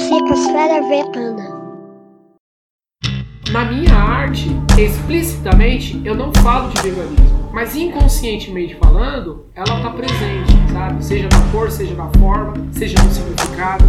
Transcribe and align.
Psicosfera 0.00 0.80
Vegana. 0.88 1.60
Na 3.50 3.66
minha 3.66 3.94
arte, 3.94 4.48
explicitamente, 4.78 6.00
eu 6.06 6.14
não 6.14 6.32
falo 6.42 6.70
de 6.70 6.80
veganismo, 6.80 7.50
mas 7.52 7.76
inconscientemente 7.76 8.76
falando, 8.76 9.44
ela 9.54 9.76
está 9.76 9.90
presente, 9.90 10.72
sabe? 10.72 11.04
Seja 11.04 11.28
na 11.30 11.52
cor, 11.52 11.70
seja 11.70 11.94
na 11.94 12.08
forma, 12.18 12.54
seja 12.72 12.96
no 13.02 13.12
significado. 13.12 13.84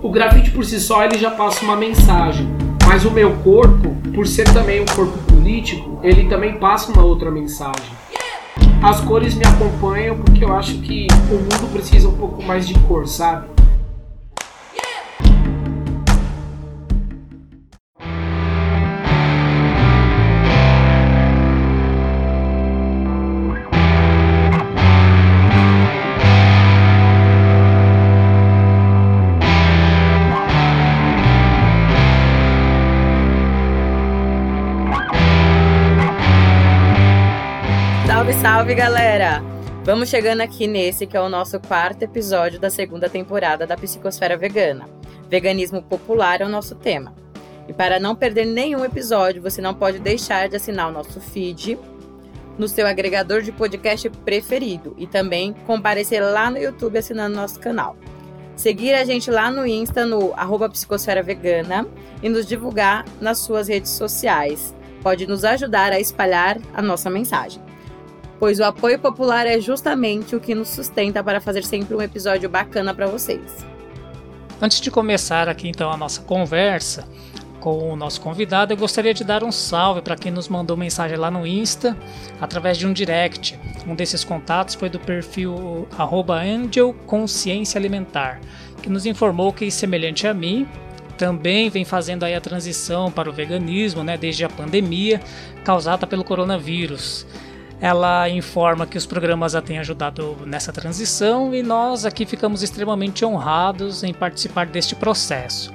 O 0.00 0.08
grafite 0.08 0.52
por 0.52 0.64
si 0.64 0.78
só 0.78 1.02
ele 1.02 1.18
já 1.18 1.32
passa 1.32 1.64
uma 1.64 1.76
mensagem, 1.76 2.46
mas 2.86 3.04
o 3.04 3.10
meu 3.10 3.34
corpo, 3.38 3.88
por 4.14 4.24
ser 4.24 4.44
também 4.54 4.80
um 4.80 4.86
corpo 4.86 5.18
político, 5.24 5.98
ele 6.00 6.28
também 6.28 6.58
passa 6.60 6.92
uma 6.92 7.02
outra 7.04 7.28
mensagem. 7.28 7.90
As 8.80 9.00
cores 9.00 9.34
me 9.34 9.44
acompanham 9.44 10.16
porque 10.16 10.44
eu 10.44 10.54
acho 10.54 10.78
que 10.78 11.08
o 11.28 11.34
mundo 11.34 11.72
precisa 11.72 12.08
um 12.08 12.16
pouco 12.16 12.40
mais 12.40 12.68
de 12.68 12.78
cor, 12.80 13.08
sabe? 13.08 13.55
Salve, 38.56 38.74
galera! 38.74 39.42
Vamos 39.84 40.08
chegando 40.08 40.40
aqui 40.40 40.66
nesse 40.66 41.06
que 41.06 41.14
é 41.14 41.20
o 41.20 41.28
nosso 41.28 41.60
quarto 41.60 42.02
episódio 42.04 42.58
da 42.58 42.70
segunda 42.70 43.06
temporada 43.06 43.66
da 43.66 43.76
Psicosfera 43.76 44.34
Vegana. 44.34 44.88
Veganismo 45.28 45.82
popular 45.82 46.40
é 46.40 46.46
o 46.46 46.48
nosso 46.48 46.74
tema. 46.74 47.14
E 47.68 47.74
para 47.74 48.00
não 48.00 48.16
perder 48.16 48.46
nenhum 48.46 48.82
episódio, 48.82 49.42
você 49.42 49.60
não 49.60 49.74
pode 49.74 49.98
deixar 49.98 50.48
de 50.48 50.56
assinar 50.56 50.88
o 50.88 50.90
nosso 50.90 51.20
feed 51.20 51.78
no 52.56 52.66
seu 52.66 52.86
agregador 52.86 53.42
de 53.42 53.52
podcast 53.52 54.08
preferido 54.24 54.94
e 54.96 55.06
também 55.06 55.52
comparecer 55.66 56.22
lá 56.22 56.50
no 56.50 56.56
YouTube 56.56 56.96
assinando 56.96 57.36
nosso 57.36 57.60
canal. 57.60 57.94
Seguir 58.56 58.94
a 58.94 59.04
gente 59.04 59.30
lá 59.30 59.50
no 59.50 59.66
Insta 59.66 60.06
no 60.06 60.32
arroba 60.32 60.70
Psicosfera 60.70 61.22
Vegana 61.22 61.86
e 62.22 62.30
nos 62.30 62.46
divulgar 62.46 63.04
nas 63.20 63.36
suas 63.36 63.68
redes 63.68 63.90
sociais. 63.90 64.74
Pode 65.02 65.26
nos 65.26 65.44
ajudar 65.44 65.92
a 65.92 66.00
espalhar 66.00 66.56
a 66.72 66.80
nossa 66.80 67.10
mensagem 67.10 67.65
pois 68.38 68.58
o 68.60 68.64
apoio 68.64 68.98
popular 68.98 69.46
é 69.46 69.60
justamente 69.60 70.36
o 70.36 70.40
que 70.40 70.54
nos 70.54 70.68
sustenta 70.68 71.22
para 71.22 71.40
fazer 71.40 71.64
sempre 71.64 71.94
um 71.94 72.02
episódio 72.02 72.48
bacana 72.48 72.94
para 72.94 73.06
vocês. 73.06 73.64
Antes 74.60 74.80
de 74.80 74.90
começar 74.90 75.48
aqui 75.48 75.68
então 75.68 75.90
a 75.90 75.96
nossa 75.96 76.22
conversa 76.22 77.06
com 77.60 77.92
o 77.92 77.96
nosso 77.96 78.20
convidado, 78.20 78.72
eu 78.72 78.76
gostaria 78.76 79.12
de 79.12 79.24
dar 79.24 79.42
um 79.42 79.50
salve 79.50 80.00
para 80.00 80.14
quem 80.14 80.30
nos 80.30 80.48
mandou 80.48 80.76
mensagem 80.76 81.16
lá 81.16 81.30
no 81.30 81.46
Insta 81.46 81.96
através 82.40 82.78
de 82.78 82.86
um 82.86 82.92
direct. 82.92 83.58
Um 83.86 83.94
desses 83.94 84.22
contatos 84.22 84.76
foi 84.76 84.88
do 84.88 85.00
perfil 85.00 85.88
Angel 85.98 86.94
Consciência 87.06 87.78
Alimentar, 87.78 88.40
que 88.80 88.88
nos 88.88 89.04
informou 89.04 89.52
que, 89.52 89.70
semelhante 89.70 90.26
a 90.26 90.32
mim, 90.32 90.66
também 91.18 91.68
vem 91.68 91.84
fazendo 91.84 92.24
aí 92.24 92.34
a 92.34 92.40
transição 92.40 93.10
para 93.10 93.28
o 93.28 93.32
veganismo, 93.32 94.04
né, 94.04 94.16
desde 94.16 94.44
a 94.44 94.48
pandemia 94.48 95.20
causada 95.64 96.06
pelo 96.06 96.22
coronavírus. 96.22 97.26
Ela 97.80 98.28
informa 98.28 98.86
que 98.86 98.96
os 98.96 99.04
programas 99.04 99.54
a 99.54 99.60
têm 99.60 99.78
ajudado 99.78 100.36
nessa 100.46 100.72
transição 100.72 101.54
e 101.54 101.62
nós 101.62 102.06
aqui 102.06 102.24
ficamos 102.24 102.62
extremamente 102.62 103.24
honrados 103.24 104.02
em 104.02 104.14
participar 104.14 104.66
deste 104.66 104.94
processo. 104.94 105.74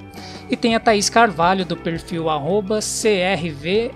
E 0.50 0.58
tem 0.58 0.76
a 0.76 0.80
Thaís 0.80 1.10
Carvalho 1.10 1.64
do 1.64 1.78
perfil 1.78 2.26
CRVLHO_T, 2.80 3.94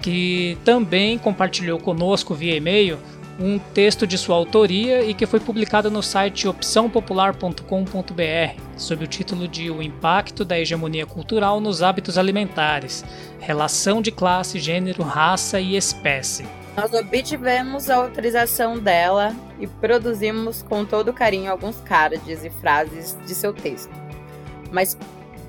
que 0.00 0.56
também 0.64 1.18
compartilhou 1.18 1.78
conosco 1.78 2.34
via 2.34 2.56
e-mail 2.56 2.98
um 3.38 3.58
texto 3.58 4.06
de 4.06 4.18
sua 4.18 4.36
autoria 4.36 5.02
e 5.02 5.14
que 5.14 5.26
foi 5.26 5.40
publicado 5.40 5.90
no 5.90 6.02
site 6.02 6.46
opçãopopular.com.br, 6.46 8.60
sob 8.76 9.04
o 9.04 9.08
título 9.08 9.48
de 9.48 9.70
O 9.70 9.82
Impacto 9.82 10.44
da 10.44 10.58
Hegemonia 10.58 11.06
Cultural 11.06 11.60
nos 11.60 11.82
Hábitos 11.82 12.18
Alimentares, 12.18 13.04
Relação 13.40 14.02
de 14.02 14.12
Classe, 14.12 14.58
Gênero, 14.58 15.02
Raça 15.02 15.60
e 15.60 15.76
Espécie. 15.76 16.44
Nós 16.76 16.92
obtivemos 16.94 17.90
a 17.90 17.96
autorização 17.96 18.78
dela 18.78 19.34
e 19.60 19.66
produzimos 19.66 20.62
com 20.62 20.84
todo 20.84 21.12
carinho 21.12 21.50
alguns 21.50 21.76
cards 21.82 22.44
e 22.44 22.50
frases 22.50 23.16
de 23.26 23.34
seu 23.34 23.52
texto. 23.52 23.92
Mas 24.70 24.96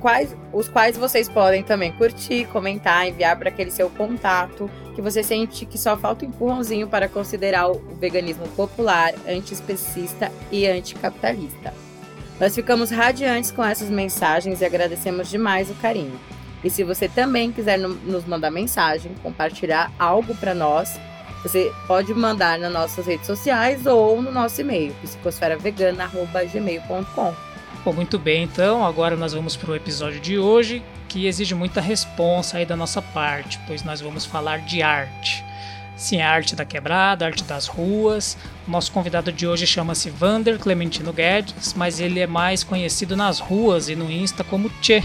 quais, 0.03 0.37
os 0.51 0.67
quais 0.67 0.97
vocês 0.97 1.29
podem 1.29 1.63
também 1.63 1.93
curtir, 1.93 2.45
comentar, 2.47 3.07
enviar 3.07 3.39
para 3.39 3.47
aquele 3.47 3.71
seu 3.71 3.89
contato 3.89 4.69
que 4.93 5.01
você 5.01 5.23
sente 5.23 5.65
que 5.65 5.77
só 5.77 5.95
falta 5.95 6.25
um 6.25 6.27
empurrãozinho 6.27 6.89
para 6.89 7.07
considerar 7.07 7.71
o 7.71 7.79
veganismo 8.01 8.45
popular, 8.49 9.13
antiespecista 9.25 10.29
e 10.51 10.67
anticapitalista. 10.67 11.73
Nós 12.37 12.53
ficamos 12.53 12.91
radiantes 12.91 13.49
com 13.49 13.63
essas 13.63 13.89
mensagens 13.89 14.59
e 14.59 14.65
agradecemos 14.65 15.29
demais 15.29 15.71
o 15.71 15.75
carinho. 15.75 16.19
E 16.61 16.69
se 16.69 16.83
você 16.83 17.07
também 17.07 17.53
quiser 17.53 17.79
nos 17.79 18.25
mandar 18.25 18.51
mensagem, 18.51 19.15
compartilhar 19.23 19.89
algo 19.97 20.35
para 20.35 20.53
nós, 20.53 20.99
você 21.41 21.71
pode 21.87 22.13
mandar 22.13 22.59
nas 22.59 22.73
nossas 22.73 23.05
redes 23.05 23.25
sociais 23.25 23.85
ou 23.85 24.21
no 24.21 24.33
nosso 24.33 24.59
e-mail, 24.59 24.93
psicosferavegana.gmail.com. 25.01 27.52
Bom, 27.85 27.91
muito 27.91 28.17
bem, 28.17 28.43
então 28.43 28.85
agora 28.85 29.17
nós 29.17 29.33
vamos 29.33 29.57
para 29.57 29.71
o 29.71 29.75
episódio 29.75 30.17
de 30.21 30.39
hoje 30.39 30.81
que 31.09 31.27
exige 31.27 31.53
muita 31.53 31.81
responsa 31.81 32.57
aí 32.57 32.65
da 32.65 32.77
nossa 32.77 33.01
parte, 33.01 33.59
pois 33.67 33.83
nós 33.83 33.99
vamos 33.99 34.25
falar 34.25 34.59
de 34.59 34.81
arte. 34.81 35.43
Sim, 35.97 36.21
a 36.21 36.31
arte 36.31 36.55
da 36.55 36.63
quebrada, 36.63 37.25
a 37.25 37.27
arte 37.27 37.43
das 37.43 37.67
ruas. 37.67 38.37
Nosso 38.65 38.89
convidado 38.89 39.33
de 39.33 39.45
hoje 39.45 39.67
chama-se 39.67 40.09
Vander 40.09 40.57
Clementino 40.59 41.11
Guedes, 41.11 41.73
mas 41.73 41.99
ele 41.99 42.21
é 42.21 42.25
mais 42.25 42.63
conhecido 42.63 43.17
nas 43.17 43.39
ruas 43.39 43.89
e 43.89 43.97
no 43.97 44.09
Insta 44.09 44.45
como 44.45 44.69
Tchê, 44.81 45.03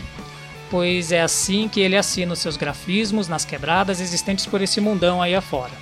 pois 0.70 1.10
é 1.10 1.20
assim 1.20 1.68
que 1.68 1.80
ele 1.80 1.96
assina 1.96 2.32
os 2.32 2.38
seus 2.38 2.56
grafismos 2.56 3.26
nas 3.26 3.44
quebradas 3.44 4.00
existentes 4.00 4.46
por 4.46 4.62
esse 4.62 4.80
mundão 4.80 5.20
aí 5.20 5.34
afora. 5.34 5.72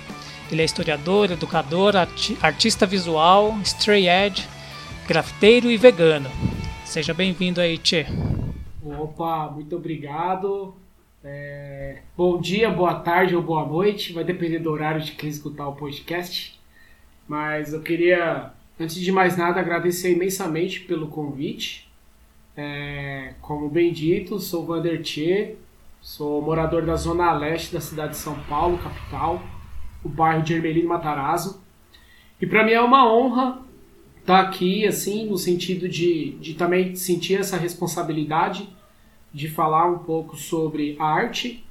Ele 0.51 0.63
é 0.63 0.65
historiador, 0.65 1.29
educador, 1.29 1.93
artista 2.41 2.87
visual, 2.87 3.55
stray 3.63 4.09
edge, 4.09 4.47
grafiteiro 5.07 5.69
e 5.69 5.77
vegano. 5.77 6.31
Seja 6.87 7.13
bem-vindo 7.13 7.59
aí, 7.59 7.77
Tchê. 7.77 8.05
Opa, 8.81 9.51
muito 9.51 9.75
obrigado. 9.75 10.73
É... 11.21 11.97
Bom 12.15 12.39
dia, 12.39 12.69
boa 12.69 12.95
tarde 12.95 13.35
ou 13.35 13.41
boa 13.41 13.65
noite, 13.65 14.13
vai 14.13 14.23
depender 14.23 14.59
do 14.59 14.71
horário 14.71 15.01
de 15.01 15.11
quem 15.11 15.29
escutar 15.29 15.67
o 15.67 15.75
podcast. 15.75 16.57
Mas 17.27 17.73
eu 17.73 17.81
queria, 17.81 18.53
antes 18.79 18.95
de 18.95 19.11
mais 19.11 19.35
nada, 19.35 19.59
agradecer 19.59 20.13
imensamente 20.13 20.79
pelo 20.79 21.09
convite. 21.09 21.91
É... 22.55 23.33
Como 23.41 23.69
bem 23.69 23.91
dito, 23.91 24.39
sou 24.39 24.65
Vander 24.65 25.01
Tchê, 25.01 25.55
sou 26.01 26.41
morador 26.41 26.85
da 26.85 26.95
zona 26.95 27.33
leste 27.33 27.73
da 27.73 27.81
cidade 27.81 28.11
de 28.11 28.17
São 28.17 28.39
Paulo, 28.45 28.77
capital, 28.77 29.43
o 30.05 30.07
bairro 30.07 30.41
de 30.41 30.53
Ermelino 30.53 30.87
Matarazzo. 30.87 31.61
E 32.41 32.47
para 32.47 32.63
mim 32.63 32.71
é 32.71 32.81
uma 32.81 33.13
honra 33.13 33.66
tá 34.27 34.41
aqui, 34.41 34.85
assim, 34.85 35.25
no 35.25 35.37
sentido 35.37 35.87
de, 35.87 36.31
de 36.41 36.53
também 36.53 36.93
sentir 36.95 37.39
essa 37.39 37.55
responsabilidade 37.55 38.67
de 39.33 39.47
falar 39.47 39.89
um 39.89 39.99
pouco 39.99 40.35
sobre 40.35 40.97
arte 40.99 41.65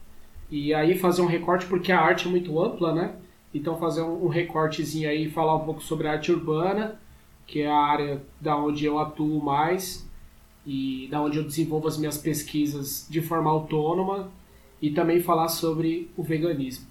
e 0.50 0.72
aí 0.72 0.96
fazer 0.98 1.20
um 1.20 1.26
recorte, 1.26 1.66
porque 1.66 1.92
a 1.92 2.00
arte 2.00 2.26
é 2.26 2.30
muito 2.30 2.58
ampla, 2.58 2.94
né? 2.94 3.14
Então 3.52 3.78
fazer 3.78 4.00
um, 4.00 4.26
recortezinho 4.28 5.06
aí 5.06 5.26
e 5.26 5.30
falar 5.30 5.54
um 5.56 5.66
pouco 5.66 5.82
sobre 5.82 6.08
arte 6.08 6.32
urbana, 6.32 6.98
que 7.46 7.60
é 7.60 7.70
a 7.70 7.76
área 7.76 8.22
da 8.40 8.56
onde 8.56 8.86
eu 8.86 8.98
atuo 8.98 9.44
mais 9.44 10.08
e 10.64 11.08
da 11.10 11.20
onde 11.20 11.36
eu 11.36 11.44
desenvolvo 11.44 11.86
as 11.86 11.98
minhas 11.98 12.16
pesquisas 12.16 13.06
de 13.10 13.20
forma 13.20 13.50
autônoma 13.50 14.30
e 14.80 14.90
também 14.90 15.20
falar 15.20 15.48
sobre 15.48 16.10
o 16.16 16.22
veganismo. 16.22 16.86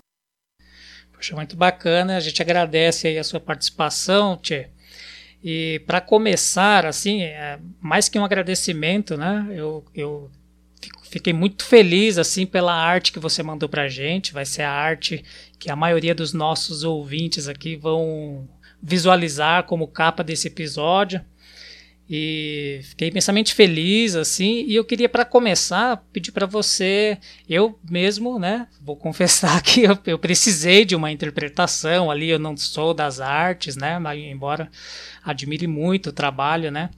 Poxa, 1.12 1.36
muito 1.36 1.58
bacana. 1.58 2.18
A 2.18 2.20
gente 2.20 2.40
agradece 2.40 3.08
aí 3.08 3.18
a 3.18 3.24
sua 3.24 3.40
participação, 3.40 4.38
Tchê. 4.38 4.75
E 5.48 5.78
para 5.86 6.02
começar, 6.02 6.88
assim, 6.88 7.22
é, 7.22 7.60
mais 7.80 8.10
que 8.10 8.18
um 8.18 8.26
agradecimento, 8.26 9.16
né? 9.16 9.46
Eu, 9.52 9.86
eu 9.94 10.32
fiquei 11.04 11.34
muito 11.34 11.64
feliz 11.64 12.18
assim 12.18 12.48
pela 12.48 12.74
arte 12.74 13.12
que 13.12 13.20
você 13.20 13.44
mandou 13.44 13.70
para 13.70 13.84
a 13.84 13.88
gente. 13.88 14.34
Vai 14.34 14.44
ser 14.44 14.64
a 14.64 14.72
arte 14.72 15.24
que 15.60 15.70
a 15.70 15.76
maioria 15.76 16.16
dos 16.16 16.34
nossos 16.34 16.84
ouvintes 16.84 17.48
aqui 17.48 17.76
vão 17.76 18.50
visualizar 18.82 19.66
como 19.66 19.88
capa 19.88 20.24
desse 20.24 20.48
episódio. 20.48 21.24
E 22.08 22.82
fiquei 22.84 23.10
imensamente 23.10 23.56
feliz, 23.56 24.16
assim, 24.16 24.64
e 24.68 24.76
eu 24.76 24.86
queria, 24.86 25.10
para 25.10 25.26
começar, 25.26 26.04
pedir 26.14 26.32
para 26.32 26.46
você, 26.46 27.18
eu 27.50 27.80
mesmo, 27.90 28.38
né, 28.38 28.68
vou 28.80 28.96
confessar 28.98 29.60
que 29.64 29.82
eu, 29.82 29.98
eu, 30.06 30.20
precisei 30.20 30.86
de 30.86 30.96
uma 30.96 31.12
interpretação 31.12 32.12
ali, 32.12 32.30
eu 32.30 32.38
não 32.38 32.56
sou 32.56 32.94
das 32.94 33.20
artes, 33.20 33.76
né, 33.76 33.98
mas 33.98 34.20
embora 34.20 34.70
admire 35.24 35.66
muito 35.66 36.10
o 36.10 36.14
trabalho, 36.14 36.70
né, 36.70 36.92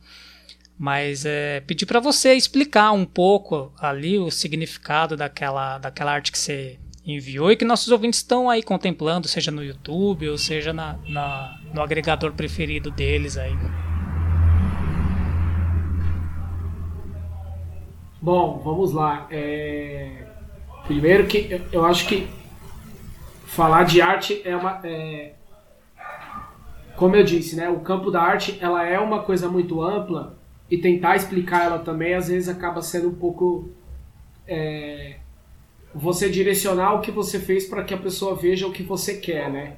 mas 0.78 1.26
é, 1.26 1.62
pedir 1.62 1.86
para 1.86 2.02
você 2.02 2.34
explicar 2.34 2.92
um 2.92 3.06
pouco 3.06 3.72
ali 3.80 4.20
o 4.20 4.30
significado 4.30 5.16
daquela, 5.16 5.78
daquela 5.78 6.12
arte 6.12 6.34
que 6.34 6.38
você 6.38 6.78
enviou 7.06 7.50
e 7.50 7.56
que 7.56 7.64
nossos 7.64 7.88
ouvintes 7.88 8.20
estão 8.20 8.50
aí 8.50 8.62
contemplando, 8.62 9.30
seja 9.30 9.52
no 9.52 9.64
YouTube 9.64 10.28
ou 10.28 10.38
seja 10.38 10.74
na, 10.74 11.00
na 11.08 11.58
no 11.74 11.82
agregador 11.82 12.34
preferido 12.34 12.92
deles 12.92 13.38
aí. 13.38 13.56
Bom, 18.28 18.60
vamos 18.62 18.92
lá. 18.92 19.26
É... 19.32 20.26
Primeiro 20.86 21.28
que 21.28 21.62
eu 21.72 21.86
acho 21.86 22.06
que 22.10 22.28
falar 23.46 23.86
de 23.86 24.02
arte 24.02 24.42
é 24.44 24.54
uma. 24.54 24.82
É... 24.84 25.32
Como 26.98 27.16
eu 27.16 27.24
disse, 27.24 27.56
né? 27.56 27.70
O 27.70 27.80
campo 27.80 28.12
da 28.12 28.22
arte 28.22 28.58
ela 28.60 28.86
é 28.86 29.00
uma 29.00 29.24
coisa 29.24 29.48
muito 29.48 29.82
ampla 29.82 30.38
e 30.70 30.78
tentar 30.78 31.16
explicar 31.16 31.68
ela 31.68 31.80
também 31.80 32.16
às 32.16 32.28
vezes 32.28 32.50
acaba 32.50 32.82
sendo 32.82 33.08
um 33.08 33.16
pouco 33.16 33.70
é... 34.46 35.20
você 35.96 36.30
direcionar 36.30 36.96
o 36.96 37.00
que 37.00 37.12
você 37.12 37.40
fez 37.40 37.66
para 37.66 37.86
que 37.86 37.94
a 37.94 37.98
pessoa 37.98 38.36
veja 38.36 38.68
o 38.68 38.74
que 38.74 38.84
você 38.84 39.16
quer, 39.16 39.50
né? 39.50 39.76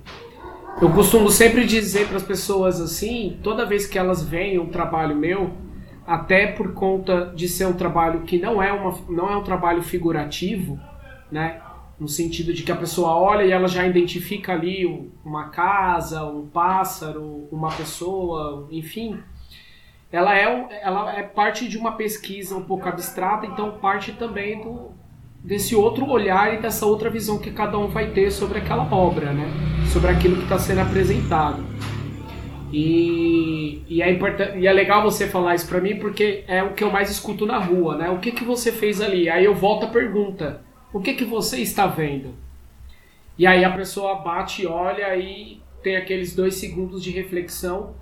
Eu 0.81 0.89
costumo 0.89 1.29
sempre 1.29 1.67
dizer 1.67 2.07
para 2.07 2.17
as 2.17 2.23
pessoas 2.23 2.81
assim, 2.81 3.39
toda 3.43 3.63
vez 3.63 3.85
que 3.85 3.99
elas 3.99 4.23
veem 4.23 4.57
um 4.57 4.69
trabalho 4.69 5.15
meu, 5.15 5.51
até 6.09 6.47
por 6.47 6.73
conta 6.73 7.31
de 7.35 7.47
ser 7.47 7.67
um 7.67 7.73
trabalho 7.73 8.21
que 8.21 8.39
não 8.39 8.63
é, 8.63 8.73
uma, 8.73 8.97
não 9.07 9.29
é 9.29 9.37
um 9.37 9.43
trabalho 9.43 9.83
figurativo, 9.83 10.79
né? 11.31 11.61
No 11.99 12.07
sentido 12.07 12.51
de 12.51 12.63
que 12.63 12.71
a 12.71 12.75
pessoa 12.75 13.13
olha 13.15 13.43
e 13.43 13.51
ela 13.51 13.67
já 13.67 13.85
identifica 13.85 14.53
ali 14.53 14.87
uma 15.23 15.49
casa, 15.49 16.25
um 16.25 16.47
pássaro, 16.47 17.47
uma 17.51 17.69
pessoa, 17.69 18.67
enfim. 18.71 19.19
Ela 20.11 20.35
é, 20.35 20.81
ela 20.81 21.13
é 21.13 21.21
parte 21.21 21.67
de 21.67 21.77
uma 21.77 21.91
pesquisa 21.91 22.55
um 22.55 22.63
pouco 22.63 22.89
abstrata, 22.89 23.45
então 23.45 23.77
parte 23.77 24.11
também 24.13 24.63
do, 24.63 24.89
desse 25.43 25.75
outro 25.75 26.09
olhar 26.09 26.55
e 26.55 26.59
dessa 26.59 26.87
outra 26.87 27.11
visão 27.11 27.37
que 27.37 27.51
cada 27.51 27.77
um 27.77 27.87
vai 27.87 28.09
ter 28.09 28.31
sobre 28.31 28.57
aquela 28.57 28.91
obra, 28.91 29.31
né? 29.31 29.47
Sobre 29.93 30.09
aquilo 30.09 30.37
que 30.37 30.43
está 30.43 30.57
sendo 30.57 30.81
apresentado. 30.81 31.63
E, 32.71 33.83
e, 33.87 34.01
é 34.01 34.11
importante, 34.11 34.59
e 34.59 34.67
é 34.67 34.71
legal 34.71 35.01
você 35.01 35.27
falar 35.27 35.55
isso 35.55 35.67
pra 35.67 35.81
mim 35.81 35.97
porque 35.97 36.43
é 36.47 36.61
o 36.61 36.73
que 36.73 36.83
eu 36.83 36.91
mais 36.91 37.09
escuto 37.09 37.45
na 37.45 37.57
rua, 37.57 37.97
né? 37.97 38.09
O 38.09 38.19
que, 38.19 38.31
que 38.31 38.43
você 38.43 38.71
fez 38.71 39.01
ali? 39.01 39.29
Aí 39.29 39.45
eu 39.45 39.55
volto 39.55 39.85
a 39.85 39.89
pergunta: 39.89 40.61
o 40.93 40.99
que, 40.99 41.13
que 41.13 41.25
você 41.25 41.59
está 41.59 41.87
vendo? 41.87 42.35
E 43.37 43.47
aí 43.47 43.63
a 43.63 43.71
pessoa 43.71 44.15
bate, 44.15 44.67
olha 44.67 45.15
e 45.15 45.61
tem 45.81 45.95
aqueles 45.95 46.35
dois 46.35 46.55
segundos 46.55 47.03
de 47.03 47.09
reflexão. 47.09 47.95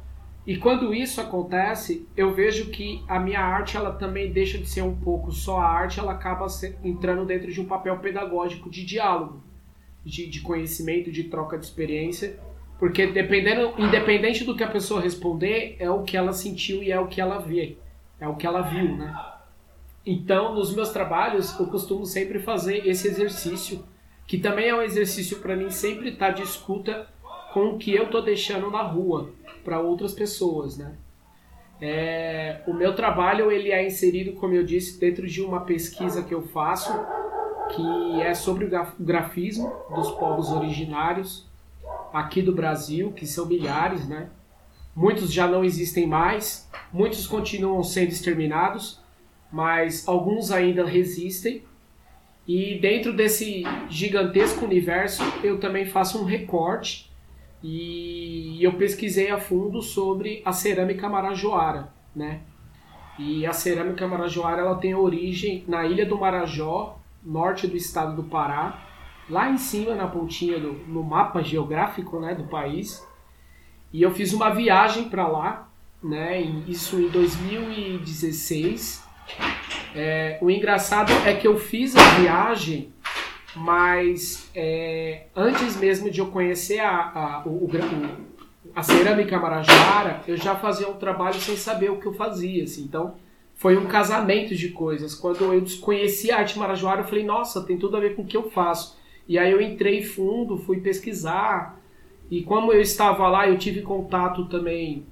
E 0.45 0.57
quando 0.57 0.93
isso 0.93 1.19
acontece, 1.19 2.07
eu 2.15 2.33
vejo 2.33 2.69
que 2.69 3.03
a 3.07 3.19
minha 3.19 3.41
arte 3.41 3.75
ela 3.75 3.91
também 3.91 4.31
deixa 4.31 4.57
de 4.57 4.65
ser 4.65 4.81
um 4.81 4.95
pouco 4.95 5.31
só 5.31 5.59
a 5.59 5.67
arte, 5.67 5.99
ela 5.99 6.13
acaba 6.13 6.47
entrando 6.83 7.25
dentro 7.25 7.51
de 7.51 7.59
um 7.59 7.65
papel 7.65 7.97
pedagógico 7.99 8.69
de 8.69 8.85
diálogo, 8.85 9.43
de, 10.05 10.25
de 10.25 10.39
conhecimento, 10.39 11.11
de 11.11 11.25
troca 11.25 11.57
de 11.57 11.65
experiência 11.65 12.39
porque 12.79 13.07
dependendo, 13.07 13.74
independente 13.77 14.44
do 14.44 14.56
que 14.56 14.63
a 14.63 14.69
pessoa 14.69 15.01
responder, 15.01 15.75
é 15.79 15.89
o 15.89 16.03
que 16.03 16.15
ela 16.15 16.31
sentiu 16.31 16.83
e 16.83 16.91
é 16.91 17.00
o 17.00 17.07
que 17.07 17.19
ela 17.19 17.39
vê. 17.39 17.77
É 18.19 18.27
o 18.27 18.35
que 18.35 18.45
ela 18.45 18.62
viu, 18.62 18.95
né? 18.95 19.15
Então, 20.06 20.56
nos 20.56 20.74
meus 20.74 20.89
trabalhos, 20.89 21.59
eu 21.59 21.68
costumo 21.68 22.06
sempre 22.06 22.39
fazer 22.39 22.88
esse 22.88 23.07
exercício, 23.07 23.83
que 24.25 24.38
também 24.38 24.69
é 24.69 24.75
um 24.75 24.81
exercício 24.81 25.39
para 25.39 25.56
mim 25.56 25.69
sempre 25.69 26.09
estar 26.09 26.27
tá 26.27 26.31
de 26.31 26.44
escuta 26.44 27.07
com 27.51 27.71
o 27.71 27.77
que 27.77 27.94
eu 27.94 28.09
tô 28.09 28.21
deixando 28.21 28.69
na 28.69 28.81
rua 28.81 29.31
para 29.63 29.80
outras 29.80 30.13
pessoas, 30.13 30.77
né? 30.77 30.95
É, 31.80 32.62
o 32.65 32.73
meu 32.73 32.95
trabalho 32.95 33.51
ele 33.51 33.71
é 33.71 33.85
inserido, 33.85 34.33
como 34.33 34.53
eu 34.53 34.63
disse, 34.63 35.00
dentro 35.00 35.27
de 35.27 35.41
uma 35.41 35.62
pesquisa 35.62 36.23
que 36.23 36.33
eu 36.33 36.41
faço, 36.41 36.91
que 37.75 38.21
é 38.21 38.33
sobre 38.33 38.65
o 38.65 38.69
grafismo 39.00 39.71
dos 39.94 40.12
povos 40.12 40.51
originários 40.51 41.47
aqui 42.13 42.41
do 42.41 42.53
Brasil, 42.53 43.11
que 43.11 43.25
são 43.25 43.45
milhares, 43.45 44.07
né? 44.07 44.29
Muitos 44.95 45.31
já 45.31 45.47
não 45.47 45.63
existem 45.63 46.07
mais, 46.07 46.69
muitos 46.91 47.27
continuam 47.27 47.83
sendo 47.83 48.09
exterminados, 48.09 48.99
mas 49.51 50.07
alguns 50.07 50.51
ainda 50.51 50.85
resistem. 50.85 51.63
E 52.47 52.79
dentro 52.79 53.13
desse 53.13 53.63
gigantesco 53.89 54.65
universo, 54.65 55.21
eu 55.43 55.59
também 55.59 55.85
faço 55.85 56.21
um 56.21 56.25
recorte 56.25 57.11
e 57.61 58.57
eu 58.63 58.73
pesquisei 58.73 59.29
a 59.29 59.37
fundo 59.37 59.81
sobre 59.81 60.41
a 60.45 60.51
cerâmica 60.53 61.09
marajoara, 61.09 61.93
né? 62.15 62.41
E 63.19 63.45
a 63.45 63.53
cerâmica 63.53 64.07
marajoara 64.07 64.61
ela 64.61 64.75
tem 64.75 64.95
origem 64.95 65.63
na 65.67 65.85
ilha 65.85 66.05
do 66.05 66.17
Marajó, 66.17 66.99
norte 67.23 67.67
do 67.67 67.75
estado 67.75 68.15
do 68.15 68.23
Pará, 68.23 68.86
lá 69.29 69.50
em 69.50 69.57
cima 69.57 69.95
na 69.95 70.07
pontinha 70.07 70.59
do 70.59 70.74
no 70.88 71.03
mapa 71.03 71.41
geográfico 71.41 72.19
né, 72.19 72.35
do 72.35 72.45
país. 72.45 73.06
E 73.91 74.01
eu 74.01 74.12
fiz 74.12 74.33
uma 74.33 74.50
viagem 74.50 75.09
para 75.09 75.27
lá, 75.27 75.69
né, 76.03 76.41
isso 76.68 77.00
em 77.00 77.09
2016. 77.09 79.06
É, 79.95 80.38
o 80.41 80.50
engraçado 80.50 81.12
é 81.25 81.33
que 81.33 81.47
eu 81.47 81.57
fiz 81.57 81.95
a 81.95 82.03
viagem, 82.19 82.94
mas 83.56 84.50
é, 84.53 85.27
antes 85.35 85.77
mesmo 85.77 86.12
de 86.12 86.19
eu 86.19 86.27
conhecer 86.27 86.80
a, 86.80 86.91
a, 86.95 87.44
o, 87.45 87.65
o, 87.65 87.69
a 88.75 88.83
cerâmica 88.83 89.39
marajara, 89.39 90.21
eu 90.27 90.38
já 90.38 90.56
fazia 90.56 90.88
um 90.88 90.97
trabalho 90.97 91.39
sem 91.39 91.56
saber 91.56 91.89
o 91.89 92.00
que 92.00 92.06
eu 92.06 92.13
fazia. 92.13 92.63
Assim, 92.63 92.83
então 92.83 93.15
foi 93.56 93.75
um 93.75 93.88
casamento 93.88 94.56
de 94.56 94.69
coisas. 94.69 95.15
Quando 95.15 95.51
eu 95.51 95.59
desconheci 95.59 96.31
a 96.31 96.38
arte 96.38 96.59
marajoara, 96.59 97.01
eu 97.01 97.06
falei, 97.07 97.25
nossa, 97.25 97.63
tem 97.63 97.77
tudo 97.77 97.97
a 97.97 98.00
ver 98.00 98.15
com 98.15 98.21
o 98.21 98.27
que 98.27 98.38
eu 98.38 98.51
faço. 98.51 98.95
E 99.27 99.38
aí 99.38 99.51
eu 99.51 99.62
entrei 99.62 100.03
fundo, 100.03 100.57
fui 100.57 100.79
pesquisar. 100.79 101.79
E 102.31 102.44
como 102.44 102.71
eu 102.71 102.81
estava 102.81 103.27
lá, 103.27 103.47
eu 103.47 103.57
tive 103.57 103.81
contato 103.81 104.45
também 104.45 105.06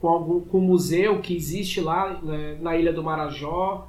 com, 0.00 0.08
algum, 0.08 0.40
com 0.40 0.58
o 0.58 0.62
museu 0.62 1.20
que 1.20 1.36
existe 1.36 1.80
lá 1.80 2.18
né, 2.22 2.56
na 2.60 2.76
Ilha 2.76 2.92
do 2.92 3.02
Marajó. 3.02 3.88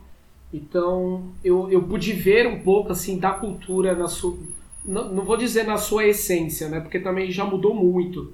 Então 0.54 1.32
eu, 1.44 1.72
eu 1.72 1.82
pude 1.84 2.14
ver 2.14 2.48
um 2.48 2.60
pouco 2.60 2.92
assim 2.92 3.18
da 3.18 3.32
cultura 3.32 3.96
na 3.96 4.08
sua. 4.08 4.38
Não, 4.86 5.10
não 5.14 5.24
vou 5.24 5.38
dizer 5.38 5.66
na 5.66 5.78
sua 5.78 6.06
essência, 6.06 6.68
né? 6.68 6.82
Porque 6.82 7.00
também 7.00 7.32
já 7.32 7.46
mudou 7.46 7.74
muito. 7.74 8.34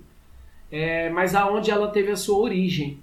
É, 0.72 1.10
mas 1.10 1.36
aonde 1.36 1.72
ela 1.72 1.88
teve 1.90 2.12
a 2.12 2.16
sua 2.16 2.38
origem. 2.40 3.00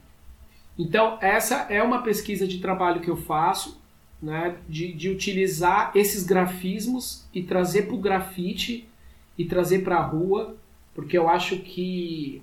Então, 0.78 1.16
essa 1.20 1.66
é 1.70 1.82
uma 1.82 2.02
pesquisa 2.02 2.46
de 2.46 2.58
trabalho 2.58 3.00
que 3.00 3.08
eu 3.08 3.16
faço 3.16 3.80
né, 4.20 4.56
de, 4.68 4.92
de 4.92 5.10
utilizar 5.10 5.92
esses 5.94 6.24
grafismos 6.24 7.26
e 7.34 7.42
trazer 7.42 7.82
para 7.82 7.94
o 7.94 8.00
grafite 8.00 8.88
e 9.36 9.44
trazer 9.44 9.80
para 9.80 9.96
a 9.96 10.02
rua, 10.02 10.56
porque 10.94 11.16
eu 11.16 11.28
acho 11.28 11.58
que 11.58 12.42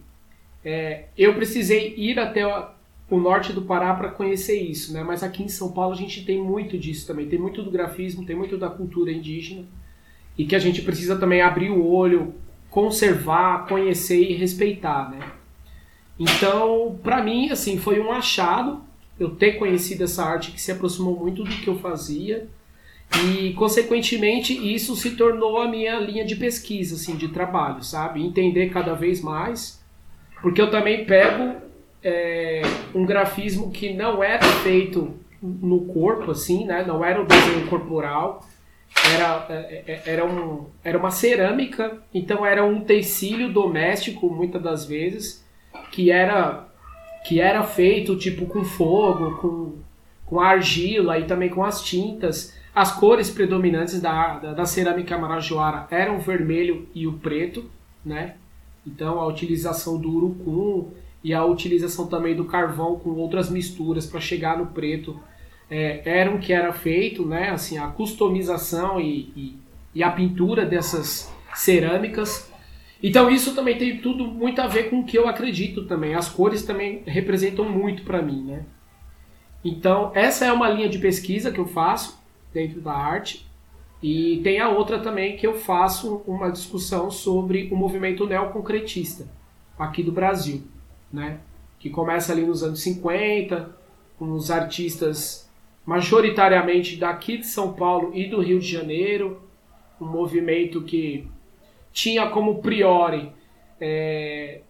é, 0.64 1.06
eu 1.18 1.34
precisei 1.34 1.96
ir 1.98 2.20
até 2.20 2.46
o 3.10 3.20
norte 3.20 3.52
do 3.52 3.64
Pará 3.64 3.94
para 3.94 4.10
conhecer 4.10 4.60
isso, 4.60 4.94
né? 4.94 5.04
mas 5.04 5.24
aqui 5.24 5.44
em 5.44 5.50
São 5.50 5.72
Paulo 5.72 5.94
a 5.94 5.98
gente 5.98 6.24
tem 6.24 6.42
muito 6.42 6.78
disso 6.78 7.08
também, 7.08 7.28
tem 7.28 7.40
muito 7.40 7.64
do 7.64 7.72
grafismo, 7.72 8.26
tem 8.26 8.36
muito 8.36 8.58
da 8.58 8.70
cultura 8.70 9.12
indígena 9.12 9.66
e 10.38 10.46
que 10.46 10.56
a 10.56 10.60
gente 10.60 10.82
precisa 10.82 11.16
também 11.16 11.42
abrir 11.42 11.70
o 11.70 11.86
olho, 11.86 12.34
conservar, 12.70 13.68
conhecer 13.68 14.20
e 14.20 14.34
respeitar, 14.34 15.12
né? 15.12 15.20
Então, 16.18 17.00
para 17.04 17.22
mim, 17.24 17.50
assim, 17.50 17.78
foi 17.78 18.00
um 18.00 18.12
achado 18.12 18.84
eu 19.20 19.32
ter 19.36 19.54
conhecido 19.54 20.04
essa 20.04 20.24
arte 20.24 20.52
que 20.52 20.62
se 20.62 20.72
aproximou 20.72 21.16
muito 21.16 21.44
do 21.44 21.50
que 21.50 21.68
eu 21.68 21.78
fazia. 21.80 22.48
E 23.26 23.54
consequentemente 23.54 24.54
isso 24.74 24.96
se 24.96 25.12
tornou 25.12 25.62
a 25.62 25.68
minha 25.68 26.00
linha 26.00 26.26
de 26.26 26.36
pesquisa 26.36 26.96
assim 26.96 27.16
de 27.16 27.28
trabalho 27.28 27.84
sabe? 27.84 28.26
Entender 28.26 28.70
cada 28.70 28.94
vez 28.96 29.22
mais 29.22 29.84
porque 30.42 30.60
eu 30.60 30.72
também 30.72 31.06
pego 31.06 31.62
é, 32.04 32.64
um 32.94 33.06
grafismo 33.06 33.72
que 33.72 33.94
não 33.94 34.24
era 34.24 34.44
feito 34.64 35.14
no 35.42 35.86
corpo 35.86 36.32
assim 36.32 36.66
né? 36.66 36.84
Não 36.88 37.06
era 37.06 37.22
o 37.22 37.26
desenho 37.26 37.68
corporal. 37.68 38.44
Era, 39.14 39.46
é, 39.50 39.84
é, 39.88 40.02
era, 40.06 40.26
um, 40.26 40.66
era 40.84 40.98
uma 40.98 41.12
cerâmica. 41.12 42.02
Então 42.12 42.44
era 42.44 42.64
um 42.64 42.82
tecido 42.82 43.52
doméstico 43.52 44.28
muitas 44.28 44.62
das 44.62 44.86
vezes 44.86 45.46
que 45.92 46.10
era 46.10 46.68
que 47.24 47.40
era 47.40 47.64
feito 47.64 48.18
tipo 48.18 48.46
com 48.46 48.64
fogo, 48.64 49.38
com, 49.38 49.74
com 50.26 50.40
argila 50.40 51.18
e 51.18 51.26
também 51.26 51.50
com 51.50 51.64
as 51.64 51.84
tintas. 51.84 52.54
As 52.76 52.92
cores 52.92 53.30
predominantes 53.30 54.02
da, 54.02 54.40
da, 54.40 54.54
da 54.54 54.66
cerâmica 54.66 55.18
marajoara 55.18 55.88
eram 55.92 56.18
o 56.18 56.22
vermelho 56.22 56.88
e 56.94 57.08
o 57.08 57.14
preto, 57.14 57.70
né? 58.04 58.36
Então 58.86 59.20
a 59.20 59.28
utilização 59.28 59.98
do 59.98 60.10
urucum 60.10 60.90
e 61.24 61.34
a 61.34 61.46
utilização 61.46 62.08
também 62.08 62.36
do 62.36 62.46
carvão 62.46 63.00
com 63.00 63.12
outras 63.12 63.50
misturas 63.50 64.06
para 64.06 64.20
chegar 64.20 64.58
no 64.58 64.68
preto 64.68 65.18
é, 65.70 66.02
eram 66.04 66.38
que 66.38 66.52
era 66.52 66.74
feito, 66.74 67.26
né? 67.26 67.50
Assim, 67.50 67.78
a 67.78 67.88
customização 67.88 69.00
e, 69.00 69.32
e, 69.36 69.60
e 69.96 70.04
a 70.04 70.12
pintura 70.12 70.66
dessas 70.66 71.34
cerâmicas 71.56 72.52
então 73.04 73.30
isso 73.30 73.54
também 73.54 73.78
tem 73.78 73.98
tudo 73.98 74.26
muito 74.26 74.62
a 74.62 74.68
ver 74.68 74.90
com 74.90 75.02
o 75.02 75.04
que 75.04 75.18
eu 75.18 75.28
acredito 75.28 75.86
também. 75.86 76.16
As 76.16 76.30
cores 76.30 76.64
também 76.64 77.04
representam 77.06 77.70
muito 77.70 78.04
para 78.04 78.22
mim, 78.22 78.44
né? 78.46 78.66
Então, 79.64 80.12
essa 80.16 80.46
é 80.46 80.52
uma 80.52 80.70
linha 80.70 80.88
de 80.88 80.98
pesquisa 80.98 81.52
que 81.52 81.60
eu 81.60 81.68
faço 81.68 82.22
dentro 82.54 82.82
da 82.82 82.94
arte. 82.94 83.46
E 84.02 84.42
tem 84.44 84.60
a 84.60 84.70
outra 84.70 85.00
também 85.00 85.38
que 85.38 85.48
eu 85.48 85.54
faço 85.54 86.24
uma 86.28 86.50
discussão 86.50 87.10
sobre 87.10 87.70
o 87.72 87.76
movimento 87.76 88.28
neoconcretista 88.28 89.28
aqui 89.80 90.04
do 90.04 90.12
Brasil, 90.12 90.64
né? 91.12 91.40
Que 91.80 91.90
começa 91.90 92.34
ali 92.34 92.46
nos 92.46 92.64
anos 92.64 92.82
50, 92.82 93.74
com 94.18 94.32
os 94.32 94.52
artistas 94.52 95.50
majoritariamente 95.86 96.98
daqui 96.98 97.38
de 97.38 97.48
São 97.48 97.74
Paulo 97.74 98.12
e 98.14 98.28
do 98.28 98.42
Rio 98.42 98.60
de 98.60 98.68
Janeiro, 98.68 99.42
um 100.00 100.06
movimento 100.06 100.82
que 100.82 101.28
tinha 101.94 102.28
como 102.30 102.62
priori 102.62 103.32
é, 103.80 104.62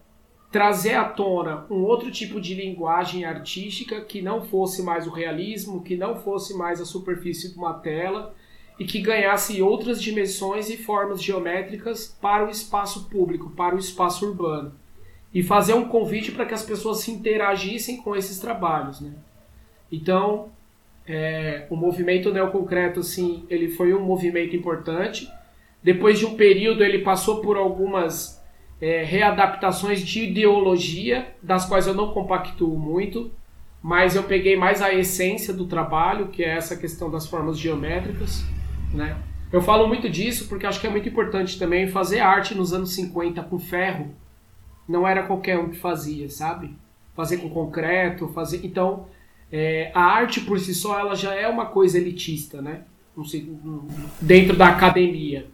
trazer 0.52 0.94
à 0.94 1.04
tona 1.04 1.66
um 1.68 1.82
outro 1.82 2.12
tipo 2.12 2.40
de 2.40 2.54
linguagem 2.54 3.24
artística 3.24 4.00
que 4.02 4.22
não 4.22 4.42
fosse 4.42 4.82
mais 4.84 5.06
o 5.06 5.10
realismo, 5.10 5.82
que 5.82 5.96
não 5.96 6.14
fosse 6.14 6.56
mais 6.56 6.80
a 6.80 6.84
superfície 6.84 7.50
de 7.50 7.58
uma 7.58 7.74
tela 7.74 8.32
e 8.78 8.84
que 8.84 9.00
ganhasse 9.00 9.62
outras 9.62 10.00
dimensões 10.00 10.68
e 10.68 10.76
formas 10.76 11.22
geométricas 11.22 12.16
para 12.20 12.46
o 12.46 12.50
espaço 12.50 13.08
público, 13.08 13.50
para 13.50 13.74
o 13.74 13.78
espaço 13.78 14.26
urbano. 14.26 14.72
E 15.32 15.42
fazer 15.42 15.74
um 15.74 15.88
convite 15.88 16.30
para 16.30 16.46
que 16.46 16.54
as 16.54 16.62
pessoas 16.62 17.00
se 17.00 17.10
interagissem 17.10 17.96
com 17.96 18.14
esses 18.14 18.38
trabalhos. 18.38 19.00
Né? 19.00 19.12
Então, 19.90 20.52
é, 21.06 21.66
o 21.68 21.76
movimento 21.76 22.32
neoconcreto, 22.32 23.00
assim, 23.00 23.44
ele 23.50 23.68
foi 23.68 23.92
um 23.92 24.00
movimento 24.00 24.54
importante. 24.54 25.28
Depois 25.84 26.18
de 26.18 26.24
um 26.24 26.34
período, 26.34 26.82
ele 26.82 27.00
passou 27.00 27.42
por 27.42 27.58
algumas 27.58 28.42
é, 28.80 29.04
readaptações 29.04 30.00
de 30.00 30.24
ideologia, 30.24 31.34
das 31.42 31.66
quais 31.66 31.86
eu 31.86 31.92
não 31.92 32.14
compactuo 32.14 32.78
muito, 32.78 33.30
mas 33.82 34.16
eu 34.16 34.22
peguei 34.22 34.56
mais 34.56 34.80
a 34.80 34.94
essência 34.94 35.52
do 35.52 35.66
trabalho, 35.66 36.28
que 36.28 36.42
é 36.42 36.56
essa 36.56 36.74
questão 36.74 37.10
das 37.10 37.26
formas 37.26 37.58
geométricas, 37.58 38.42
né? 38.94 39.14
Eu 39.52 39.60
falo 39.60 39.86
muito 39.86 40.08
disso 40.08 40.48
porque 40.48 40.66
acho 40.66 40.80
que 40.80 40.86
é 40.86 40.90
muito 40.90 41.08
importante 41.08 41.58
também 41.58 41.86
fazer 41.86 42.20
arte 42.20 42.54
nos 42.54 42.72
anos 42.72 42.94
50 42.94 43.42
com 43.42 43.58
ferro. 43.58 44.14
Não 44.88 45.06
era 45.06 45.22
qualquer 45.22 45.58
um 45.58 45.68
que 45.68 45.76
fazia, 45.76 46.30
sabe? 46.30 46.74
Fazer 47.14 47.36
com 47.36 47.50
concreto, 47.50 48.26
fazer. 48.28 48.60
Então, 48.64 49.06
é, 49.52 49.92
a 49.94 50.00
arte 50.00 50.40
por 50.40 50.58
si 50.58 50.74
só 50.74 50.98
ela 50.98 51.14
já 51.14 51.34
é 51.34 51.46
uma 51.46 51.66
coisa 51.66 51.98
elitista, 51.98 52.60
né? 52.60 52.84
Dentro 54.20 54.56
da 54.56 54.68
academia. 54.68 55.46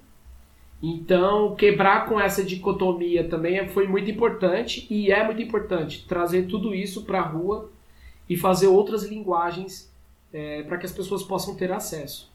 Então, 0.83 1.55
quebrar 1.57 2.09
com 2.09 2.19
essa 2.19 2.43
dicotomia 2.43 3.29
também 3.29 3.69
foi 3.69 3.87
muito 3.87 4.11
importante 4.11 4.87
e 4.89 5.13
é 5.13 5.23
muito 5.25 5.43
importante 5.43 6.07
trazer 6.07 6.47
tudo 6.47 6.75
isso 6.75 7.05
para 7.05 7.21
a 7.21 7.27
rua 7.27 7.71
e 8.29 8.37
fazer 8.37 8.67
outras 8.67 9.05
linguagens 9.05 9.93
é, 10.33 10.63
para 10.63 10.79
que 10.79 10.87
as 10.87 10.93
pessoas 10.93 11.23
possam 11.23 11.55
ter 11.55 11.71
acesso. 11.71 12.33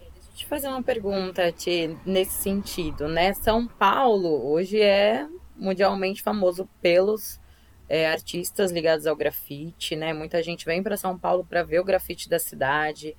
Deixa 0.00 0.30
eu 0.30 0.36
te 0.36 0.46
fazer 0.46 0.68
uma 0.68 0.82
pergunta, 0.82 1.52
Tê, 1.52 1.94
nesse 2.06 2.32
sentido, 2.32 3.06
né? 3.06 3.34
São 3.34 3.66
Paulo 3.66 4.50
hoje 4.50 4.80
é 4.80 5.26
mundialmente 5.54 6.22
famoso 6.22 6.66
pelos 6.80 7.38
é, 7.86 8.10
artistas 8.10 8.72
ligados 8.72 9.06
ao 9.06 9.14
grafite, 9.14 9.94
né? 9.94 10.14
Muita 10.14 10.42
gente 10.42 10.64
vem 10.64 10.82
para 10.82 10.96
São 10.96 11.18
Paulo 11.18 11.44
para 11.44 11.62
ver 11.62 11.80
o 11.80 11.84
grafite 11.84 12.28
da 12.28 12.38
cidade. 12.38 13.14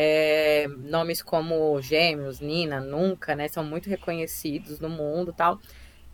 É, 0.00 0.68
nomes 0.68 1.20
como 1.20 1.82
Gêmeos, 1.82 2.38
Nina, 2.38 2.80
Nunca, 2.80 3.34
né? 3.34 3.48
São 3.48 3.64
muito 3.64 3.88
reconhecidos 3.90 4.78
no 4.78 4.88
mundo 4.88 5.32
tal. 5.36 5.58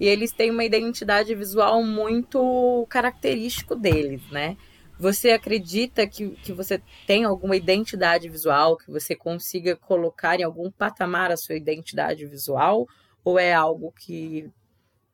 E 0.00 0.07
eles 0.07 0.33
têm 0.33 0.50
uma 0.50 0.64
identidade 0.64 1.35
visual 1.35 1.83
muito 1.85 2.87
característico 2.88 3.76
deles, 3.76 4.23
né? 4.31 4.57
Você 4.99 5.33
acredita 5.33 6.07
que, 6.07 6.31
que 6.31 6.50
você 6.50 6.81
tem 7.07 7.25
alguma 7.25 7.57
identidade 7.57 8.26
visual, 8.26 8.79
que 8.79 8.91
você 8.91 9.14
consiga 9.14 9.76
colocar 9.76 10.41
em 10.41 10.45
algum 10.45 10.71
patamar 10.71 11.31
a 11.31 11.37
sua 11.37 11.55
identidade 11.55 12.25
visual? 12.25 12.88
Ou 13.23 13.38
é 13.38 13.53
algo 13.53 13.93
que 13.93 14.50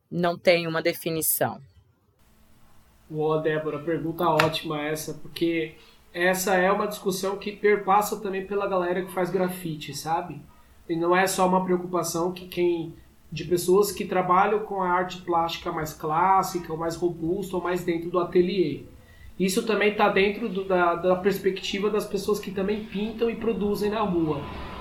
não 0.09 0.39
tem 0.39 0.69
uma 0.69 0.81
definição? 0.81 1.61
Ó, 3.12 3.39
Débora, 3.39 3.81
pergunta 3.81 4.29
ótima 4.29 4.81
essa, 4.81 5.12
porque 5.15 5.75
essa 6.12 6.55
é 6.55 6.71
uma 6.71 6.87
discussão 6.87 7.37
que 7.37 7.52
perpassa 7.52 8.21
também 8.21 8.45
pela 8.47 8.67
galera 8.67 9.02
que 9.02 9.12
faz 9.12 9.31
grafite, 9.31 9.95
sabe? 9.97 10.40
E 10.88 10.97
não 10.97 11.14
é 11.14 11.26
só 11.26 11.47
uma 11.47 11.64
preocupação 11.64 12.33
que 12.33 12.49
quem 12.49 12.95
de 13.33 13.45
pessoas 13.45 13.93
que 13.93 14.05
trabalham 14.05 14.61
com 14.61 14.83
a 14.83 14.90
arte 14.90 15.23
plástica 15.23 15.71
mais 15.71 15.93
clássica, 15.93 16.73
ou 16.73 16.79
mais 16.79 16.97
robusta, 16.97 17.57
ou 17.57 17.62
mais 17.62 17.85
dentro 17.85 18.11
do 18.11 18.19
ateliê. 18.19 18.81
Isso 19.38 19.64
também 19.64 19.93
está 19.93 20.09
dentro 20.09 20.49
do, 20.49 20.64
da, 20.64 20.97
da 20.97 21.17
perspectiva 21.17 21.88
das 21.88 22.05
pessoas 22.05 22.40
que 22.40 22.50
também 22.50 22.85
pintam 22.85 23.31
e 23.31 23.37
produzem 23.37 23.90
na 23.90 24.00
rua. 24.00 24.40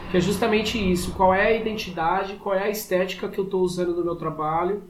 Que 0.10 0.18
é 0.18 0.20
justamente 0.20 0.78
isso, 0.78 1.14
qual 1.14 1.34
é 1.34 1.46
a 1.46 1.56
identidade, 1.56 2.38
qual 2.38 2.56
é 2.56 2.64
a 2.64 2.70
estética 2.70 3.30
que 3.30 3.38
eu 3.38 3.44
estou 3.44 3.62
usando 3.62 3.96
no 3.96 4.04
meu 4.04 4.16
trabalho 4.16 4.82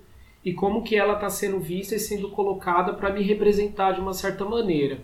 e 0.43 0.53
como 0.53 0.81
que 0.81 0.95
ela 0.95 1.15
está 1.15 1.29
sendo 1.29 1.59
vista 1.59 1.95
e 1.95 1.99
sendo 1.99 2.29
colocada 2.29 2.93
para 2.93 3.11
me 3.11 3.21
representar 3.21 3.91
de 3.91 3.99
uma 3.99 4.13
certa 4.13 4.45
maneira. 4.45 5.01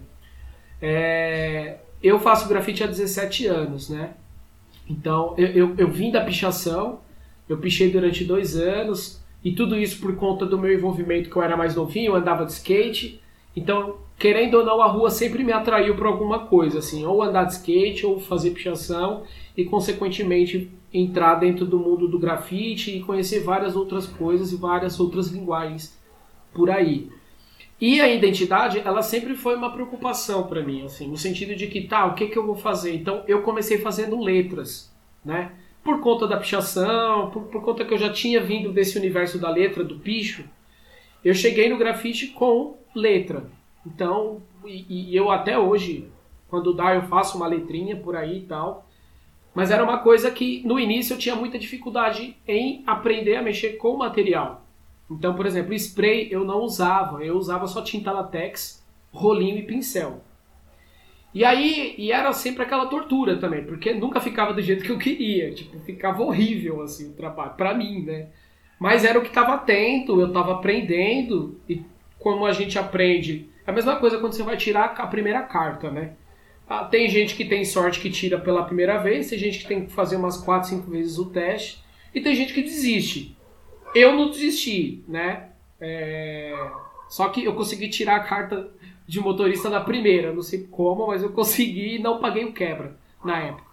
É, 0.82 1.78
eu 2.02 2.20
faço 2.20 2.48
grafite 2.48 2.84
há 2.84 2.88
17 2.88 3.48
anos, 3.48 3.90
né? 3.90 4.14
Então, 4.90 5.34
eu, 5.38 5.48
eu, 5.48 5.76
eu, 5.78 5.88
vim 5.90 6.12
da 6.12 6.24
pichação, 6.24 7.00
eu 7.50 7.58
pichei 7.58 7.90
durante 7.90 8.24
dois 8.24 8.56
anos, 8.56 9.22
e 9.44 9.52
tudo 9.52 9.76
isso 9.76 10.00
por 10.00 10.16
conta 10.16 10.46
do 10.46 10.58
meu 10.58 10.74
envolvimento 10.74 11.30
que 11.30 11.36
eu 11.36 11.42
era 11.42 11.58
mais 11.58 11.76
novinho, 11.76 12.12
eu 12.12 12.16
andava 12.16 12.46
de 12.46 12.52
skate. 12.52 13.20
Então, 13.56 13.98
querendo 14.20 14.56
ou 14.56 14.66
não, 14.66 14.82
a 14.82 14.88
rua 14.88 15.10
sempre 15.10 15.44
me 15.44 15.52
atraiu 15.52 15.96
para 15.96 16.08
alguma 16.08 16.40
coisa, 16.48 16.80
assim, 16.80 17.06
ou 17.06 17.22
andar 17.22 17.46
de 17.46 17.54
skate, 17.54 18.06
ou 18.06 18.20
fazer 18.20 18.52
pichação, 18.52 19.24
e 19.56 19.66
consequentemente 19.66 20.72
entrar 20.94 21.36
dentro 21.36 21.66
do 21.66 21.80
mundo 21.80 22.08
do 22.08 22.20
grafite 22.20 22.96
e 22.96 23.02
conhecer 23.02 23.42
várias 23.44 23.76
outras 23.76 24.08
coisas 24.08 24.52
e 24.52 24.56
várias 24.56 25.00
outras 25.00 25.28
linguagens 25.28 25.98
por 26.54 26.70
aí. 26.70 27.10
E 27.80 28.00
a 28.00 28.08
identidade, 28.08 28.80
ela 28.80 29.02
sempre 29.02 29.36
foi 29.36 29.56
uma 29.56 29.72
preocupação 29.72 30.48
para 30.48 30.62
mim, 30.62 30.86
assim, 30.86 31.08
no 31.08 31.18
sentido 31.18 31.56
de 31.56 31.68
que, 31.68 31.82
tá, 31.82 32.06
o 32.06 32.14
que, 32.14 32.28
que 32.28 32.38
eu 32.38 32.46
vou 32.46 32.56
fazer? 32.56 32.96
Então, 32.96 33.24
eu 33.28 33.42
comecei 33.42 33.78
fazendo 33.80 34.22
letras, 34.22 34.94
né? 35.24 35.52
Por 35.84 36.00
conta 36.00 36.26
da 36.26 36.38
pichação, 36.38 37.30
por, 37.32 37.44
por 37.44 37.62
conta 37.62 37.84
que 37.84 37.94
eu 37.94 37.98
já 37.98 38.12
tinha 38.12 38.42
vindo 38.42 38.72
desse 38.72 38.98
universo 38.98 39.38
da 39.38 39.50
letra, 39.50 39.84
do 39.84 40.00
picho, 40.00 40.46
eu 41.24 41.34
cheguei 41.34 41.70
no 41.70 41.78
grafite 41.78 42.28
com 42.28 42.78
letra. 42.96 43.46
Então, 43.86 44.42
e, 44.66 45.12
e 45.12 45.16
eu 45.16 45.30
até 45.30 45.60
hoje, 45.60 46.10
quando 46.48 46.74
dá, 46.74 46.96
eu 46.96 47.04
faço 47.04 47.38
uma 47.38 47.48
letrinha 47.48 47.96
por 47.96 48.16
aí 48.16 48.40
e 48.40 48.42
tal. 48.44 48.88
Mas 49.54 49.72
era 49.72 49.84
uma 49.84 50.00
coisa 50.00 50.32
que 50.32 50.62
no 50.66 50.80
início 50.80 51.14
eu 51.14 51.18
tinha 51.18 51.36
muita 51.36 51.60
dificuldade 51.60 52.36
em 52.48 52.84
aprender 52.88 53.36
a 53.36 53.42
mexer 53.42 53.74
com 53.78 53.90
o 53.90 53.98
material. 53.98 54.65
Então, 55.10 55.36
por 55.36 55.46
exemplo, 55.46 55.74
spray 55.74 56.30
eu 56.32 56.44
não 56.44 56.62
usava, 56.62 57.24
eu 57.24 57.38
usava 57.38 57.68
só 57.68 57.82
tinta 57.82 58.12
latex, 58.12 58.86
rolinho 59.12 59.58
e 59.58 59.64
pincel. 59.64 60.24
E 61.34 61.44
aí, 61.44 61.96
e 61.98 62.12
era 62.12 62.32
sempre 62.32 62.64
aquela 62.64 62.88
tortura 62.88 63.38
também, 63.38 63.66
porque 63.66 63.94
nunca 63.94 64.22
ficava 64.22 64.54
do 64.54 64.62
jeito 64.62 64.84
que 64.86 64.92
eu 64.92 64.98
queria, 64.98 65.54
tipo, 65.54 65.78
ficava 65.82 66.24
horrível 66.24 66.82
assim 66.82 67.10
o 67.10 67.14
trabalho 67.14 67.54
para 67.56 67.74
mim, 67.74 68.04
né? 68.04 68.28
Mas 68.80 69.04
era 69.04 69.20
o 69.20 69.22
que 69.22 69.28
estava 69.28 69.54
atento, 69.54 70.20
eu 70.20 70.28
estava 70.28 70.54
aprendendo 70.54 71.60
e 71.68 71.84
como 72.20 72.46
a 72.46 72.54
gente 72.54 72.80
aprende, 72.80 73.50
é 73.68 73.72
a 73.72 73.74
mesma 73.74 73.98
coisa 73.98 74.18
quando 74.18 74.34
você 74.34 74.44
vai 74.44 74.58
tirar 74.58 74.96
a 74.98 75.08
primeira 75.08 75.42
carta, 75.42 75.92
né? 75.92 76.14
Ah, 76.68 76.86
tem 76.86 77.08
gente 77.08 77.36
que 77.36 77.46
tem 77.46 77.64
sorte 77.64 78.00
que 78.00 78.10
tira 78.10 78.40
pela 78.40 78.64
primeira 78.64 78.98
vez, 78.98 79.30
tem 79.30 79.38
gente 79.38 79.60
que 79.60 79.68
tem 79.68 79.86
que 79.86 79.92
fazer 79.92 80.16
umas 80.16 80.38
4, 80.38 80.70
5 80.70 80.90
vezes 80.90 81.18
o 81.18 81.26
teste, 81.26 81.84
e 82.14 82.22
tem 82.22 82.34
gente 82.34 82.54
que 82.54 82.62
desiste. 82.64 83.35
Eu 83.96 84.14
não 84.14 84.30
desisti, 84.30 85.02
né? 85.08 85.52
É... 85.80 86.54
Só 87.08 87.30
que 87.30 87.46
eu 87.46 87.56
consegui 87.56 87.90
tirar 87.90 88.18
a 88.18 88.24
carta 88.24 88.70
de 89.08 89.22
motorista 89.22 89.70
da 89.70 89.80
primeira, 89.80 90.34
não 90.34 90.42
sei 90.42 90.68
como, 90.70 91.08
mas 91.08 91.24
eu 91.24 91.32
consegui 91.32 91.96
e 91.96 92.00
não 92.00 92.20
paguei 92.20 92.44
o 92.44 92.52
quebra 92.52 92.98
na 93.24 93.40
época. 93.40 93.72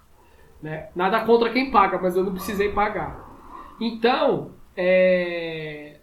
Né? 0.62 0.88
Nada 0.94 1.24
contra 1.24 1.50
quem 1.50 1.72
paga, 1.72 1.98
mas 2.00 2.16
eu 2.16 2.22
não 2.22 2.32
precisei 2.32 2.70
pagar. 2.70 3.28
Então, 3.80 4.52
é... 4.76 5.96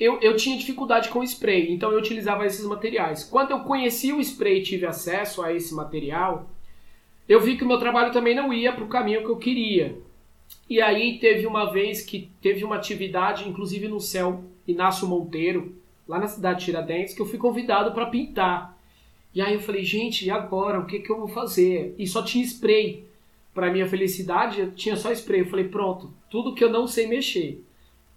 eu, 0.00 0.18
eu 0.20 0.36
tinha 0.36 0.58
dificuldade 0.58 1.08
com 1.08 1.22
spray, 1.22 1.72
então 1.72 1.92
eu 1.92 1.98
utilizava 1.98 2.44
esses 2.44 2.66
materiais. 2.66 3.22
Quando 3.22 3.52
eu 3.52 3.60
conheci 3.60 4.12
o 4.12 4.20
spray 4.20 4.58
e 4.58 4.64
tive 4.64 4.84
acesso 4.84 5.42
a 5.42 5.52
esse 5.52 5.72
material, 5.72 6.50
eu 7.28 7.40
vi 7.40 7.56
que 7.56 7.62
o 7.62 7.68
meu 7.68 7.78
trabalho 7.78 8.12
também 8.12 8.34
não 8.34 8.52
ia 8.52 8.72
para 8.72 8.82
o 8.82 8.88
caminho 8.88 9.22
que 9.22 9.28
eu 9.30 9.36
queria. 9.36 9.96
E 10.68 10.80
aí 10.80 11.18
teve 11.18 11.46
uma 11.46 11.72
vez 11.72 12.02
que 12.02 12.30
teve 12.42 12.62
uma 12.62 12.76
atividade, 12.76 13.48
inclusive 13.48 13.88
no 13.88 14.00
céu 14.00 14.44
Inácio 14.66 15.08
Monteiro, 15.08 15.74
lá 16.06 16.18
na 16.18 16.26
cidade 16.26 16.60
de 16.60 16.64
Tiradentes, 16.66 17.14
que 17.14 17.22
eu 17.22 17.26
fui 17.26 17.38
convidado 17.38 17.92
para 17.92 18.06
pintar. 18.06 18.76
E 19.34 19.40
aí 19.40 19.54
eu 19.54 19.60
falei, 19.60 19.84
gente, 19.84 20.26
e 20.26 20.30
agora? 20.30 20.78
O 20.78 20.86
que, 20.86 21.00
que 21.00 21.10
eu 21.10 21.18
vou 21.18 21.28
fazer? 21.28 21.94
E 21.98 22.06
só 22.06 22.22
tinha 22.22 22.44
spray. 22.44 23.06
Para 23.54 23.72
minha 23.72 23.88
felicidade, 23.88 24.72
tinha 24.76 24.96
só 24.96 25.10
spray. 25.10 25.40
Eu 25.40 25.46
falei, 25.46 25.68
pronto, 25.68 26.12
tudo 26.30 26.54
que 26.54 26.62
eu 26.62 26.70
não 26.70 26.86
sei 26.86 27.06
mexer. 27.06 27.64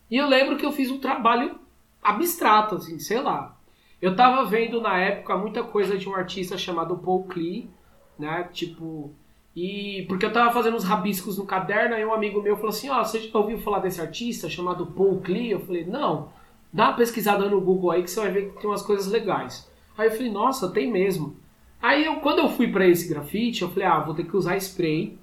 E 0.09 0.17
eu 0.17 0.27
lembro 0.27 0.57
que 0.57 0.65
eu 0.65 0.71
fiz 0.71 0.91
um 0.91 0.99
trabalho 0.99 1.57
abstrato, 2.01 2.75
assim, 2.75 2.99
sei 2.99 3.21
lá. 3.21 3.57
Eu 4.01 4.15
tava 4.15 4.43
vendo 4.45 4.81
na 4.81 4.97
época 4.97 5.37
muita 5.37 5.63
coisa 5.63 5.97
de 5.97 6.09
um 6.09 6.15
artista 6.15 6.57
chamado 6.57 6.97
Paul 6.97 7.23
Klee, 7.23 7.69
né? 8.17 8.49
Tipo, 8.51 9.13
e 9.55 10.05
porque 10.07 10.25
eu 10.25 10.31
tava 10.31 10.53
fazendo 10.53 10.77
uns 10.77 10.85
rabiscos 10.85 11.37
no 11.37 11.45
caderno, 11.45 11.95
aí 11.95 12.05
um 12.05 12.13
amigo 12.13 12.41
meu 12.41 12.55
falou 12.55 12.69
assim: 12.69 12.89
Ó, 12.89 13.01
oh, 13.01 13.05
você 13.05 13.19
já 13.19 13.37
ouviu 13.37 13.57
falar 13.57 13.79
desse 13.79 13.99
artista 13.99 14.49
chamado 14.49 14.85
Paul 14.85 15.19
Klee? 15.19 15.51
Eu 15.51 15.59
falei: 15.59 15.85
Não, 15.85 16.29
dá 16.71 16.89
uma 16.89 16.93
pesquisada 16.93 17.49
no 17.49 17.59
Google 17.59 17.91
aí 17.91 18.03
que 18.03 18.09
você 18.09 18.21
vai 18.21 18.31
ver 18.31 18.49
que 18.49 18.61
tem 18.61 18.69
umas 18.69 18.81
coisas 18.81 19.07
legais. 19.07 19.69
Aí 19.97 20.07
eu 20.07 20.11
falei: 20.11 20.31
Nossa, 20.31 20.71
tem 20.71 20.89
mesmo. 20.89 21.35
Aí 21.81 22.05
eu, 22.05 22.17
quando 22.17 22.39
eu 22.39 22.49
fui 22.49 22.71
para 22.71 22.87
esse 22.87 23.09
grafite, 23.09 23.61
eu 23.61 23.69
falei: 23.69 23.87
Ah, 23.87 23.99
vou 23.99 24.15
ter 24.15 24.23
que 24.23 24.37
usar 24.37 24.55
spray. 24.55 25.19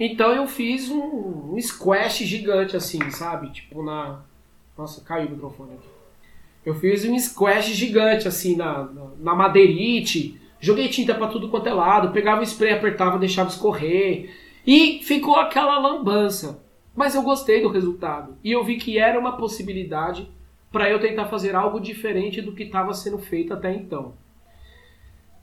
Então 0.00 0.32
eu 0.32 0.46
fiz 0.46 0.88
um, 0.88 1.54
um 1.54 1.60
squash 1.60 2.18
gigante 2.18 2.76
assim, 2.76 3.10
sabe? 3.10 3.50
Tipo 3.50 3.82
na. 3.82 4.22
Nossa, 4.76 5.02
caiu 5.02 5.28
o 5.28 5.30
microfone 5.32 5.74
aqui. 5.74 5.88
Eu 6.64 6.74
fiz 6.74 7.04
um 7.04 7.18
squash 7.18 7.66
gigante 7.74 8.28
assim 8.28 8.56
na, 8.56 8.84
na, 8.84 9.10
na 9.18 9.34
madeirite 9.34 10.40
Joguei 10.60 10.88
tinta 10.88 11.14
para 11.14 11.28
tudo 11.28 11.48
quanto 11.48 11.68
é 11.68 11.72
lado, 11.72 12.12
pegava 12.12 12.40
o 12.40 12.44
spray, 12.44 12.72
apertava, 12.72 13.18
deixava 13.18 13.48
escorrer. 13.48 14.30
E 14.66 15.00
ficou 15.02 15.36
aquela 15.36 15.78
lambança. 15.78 16.62
Mas 16.94 17.14
eu 17.14 17.22
gostei 17.22 17.62
do 17.62 17.68
resultado. 17.68 18.36
E 18.42 18.50
eu 18.50 18.64
vi 18.64 18.76
que 18.76 18.98
era 18.98 19.18
uma 19.18 19.36
possibilidade 19.36 20.28
para 20.70 20.90
eu 20.90 21.00
tentar 21.00 21.26
fazer 21.26 21.54
algo 21.54 21.80
diferente 21.80 22.42
do 22.42 22.52
que 22.52 22.64
estava 22.64 22.92
sendo 22.92 23.18
feito 23.18 23.54
até 23.54 23.72
então. 23.72 24.14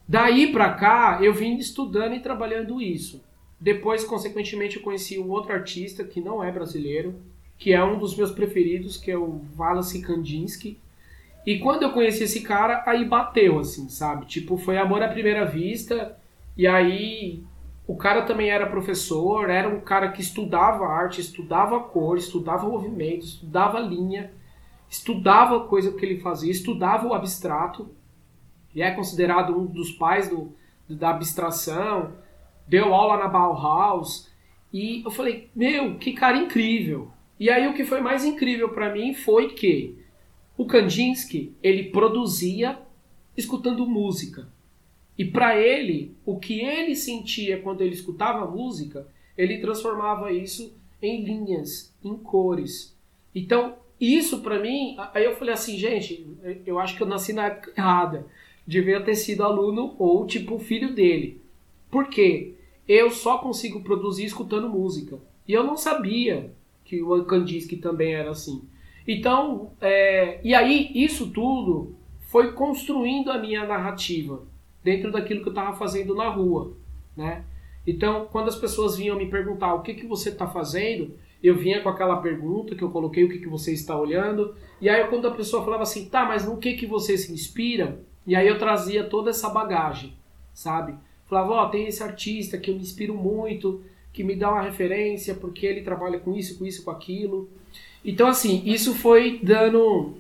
Daí 0.08 0.52
para 0.52 0.74
cá, 0.74 1.20
eu 1.22 1.34
vim 1.34 1.56
estudando 1.58 2.14
e 2.14 2.20
trabalhando 2.20 2.82
isso. 2.82 3.24
Depois, 3.60 4.04
consequentemente, 4.04 4.78
eu 4.78 4.84
conheci 4.84 5.18
um 5.18 5.30
outro 5.32 5.54
artista 5.54 6.04
que 6.04 6.22
não 6.22 6.44
é 6.44 6.52
brasileiro, 6.52 7.16
que 7.58 7.74
é 7.74 7.84
um 7.84 7.98
dos 7.98 8.16
meus 8.16 8.32
preferidos, 8.32 8.98
que 8.98 9.10
é 9.10 9.18
o 9.18 9.42
Wallace 9.58 10.02
Kandinsky. 10.02 10.78
E 11.46 11.60
quando 11.60 11.84
eu 11.84 11.92
conheci 11.92 12.24
esse 12.24 12.42
cara, 12.42 12.84
aí 12.88 13.06
bateu, 13.06 13.60
assim, 13.60 13.88
sabe? 13.88 14.26
Tipo, 14.26 14.58
foi 14.58 14.78
amor 14.78 15.04
à 15.04 15.08
primeira 15.08 15.46
vista. 15.46 16.18
E 16.58 16.66
aí, 16.66 17.44
o 17.88 17.96
cara 17.96 18.24
também 18.24 18.50
era 18.50 18.66
professor, 18.66 19.50
era 19.50 19.70
um 19.70 19.80
cara 19.80 20.10
que 20.10 20.22
estudava 20.22 20.88
arte, 20.88 21.22
estudava 21.22 21.80
cor, 21.80 22.18
estudava 22.18 22.68
movimento, 22.68 23.26
estudava 23.26 23.80
linha, 23.80 24.32
estudava 24.90 25.68
coisa 25.68 25.92
que 25.92 26.04
ele 26.04 26.20
fazia, 26.20 26.52
estudava 26.52 27.08
o 27.08 27.14
abstrato. 27.14 27.90
E 28.74 28.82
é 28.82 28.90
considerado 28.92 29.56
um 29.56 29.68
dos 29.68 29.92
pais 29.92 30.28
do, 30.28 30.52
da 30.90 31.12
abstração. 31.12 32.14
Deu 32.68 32.92
aula 32.92 33.18
na 33.18 33.28
Bauhaus. 33.28 34.32
E 34.74 35.04
eu 35.06 35.12
falei, 35.12 35.52
meu, 35.56 35.96
que 36.00 36.14
cara 36.14 36.38
incrível. 36.38 37.12
E 37.40 37.52
aí, 37.52 37.68
o 37.68 37.74
que 37.74 37.86
foi 37.86 38.02
mais 38.02 38.26
incrível 38.26 38.70
para 38.70 38.92
mim 38.92 39.14
foi 39.14 39.50
que 39.50 40.05
o 40.58 40.66
Kandinsky, 40.66 41.54
ele 41.62 41.86
produzia 41.86 42.80
escutando 43.36 43.86
música. 43.86 44.48
E 45.18 45.26
para 45.26 45.58
ele, 45.58 46.16
o 46.26 46.38
que 46.38 46.60
ele 46.60 46.96
sentia 46.96 47.62
quando 47.62 47.82
ele 47.82 47.94
escutava 47.94 48.50
música, 48.50 49.08
ele 49.38 49.60
transformava 49.60 50.32
isso 50.32 50.74
em 51.02 51.24
linhas, 51.24 51.94
em 52.04 52.16
cores. 52.18 52.96
Então, 53.34 53.76
isso 54.00 54.42
para 54.42 54.60
mim, 54.60 54.96
aí 55.14 55.24
eu 55.24 55.36
falei 55.36 55.54
assim, 55.54 55.78
gente, 55.78 56.26
eu 56.66 56.80
acho 56.80 56.96
que 56.96 57.04
eu 57.04 57.08
nasci 57.08 57.34
na 57.34 57.48
época 57.48 57.74
errada. 57.78 58.26
Devia 58.68 59.02
ter 59.02 59.16
sido 59.16 59.44
aluno 59.44 59.96
ou 60.00 60.26
tipo 60.26 60.60
filho 60.60 60.94
dele. 60.94 61.42
Por 61.90 62.08
quê? 62.10 62.56
Eu 62.88 63.10
só 63.12 63.38
consigo 63.38 63.82
produzir 63.82 64.26
escutando 64.26 64.70
música. 64.70 65.18
E 65.48 65.54
eu 65.54 65.64
não 65.64 65.78
sabia 65.78 66.52
que 66.84 67.02
o 67.02 67.24
Kandinsky 67.24 67.78
também 67.78 68.14
era 68.14 68.32
assim. 68.32 68.62
Então, 69.08 69.72
é, 69.80 70.40
e 70.44 70.54
aí 70.54 70.92
isso 70.96 71.30
tudo 71.32 71.96
foi 72.28 72.54
construindo 72.54 73.32
a 73.32 73.38
minha 73.38 73.66
narrativa 73.66 74.44
dentro 74.84 75.12
daquilo 75.12 75.42
que 75.42 75.48
eu 75.48 75.54
estava 75.54 75.76
fazendo 75.78 76.16
na 76.16 76.30
rua, 76.30 76.74
né? 77.16 77.44
Então, 77.88 78.28
quando 78.32 78.48
as 78.48 78.56
pessoas 78.56 78.98
vinham 78.98 79.18
me 79.18 79.28
perguntar 79.28 79.74
o 79.74 79.82
que, 79.82 79.94
que 79.94 80.08
você 80.08 80.30
está 80.30 80.48
fazendo, 80.48 81.16
eu 81.42 81.56
vinha 81.56 81.82
com 81.82 81.90
aquela 81.90 82.18
pergunta 82.18 82.76
que 82.76 82.84
eu 82.84 82.90
coloquei, 82.90 83.24
o 83.24 83.30
que, 83.30 83.38
que 83.38 83.48
você 83.48 83.72
está 83.72 83.96
olhando, 83.96 84.56
e 84.82 84.90
aí 84.90 85.08
quando 85.08 85.28
a 85.28 85.32
pessoa 85.32 85.64
falava 85.64 85.84
assim, 85.84 86.10
tá, 86.10 86.26
mas 86.26 86.46
no 86.46 86.58
que, 86.58 86.74
que 86.74 86.88
você 86.88 87.18
se 87.18 87.32
inspira? 87.32 88.00
E 88.26 88.36
aí 88.36 88.48
eu 88.48 88.58
trazia 88.58 89.04
toda 89.04 89.30
essa 89.30 89.50
bagagem, 89.50 90.14
sabe? 90.54 90.96
Falava, 91.26 91.52
ó, 91.52 91.66
oh, 91.66 91.70
tem 91.70 91.86
esse 91.86 92.02
artista 92.02 92.58
que 92.58 92.72
eu 92.72 92.76
me 92.76 92.82
inspiro 92.82 93.14
muito, 93.14 93.84
que 94.12 94.24
me 94.24 94.36
dá 94.36 94.52
uma 94.52 94.62
referência, 94.62 95.36
porque 95.36 95.66
ele 95.66 95.82
trabalha 95.82 96.20
com 96.20 96.34
isso, 96.34 96.58
com 96.58 96.66
isso, 96.66 96.84
com 96.84 96.92
aquilo. 96.92 97.50
Então, 98.06 98.28
assim, 98.28 98.62
isso 98.66 98.94
foi 98.94 99.40
dando 99.42 100.14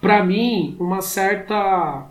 para 0.00 0.24
mim 0.24 0.74
uma 0.80 1.02
certa. 1.02 2.06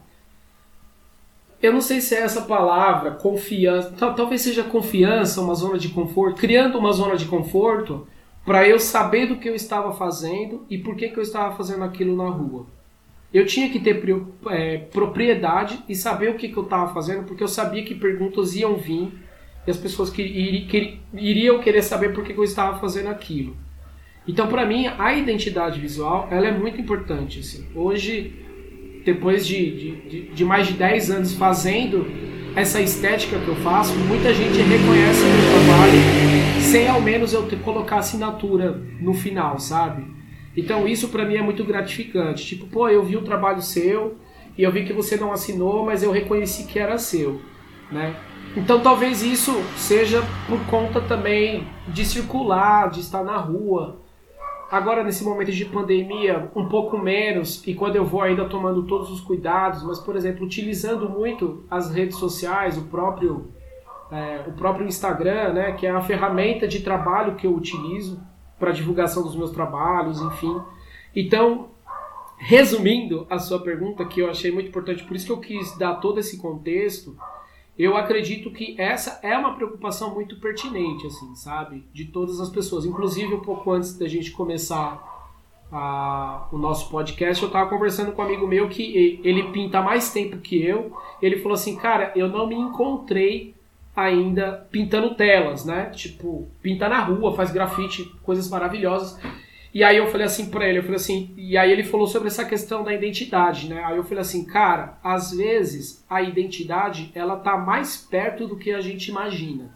Eu 1.62 1.74
não 1.74 1.82
sei 1.82 2.00
se 2.00 2.16
é 2.16 2.20
essa 2.20 2.44
palavra, 2.44 3.12
confiança. 3.12 3.92
Talvez 3.98 4.42
seja 4.42 4.64
confiança, 4.64 5.42
uma 5.42 5.56
zona 5.56 5.80
de 5.80 5.90
conforto, 5.90 6.40
criando 6.40 6.78
uma 6.78 6.94
zona 6.94 7.18
de 7.18 7.26
conforto 7.26 8.08
para 8.46 8.68
eu 8.68 8.80
saber 8.80 9.26
do 9.26 9.38
que 9.38 9.50
eu 9.50 9.56
estava 9.56 9.92
fazendo 9.92 10.66
e 10.70 10.78
por 10.78 10.96
que, 10.96 11.10
que 11.10 11.18
eu 11.18 11.24
estava 11.24 11.56
fazendo 11.56 11.84
aquilo 11.84 12.16
na 12.16 12.30
rua. 12.30 12.66
Eu 13.34 13.46
tinha 13.46 13.70
que 13.70 13.80
ter 13.80 14.02
é, 14.48 14.78
propriedade 14.78 15.84
e 15.90 15.96
saber 15.96 16.30
o 16.30 16.36
que, 16.36 16.50
que 16.50 16.58
eu 16.58 16.64
estava 16.64 16.94
fazendo, 16.94 17.26
porque 17.26 17.44
eu 17.44 17.48
sabia 17.48 17.84
que 17.84 17.94
perguntas 17.94 18.56
iam 18.56 18.76
vir 18.76 19.12
e 19.68 19.72
as 19.72 19.78
pessoas 19.78 20.10
que, 20.10 20.22
iriam 21.14 21.60
querer 21.60 21.84
saber 21.84 22.14
por 22.14 22.24
que, 22.24 22.34
que 22.34 22.40
eu 22.40 22.44
estava 22.44 22.80
fazendo 22.80 23.10
aquilo. 23.10 23.56
Então, 24.30 24.46
para 24.46 24.64
mim, 24.64 24.86
a 24.86 25.12
identidade 25.16 25.80
visual 25.80 26.28
ela 26.30 26.48
é 26.48 26.52
muito 26.52 26.80
importante. 26.80 27.40
Assim. 27.40 27.66
Hoje, 27.74 28.32
depois 29.04 29.46
de, 29.46 29.72
de, 30.08 30.22
de, 30.30 30.46
mais 30.46 30.68
de 30.68 30.74
10 30.74 31.10
anos 31.10 31.34
fazendo 31.34 32.06
essa 32.56 32.80
estética 32.80 33.40
que 33.40 33.48
eu 33.48 33.56
faço, 33.56 33.96
muita 33.96 34.32
gente 34.32 34.60
reconhece 34.62 35.24
o 35.24 35.26
meu 35.26 35.66
trabalho 35.66 36.62
sem 36.62 36.88
ao 36.88 37.02
menos 37.02 37.34
eu 37.34 37.48
colocar 37.64 37.98
assinatura 37.98 38.80
no 39.02 39.16
final, 39.16 39.58
sabe? 39.58 40.06
Então, 40.56 40.88
isso 40.88 41.08
para 41.08 41.26
mim 41.26 41.36
é 41.36 41.42
muito 41.42 41.64
gratificante. 41.64 42.46
Tipo, 42.46 42.68
pô, 42.68 42.88
eu 42.88 43.04
vi 43.04 43.18
o 43.18 43.24
trabalho 43.24 43.64
seu 43.64 44.16
e 44.56 44.62
eu 44.62 44.72
vi 44.72 44.86
que 44.86 44.94
você 44.94 45.18
não 45.18 45.32
assinou, 45.32 45.84
mas 45.84 46.04
eu 46.04 46.12
reconheci 46.12 46.68
que 46.68 46.78
era 46.78 47.00
seu, 47.00 47.42
né? 47.92 48.16
Então 48.56 48.80
talvez 48.80 49.24
isso 49.24 49.54
seja 49.76 50.24
por 50.48 50.60
conta 50.68 51.02
também 51.02 51.68
de 51.88 52.04
circular, 52.04 52.90
de 52.90 53.00
estar 53.00 53.24
na 53.24 53.38
rua, 53.38 54.00
Agora, 54.72 55.04
nesse 55.04 55.24
momento 55.24 55.52
de 55.52 55.66
pandemia, 55.66 56.52
um 56.56 56.68
pouco 56.68 56.96
menos, 56.96 57.66
e 57.66 57.74
quando 57.74 57.96
eu 57.96 58.06
vou 58.06 58.22
ainda 58.22 58.46
tomando 58.46 58.84
todos 58.84 59.10
os 59.10 59.20
cuidados, 59.20 59.82
mas, 59.84 60.00
por 60.00 60.16
exemplo, 60.16 60.46
utilizando 60.46 61.10
muito 61.10 61.64
as 61.72 61.92
redes 61.92 62.18
sociais, 62.18 62.78
o 62.78 62.84
próprio, 62.84 63.48
é, 64.12 64.44
o 64.48 64.52
próprio 64.52 64.86
Instagram, 64.86 65.54
né, 65.54 65.72
que 65.72 65.88
é 65.88 65.90
a 65.90 66.02
ferramenta 66.02 66.68
de 66.68 66.82
trabalho 66.82 67.36
que 67.36 67.48
eu 67.48 67.56
utilizo 67.56 68.22
para 68.60 68.72
divulgação 68.72 69.24
dos 69.24 69.36
meus 69.36 69.50
trabalhos, 69.50 70.22
enfim. 70.22 70.62
Então, 71.16 71.70
resumindo 72.38 73.26
a 73.28 73.40
sua 73.40 73.60
pergunta, 73.60 74.06
que 74.06 74.20
eu 74.20 74.30
achei 74.30 74.52
muito 74.52 74.68
importante, 74.70 75.04
por 75.04 75.16
isso 75.16 75.26
que 75.26 75.32
eu 75.32 75.40
quis 75.40 75.76
dar 75.80 75.96
todo 75.96 76.20
esse 76.20 76.38
contexto, 76.38 77.18
eu 77.80 77.96
acredito 77.96 78.52
que 78.52 78.76
essa 78.78 79.22
é 79.24 79.38
uma 79.38 79.56
preocupação 79.56 80.14
muito 80.14 80.36
pertinente, 80.36 81.08
assim, 81.08 81.34
sabe? 81.34 81.86
De 81.94 82.04
todas 82.04 82.42
as 82.42 82.50
pessoas. 82.50 82.86
Inclusive, 82.86 83.34
um 83.34 83.40
pouco 83.40 83.72
antes 83.72 83.98
da 83.98 84.06
gente 84.06 84.32
começar 84.32 85.02
a, 85.72 86.46
o 86.52 86.58
nosso 86.58 86.90
podcast, 86.90 87.42
eu 87.42 87.48
estava 87.48 87.70
conversando 87.70 88.12
com 88.12 88.22
um 88.22 88.26
amigo 88.26 88.46
meu 88.46 88.68
que 88.68 89.22
ele 89.24 89.44
pinta 89.54 89.82
mais 89.82 90.12
tempo 90.12 90.40
que 90.40 90.62
eu. 90.62 90.92
Ele 91.22 91.38
falou 91.38 91.54
assim, 91.54 91.78
cara, 91.78 92.12
eu 92.18 92.28
não 92.28 92.48
me 92.48 92.56
encontrei 92.56 93.56
ainda 93.96 94.68
pintando 94.70 95.16
telas, 95.16 95.64
né? 95.64 95.86
Tipo, 95.86 96.50
pinta 96.62 96.90
na 96.90 97.00
rua, 97.00 97.34
faz 97.34 97.50
grafite, 97.50 98.04
coisas 98.24 98.50
maravilhosas. 98.50 99.18
E 99.72 99.84
aí 99.84 99.98
eu 99.98 100.08
falei 100.08 100.26
assim 100.26 100.50
para 100.50 100.68
ele, 100.68 100.80
eu 100.80 100.84
falei 100.84 100.96
assim, 100.96 101.32
e 101.38 101.56
aí 101.56 101.72
ele 101.72 101.84
falou 101.84 102.08
sobre 102.08 102.28
essa 102.28 102.44
questão 102.44 102.84
da 102.84 102.94
identidade, 102.94 103.70
né? 103.70 103.84
Aí 103.84 103.98
eu 103.98 104.04
falei 104.04 104.22
assim, 104.22 104.44
cara, 104.44 104.98
às 105.04 105.32
vezes 105.32 106.04
a 106.10 106.24
identidade 106.24 107.12
ela 107.14 107.38
tá 107.38 107.56
mais 107.56 107.96
perto 107.96 108.48
do 108.48 108.58
que 108.58 108.72
a 108.72 108.82
gente 108.82 109.10
imagina. 109.10 109.72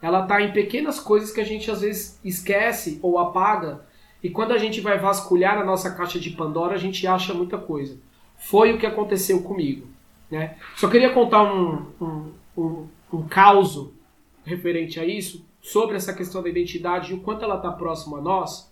Ela 0.00 0.26
tá 0.26 0.40
em 0.40 0.52
pequenas 0.52 1.00
coisas 1.00 1.32
que 1.32 1.40
a 1.40 1.44
gente 1.44 1.70
às 1.70 1.80
vezes 1.80 2.20
esquece 2.24 3.00
ou 3.02 3.18
apaga, 3.18 3.84
e 4.22 4.30
quando 4.30 4.52
a 4.52 4.58
gente 4.58 4.80
vai 4.80 4.98
vasculhar 4.98 5.58
a 5.58 5.64
nossa 5.64 5.90
caixa 5.94 6.20
de 6.20 6.30
Pandora, 6.30 6.74
a 6.74 6.78
gente 6.78 7.06
acha 7.06 7.34
muita 7.34 7.58
coisa. 7.58 7.98
Foi 8.36 8.72
o 8.72 8.78
que 8.78 8.86
aconteceu 8.86 9.42
comigo, 9.42 9.88
né? 10.30 10.56
Só 10.76 10.88
queria 10.88 11.12
contar 11.12 11.42
um, 11.42 11.86
um, 12.00 12.32
um, 12.56 12.88
um 13.12 13.22
caos 13.26 13.90
referente 14.44 15.00
a 15.00 15.04
isso, 15.04 15.44
sobre 15.60 15.96
essa 15.96 16.14
questão 16.14 16.42
da 16.42 16.48
identidade 16.48 17.12
e 17.12 17.14
o 17.14 17.20
quanto 17.20 17.44
ela 17.44 17.56
está 17.56 17.70
próxima 17.70 18.18
a 18.18 18.20
nós 18.20 18.69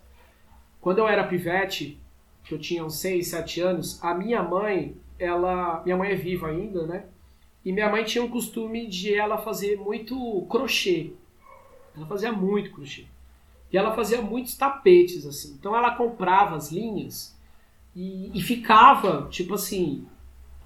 quando 0.81 0.99
eu 0.99 1.09
era 1.09 1.27
pivete, 1.27 2.01
que 2.45 2.55
eu 2.55 2.59
tinha 2.59 2.85
uns 2.85 2.99
6, 2.99 3.27
7 3.29 3.61
anos, 3.61 4.03
a 4.03 4.15
minha 4.15 4.43
mãe, 4.43 4.97
ela, 5.19 5.83
minha 5.85 5.97
mãe 5.97 6.11
é 6.11 6.15
viva 6.15 6.49
ainda, 6.49 6.87
né? 6.87 7.05
E 7.65 7.73
minha 7.73 7.91
mãe 7.91 8.05
tinha 8.05 8.25
um 8.25 8.31
costume 8.31 8.87
de 8.87 9.15
ela 9.15 9.37
fazer 9.37 9.77
muito 9.77 10.47
crochê. 10.49 11.13
Ela 11.95 12.07
fazia 12.07 12.33
muito 12.33 12.71
crochê. 12.71 13.05
E 13.71 13.77
ela 13.77 13.95
fazia 13.95 14.23
muitos 14.23 14.57
tapetes, 14.57 15.27
assim. 15.27 15.55
Então 15.59 15.77
ela 15.77 15.95
comprava 15.95 16.57
as 16.57 16.73
linhas 16.73 17.39
e, 17.95 18.31
e 18.33 18.41
ficava, 18.41 19.29
tipo 19.29 19.55
assim, 19.55 20.07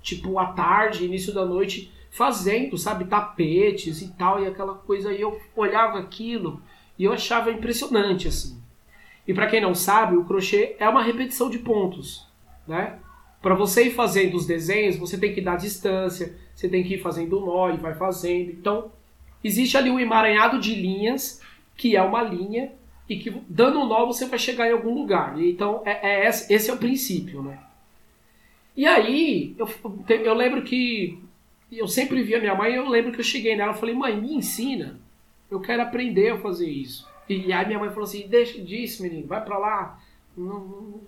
tipo, 0.01 0.39
à 0.39 0.53
tarde, 0.53 1.05
início 1.05 1.35
da 1.35 1.45
noite, 1.45 1.93
fazendo, 2.11 2.79
sabe, 2.79 3.07
tapetes 3.07 4.03
e 4.03 4.13
tal, 4.13 4.41
e 4.41 4.47
aquela 4.47 4.75
coisa 4.75 5.11
aí. 5.11 5.21
Eu 5.21 5.41
olhava 5.57 5.99
aquilo 5.99 6.63
e 6.97 7.05
eu 7.05 7.13
achava 7.13 7.51
impressionante, 7.51 8.29
assim. 8.29 8.62
E 9.27 9.33
para 9.33 9.47
quem 9.47 9.61
não 9.61 9.75
sabe, 9.75 10.17
o 10.17 10.25
crochê 10.25 10.75
é 10.79 10.89
uma 10.89 11.03
repetição 11.03 11.49
de 11.49 11.59
pontos, 11.59 12.27
né? 12.67 12.99
Para 13.41 13.55
você 13.55 13.85
ir 13.85 13.91
fazendo 13.91 14.37
os 14.37 14.47
desenhos, 14.47 14.97
você 14.97 15.19
tem 15.19 15.35
que 15.35 15.41
dar 15.41 15.57
distância, 15.57 16.37
você 16.55 16.69
tem 16.69 16.85
que 16.85 16.95
ir 16.95 16.99
fazendo 16.99 17.39
o 17.39 17.47
nó 17.47 17.71
e 17.71 17.77
vai 17.77 17.95
fazendo. 17.95 18.51
Então, 18.51 18.93
existe 19.43 19.77
ali 19.77 19.91
um 19.91 19.99
emaranhado 19.99 20.61
de 20.61 20.75
linhas, 20.75 21.41
que 21.77 21.97
é 21.97 22.03
uma 22.03 22.23
linha, 22.23 22.73
e 23.09 23.17
que 23.17 23.31
dando 23.49 23.81
um 23.81 23.87
nó 23.87 24.07
você 24.07 24.27
vai 24.27 24.39
chegar 24.39 24.69
em 24.69 24.73
algum 24.73 24.95
lugar. 24.95 25.41
Então, 25.41 25.83
é, 25.85 26.25
é 26.25 26.29
esse, 26.29 26.71
é 26.71 26.73
o 26.73 26.79
princípio, 26.79 27.43
né? 27.43 27.59
E 28.77 28.87
aí, 28.87 29.55
eu, 29.59 29.69
eu 30.09 30.35
lembro 30.35 30.63
que 30.63 31.19
eu 31.71 31.89
sempre 31.89 32.23
via 32.23 32.41
minha 32.41 32.55
mãe, 32.55 32.73
eu 32.75 32.89
lembro 32.89 33.13
que 33.13 33.21
eu 33.21 33.25
cheguei 33.25 33.57
nela 33.57 33.73
e 33.73 33.79
falei, 33.79 33.95
mãe, 33.95 34.19
me 34.19 34.35
ensina. 34.35 35.01
Eu 35.51 35.61
quero 35.61 35.83
aprender 35.83 36.31
a 36.31 36.39
fazer 36.39 36.71
isso. 36.71 37.07
E 37.29 37.53
aí 37.53 37.67
minha 37.67 37.79
mãe 37.79 37.89
falou 37.91 38.05
assim, 38.05 38.27
deixa 38.29 38.61
disso, 38.61 39.03
menino, 39.03 39.27
vai 39.27 39.45
pra 39.45 39.59
lá. 39.59 39.99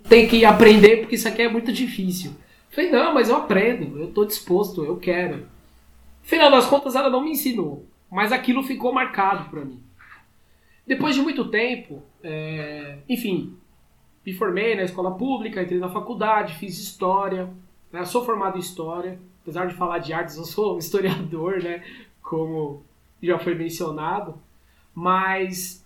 Tem 0.09 0.29
que 0.29 0.45
aprender 0.45 0.99
porque 0.99 1.15
isso 1.15 1.29
aqui 1.29 1.43
é 1.43 1.49
muito 1.49 1.73
difícil. 1.73 2.31
Eu 2.31 2.75
falei, 2.75 2.91
não, 2.91 3.15
mas 3.15 3.29
eu 3.29 3.37
aprendo, 3.37 3.99
eu 3.99 4.09
tô 4.09 4.25
disposto, 4.25 4.85
eu 4.85 4.97
quero. 4.97 5.47
Final 6.23 6.51
das 6.51 6.67
contas, 6.67 6.95
ela 6.95 7.11
não 7.11 7.23
me 7.23 7.33
ensinou. 7.33 7.87
Mas 8.11 8.33
aquilo 8.33 8.63
ficou 8.63 8.93
marcado 8.93 9.51
para 9.51 9.65
mim. 9.65 9.81
Depois 10.87 11.15
de 11.15 11.23
muito 11.23 11.47
tempo, 11.47 12.03
é, 12.23 12.99
enfim, 13.09 13.57
me 14.25 14.33
formei 14.33 14.75
na 14.75 14.83
escola 14.83 15.17
pública, 15.17 15.63
entrei 15.63 15.79
na 15.79 15.89
faculdade, 15.89 16.55
fiz 16.55 16.79
história, 16.79 17.49
né, 17.93 18.05
sou 18.05 18.25
formado 18.25 18.57
em 18.57 18.61
história, 18.61 19.19
apesar 19.43 19.67
de 19.67 19.75
falar 19.75 19.99
de 19.99 20.13
artes, 20.13 20.37
eu 20.37 20.45
sou 20.45 20.77
historiador, 20.79 21.63
né, 21.63 21.83
como 22.23 22.83
já 23.23 23.39
foi 23.39 23.55
mencionado, 23.55 24.35
mas 24.95 25.84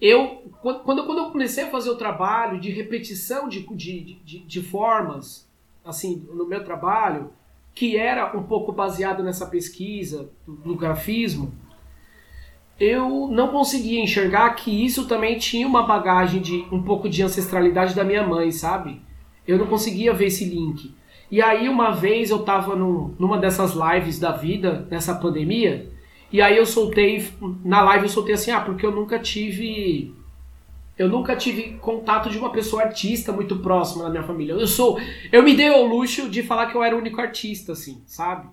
eu 0.00 0.48
quando, 0.60 1.04
quando 1.04 1.18
eu 1.18 1.30
comecei 1.30 1.64
a 1.64 1.70
fazer 1.70 1.90
o 1.90 1.96
trabalho 1.96 2.60
de 2.60 2.70
repetição 2.70 3.48
de, 3.48 3.66
de, 3.74 4.14
de, 4.24 4.38
de 4.40 4.62
formas, 4.62 5.48
assim, 5.84 6.26
no 6.32 6.46
meu 6.46 6.64
trabalho, 6.64 7.30
que 7.74 7.96
era 7.96 8.36
um 8.36 8.42
pouco 8.42 8.72
baseado 8.72 9.22
nessa 9.22 9.46
pesquisa 9.46 10.30
do 10.46 10.74
grafismo, 10.74 11.52
eu 12.78 13.28
não 13.28 13.48
conseguia 13.48 14.00
enxergar 14.00 14.50
que 14.50 14.84
isso 14.84 15.06
também 15.06 15.38
tinha 15.38 15.66
uma 15.66 15.86
bagagem 15.86 16.40
de 16.40 16.66
um 16.70 16.82
pouco 16.82 17.08
de 17.08 17.22
ancestralidade 17.22 17.94
da 17.94 18.04
minha 18.04 18.26
mãe, 18.26 18.50
sabe? 18.50 19.00
Eu 19.46 19.58
não 19.58 19.66
conseguia 19.66 20.12
ver 20.12 20.26
esse 20.26 20.44
link. 20.44 20.94
E 21.30 21.42
aí 21.42 21.68
uma 21.68 21.90
vez 21.90 22.30
eu 22.30 22.40
tava 22.40 22.74
num, 22.74 23.14
numa 23.18 23.38
dessas 23.38 23.74
lives 23.74 24.18
da 24.18 24.32
vida, 24.32 24.86
nessa 24.90 25.14
pandemia, 25.14 25.90
e 26.30 26.42
aí 26.42 26.56
eu 26.56 26.66
soltei, 26.66 27.30
na 27.64 27.80
live 27.82 28.04
eu 28.04 28.10
soltei 28.10 28.34
assim, 28.34 28.50
ah, 28.50 28.60
porque 28.60 28.84
eu 28.84 28.92
nunca 28.92 29.18
tive 29.18 30.14
eu 30.98 31.08
nunca 31.08 31.36
tive 31.36 31.74
contato 31.78 32.28
de 32.28 32.36
uma 32.36 32.50
pessoa 32.50 32.82
artista 32.82 33.30
muito 33.30 33.60
próxima 33.60 34.02
na 34.02 34.10
minha 34.10 34.24
família. 34.24 34.54
Eu 34.54 34.66
sou, 34.66 34.98
eu 35.30 35.44
me 35.44 35.54
dei 35.54 35.68
ao 35.68 35.86
luxo 35.86 36.28
de 36.28 36.42
falar 36.42 36.66
que 36.66 36.76
eu 36.76 36.82
era 36.82 36.96
o 36.96 36.98
único 36.98 37.20
artista 37.20 37.72
assim, 37.72 38.02
sabe? 38.04 38.48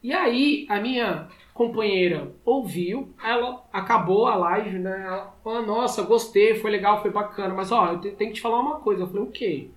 E 0.00 0.12
aí 0.12 0.64
a 0.68 0.78
minha 0.78 1.28
companheira 1.52 2.32
ouviu, 2.44 3.08
ela 3.22 3.64
acabou 3.72 4.26
a 4.26 4.36
live, 4.36 4.78
né? 4.78 5.04
Ela 5.06 5.34
falou, 5.42 5.66
nossa, 5.66 6.02
gostei, 6.02 6.54
foi 6.54 6.70
legal, 6.70 7.02
foi 7.02 7.10
bacana, 7.10 7.52
mas 7.52 7.72
ó, 7.72 7.92
eu 7.92 7.98
tenho 7.98 8.30
que 8.30 8.36
te 8.36 8.40
falar 8.40 8.60
uma 8.60 8.76
coisa. 8.76 9.02
Eu 9.02 9.08
falei, 9.08 9.22
o 9.22 9.30
quê? 9.32 9.68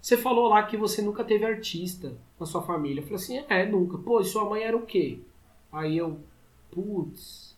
Você 0.00 0.16
falou 0.16 0.48
lá 0.48 0.62
que 0.62 0.76
você 0.76 1.02
nunca 1.02 1.24
teve 1.24 1.44
artista 1.44 2.12
na 2.38 2.46
sua 2.46 2.62
família. 2.62 3.00
Eu 3.00 3.04
falei 3.04 3.16
assim, 3.16 3.44
é, 3.48 3.66
nunca. 3.66 3.98
Pô, 3.98 4.20
e 4.20 4.24
sua 4.24 4.48
mãe 4.48 4.62
era 4.62 4.76
o 4.76 4.86
quê? 4.86 5.18
Aí 5.72 5.96
eu, 5.96 6.18
putz. 6.72 7.56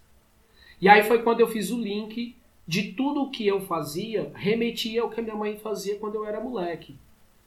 E 0.81 0.89
aí 0.89 1.03
foi 1.05 1.23
quando 1.23 1.41
eu 1.41 1.49
fiz 1.49 1.71
o 1.71 1.81
link 1.81 2.37
de 2.67 2.93
tudo 2.93 3.23
o 3.23 3.31
que 3.31 3.47
eu 3.47 3.61
fazia, 3.61 4.31
remetia 4.35 5.03
ao 5.03 5.09
que 5.09 5.21
a 5.21 5.23
minha 5.23 5.37
mãe 5.37 5.57
fazia 5.57 5.97
quando 5.97 6.17
eu 6.17 6.27
era 6.27 6.41
moleque. 6.41 6.97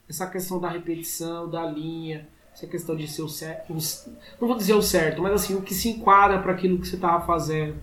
Essa 0.10 0.26
questão 0.28 0.60
da 0.60 0.70
repetição, 0.70 1.50
da 1.50 1.66
linha, 1.66 2.28
essa 2.54 2.66
questão 2.66 2.96
de 2.96 3.08
ser 3.08 3.22
o 3.22 3.30
certo. 3.30 3.74
Não 3.74 4.48
vou 4.48 4.56
dizer 4.56 4.74
o 4.74 4.82
certo, 4.82 5.22
mas 5.22 5.34
assim, 5.34 5.56
o 5.56 5.62
que 5.62 5.74
se 5.74 5.90
enquadra 5.90 6.40
para 6.40 6.54
aquilo 6.54 6.80
que 6.80 6.88
você 6.88 6.96
estava 6.96 7.26
fazendo. 7.26 7.76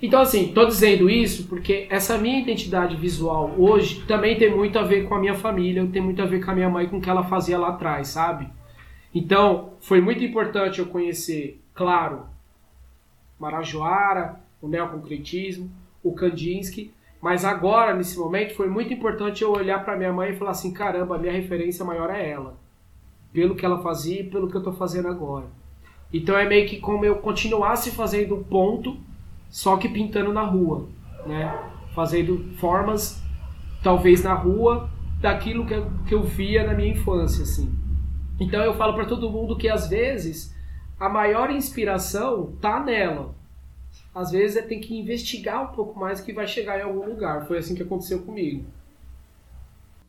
Então, 0.00 0.20
assim, 0.20 0.52
tô 0.52 0.66
dizendo 0.66 1.08
isso 1.08 1.48
porque 1.48 1.86
essa 1.88 2.18
minha 2.18 2.38
identidade 2.38 2.94
visual 2.96 3.54
hoje 3.56 4.04
também 4.06 4.36
tem 4.36 4.54
muito 4.54 4.78
a 4.78 4.82
ver 4.82 5.08
com 5.08 5.14
a 5.14 5.18
minha 5.18 5.34
família, 5.34 5.86
tem 5.86 6.02
muito 6.02 6.20
a 6.20 6.26
ver 6.26 6.44
com 6.44 6.50
a 6.50 6.54
minha 6.54 6.68
mãe, 6.68 6.86
com 6.86 6.98
o 6.98 7.00
que 7.00 7.08
ela 7.08 7.24
fazia 7.24 7.58
lá 7.58 7.68
atrás, 7.70 8.08
sabe? 8.08 8.46
Então, 9.14 9.72
foi 9.80 10.00
muito 10.00 10.22
importante 10.22 10.80
eu 10.80 10.86
conhecer, 10.86 11.62
claro, 11.72 12.26
Marajoara, 13.38 14.40
o 14.60 14.68
neoconcretismo, 14.68 15.70
o 16.02 16.12
Kandinsky, 16.12 16.92
mas 17.20 17.44
agora, 17.44 17.94
nesse 17.94 18.18
momento, 18.18 18.54
foi 18.54 18.68
muito 18.68 18.92
importante 18.92 19.42
eu 19.42 19.50
olhar 19.50 19.84
para 19.84 19.96
minha 19.96 20.12
mãe 20.12 20.30
e 20.30 20.36
falar 20.36 20.52
assim: 20.52 20.72
caramba, 20.72 21.16
a 21.16 21.18
minha 21.18 21.32
referência 21.32 21.84
maior 21.84 22.10
é 22.10 22.30
ela, 22.30 22.56
pelo 23.32 23.56
que 23.56 23.64
ela 23.64 23.82
fazia 23.82 24.20
e 24.20 24.30
pelo 24.30 24.48
que 24.48 24.56
eu 24.56 24.60
estou 24.60 24.74
fazendo 24.74 25.08
agora. 25.08 25.46
Então 26.12 26.36
é 26.38 26.46
meio 26.46 26.68
que 26.68 26.78
como 26.78 27.04
eu 27.04 27.16
continuasse 27.16 27.90
fazendo 27.90 28.44
ponto 28.48 28.96
só 29.50 29.76
que 29.76 29.88
pintando 29.88 30.32
na 30.32 30.42
rua, 30.42 30.88
né? 31.26 31.52
Fazendo 31.94 32.38
formas, 32.58 33.22
talvez 33.82 34.22
na 34.22 34.34
rua, 34.34 34.88
daquilo 35.20 35.66
que 35.66 35.74
eu, 35.74 35.90
que 36.06 36.14
eu 36.14 36.22
via 36.22 36.66
na 36.66 36.74
minha 36.74 36.92
infância, 36.92 37.42
assim. 37.42 37.72
Então 38.38 38.62
eu 38.62 38.74
falo 38.74 38.94
para 38.94 39.06
todo 39.06 39.30
mundo 39.30 39.56
que 39.56 39.68
às 39.68 39.88
vezes 39.88 40.54
a 40.98 41.08
maior 41.08 41.50
inspiração 41.50 42.56
tá 42.60 42.82
nela. 42.82 43.34
Às 44.14 44.30
vezes 44.30 44.56
é 44.56 44.62
tem 44.62 44.80
que 44.80 44.96
investigar 44.96 45.62
um 45.62 45.74
pouco 45.74 45.98
mais 45.98 46.20
que 46.20 46.32
vai 46.32 46.46
chegar 46.46 46.78
em 46.78 46.82
algum 46.82 47.04
lugar. 47.04 47.46
Foi 47.46 47.58
assim 47.58 47.74
que 47.74 47.82
aconteceu 47.82 48.22
comigo. 48.22 48.64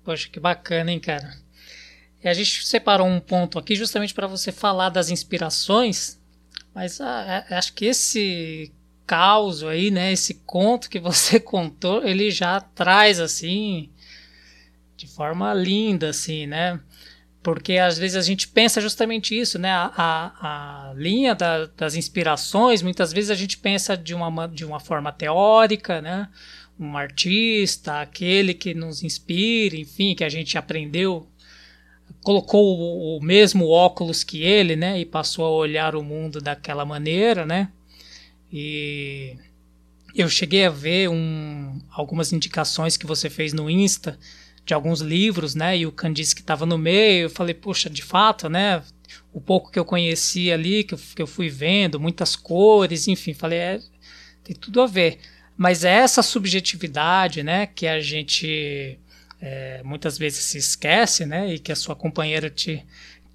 Poxa, 0.03 0.29
que 0.29 0.39
bacana, 0.39 0.91
hein, 0.91 0.99
cara? 0.99 1.35
E 2.23 2.27
a 2.27 2.33
gente 2.33 2.65
separou 2.65 3.05
um 3.05 3.19
ponto 3.19 3.59
aqui 3.59 3.75
justamente 3.75 4.13
para 4.13 4.25
você 4.25 4.51
falar 4.51 4.89
das 4.89 5.09
inspirações, 5.09 6.19
mas 6.73 7.01
ah, 7.01 7.45
é, 7.49 7.55
acho 7.55 7.73
que 7.73 7.85
esse 7.85 8.71
caos 9.05 9.63
aí, 9.63 9.91
né? 9.91 10.13
Esse 10.13 10.35
conto 10.35 10.89
que 10.89 10.99
você 10.99 11.39
contou, 11.41 12.05
ele 12.05 12.31
já 12.31 12.61
traz 12.61 13.19
assim 13.19 13.89
de 14.95 15.07
forma 15.07 15.53
linda, 15.53 16.09
assim, 16.09 16.47
né? 16.47 16.79
Porque 17.47 17.77
às 17.77 17.97
vezes 17.97 18.17
a 18.17 18.21
gente 18.21 18.45
pensa 18.45 18.81
justamente 18.81 19.33
isso, 19.33 19.57
né? 19.57 19.71
A, 19.71 19.93
a, 19.95 20.89
a 20.89 20.93
linha 20.95 21.33
da, 21.33 21.65
das 21.77 21.95
inspirações, 21.95 22.81
muitas 22.81 23.13
vezes 23.13 23.29
a 23.29 23.35
gente 23.35 23.57
pensa 23.57 23.95
de 23.95 24.13
uma, 24.13 24.47
de 24.49 24.65
uma 24.65 24.81
forma 24.81 25.13
teórica, 25.13 26.01
né? 26.01 26.27
Um 26.77 26.97
artista, 26.97 28.01
aquele 28.01 28.53
que 28.53 28.73
nos 28.73 29.01
inspira, 29.01 29.77
enfim, 29.77 30.13
que 30.13 30.25
a 30.25 30.29
gente 30.29 30.57
aprendeu, 30.57 31.25
colocou 32.21 32.77
o, 32.77 33.17
o 33.17 33.23
mesmo 33.23 33.69
óculos 33.69 34.25
que 34.25 34.43
ele, 34.43 34.75
né? 34.75 34.99
E 34.99 35.05
passou 35.05 35.45
a 35.45 35.49
olhar 35.49 35.95
o 35.95 36.03
mundo 36.03 36.41
daquela 36.41 36.83
maneira, 36.83 37.45
né? 37.45 37.69
E 38.51 39.37
eu 40.13 40.27
cheguei 40.27 40.65
a 40.65 40.69
ver 40.69 41.07
um, 41.07 41.79
algumas 41.91 42.33
indicações 42.33 42.97
que 42.97 43.07
você 43.07 43.29
fez 43.29 43.53
no 43.53 43.69
Insta 43.69 44.19
de 44.67 44.73
alguns 44.73 44.99
livros, 44.99 45.55
né? 45.55 45.77
E 45.77 45.87
o 45.87 45.91
Candice 45.91 46.35
que 46.35 46.41
estava 46.41 46.65
no 46.65 46.77
meio, 46.77 47.23
eu 47.23 47.29
falei, 47.29 47.55
poxa, 47.55 47.89
de 47.89 48.03
fato, 48.03 48.49
né? 48.49 48.83
O 49.33 49.39
pouco 49.39 49.71
que 49.71 49.79
eu 49.79 49.85
conheci 49.85 50.51
ali, 50.51 50.83
que 50.83 50.93
eu, 50.93 50.99
que 51.15 51.21
eu 51.21 51.27
fui 51.27 51.49
vendo, 51.49 51.99
muitas 51.99 52.35
cores, 52.35 53.07
enfim, 53.07 53.33
falei, 53.33 53.59
é, 53.59 53.79
tem 54.43 54.55
tudo 54.55 54.81
a 54.81 54.85
ver. 54.85 55.19
Mas 55.55 55.85
é 55.85 55.93
essa 55.93 56.21
subjetividade, 56.21 57.43
né? 57.43 57.65
Que 57.65 57.87
a 57.87 58.01
gente 58.01 58.99
é, 59.41 59.81
muitas 59.83 60.17
vezes 60.17 60.43
se 60.43 60.57
esquece, 60.57 61.25
né? 61.25 61.53
E 61.53 61.59
que 61.59 61.71
a 61.71 61.75
sua 61.75 61.95
companheira 61.95 62.49
te, 62.49 62.85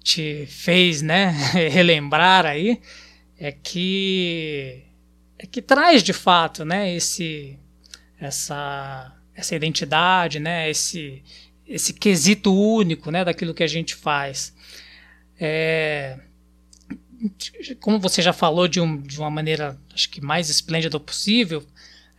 te 0.03 0.45
fez, 0.47 1.01
né? 1.01 1.31
relembrar 1.71 2.45
aí, 2.45 2.79
é 3.39 3.51
que 3.51 4.83
é 5.39 5.47
que 5.47 5.63
traz 5.63 6.03
de 6.03 6.13
fato, 6.13 6.63
né, 6.63 6.95
esse 6.95 7.57
essa 8.19 9.13
essa 9.35 9.55
identidade, 9.55 10.39
né, 10.39 10.69
esse 10.69 11.23
esse 11.65 11.93
quesito 11.93 12.53
único, 12.53 13.09
né, 13.09 13.23
daquilo 13.23 13.53
que 13.53 13.63
a 13.63 13.67
gente 13.67 13.95
faz. 13.95 14.53
É, 15.39 16.19
como 17.79 17.99
você 17.99 18.21
já 18.21 18.33
falou 18.33 18.67
de, 18.67 18.81
um, 18.81 19.01
de 19.01 19.17
uma 19.17 19.29
maneira, 19.29 19.79
acho 19.93 20.09
que 20.09 20.21
mais 20.21 20.49
esplêndida 20.49 20.99
possível, 20.99 21.65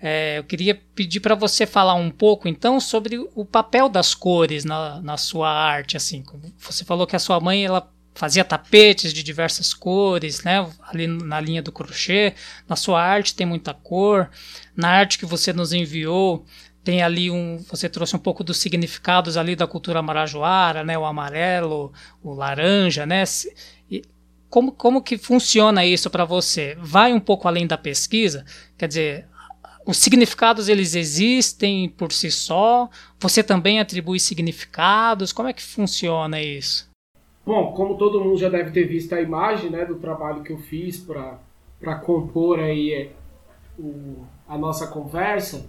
é, 0.01 0.39
eu 0.39 0.45
queria 0.45 0.75
pedir 0.95 1.21
para 1.21 1.35
você 1.35 1.67
falar 1.67 1.95
um 1.95 2.11
pouco, 2.11 2.49
então, 2.49 2.81
sobre 2.81 3.19
o 3.35 3.45
papel 3.45 3.89
das 3.89 4.15
cores 4.15 4.65
na, 4.65 5.01
na 5.01 5.17
sua 5.17 5.51
arte. 5.51 5.97
Assim, 5.97 6.23
você 6.59 6.85
falou 6.85 7.07
que 7.07 7.17
a 7.17 7.19
sua 7.19 7.41
mãe 7.41 7.65
ela 7.65 7.91
fazia 8.15 8.45
tapetes 8.45 9.13
de 9.13 9.23
diversas 9.23 9.73
cores, 9.73 10.43
né? 10.45 10.69
Ali 10.83 11.07
na 11.07 11.41
linha 11.41 11.63
do 11.63 11.73
crochê. 11.73 12.35
Na 12.69 12.77
sua 12.77 13.03
arte 13.03 13.35
tem 13.35 13.47
muita 13.47 13.73
cor. 13.73 14.31
Na 14.77 14.91
arte 14.91 15.19
que 15.19 15.27
você 15.27 15.53
nos 15.53 15.73
enviou 15.73 16.45
tem 16.85 17.03
ali 17.03 17.31
um, 17.31 17.57
você 17.69 17.89
trouxe 17.89 18.15
um 18.15 18.19
pouco 18.19 18.45
dos 18.45 18.59
significados 18.59 19.39
ali 19.39 19.57
da 19.57 19.67
cultura 19.67 20.03
marajoara, 20.03 20.85
né, 20.85 20.97
o 20.99 21.07
amarelo, 21.07 21.93
o 22.23 22.35
laranja, 22.35 23.07
né? 23.07 23.25
E 23.91 24.03
como, 24.51 24.71
como 24.71 25.03
que 25.03 25.17
funciona 25.17 25.85
isso 25.85 26.11
para 26.11 26.27
você? 26.27 26.77
Vai 26.79 27.13
um 27.15 27.21
pouco 27.21 27.49
além 27.49 27.67
da 27.67 27.79
pesquisa? 27.79 28.45
Quer 28.77 28.89
dizer, 28.89 29.29
os 29.87 29.97
significados 29.97 30.69
eles 30.69 30.95
existem 30.95 31.89
por 31.89 32.13
si 32.13 32.31
só? 32.31 32.89
Você 33.19 33.43
também 33.43 33.81
atribui 33.81 34.21
significados? 34.21 35.33
Como 35.33 35.49
é 35.49 35.53
que 35.53 35.63
funciona 35.63 36.41
isso? 36.41 36.89
Bom, 37.47 37.73
como 37.73 37.97
todo 37.97 38.21
mundo 38.21 38.39
já 38.39 38.49
deve 38.49 38.71
ter 38.71 38.85
visto 38.85 39.15
a 39.15 39.21
imagem 39.21 39.71
né, 39.71 39.85
do 39.85 39.97
trabalho 39.97 40.43
que 40.43 40.53
eu 40.53 40.59
fiz 40.59 40.99
para 40.99 41.95
compor 41.97 42.61
aí 42.61 42.93
é, 42.93 43.13
o, 43.79 44.25
a 44.49 44.57
nossa 44.57 44.87
conversa, 44.87 45.67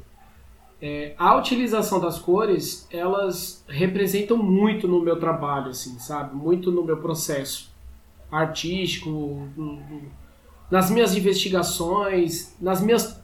é, 0.82 1.14
a 1.18 1.36
utilização 1.36 2.00
das 2.00 2.20
cores 2.20 2.88
elas 2.92 3.64
representam 3.68 4.38
muito 4.38 4.88
no 4.88 5.02
meu 5.02 5.20
trabalho, 5.20 5.70
assim, 5.70 5.98
sabe? 6.00 6.36
Muito 6.36 6.72
no 6.72 6.84
meu 6.84 6.98
processo 6.98 7.74
artístico, 8.32 9.48
nas 10.70 10.90
minhas 10.90 11.16
investigações, 11.16 12.56
nas 12.60 12.82
minhas 12.82 13.24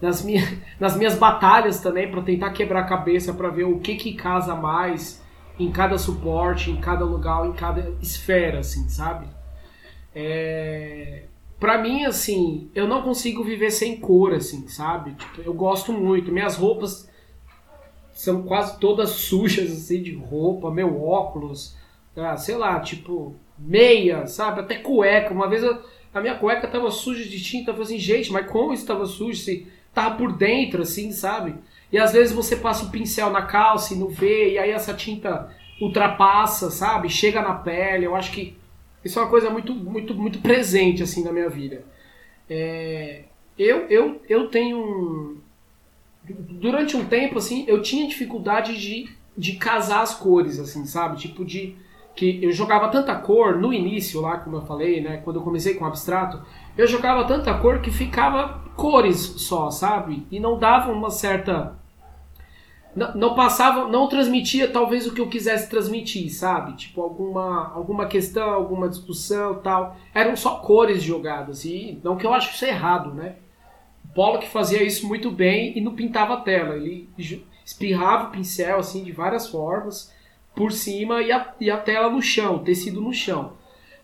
nas, 0.00 0.22
minha, 0.22 0.42
nas 0.78 0.96
minhas 0.96 1.14
batalhas 1.14 1.80
também 1.80 2.10
para 2.10 2.22
tentar 2.22 2.50
quebrar 2.50 2.80
a 2.80 2.86
cabeça 2.86 3.32
para 3.32 3.48
ver 3.48 3.64
o 3.64 3.78
que 3.78 3.94
que 3.94 4.14
casa 4.14 4.54
mais 4.54 5.22
em 5.58 5.70
cada 5.70 5.96
suporte, 5.96 6.70
em 6.70 6.80
cada 6.80 7.04
lugar, 7.04 7.46
em 7.46 7.52
cada 7.52 7.94
esfera, 8.02 8.58
assim, 8.58 8.88
sabe? 8.88 9.26
É... 10.14 11.24
Pra 11.62 11.78
mim, 11.78 12.04
assim, 12.04 12.68
eu 12.74 12.88
não 12.88 13.02
consigo 13.02 13.44
viver 13.44 13.70
sem 13.70 13.96
cor, 13.96 14.34
assim, 14.34 14.66
sabe? 14.66 15.14
Tipo, 15.14 15.42
eu 15.42 15.54
gosto 15.54 15.92
muito. 15.92 16.32
Minhas 16.32 16.56
roupas 16.56 17.08
são 18.12 18.42
quase 18.42 18.80
todas 18.80 19.10
sujas, 19.22 19.70
assim, 19.70 20.02
de 20.02 20.12
roupa. 20.12 20.72
Meu 20.72 21.00
óculos, 21.00 21.76
ah, 22.16 22.36
sei 22.36 22.56
lá, 22.56 22.80
tipo, 22.80 23.36
meia, 23.56 24.26
sabe? 24.26 24.58
Até 24.58 24.78
cueca. 24.78 25.32
Uma 25.32 25.48
vez 25.48 25.62
eu, 25.62 25.80
a 26.12 26.20
minha 26.20 26.34
cueca 26.34 26.66
tava 26.66 26.90
suja 26.90 27.24
de 27.24 27.40
tinta. 27.40 27.70
Eu 27.70 27.74
falei 27.74 27.90
assim, 27.90 27.98
gente, 28.00 28.32
mas 28.32 28.50
como 28.50 28.72
isso 28.72 28.84
tava 28.84 29.06
sujo? 29.06 29.40
Assim, 29.40 29.68
tava 29.94 30.16
por 30.16 30.32
dentro, 30.32 30.82
assim, 30.82 31.12
sabe? 31.12 31.54
E 31.92 31.96
às 31.96 32.12
vezes 32.12 32.34
você 32.34 32.56
passa 32.56 32.86
o 32.86 32.90
pincel 32.90 33.30
na 33.30 33.42
calça 33.42 33.94
e 33.94 33.96
não 33.96 34.08
vê, 34.08 34.54
e 34.54 34.58
aí 34.58 34.72
essa 34.72 34.94
tinta 34.94 35.54
ultrapassa, 35.80 36.72
sabe? 36.72 37.08
Chega 37.08 37.40
na 37.40 37.54
pele. 37.54 38.04
Eu 38.04 38.16
acho 38.16 38.32
que 38.32 38.60
isso 39.04 39.18
é 39.18 39.22
uma 39.22 39.28
coisa 39.28 39.50
muito, 39.50 39.74
muito, 39.74 40.14
muito 40.14 40.38
presente 40.40 41.02
assim 41.02 41.24
na 41.24 41.32
minha 41.32 41.48
vida. 41.48 41.84
É, 42.48 43.24
eu, 43.58 43.86
eu, 43.88 44.20
eu 44.28 44.48
tenho 44.48 45.38
durante 46.24 46.96
um 46.96 47.04
tempo 47.04 47.38
assim, 47.38 47.64
eu 47.66 47.82
tinha 47.82 48.06
dificuldade 48.06 48.78
de, 48.78 49.08
de 49.36 49.54
casar 49.54 50.02
as 50.02 50.14
cores 50.14 50.58
assim, 50.58 50.86
sabe? 50.86 51.18
Tipo 51.18 51.44
de 51.44 51.76
que 52.14 52.44
eu 52.44 52.52
jogava 52.52 52.88
tanta 52.88 53.14
cor 53.14 53.56
no 53.56 53.72
início 53.72 54.20
lá, 54.20 54.36
como 54.36 54.56
eu 54.56 54.62
falei, 54.62 55.00
né, 55.00 55.18
quando 55.24 55.36
eu 55.36 55.42
comecei 55.42 55.74
com 55.74 55.86
abstrato, 55.86 56.42
eu 56.76 56.86
jogava 56.86 57.24
tanta 57.24 57.54
cor 57.54 57.80
que 57.80 57.90
ficava 57.90 58.62
cores 58.76 59.16
só, 59.18 59.70
sabe? 59.70 60.26
E 60.30 60.38
não 60.38 60.58
dava 60.58 60.92
uma 60.92 61.10
certa 61.10 61.74
não, 62.94 63.34
passava, 63.34 63.88
não 63.88 64.06
transmitia 64.06 64.68
talvez 64.68 65.06
o 65.06 65.14
que 65.14 65.20
eu 65.20 65.28
quisesse 65.28 65.68
transmitir, 65.68 66.30
sabe? 66.30 66.74
Tipo 66.76 67.00
alguma 67.00 67.72
alguma 67.74 68.06
questão, 68.06 68.50
alguma 68.50 68.88
discussão, 68.88 69.54
tal. 69.60 69.96
Eram 70.14 70.36
só 70.36 70.56
cores 70.56 71.02
jogadas 71.02 71.64
e 71.64 71.98
não 72.04 72.16
que 72.16 72.26
eu 72.26 72.34
acho 72.34 72.54
isso 72.54 72.64
errado, 72.64 73.14
né? 73.14 73.36
O 74.04 74.08
Pollock 74.14 74.46
fazia 74.48 74.82
isso 74.82 75.08
muito 75.08 75.30
bem 75.30 75.76
e 75.76 75.80
não 75.80 75.94
pintava 75.94 76.34
a 76.34 76.40
tela, 76.40 76.76
ele 76.76 77.08
espirrava 77.64 78.28
o 78.28 78.30
pincel 78.30 78.78
assim 78.78 79.02
de 79.02 79.12
várias 79.12 79.48
formas 79.48 80.12
por 80.54 80.70
cima 80.70 81.22
e 81.22 81.32
a, 81.32 81.54
e 81.58 81.70
a 81.70 81.78
tela 81.78 82.10
no 82.10 82.20
chão, 82.20 82.58
tecido 82.58 83.00
no 83.00 83.12
chão. 83.12 83.54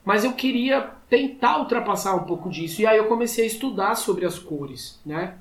Mas 0.03 0.25
eu 0.25 0.33
queria 0.33 0.93
tentar 1.11 1.59
ultrapassar 1.59 2.15
um 2.15 2.25
pouco 2.25 2.49
disso 2.49 2.81
e 2.81 2.87
aí 2.87 2.97
eu 2.97 3.05
comecei 3.05 3.45
a 3.45 3.47
estudar 3.47 3.95
sobre 3.97 4.25
as 4.25 4.39
cores, 4.39 4.99
né? 5.05 5.35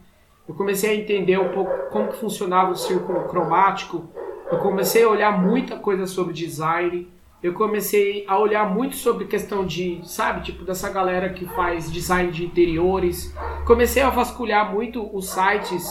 Eu 0.48 0.56
comecei 0.56 0.90
a 0.92 0.96
entender 0.96 1.38
um 1.40 1.50
pouco 1.50 1.90
como 1.90 2.08
que 2.08 2.18
funcionava 2.18 2.72
o 2.72 2.76
círculo 2.76 3.28
cromático, 3.28 4.08
eu 4.52 4.60
comecei 4.60 5.04
a 5.04 5.10
olhar 5.10 5.42
muita 5.42 5.78
coisa 5.78 6.06
sobre 6.06 6.34
design, 6.34 7.08
eu 7.44 7.54
comecei 7.54 8.26
a 8.28 8.40
olhar 8.40 8.74
muito 8.74 8.96
sobre 8.96 9.26
questão 9.26 9.66
de, 9.66 10.02
sabe, 10.04 10.44
tipo 10.44 10.64
dessa 10.64 10.90
galera 10.90 11.34
que 11.34 11.46
faz 11.46 11.92
design 11.92 12.32
de 12.32 12.46
interiores. 12.46 13.34
Comecei 13.66 14.02
a 14.02 14.10
vasculhar 14.10 14.74
muito 14.74 15.08
os 15.16 15.30
sites 15.30 15.86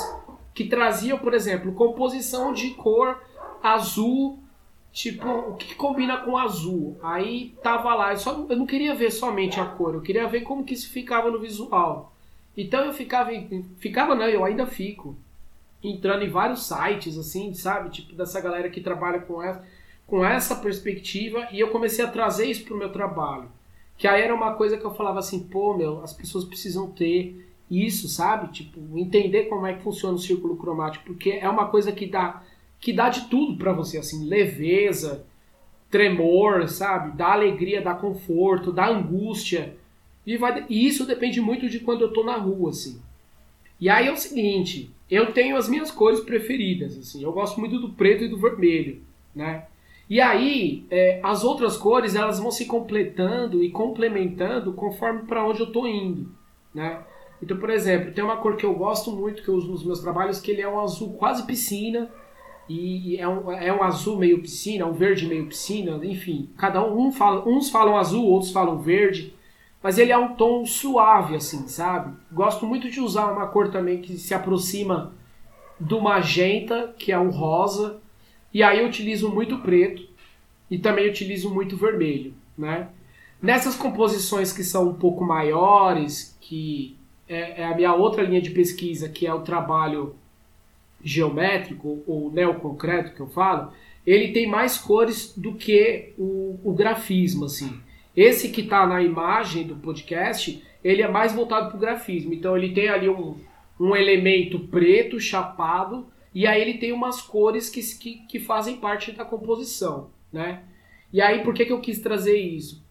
que 0.52 0.64
traziam, 0.64 1.18
por 1.18 1.34
exemplo, 1.34 1.72
composição 1.72 2.52
de 2.52 2.70
cor 2.70 3.20
azul, 3.62 4.42
tipo, 4.90 5.28
o 5.28 5.54
que 5.54 5.74
combina 5.74 6.16
com 6.16 6.36
azul. 6.36 6.98
Aí 7.02 7.54
tava 7.62 7.94
lá, 7.94 8.12
eu, 8.12 8.16
só, 8.16 8.46
eu 8.48 8.56
não 8.56 8.66
queria 8.66 8.94
ver 8.94 9.10
somente 9.10 9.60
a 9.60 9.66
cor, 9.66 9.94
eu 9.94 10.00
queria 10.00 10.26
ver 10.26 10.40
como 10.40 10.64
que 10.64 10.74
isso 10.74 10.90
ficava 10.90 11.30
no 11.30 11.38
visual. 11.38 12.15
Então 12.56 12.84
eu 12.84 12.92
ficava, 12.92 13.30
ficava 13.78 14.14
não, 14.14 14.26
eu 14.26 14.44
ainda 14.44 14.66
fico 14.66 15.16
entrando 15.82 16.24
em 16.24 16.30
vários 16.30 16.66
sites 16.66 17.18
assim, 17.18 17.52
sabe, 17.52 17.90
tipo 17.90 18.14
dessa 18.14 18.40
galera 18.40 18.70
que 18.70 18.80
trabalha 18.80 19.20
com 19.20 19.42
essa, 19.42 19.64
com 20.06 20.24
essa 20.24 20.56
perspectiva 20.56 21.48
e 21.52 21.60
eu 21.60 21.68
comecei 21.68 22.04
a 22.04 22.10
trazer 22.10 22.46
isso 22.46 22.64
pro 22.64 22.76
meu 22.76 22.90
trabalho. 22.90 23.48
Que 23.98 24.06
aí 24.08 24.22
era 24.22 24.34
uma 24.34 24.54
coisa 24.54 24.76
que 24.76 24.84
eu 24.84 24.94
falava 24.94 25.18
assim, 25.18 25.40
pô, 25.40 25.74
meu, 25.74 26.02
as 26.02 26.12
pessoas 26.12 26.44
precisam 26.44 26.90
ter 26.90 27.46
isso, 27.70 28.08
sabe? 28.08 28.52
Tipo, 28.52 28.80
entender 28.98 29.44
como 29.44 29.66
é 29.66 29.74
que 29.74 29.82
funciona 29.82 30.16
o 30.16 30.20
círculo 30.20 30.56
cromático, 30.56 31.04
porque 31.04 31.30
é 31.30 31.48
uma 31.48 31.68
coisa 31.68 31.92
que 31.92 32.06
dá 32.06 32.42
que 32.78 32.92
dá 32.92 33.08
de 33.08 33.28
tudo 33.28 33.56
para 33.56 33.72
você, 33.72 33.98
assim, 33.98 34.26
leveza, 34.26 35.24
tremor, 35.90 36.68
sabe? 36.68 37.16
Dá 37.16 37.32
alegria, 37.32 37.80
dá 37.80 37.94
conforto, 37.94 38.72
dá 38.72 38.86
angústia. 38.88 39.76
E, 40.26 40.36
vai, 40.36 40.66
e 40.68 40.86
isso 40.86 41.06
depende 41.06 41.40
muito 41.40 41.68
de 41.68 41.80
quando 41.80 42.02
eu 42.02 42.12
tô 42.12 42.24
na 42.24 42.36
rua, 42.36 42.70
assim. 42.70 43.00
E 43.80 43.88
aí 43.88 44.08
é 44.08 44.12
o 44.12 44.16
seguinte, 44.16 44.90
eu 45.10 45.32
tenho 45.32 45.56
as 45.56 45.68
minhas 45.68 45.90
cores 45.90 46.20
preferidas, 46.20 46.98
assim. 46.98 47.22
Eu 47.22 47.32
gosto 47.32 47.60
muito 47.60 47.78
do 47.78 47.90
preto 47.90 48.24
e 48.24 48.28
do 48.28 48.38
vermelho, 48.38 49.00
né? 49.34 49.66
E 50.08 50.20
aí, 50.20 50.84
é, 50.90 51.20
as 51.22 51.44
outras 51.44 51.76
cores, 51.76 52.14
elas 52.14 52.38
vão 52.38 52.50
se 52.50 52.64
completando 52.64 53.62
e 53.62 53.70
complementando 53.70 54.72
conforme 54.72 55.22
para 55.22 55.44
onde 55.46 55.60
eu 55.60 55.72
tô 55.72 55.86
indo, 55.86 56.28
né? 56.74 57.02
Então, 57.42 57.56
por 57.56 57.70
exemplo, 57.70 58.12
tem 58.12 58.24
uma 58.24 58.36
cor 58.36 58.56
que 58.56 58.64
eu 58.64 58.74
gosto 58.74 59.10
muito, 59.10 59.42
que 59.42 59.48
eu 59.48 59.54
uso 59.54 59.70
nos 59.70 59.84
meus 59.84 60.00
trabalhos, 60.00 60.40
que 60.40 60.50
ele 60.50 60.62
é 60.62 60.68
um 60.68 60.80
azul 60.80 61.14
quase 61.14 61.44
piscina, 61.44 62.08
e 62.68 63.16
é 63.16 63.28
um, 63.28 63.52
é 63.52 63.72
um 63.72 63.82
azul 63.82 64.16
meio 64.16 64.40
piscina, 64.40 64.86
um 64.86 64.92
verde 64.92 65.26
meio 65.26 65.46
piscina, 65.46 66.00
enfim. 66.04 66.48
Cada 66.56 66.84
um, 66.84 67.08
um 67.08 67.12
fala, 67.12 67.46
uns 67.46 67.68
falam 67.70 67.96
azul, 67.96 68.24
outros 68.26 68.52
falam 68.52 68.78
verde, 68.78 69.34
mas 69.86 69.98
ele 69.98 70.10
é 70.10 70.18
um 70.18 70.34
tom 70.34 70.66
suave, 70.66 71.36
assim, 71.36 71.68
sabe? 71.68 72.12
Gosto 72.32 72.66
muito 72.66 72.90
de 72.90 73.00
usar 73.00 73.30
uma 73.30 73.46
cor 73.46 73.70
também 73.70 74.02
que 74.02 74.18
se 74.18 74.34
aproxima 74.34 75.12
do 75.78 76.00
magenta, 76.00 76.92
que 76.98 77.12
é 77.12 77.18
um 77.20 77.30
rosa, 77.30 78.00
e 78.52 78.64
aí 78.64 78.80
eu 78.80 78.88
utilizo 78.88 79.30
muito 79.30 79.58
preto 79.58 80.02
e 80.68 80.76
também 80.76 81.08
utilizo 81.08 81.54
muito 81.54 81.76
vermelho, 81.76 82.34
né? 82.58 82.88
Nessas 83.40 83.76
composições 83.76 84.52
que 84.52 84.64
são 84.64 84.88
um 84.88 84.94
pouco 84.94 85.24
maiores, 85.24 86.36
que 86.40 86.96
é, 87.28 87.62
é 87.62 87.66
a 87.66 87.76
minha 87.76 87.94
outra 87.94 88.24
linha 88.24 88.42
de 88.42 88.50
pesquisa, 88.50 89.08
que 89.08 89.24
é 89.24 89.32
o 89.32 89.42
trabalho 89.42 90.16
geométrico 91.00 92.02
ou 92.08 92.28
neoconcreto 92.32 93.14
que 93.14 93.20
eu 93.20 93.28
falo, 93.28 93.70
ele 94.04 94.32
tem 94.32 94.48
mais 94.48 94.76
cores 94.76 95.32
do 95.36 95.54
que 95.54 96.12
o, 96.18 96.58
o 96.64 96.72
grafismo, 96.72 97.44
assim. 97.44 97.85
Esse 98.16 98.48
que 98.48 98.62
está 98.62 98.86
na 98.86 99.02
imagem 99.02 99.66
do 99.66 99.76
podcast, 99.76 100.64
ele 100.82 101.02
é 101.02 101.08
mais 101.08 101.34
voltado 101.34 101.68
para 101.68 101.76
o 101.76 101.80
grafismo. 101.80 102.32
Então 102.32 102.56
ele 102.56 102.72
tem 102.72 102.88
ali 102.88 103.08
um, 103.08 103.36
um 103.78 103.94
elemento 103.94 104.58
preto, 104.58 105.20
chapado, 105.20 106.06
e 106.34 106.46
aí 106.46 106.60
ele 106.60 106.78
tem 106.78 106.92
umas 106.92 107.20
cores 107.20 107.68
que, 107.68 107.82
que, 107.98 108.26
que 108.26 108.40
fazem 108.40 108.76
parte 108.76 109.12
da 109.12 109.24
composição, 109.24 110.10
né? 110.32 110.62
E 111.12 111.20
aí 111.20 111.42
por 111.44 111.54
que, 111.54 111.64
que 111.64 111.72
eu 111.72 111.80
quis 111.80 112.00
trazer 112.00 112.38
isso? 112.38 112.84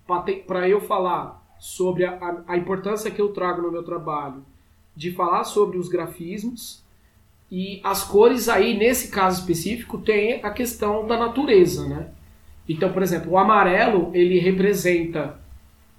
Para 0.47 0.69
eu 0.69 0.79
falar 0.81 1.43
sobre 1.59 2.05
a, 2.05 2.43
a 2.47 2.57
importância 2.57 3.09
que 3.09 3.21
eu 3.21 3.29
trago 3.29 3.61
no 3.61 3.71
meu 3.71 3.83
trabalho, 3.83 4.45
de 4.95 5.11
falar 5.11 5.43
sobre 5.43 5.77
os 5.77 5.89
grafismos, 5.89 6.83
e 7.51 7.79
as 7.83 8.03
cores 8.03 8.49
aí, 8.49 8.77
nesse 8.77 9.09
caso 9.09 9.39
específico, 9.39 9.99
tem 9.99 10.43
a 10.43 10.49
questão 10.49 11.05
da 11.05 11.17
natureza, 11.17 11.87
né? 11.87 12.09
Então, 12.67 12.91
por 12.91 13.03
exemplo, 13.03 13.31
o 13.31 13.37
amarelo 13.37 14.11
ele 14.13 14.39
representa 14.39 15.39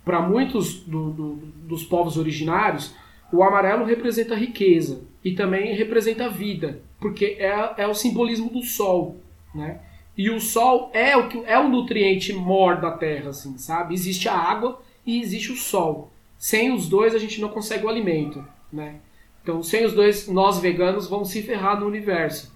para 0.05 0.21
muitos 0.21 0.81
do, 0.81 1.11
do, 1.11 1.35
dos 1.35 1.83
povos 1.83 2.17
originários, 2.17 2.95
o 3.33 3.43
amarelo 3.43 3.85
representa 3.85 4.37
riqueza 4.37 5.03
e 5.25 5.33
também 5.33 5.75
representa 5.75 6.29
vida, 6.29 6.81
porque 7.01 7.37
é, 7.41 7.75
é 7.79 7.87
o 7.87 7.95
simbolismo 7.95 8.49
do 8.51 8.63
sol, 8.63 9.17
né? 9.55 9.81
E 10.17 10.31
o 10.31 10.41
sol 10.41 10.91
é 10.95 11.17
o 11.17 11.29
que 11.29 11.43
é 11.45 11.59
o 11.59 11.69
nutriente 11.69 12.33
mor 12.33 12.81
da 12.81 12.93
terra, 12.93 13.31
assim, 13.31 13.59
sabe? 13.59 13.93
Existe 13.93 14.29
a 14.29 14.35
água 14.35 14.81
e 15.05 15.21
existe 15.21 15.53
o 15.53 15.57
sol. 15.57 16.11
Sem 16.39 16.73
os 16.73 16.89
dois 16.89 17.15
a 17.15 17.19
gente 17.19 17.41
não 17.41 17.51
consegue 17.51 17.85
o 17.85 17.89
alimento, 17.89 18.43
né? 18.73 18.97
Então, 19.43 19.63
sem 19.63 19.85
os 19.85 19.93
dois, 19.93 20.27
nós 20.27 20.59
veganos 20.59 21.09
vamos 21.09 21.31
se 21.31 21.43
ferrar 21.43 21.79
no 21.79 21.87
universo. 21.87 22.53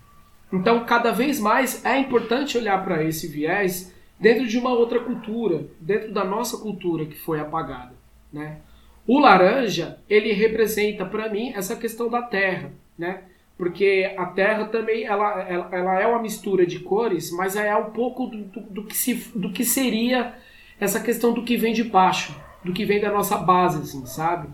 Então, 0.53 0.85
cada 0.85 1.13
vez 1.13 1.39
mais 1.39 1.85
é 1.85 1.99
importante 1.99 2.57
olhar 2.57 2.83
para 2.83 3.05
esse 3.05 3.29
viés 3.29 3.95
dentro 4.21 4.47
de 4.47 4.59
uma 4.59 4.71
outra 4.71 5.01
cultura, 5.01 5.67
dentro 5.81 6.13
da 6.13 6.25
nossa 6.25 6.59
cultura 6.59 7.07
que 7.07 7.17
foi 7.17 7.41
apagada, 7.41 7.95
né? 8.33 8.59
O 9.07 9.19
laranja, 9.19 9.99
ele 10.09 10.33
representa 10.33 11.05
para 11.07 11.29
mim 11.31 11.53
essa 11.55 11.75
questão 11.75 12.09
da 12.09 12.23
terra, 12.23 12.71
né? 12.99 13.23
Porque 13.57 14.15
a 14.17 14.27
terra 14.27 14.67
também 14.67 15.05
ela, 15.05 15.43
ela, 15.43 15.69
ela, 15.73 16.01
é 16.01 16.07
uma 16.07 16.23
mistura 16.23 16.67
de 16.67 16.79
cores, 16.81 17.31
mas 17.33 17.57
é 17.57 17.75
um 17.77 17.91
pouco 17.91 18.27
do, 18.27 18.45
do, 18.45 18.61
do, 18.61 18.85
que 18.85 18.97
se, 18.97 19.15
do 19.35 19.51
que 19.53 19.65
seria 19.65 20.35
essa 20.79 21.01
questão 21.01 21.33
do 21.33 21.43
que 21.43 21.57
vem 21.57 21.73
de 21.73 21.85
baixo, 21.85 22.35
do 22.65 22.73
que 22.73 22.85
vem 22.85 23.01
da 23.01 23.11
nossa 23.11 23.37
base, 23.37 23.83
assim, 23.83 24.07
sabe? 24.07 24.49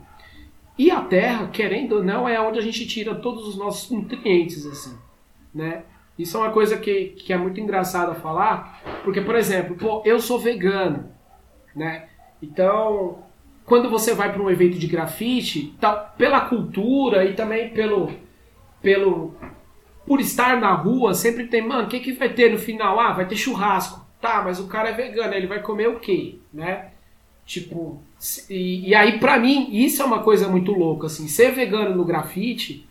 E 0.78 0.90
a 0.90 1.00
terra, 1.00 1.48
querendo 1.48 1.96
ou 1.96 2.04
não, 2.04 2.28
é 2.28 2.40
onde 2.40 2.58
a 2.58 2.62
gente 2.62 2.86
tira 2.86 3.14
todos 3.14 3.46
os 3.46 3.56
nossos 3.56 3.90
nutrientes, 3.90 4.66
assim, 4.66 4.96
né? 5.54 5.84
Isso 6.18 6.36
é 6.36 6.40
uma 6.40 6.50
coisa 6.50 6.76
que, 6.78 7.14
que 7.16 7.32
é 7.32 7.36
muito 7.36 7.60
engraçada 7.60 8.14
falar, 8.14 8.80
porque, 9.04 9.20
por 9.20 9.34
exemplo, 9.34 9.76
pô, 9.76 10.02
eu 10.04 10.18
sou 10.18 10.38
vegano, 10.38 11.10
né? 11.74 12.08
Então, 12.42 13.18
quando 13.64 13.90
você 13.90 14.14
vai 14.14 14.32
para 14.32 14.42
um 14.42 14.50
evento 14.50 14.78
de 14.78 14.86
grafite, 14.86 15.74
tá, 15.80 15.92
pela 15.92 16.40
cultura 16.40 17.24
e 17.24 17.34
também 17.34 17.68
pelo, 17.70 18.10
pelo 18.80 19.34
por 20.06 20.20
estar 20.20 20.58
na 20.58 20.72
rua, 20.72 21.12
sempre 21.12 21.48
tem, 21.48 21.60
mano, 21.60 21.84
o 21.84 21.88
que, 21.88 22.00
que 22.00 22.12
vai 22.12 22.30
ter 22.30 22.50
no 22.50 22.58
final? 22.58 22.98
Ah, 22.98 23.12
vai 23.12 23.26
ter 23.26 23.36
churrasco. 23.36 24.06
Tá, 24.20 24.40
mas 24.42 24.58
o 24.58 24.68
cara 24.68 24.88
é 24.88 24.92
vegano, 24.92 25.34
ele 25.34 25.46
vai 25.46 25.60
comer 25.60 25.88
o 25.88 26.00
quê? 26.00 26.38
Né? 26.52 26.92
Tipo, 27.44 28.02
e, 28.48 28.88
e 28.88 28.94
aí 28.94 29.18
para 29.18 29.38
mim, 29.38 29.68
isso 29.70 30.00
é 30.00 30.04
uma 30.04 30.22
coisa 30.22 30.48
muito 30.48 30.72
louca, 30.72 31.06
assim, 31.06 31.28
ser 31.28 31.52
vegano 31.52 31.94
no 31.94 32.04
grafite 32.04 32.86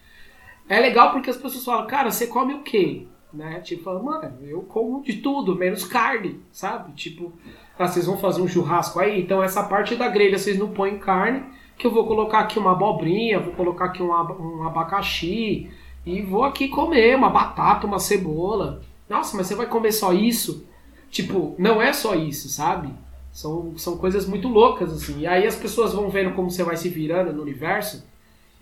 é 0.68 0.80
legal 0.80 1.12
porque 1.12 1.30
as 1.30 1.38
pessoas 1.38 1.64
falam, 1.64 1.88
cara, 1.88 2.10
você 2.10 2.28
come 2.28 2.54
o 2.54 2.64
quê? 2.64 3.06
Né? 3.36 3.60
Tipo, 3.60 4.02
mano, 4.02 4.38
eu 4.44 4.62
como 4.62 5.04
de 5.04 5.18
tudo, 5.18 5.56
menos 5.56 5.84
carne, 5.84 6.40
sabe? 6.52 6.94
Tipo, 6.94 7.34
ah, 7.78 7.86
vocês 7.86 8.06
vão 8.06 8.18
fazer 8.18 8.42
um 8.42 8.48
churrasco 8.48 9.00
aí? 9.00 9.22
Então 9.22 9.44
essa 9.44 9.64
parte 9.64 9.96
da 9.96 10.08
grelha 10.08 10.38
vocês 10.38 10.58
não 10.58 10.70
põem 10.70 10.98
carne, 10.98 11.44
que 11.78 11.86
eu 11.86 11.92
vou 11.92 12.08
colocar 12.08 12.40
aqui 12.40 12.58
uma 12.58 12.72
abobrinha, 12.72 13.40
vou 13.40 13.54
colocar 13.54 13.86
aqui 13.86 14.02
um, 14.02 14.12
um 14.12 14.64
abacaxi 14.64 15.70
e 16.06 16.22
vou 16.22 16.46
aqui 16.46 16.70
comer 16.70 17.16
uma 17.16 17.30
batata, 17.30 17.86
uma 17.86 18.00
cebola. 18.00 18.82
Nossa, 19.10 19.36
mas 19.36 19.48
você 19.48 19.56
vai 19.56 19.66
comer 19.66 19.92
só 19.92 20.14
isso? 20.14 20.66
Tipo, 21.12 21.54
não 21.60 21.82
é 21.82 21.92
só 21.92 22.16
isso, 22.16 22.48
sabe? 22.48 22.94
São, 23.34 23.78
são 23.78 23.98
coisas 23.98 24.26
muito 24.26 24.48
loucas, 24.48 24.94
assim. 24.94 25.20
E 25.20 25.28
aí 25.28 25.46
as 25.46 25.56
pessoas 25.56 25.94
vão 25.94 26.10
vendo 26.10 26.34
como 26.34 26.50
você 26.50 26.64
vai 26.64 26.78
se 26.78 26.88
virando 26.88 27.34
no 27.34 27.42
universo. 27.42 28.08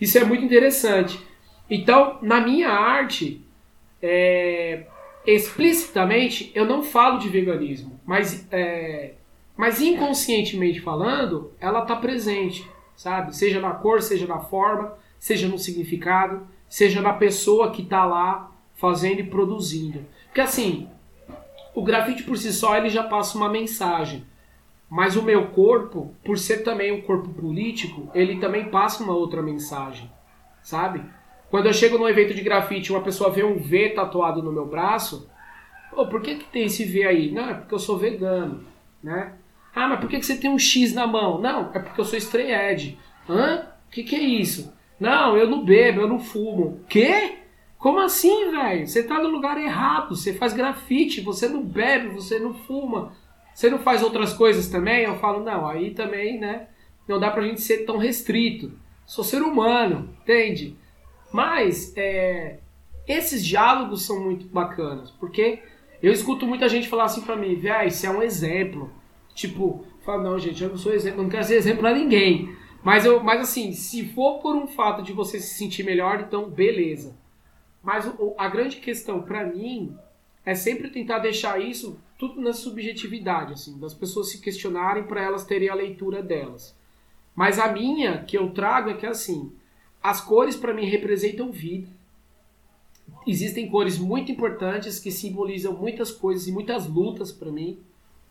Isso 0.01 0.17
é 0.17 0.23
muito 0.23 0.43
interessante. 0.43 1.21
Então, 1.69 2.17
na 2.21 2.41
minha 2.41 2.69
arte, 2.69 3.42
é, 4.03 4.85
explicitamente, 5.25 6.51
eu 6.53 6.65
não 6.65 6.83
falo 6.83 7.17
de 7.17 7.29
veganismo, 7.29 7.97
mas, 8.05 8.45
é, 8.51 9.13
mas 9.55 9.81
inconscientemente 9.81 10.81
falando, 10.81 11.53
ela 11.57 11.83
está 11.83 11.95
presente, 11.95 12.69
sabe? 12.97 13.33
Seja 13.33 13.61
na 13.61 13.71
cor, 13.71 14.01
seja 14.01 14.27
na 14.27 14.39
forma, 14.39 14.97
seja 15.17 15.47
no 15.47 15.57
significado, 15.57 16.45
seja 16.67 17.01
na 17.01 17.13
pessoa 17.13 17.71
que 17.71 17.81
está 17.81 18.03
lá 18.03 18.51
fazendo 18.75 19.21
e 19.21 19.23
produzindo. 19.23 20.05
Porque 20.25 20.41
assim, 20.41 20.89
o 21.73 21.81
grafite 21.81 22.23
por 22.23 22.37
si 22.37 22.51
só 22.51 22.75
ele 22.75 22.89
já 22.89 23.03
passa 23.03 23.37
uma 23.37 23.49
mensagem. 23.49 24.25
Mas 24.89 25.15
o 25.15 25.23
meu 25.23 25.47
corpo, 25.47 26.13
por 26.23 26.37
ser 26.37 26.57
também 26.57 26.91
um 26.91 27.01
corpo 27.01 27.29
político, 27.29 28.11
ele 28.13 28.39
também 28.39 28.69
passa 28.69 29.03
uma 29.03 29.13
outra 29.13 29.41
mensagem, 29.41 30.11
sabe? 30.61 31.03
Quando 31.53 31.67
eu 31.67 31.73
chego 31.73 31.99
num 31.99 32.09
evento 32.09 32.33
de 32.33 32.41
grafite 32.41 32.91
uma 32.91 33.03
pessoa 33.03 33.29
vê 33.29 33.43
um 33.43 33.59
V 33.59 33.89
tatuado 33.89 34.41
no 34.41 34.51
meu 34.51 34.65
braço, 34.65 35.29
oh, 35.95 36.07
por 36.07 36.19
que, 36.19 36.33
que 36.33 36.45
tem 36.45 36.65
esse 36.65 36.83
V 36.83 37.03
aí? 37.03 37.31
Não, 37.31 37.47
é 37.47 37.53
porque 37.53 37.75
eu 37.75 37.77
sou 37.77 37.95
vegano, 37.95 38.65
né? 39.03 39.33
Ah, 39.75 39.87
mas 39.87 39.99
por 39.99 40.09
que, 40.09 40.17
que 40.17 40.25
você 40.25 40.35
tem 40.35 40.49
um 40.49 40.57
X 40.57 40.95
na 40.95 41.05
mão? 41.05 41.39
Não, 41.39 41.69
é 41.71 41.77
porque 41.77 42.01
eu 42.01 42.05
sou 42.05 42.17
estreed. 42.17 42.97
Hã? 43.29 43.67
O 43.87 43.91
que, 43.91 44.01
que 44.01 44.15
é 44.15 44.19
isso? 44.19 44.73
Não, 44.99 45.37
eu 45.37 45.47
não 45.47 45.63
bebo, 45.63 46.01
eu 46.01 46.07
não 46.07 46.17
fumo. 46.17 46.81
Quê? 46.89 47.37
Como 47.77 47.99
assim, 47.99 48.49
velho? 48.49 48.87
Você 48.87 49.03
tá 49.03 49.21
no 49.21 49.29
lugar 49.29 49.61
errado. 49.61 50.15
Você 50.15 50.33
faz 50.33 50.53
grafite, 50.53 51.21
você 51.21 51.47
não 51.47 51.61
bebe, 51.61 52.15
você 52.15 52.39
não 52.39 52.55
fuma. 52.55 53.13
Você 53.53 53.69
não 53.69 53.77
faz 53.77 54.01
outras 54.01 54.33
coisas 54.33 54.69
também? 54.69 55.03
Eu 55.03 55.19
falo, 55.19 55.43
não, 55.43 55.67
aí 55.67 55.91
também, 55.91 56.39
né? 56.39 56.69
Não 57.07 57.19
dá 57.19 57.29
pra 57.29 57.43
gente 57.43 57.61
ser 57.61 57.85
tão 57.85 57.99
restrito. 57.99 58.71
Sou 59.05 59.23
ser 59.23 59.43
humano, 59.43 60.09
entende? 60.23 60.81
Mas 61.33 61.91
é, 61.97 62.59
esses 63.07 63.43
diálogos 63.43 64.05
são 64.05 64.23
muito 64.23 64.45
bacanas, 64.45 65.09
porque 65.11 65.63
eu 66.01 66.13
escuto 66.13 66.45
muita 66.45 66.69
gente 66.69 66.87
falar 66.87 67.05
assim 67.05 67.21
pra 67.21 67.35
mim, 67.35 67.55
velho, 67.55 67.87
isso 67.87 68.05
é 68.05 68.09
um 68.09 68.21
exemplo. 68.21 68.91
Tipo, 69.33 69.83
fala, 70.05 70.21
não, 70.21 70.37
gente, 70.37 70.63
eu 70.63 70.69
não 70.69 70.77
sou 70.77 70.93
exemplo, 70.93 71.19
eu 71.19 71.23
não 71.23 71.29
quero 71.31 71.43
ser 71.43 71.55
exemplo 71.55 71.79
pra 71.79 71.93
ninguém. 71.93 72.55
Mas, 72.83 73.03
eu, 73.03 73.23
mas 73.23 73.41
assim, 73.41 73.71
se 73.71 74.05
for 74.09 74.39
por 74.41 74.55
um 74.55 74.67
fato 74.67 75.01
de 75.01 75.11
você 75.11 75.39
se 75.39 75.55
sentir 75.55 75.83
melhor, 75.83 76.19
então 76.19 76.49
beleza. 76.49 77.15
Mas 77.81 78.05
o, 78.19 78.35
a 78.37 78.47
grande 78.47 78.77
questão 78.77 79.23
para 79.23 79.45
mim 79.45 79.97
é 80.45 80.53
sempre 80.53 80.89
tentar 80.89 81.19
deixar 81.19 81.59
isso 81.59 81.99
tudo 82.19 82.39
na 82.39 82.53
subjetividade, 82.53 83.53
assim, 83.53 83.79
das 83.79 83.93
pessoas 83.93 84.29
se 84.29 84.39
questionarem 84.39 85.03
para 85.03 85.21
elas 85.21 85.45
terem 85.45 85.69
a 85.69 85.75
leitura 85.75 86.21
delas. 86.21 86.77
Mas 87.35 87.57
a 87.57 87.71
minha 87.71 88.23
que 88.23 88.37
eu 88.37 88.51
trago 88.51 88.91
é 88.91 88.93
que 88.93 89.05
assim, 89.05 89.51
as 90.03 90.19
cores 90.19 90.55
para 90.57 90.73
mim 90.73 90.85
representam 90.85 91.49
vida. 91.49 91.87
Existem 93.25 93.69
cores 93.69 93.97
muito 93.97 94.31
importantes 94.31 94.99
que 94.99 95.09
simbolizam 95.09 95.73
muitas 95.73 96.11
coisas 96.11 96.47
e 96.47 96.51
muitas 96.51 96.85
lutas 96.87 97.31
para 97.31 97.49
mim. 97.49 97.79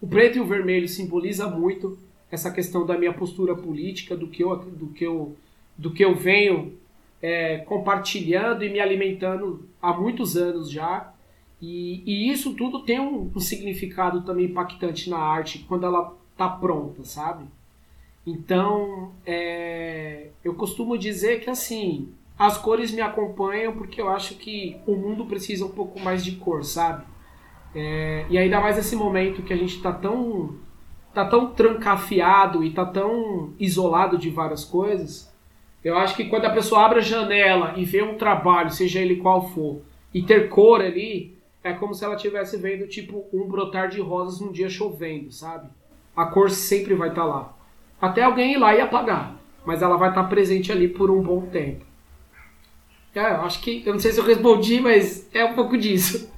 O 0.00 0.06
preto 0.06 0.36
e 0.36 0.40
o 0.40 0.46
vermelho 0.46 0.86
simboliza 0.86 1.48
muito 1.48 1.98
essa 2.30 2.50
questão 2.50 2.84
da 2.84 2.98
minha 2.98 3.12
postura 3.12 3.54
política, 3.54 4.16
do 4.16 4.26
que 4.26 4.42
eu, 4.44 4.56
do 4.56 4.88
que 4.88 5.04
eu, 5.04 5.34
do 5.76 5.90
que 5.90 6.04
eu 6.04 6.14
venho 6.14 6.74
é, 7.22 7.58
compartilhando 7.58 8.64
e 8.64 8.68
me 8.68 8.80
alimentando 8.80 9.66
há 9.80 9.92
muitos 9.92 10.36
anos 10.36 10.70
já. 10.70 11.12
E, 11.60 12.02
e 12.04 12.30
isso 12.30 12.54
tudo 12.54 12.82
tem 12.82 12.98
um, 12.98 13.30
um, 13.34 13.40
significado 13.40 14.22
também 14.22 14.46
impactante 14.46 15.08
na 15.08 15.18
arte 15.18 15.64
quando 15.68 15.86
ela 15.86 16.16
está 16.32 16.48
pronta, 16.48 17.04
sabe? 17.04 17.44
Então, 18.26 19.12
é, 19.26 20.28
eu 20.44 20.54
costumo 20.54 20.96
dizer 20.96 21.40
que 21.40 21.50
assim, 21.50 22.12
as 22.38 22.56
cores 22.56 22.92
me 22.92 23.00
acompanham 23.00 23.72
porque 23.72 24.00
eu 24.00 24.08
acho 24.08 24.36
que 24.36 24.76
o 24.86 24.94
mundo 24.94 25.26
precisa 25.26 25.64
um 25.66 25.70
pouco 25.70 25.98
mais 26.00 26.24
de 26.24 26.32
cor, 26.32 26.64
sabe? 26.64 27.04
É, 27.74 28.26
e 28.28 28.38
ainda 28.38 28.60
mais 28.60 28.76
nesse 28.76 28.94
momento 28.94 29.42
que 29.42 29.52
a 29.52 29.56
gente 29.56 29.76
está 29.76 29.92
tão, 29.92 30.56
tá 31.12 31.24
tão 31.24 31.48
trancafiado 31.48 32.62
e 32.62 32.68
está 32.68 32.84
tão 32.84 33.54
isolado 33.58 34.18
de 34.18 34.30
várias 34.30 34.64
coisas. 34.64 35.32
Eu 35.82 35.96
acho 35.96 36.14
que 36.14 36.26
quando 36.26 36.44
a 36.44 36.50
pessoa 36.50 36.84
abre 36.84 37.00
a 37.00 37.02
janela 37.02 37.74
e 37.76 37.84
vê 37.84 38.02
um 38.02 38.16
trabalho, 38.16 38.70
seja 38.70 39.00
ele 39.00 39.16
qual 39.16 39.48
for, 39.48 39.80
e 40.14 40.22
ter 40.22 40.48
cor 40.48 40.80
ali, 40.80 41.36
é 41.64 41.72
como 41.72 41.94
se 41.94 42.04
ela 42.04 42.14
estivesse 42.14 42.56
vendo 42.56 42.86
tipo 42.86 43.24
um 43.32 43.48
brotar 43.48 43.88
de 43.88 44.00
rosas 44.00 44.40
num 44.40 44.52
dia 44.52 44.68
chovendo, 44.68 45.32
sabe? 45.32 45.68
A 46.14 46.26
cor 46.26 46.50
sempre 46.50 46.94
vai 46.94 47.08
estar 47.08 47.22
tá 47.22 47.26
lá. 47.26 47.61
Até 48.02 48.24
alguém 48.24 48.54
ir 48.54 48.58
lá 48.58 48.74
e 48.74 48.80
apagar. 48.80 49.36
Mas 49.64 49.80
ela 49.80 49.96
vai 49.96 50.08
estar 50.08 50.24
presente 50.24 50.72
ali 50.72 50.88
por 50.88 51.08
um 51.08 51.22
bom 51.22 51.46
tempo. 51.46 51.86
É, 53.14 53.20
eu 53.20 53.42
acho 53.42 53.60
que. 53.60 53.84
Eu 53.86 53.92
não 53.92 54.00
sei 54.00 54.10
se 54.10 54.18
eu 54.18 54.24
respondi, 54.24 54.80
mas 54.80 55.32
é 55.32 55.44
um 55.44 55.54
pouco 55.54 55.78
disso. 55.78 56.28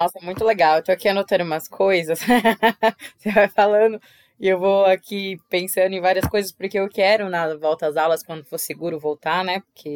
Nossa, 0.00 0.18
muito 0.22 0.42
legal. 0.42 0.78
Eu 0.78 0.82
tô 0.82 0.90
aqui 0.90 1.06
anotando 1.06 1.44
umas 1.44 1.68
coisas. 1.68 2.20
Você 3.18 3.30
vai 3.30 3.48
falando 3.48 4.00
e 4.40 4.48
eu 4.48 4.58
vou 4.58 4.86
aqui 4.86 5.36
pensando 5.50 5.92
em 5.92 6.00
várias 6.00 6.26
coisas, 6.26 6.50
porque 6.50 6.78
eu 6.78 6.88
quero, 6.88 7.28
na 7.28 7.54
volta 7.56 7.86
às 7.86 7.96
aulas, 7.96 8.22
quando 8.22 8.44
for 8.44 8.58
seguro 8.58 8.98
voltar, 8.98 9.44
né? 9.44 9.60
Porque 9.60 9.92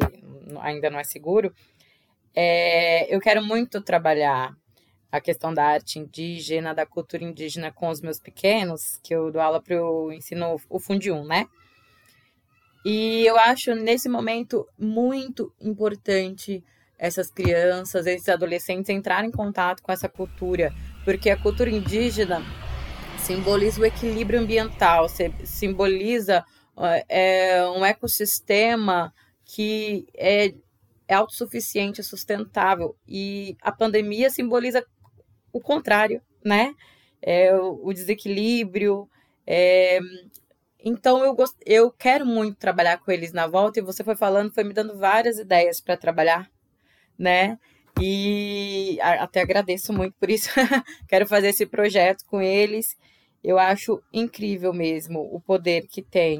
ainda 0.61 0.89
não 0.89 0.99
é 0.99 1.03
seguro. 1.03 1.51
É, 2.35 3.13
eu 3.13 3.19
quero 3.19 3.43
muito 3.43 3.81
trabalhar 3.81 4.55
a 5.11 5.19
questão 5.19 5.53
da 5.53 5.65
arte 5.65 5.97
indígena, 5.97 6.73
da 6.73 6.85
cultura 6.85 7.23
indígena 7.23 7.71
com 7.71 7.89
os 7.89 8.01
meus 8.01 8.19
pequenos, 8.19 8.99
que 9.03 9.13
eu 9.13 9.31
dou 9.31 9.41
aula 9.41 9.61
para 9.61 9.81
o 9.81 10.11
ensino 10.11 10.59
o 10.69 10.79
Fundium, 10.79 11.25
né? 11.25 11.47
E 12.85 13.25
eu 13.25 13.37
acho 13.37 13.73
nesse 13.75 14.07
momento 14.07 14.67
muito 14.77 15.53
importante 15.59 16.63
essas 16.97 17.31
crianças, 17.31 18.05
esses 18.05 18.29
adolescentes 18.29 18.89
entrarem 18.89 19.29
em 19.29 19.33
contato 19.33 19.81
com 19.81 19.91
essa 19.91 20.07
cultura, 20.07 20.73
porque 21.03 21.29
a 21.29 21.37
cultura 21.37 21.69
indígena 21.69 22.43
simboliza 23.17 23.81
o 23.81 23.85
equilíbrio 23.85 24.39
ambiental, 24.39 25.07
simboliza 25.43 26.43
é, 27.07 27.65
um 27.69 27.85
ecossistema 27.85 29.13
que 29.45 30.07
é, 30.15 30.53
é 31.07 31.15
autossuficiente, 31.15 32.01
é 32.01 32.03
sustentável. 32.03 32.95
E 33.07 33.57
a 33.61 33.71
pandemia 33.71 34.29
simboliza 34.29 34.85
o 35.51 35.59
contrário, 35.59 36.21
né? 36.43 36.73
É, 37.21 37.53
o 37.55 37.91
desequilíbrio. 37.93 39.09
É... 39.45 39.99
Então 40.83 41.23
eu, 41.23 41.33
gost... 41.35 41.55
eu 41.65 41.91
quero 41.91 42.25
muito 42.25 42.57
trabalhar 42.57 42.97
com 42.99 43.11
eles 43.11 43.33
na 43.33 43.47
volta 43.47 43.79
e 43.79 43.83
você 43.83 44.03
foi 44.03 44.15
falando, 44.15 44.53
foi 44.53 44.63
me 44.63 44.73
dando 44.73 44.97
várias 44.97 45.37
ideias 45.37 45.81
para 45.81 45.97
trabalhar, 45.97 46.49
né? 47.17 47.57
E 48.01 48.97
até 49.01 49.41
agradeço 49.41 49.91
muito 49.91 50.15
por 50.17 50.29
isso. 50.29 50.49
Quero 51.07 51.27
fazer 51.27 51.49
esse 51.49 51.65
projeto 51.65 52.25
com 52.25 52.41
eles. 52.41 52.95
Eu 53.43 53.59
acho 53.59 54.01
incrível 54.13 54.73
mesmo 54.73 55.19
o 55.33 55.39
poder 55.41 55.87
que 55.87 56.01
tem 56.01 56.39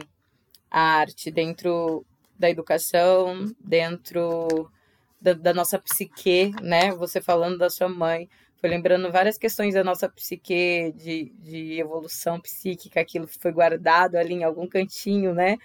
a 0.71 0.79
arte 0.79 1.29
dentro 1.29 2.05
da 2.37 2.49
educação, 2.49 3.45
dentro 3.59 4.71
da, 5.19 5.33
da, 5.33 5.53
nossa 5.53 5.77
psique, 5.77 6.51
né? 6.61 6.91
Você 6.93 7.21
falando 7.21 7.57
da 7.57 7.69
sua 7.69 7.89
mãe, 7.89 8.29
foi 8.59 8.69
lembrando 8.69 9.11
várias 9.11 9.37
questões 9.37 9.73
da 9.73 9.83
nossa 9.83 10.09
psique, 10.09 10.93
de, 10.95 11.31
de 11.39 11.79
evolução 11.79 12.39
psíquica, 12.39 12.99
aquilo 12.99 13.27
foi 13.27 13.51
guardado 13.51 14.15
ali 14.15 14.33
em 14.33 14.43
algum 14.43 14.67
cantinho, 14.67 15.33
né? 15.33 15.57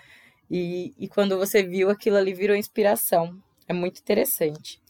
E, 0.50 0.94
e 0.98 1.08
quando 1.08 1.36
você 1.38 1.62
viu 1.62 1.90
aquilo 1.90 2.16
ali 2.16 2.32
virou 2.32 2.56
inspiração. 2.56 3.36
É 3.66 3.72
muito 3.72 4.00
interessante. 4.00 4.80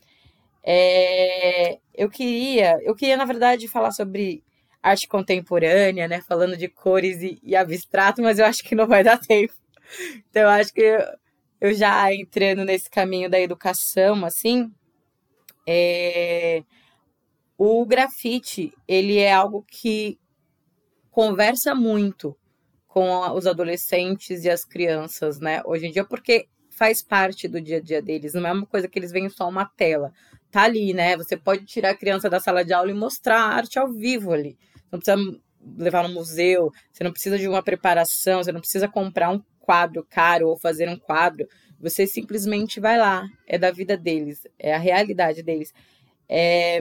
É, 0.62 1.78
eu 1.94 2.10
queria, 2.10 2.78
eu 2.82 2.94
queria, 2.94 3.16
na 3.16 3.24
verdade, 3.24 3.68
falar 3.68 3.92
sobre 3.92 4.42
arte 4.82 5.08
contemporânea, 5.08 6.08
né? 6.08 6.20
Falando 6.22 6.56
de 6.56 6.68
cores 6.68 7.22
e, 7.22 7.38
e 7.42 7.56
abstrato, 7.56 8.22
mas 8.22 8.38
eu 8.38 8.46
acho 8.46 8.62
que 8.64 8.74
não 8.74 8.86
vai 8.86 9.02
dar 9.04 9.18
tempo. 9.20 9.54
Então, 10.30 10.42
eu 10.42 10.48
acho 10.48 10.72
que 10.74 10.98
eu 11.60 11.72
já 11.74 12.12
entrando 12.12 12.64
nesse 12.64 12.90
caminho 12.90 13.30
da 13.30 13.40
educação, 13.40 14.24
assim, 14.24 14.70
é... 15.66 16.62
o 17.56 17.84
grafite, 17.86 18.72
ele 18.86 19.18
é 19.18 19.32
algo 19.32 19.64
que 19.68 20.18
conversa 21.10 21.74
muito 21.74 22.36
com 22.88 23.20
os 23.32 23.46
adolescentes 23.46 24.44
e 24.44 24.50
as 24.50 24.64
crianças, 24.64 25.40
né? 25.40 25.62
Hoje 25.64 25.86
em 25.86 25.90
dia, 25.90 26.04
porque 26.04 26.46
faz 26.70 27.02
parte 27.02 27.46
do 27.46 27.60
dia 27.60 27.78
a 27.78 27.80
dia 27.80 28.02
deles, 28.02 28.34
não 28.34 28.46
é 28.46 28.52
uma 28.52 28.66
coisa 28.66 28.88
que 28.88 28.98
eles 28.98 29.12
veem 29.12 29.28
só 29.28 29.48
uma 29.48 29.64
tela. 29.64 30.12
Tá 30.50 30.62
ali, 30.62 30.92
né? 30.92 31.16
Você 31.16 31.36
pode 31.36 31.64
tirar 31.64 31.90
a 31.90 31.96
criança 31.96 32.28
da 32.28 32.40
sala 32.40 32.64
de 32.64 32.72
aula 32.72 32.90
e 32.90 32.94
mostrar 32.94 33.40
a 33.40 33.54
arte 33.54 33.78
ao 33.78 33.92
vivo 33.92 34.32
ali. 34.32 34.56
Não 34.90 34.98
precisa 34.98 35.16
levar 35.76 36.06
no 36.08 36.14
museu, 36.14 36.70
você 36.92 37.02
não 37.02 37.12
precisa 37.12 37.38
de 37.38 37.48
uma 37.48 37.62
preparação, 37.62 38.42
você 38.42 38.52
não 38.52 38.60
precisa 38.60 38.88
comprar 38.88 39.30
um 39.30 39.42
quadro 39.60 40.06
caro 40.08 40.48
ou 40.48 40.58
fazer 40.58 40.88
um 40.88 40.96
quadro, 40.96 41.48
você 41.80 42.06
simplesmente 42.06 42.80
vai 42.80 42.98
lá, 42.98 43.26
é 43.46 43.58
da 43.58 43.70
vida 43.70 43.96
deles, 43.96 44.46
é 44.58 44.74
a 44.74 44.78
realidade 44.78 45.42
deles. 45.42 45.72
É, 46.28 46.80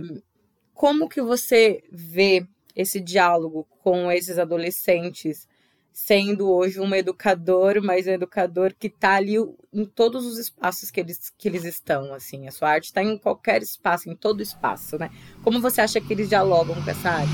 como 0.74 1.08
que 1.08 1.22
você 1.22 1.84
vê 1.92 2.46
esse 2.76 3.00
diálogo 3.00 3.68
com 3.84 4.12
esses 4.12 4.40
adolescentes, 4.40 5.48
sendo 5.92 6.52
hoje 6.52 6.80
um 6.80 6.94
educador, 6.96 7.82
mas 7.84 8.08
um 8.08 8.12
educador 8.12 8.74
que 8.78 8.88
está 8.88 9.16
ali 9.16 9.36
em 9.72 9.86
todos 9.86 10.26
os 10.26 10.40
espaços 10.40 10.90
que 10.90 11.00
eles, 11.00 11.30
que 11.38 11.48
eles 11.48 11.64
estão, 11.64 12.14
assim, 12.14 12.48
a 12.48 12.52
sua 12.52 12.70
arte 12.70 12.86
está 12.86 13.04
em 13.04 13.18
qualquer 13.18 13.62
espaço, 13.62 14.10
em 14.10 14.16
todo 14.16 14.42
espaço, 14.42 14.98
né? 14.98 15.12
Como 15.44 15.62
você 15.62 15.82
acha 15.82 16.02
que 16.02 16.12
eles 16.12 16.30
dialogam 16.30 16.82
com 16.84 16.90
essa 16.90 17.10
arte? 17.10 17.32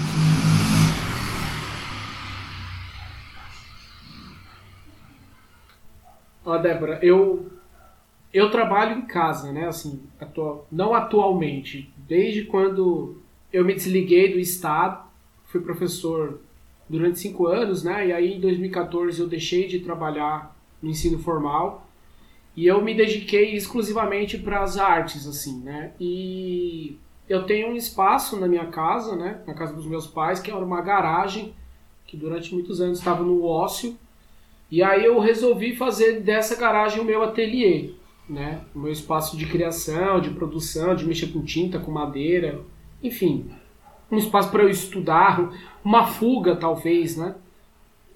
Ó, 6.45 6.57
Débora, 6.57 6.99
eu 7.01 7.49
eu 8.33 8.51
trabalho 8.51 8.97
em 8.97 9.01
casa, 9.05 9.51
né? 9.51 9.67
Assim, 9.67 10.03
atual, 10.19 10.67
não 10.71 10.93
atualmente, 10.93 11.93
desde 11.97 12.43
quando 12.43 13.21
eu 13.51 13.65
me 13.65 13.73
desliguei 13.73 14.31
do 14.31 14.39
estado, 14.39 15.03
fui 15.45 15.61
professor 15.61 16.39
durante 16.87 17.19
cinco 17.19 17.47
anos, 17.47 17.83
né? 17.83 18.07
E 18.07 18.11
aí 18.11 18.33
em 18.33 18.39
2014 18.39 19.19
eu 19.19 19.27
deixei 19.27 19.67
de 19.67 19.79
trabalhar 19.79 20.55
no 20.81 20.89
ensino 20.89 21.19
formal 21.19 21.87
e 22.55 22.65
eu 22.65 22.83
me 22.83 22.95
dediquei 22.95 23.55
exclusivamente 23.55 24.37
para 24.37 24.61
as 24.61 24.77
artes, 24.77 25.27
assim, 25.27 25.59
né? 25.61 25.93
E 25.99 26.97
eu 27.27 27.43
tenho 27.45 27.69
um 27.69 27.75
espaço 27.75 28.37
na 28.37 28.47
minha 28.47 28.65
casa, 28.67 29.15
né? 29.15 29.41
Na 29.45 29.53
casa 29.53 29.73
dos 29.73 29.85
meus 29.85 30.07
pais, 30.07 30.39
que 30.39 30.49
era 30.51 30.63
uma 30.63 30.81
garagem 30.81 31.53
que 32.05 32.17
durante 32.17 32.53
muitos 32.53 32.81
anos 32.81 32.97
estava 32.97 33.23
no 33.23 33.45
ócio 33.45 33.95
e 34.71 34.83
aí 34.83 35.03
eu 35.03 35.19
resolvi 35.19 35.75
fazer 35.75 36.21
dessa 36.21 36.55
garagem 36.55 36.99
o 36.99 37.05
meu 37.05 37.23
ateliê, 37.23 37.91
né? 38.29 38.61
O 38.75 38.79
meu 38.79 38.91
espaço 38.91 39.35
de 39.35 39.47
criação, 39.47 40.21
de 40.21 40.29
produção, 40.29 40.95
de 40.95 41.05
mexer 41.05 41.27
com 41.27 41.43
tinta, 41.43 41.79
com 41.79 41.91
madeira, 41.91 42.61
enfim, 43.01 43.49
um 44.11 44.17
espaço 44.17 44.49
para 44.51 44.63
eu 44.63 44.69
estudar, 44.69 45.51
uma 45.83 46.05
fuga 46.05 46.55
talvez, 46.55 47.17
né? 47.17 47.35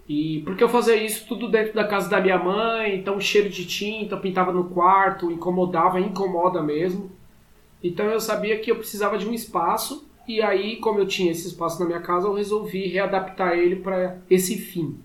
E 0.07 0.41
porque 0.43 0.63
eu 0.63 0.69
fazia 0.69 0.95
isso 0.95 1.25
tudo 1.27 1.47
dentro 1.47 1.73
da 1.73 1.87
casa 1.87 2.09
da 2.09 2.19
minha 2.19 2.37
mãe, 2.37 2.95
então 2.95 3.19
cheiro 3.19 3.49
de 3.49 3.65
tinta, 3.65 4.17
pintava 4.17 4.51
no 4.51 4.65
quarto, 4.65 5.31
incomodava, 5.31 5.99
incomoda 5.99 6.61
mesmo. 6.61 7.09
Então 7.81 8.05
eu 8.07 8.19
sabia 8.19 8.59
que 8.59 8.71
eu 8.71 8.75
precisava 8.75 9.17
de 9.17 9.27
um 9.27 9.33
espaço 9.33 10.07
e 10.27 10.41
aí, 10.41 10.77
como 10.77 10.99
eu 10.99 11.07
tinha 11.07 11.31
esse 11.31 11.47
espaço 11.47 11.79
na 11.79 11.85
minha 11.85 11.99
casa, 11.99 12.27
eu 12.27 12.33
resolvi 12.33 12.87
readaptar 12.87 13.53
ele 13.53 13.77
para 13.77 14.17
esse 14.29 14.57
fim. 14.57 14.97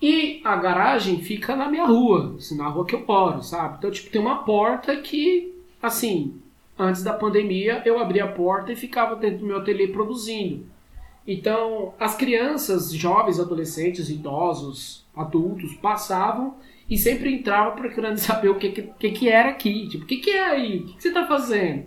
E 0.00 0.40
a 0.44 0.56
garagem 0.56 1.20
fica 1.20 1.54
na 1.54 1.68
minha 1.68 1.84
rua, 1.84 2.36
assim, 2.38 2.56
na 2.56 2.68
rua 2.68 2.86
que 2.86 2.94
eu 2.94 3.04
moro, 3.06 3.42
sabe? 3.42 3.76
Então, 3.78 3.90
tipo, 3.90 4.10
tem 4.10 4.20
uma 4.20 4.44
porta 4.44 4.96
que, 4.96 5.54
assim, 5.82 6.40
antes 6.80 7.02
da 7.02 7.12
pandemia, 7.12 7.82
eu 7.84 7.98
abria 7.98 8.24
a 8.24 8.32
porta 8.32 8.72
e 8.72 8.76
ficava 8.76 9.16
dentro 9.16 9.38
do 9.38 9.46
meu 9.46 9.58
ateliê 9.58 9.88
produzindo. 9.88 10.66
Então, 11.26 11.94
as 12.00 12.16
crianças, 12.16 12.92
jovens, 12.92 13.38
adolescentes, 13.38 14.08
idosos, 14.08 15.06
adultos, 15.14 15.74
passavam 15.74 16.56
e 16.88 16.98
sempre 16.98 17.32
entravam 17.32 17.76
procurando 17.76 18.16
saber 18.18 18.48
o 18.48 18.56
que, 18.56 18.70
que, 18.70 19.10
que 19.10 19.28
era 19.28 19.50
aqui. 19.50 19.88
Tipo, 19.88 20.04
o 20.04 20.06
que, 20.06 20.16
que 20.16 20.30
é 20.30 20.44
aí? 20.44 20.78
O 20.78 20.86
que, 20.86 20.94
que 20.94 21.02
você 21.02 21.08
está 21.08 21.26
fazendo? 21.26 21.84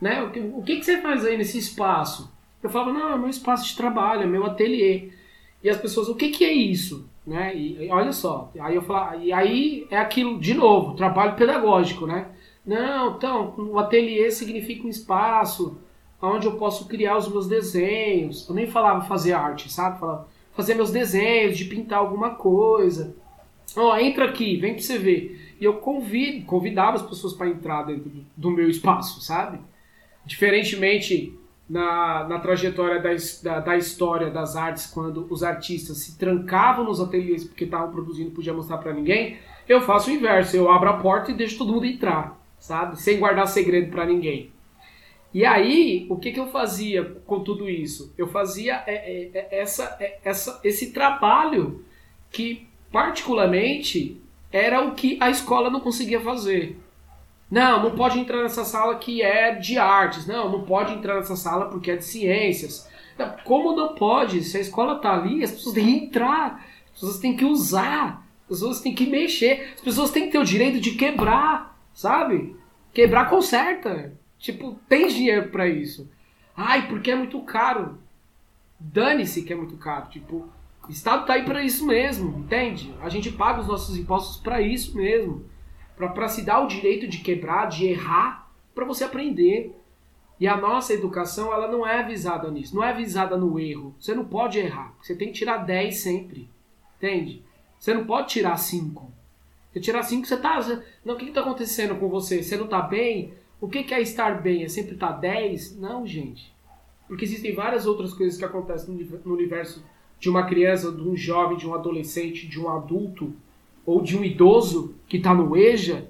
Né? 0.00 0.22
O, 0.22 0.30
que, 0.30 0.40
o 0.40 0.62
que, 0.62 0.76
que 0.76 0.84
você 0.84 1.00
faz 1.00 1.24
aí 1.24 1.36
nesse 1.36 1.58
espaço? 1.58 2.32
Eu 2.62 2.70
falava, 2.70 2.92
não, 2.92 3.12
é 3.12 3.18
meu 3.18 3.28
espaço 3.28 3.66
de 3.66 3.76
trabalho, 3.76 4.22
é 4.22 4.26
meu 4.26 4.46
ateliê. 4.46 5.10
E 5.62 5.68
as 5.68 5.76
pessoas, 5.76 6.08
o 6.08 6.14
que, 6.14 6.30
que 6.30 6.44
é 6.44 6.52
isso? 6.52 7.08
Né? 7.26 7.54
E, 7.56 7.86
e 7.86 7.90
olha 7.90 8.12
só, 8.12 8.52
aí 8.60 8.76
eu 8.76 8.82
falo, 8.82 9.20
e 9.20 9.32
aí 9.32 9.86
é 9.90 9.98
aquilo 9.98 10.38
de 10.38 10.54
novo, 10.54 10.94
trabalho 10.94 11.34
pedagógico, 11.34 12.06
né? 12.06 12.28
Não, 12.66 13.16
então, 13.16 13.54
o 13.56 13.78
ateliê 13.78 14.30
significa 14.30 14.86
um 14.86 14.90
espaço 14.90 15.78
onde 16.20 16.46
eu 16.46 16.56
posso 16.56 16.86
criar 16.88 17.16
os 17.16 17.28
meus 17.28 17.46
desenhos. 17.46 18.48
Eu 18.48 18.54
nem 18.54 18.66
falava 18.66 19.06
fazer 19.06 19.32
arte, 19.32 19.72
sabe? 19.72 20.00
Falava 20.00 20.26
fazer 20.56 20.74
meus 20.74 20.90
desenhos, 20.90 21.56
de 21.56 21.66
pintar 21.66 21.98
alguma 21.98 22.30
coisa. 22.30 23.14
Ó, 23.76 23.92
oh, 23.92 23.96
entra 23.96 24.24
aqui, 24.24 24.56
vem 24.56 24.72
pra 24.72 24.82
você 24.82 24.98
ver. 24.98 25.54
E 25.60 25.64
eu 25.64 25.74
convido, 25.74 26.46
convidava 26.46 26.96
as 26.96 27.02
pessoas 27.02 27.34
para 27.34 27.48
entrar 27.48 27.82
dentro 27.84 28.10
do, 28.36 28.50
meu 28.50 28.68
espaço, 28.68 29.20
sabe? 29.20 29.58
Diferentemente 30.24 31.38
na, 31.68 32.26
na 32.28 32.38
trajetória 32.38 33.00
da, 33.00 33.10
da, 33.42 33.60
da, 33.60 33.76
história 33.76 34.30
das 34.30 34.56
artes, 34.56 34.86
quando 34.86 35.26
os 35.28 35.42
artistas 35.42 35.98
se 35.98 36.18
trancavam 36.18 36.84
nos 36.84 37.00
ateliês 37.00 37.44
porque 37.44 37.64
estavam 37.64 37.90
produzindo 37.90 38.30
podia 38.30 38.54
mostrar 38.54 38.78
para 38.78 38.92
ninguém, 38.92 39.38
eu 39.68 39.80
faço 39.80 40.10
o 40.10 40.12
inverso, 40.12 40.56
eu 40.56 40.70
abro 40.70 40.88
a 40.88 40.98
porta 40.98 41.30
e 41.30 41.34
deixo 41.34 41.58
todo 41.58 41.72
mundo 41.72 41.86
entrar, 41.86 42.35
sabe? 42.58 43.00
Sem 43.00 43.18
guardar 43.18 43.46
segredo 43.46 43.90
para 43.90 44.06
ninguém. 44.06 44.50
E 45.32 45.44
aí, 45.44 46.06
o 46.08 46.16
que, 46.16 46.32
que 46.32 46.40
eu 46.40 46.46
fazia 46.46 47.04
com 47.26 47.40
tudo 47.40 47.68
isso? 47.68 48.12
Eu 48.16 48.26
fazia 48.26 48.82
é, 48.86 48.94
é, 48.94 49.30
é, 49.34 49.60
essa, 49.60 49.98
essa, 50.24 50.60
esse 50.64 50.92
trabalho 50.92 51.84
que, 52.30 52.66
particularmente, 52.90 54.20
era 54.50 54.82
o 54.82 54.94
que 54.94 55.18
a 55.20 55.28
escola 55.28 55.68
não 55.68 55.80
conseguia 55.80 56.20
fazer. 56.20 56.78
Não, 57.50 57.82
não 57.82 57.90
pode 57.92 58.18
entrar 58.18 58.42
nessa 58.42 58.64
sala 58.64 58.96
que 58.96 59.22
é 59.22 59.54
de 59.54 59.78
artes. 59.78 60.26
Não, 60.26 60.50
não 60.50 60.62
pode 60.62 60.94
entrar 60.94 61.16
nessa 61.16 61.36
sala 61.36 61.66
porque 61.66 61.90
é 61.90 61.96
de 61.96 62.04
ciências. 62.04 62.88
Como 63.44 63.76
não 63.76 63.94
pode? 63.94 64.42
Se 64.42 64.56
a 64.56 64.60
escola 64.60 64.96
está 64.96 65.14
ali, 65.14 65.44
as 65.44 65.50
pessoas 65.52 65.74
têm 65.74 65.84
que 65.84 66.04
entrar, 66.06 66.66
as 66.86 66.92
pessoas 66.92 67.18
têm 67.18 67.36
que 67.36 67.44
usar, 67.44 68.26
as 68.42 68.48
pessoas 68.48 68.80
têm 68.80 68.94
que 68.94 69.06
mexer, 69.06 69.72
as 69.74 69.80
pessoas 69.80 70.10
têm 70.10 70.26
que 70.26 70.32
ter 70.32 70.38
o 70.38 70.44
direito 70.44 70.80
de 70.80 70.92
quebrar, 70.92 71.75
sabe? 71.96 72.54
Quebrar 72.92 73.28
conserta. 73.28 74.12
Tipo, 74.38 74.76
tem 74.88 75.08
dinheiro 75.08 75.48
para 75.48 75.66
isso. 75.66 76.08
Ai, 76.54 76.86
porque 76.86 77.10
é 77.10 77.16
muito 77.16 77.40
caro. 77.40 77.98
Dane-se 78.78 79.42
que 79.42 79.52
é 79.52 79.56
muito 79.56 79.76
caro. 79.78 80.08
Tipo, 80.10 80.48
o 80.86 80.90
Estado 80.90 81.26
tá 81.26 81.32
aí 81.32 81.44
para 81.44 81.64
isso 81.64 81.84
mesmo, 81.84 82.38
entende? 82.38 82.94
A 83.00 83.08
gente 83.08 83.32
paga 83.32 83.60
os 83.60 83.66
nossos 83.66 83.96
impostos 83.96 84.36
para 84.36 84.60
isso 84.60 84.96
mesmo 84.96 85.44
para 85.96 86.28
se 86.28 86.42
dar 86.42 86.60
o 86.60 86.68
direito 86.68 87.08
de 87.08 87.18
quebrar, 87.18 87.66
de 87.66 87.86
errar, 87.86 88.50
para 88.74 88.84
você 88.84 89.04
aprender. 89.04 89.74
E 90.38 90.46
a 90.46 90.54
nossa 90.54 90.92
educação, 90.92 91.50
ela 91.50 91.66
não 91.66 91.86
é 91.86 92.02
visada 92.02 92.50
nisso, 92.50 92.76
não 92.76 92.84
é 92.84 92.92
visada 92.92 93.38
no 93.38 93.58
erro. 93.58 93.94
Você 93.98 94.14
não 94.14 94.26
pode 94.26 94.58
errar, 94.58 94.94
você 95.00 95.14
tem 95.16 95.28
que 95.28 95.38
tirar 95.38 95.58
10 95.58 95.96
sempre. 95.96 96.50
Entende? 96.98 97.42
Você 97.78 97.94
não 97.94 98.04
pode 98.04 98.28
tirar 98.28 98.58
5. 98.58 99.15
Você 99.76 99.80
tirar 99.80 100.04
5, 100.04 100.26
você 100.26 100.38
tá. 100.38 100.82
Não, 101.04 101.16
o 101.16 101.18
que 101.18 101.26
está 101.26 101.42
acontecendo 101.42 101.96
com 101.96 102.08
você? 102.08 102.42
Você 102.42 102.56
não 102.56 102.64
está 102.64 102.80
bem? 102.80 103.34
O 103.60 103.68
que, 103.68 103.82
que 103.82 103.92
é 103.92 104.00
estar 104.00 104.40
bem? 104.40 104.64
É 104.64 104.68
sempre 104.68 104.94
estar 104.94 105.12
tá 105.12 105.18
10? 105.18 105.76
Não, 105.76 106.06
gente. 106.06 106.50
Porque 107.06 107.26
existem 107.26 107.54
várias 107.54 107.84
outras 107.84 108.14
coisas 108.14 108.38
que 108.38 108.44
acontecem 108.46 109.06
no 109.22 109.34
universo 109.34 109.84
de 110.18 110.30
uma 110.30 110.46
criança, 110.46 110.90
de 110.90 111.02
um 111.02 111.14
jovem, 111.14 111.58
de 111.58 111.68
um 111.68 111.74
adolescente, 111.74 112.48
de 112.48 112.58
um 112.58 112.70
adulto 112.70 113.34
ou 113.84 114.00
de 114.00 114.16
um 114.16 114.24
idoso 114.24 114.94
que 115.06 115.18
está 115.18 115.34
no 115.34 115.54
EJA, 115.54 116.08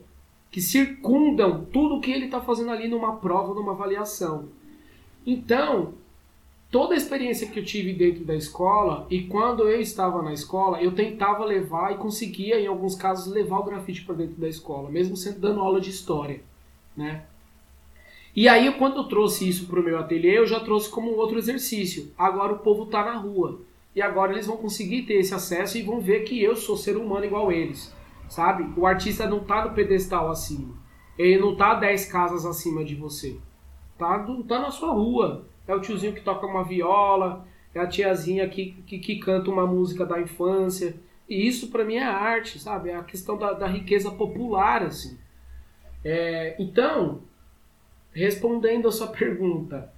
que 0.49 0.61
circundam 0.61 1.65
tudo 1.65 2.01
que 2.01 2.13
ele 2.13 2.27
está 2.27 2.41
fazendo 2.41 2.71
ali 2.71 2.87
numa 2.87 3.17
prova, 3.17 3.53
numa 3.53 3.73
avaliação. 3.73 4.49
Então, 5.27 5.95
toda 6.71 6.95
a 6.95 6.97
experiência 6.97 7.49
que 7.49 7.59
eu 7.59 7.65
tive 7.65 7.93
dentro 7.93 8.25
da 8.25 8.35
escola 8.35 9.07
e 9.11 9.23
quando 9.23 9.69
eu 9.69 9.81
estava 9.81 10.23
na 10.23 10.33
escola, 10.33 10.83
eu 10.83 10.95
tentava 10.95 11.45
levar 11.45 11.93
e 11.93 11.99
conseguia, 11.99 12.61
em 12.61 12.67
alguns 12.67 12.95
casos, 12.95 13.33
levar 13.33 13.59
o 13.59 13.65
grafite 13.65 14.05
para 14.05 14.17
dentro 14.17 14.41
da 14.41 14.49
escola, 14.49 14.91
mesmo 14.91 15.17
sendo 15.17 15.41
dando 15.41 15.61
aula 15.61 15.81
de 15.81 15.91
história, 15.91 16.43
né? 16.97 17.25
E 18.35 18.51
aí, 18.51 18.71
quando 18.75 18.99
eu 18.99 19.05
trouxe 19.05 19.49
isso 19.49 19.67
para 19.67 19.81
o 19.81 19.83
meu 19.83 19.99
ateliê, 19.99 20.39
eu 20.39 20.47
já 20.47 20.61
trouxe 20.61 20.91
como 20.91 21.17
outro 21.17 21.39
exercício. 21.39 22.13
Agora 22.19 22.53
o 22.53 22.59
povo 22.59 22.83
está 22.83 23.03
na 23.03 23.17
rua. 23.17 23.63
E 23.95 24.03
agora 24.03 24.33
eles 24.33 24.47
vão 24.47 24.59
conseguir 24.59 25.05
ter 25.05 25.15
esse 25.15 25.33
acesso 25.33 25.79
e 25.79 25.83
vão 25.83 26.03
ver 26.03 26.25
que 26.25 26.43
eu 26.43 26.55
sou 26.55 26.77
ser 26.77 26.99
humano 26.99 27.25
igual 27.25 27.51
eles. 27.51 27.95
Sabe? 28.29 28.71
O 28.79 28.87
artista 28.87 29.27
não 29.27 29.39
está 29.39 29.65
no 29.65 29.75
pedestal 29.75 30.29
acima. 30.29 30.75
Ele 31.17 31.39
não 31.41 31.53
está 31.53 31.73
10 31.77 32.13
casas 32.13 32.45
acima 32.45 32.85
de 32.85 32.95
você. 32.95 33.39
Tá, 33.97 34.19
tá 34.47 34.59
na 34.59 34.71
sua 34.71 34.93
rua 34.93 35.47
é 35.67 35.75
o 35.75 35.81
tiozinho 35.81 36.13
que 36.13 36.21
toca 36.21 36.47
uma 36.47 36.65
viola, 36.65 37.47
é 37.75 37.81
a 37.81 37.87
tiazinha 37.87 38.49
que, 38.49 38.73
que, 38.87 38.99
que 38.99 39.17
canta 39.17 39.51
uma 39.51 39.67
música 39.67 40.07
da 40.07 40.21
infância. 40.21 40.97
E 41.29 41.47
isso 41.47 41.69
para 41.69 41.85
mim 41.85 41.97
é 41.97 42.05
arte, 42.05 42.59
sabe? 42.59 42.91
É 42.91 42.97
a 42.97 43.03
questão 43.03 43.37
da, 43.37 43.53
da 43.53 43.67
riqueza 43.67 44.11
popular, 44.11 44.83
assim. 44.83 45.19
É, 46.05 46.55
então, 46.59 47.21
respondendo 48.13 48.89
a 48.89 48.93
sua 48.93 49.09
pergunta, 49.09 49.93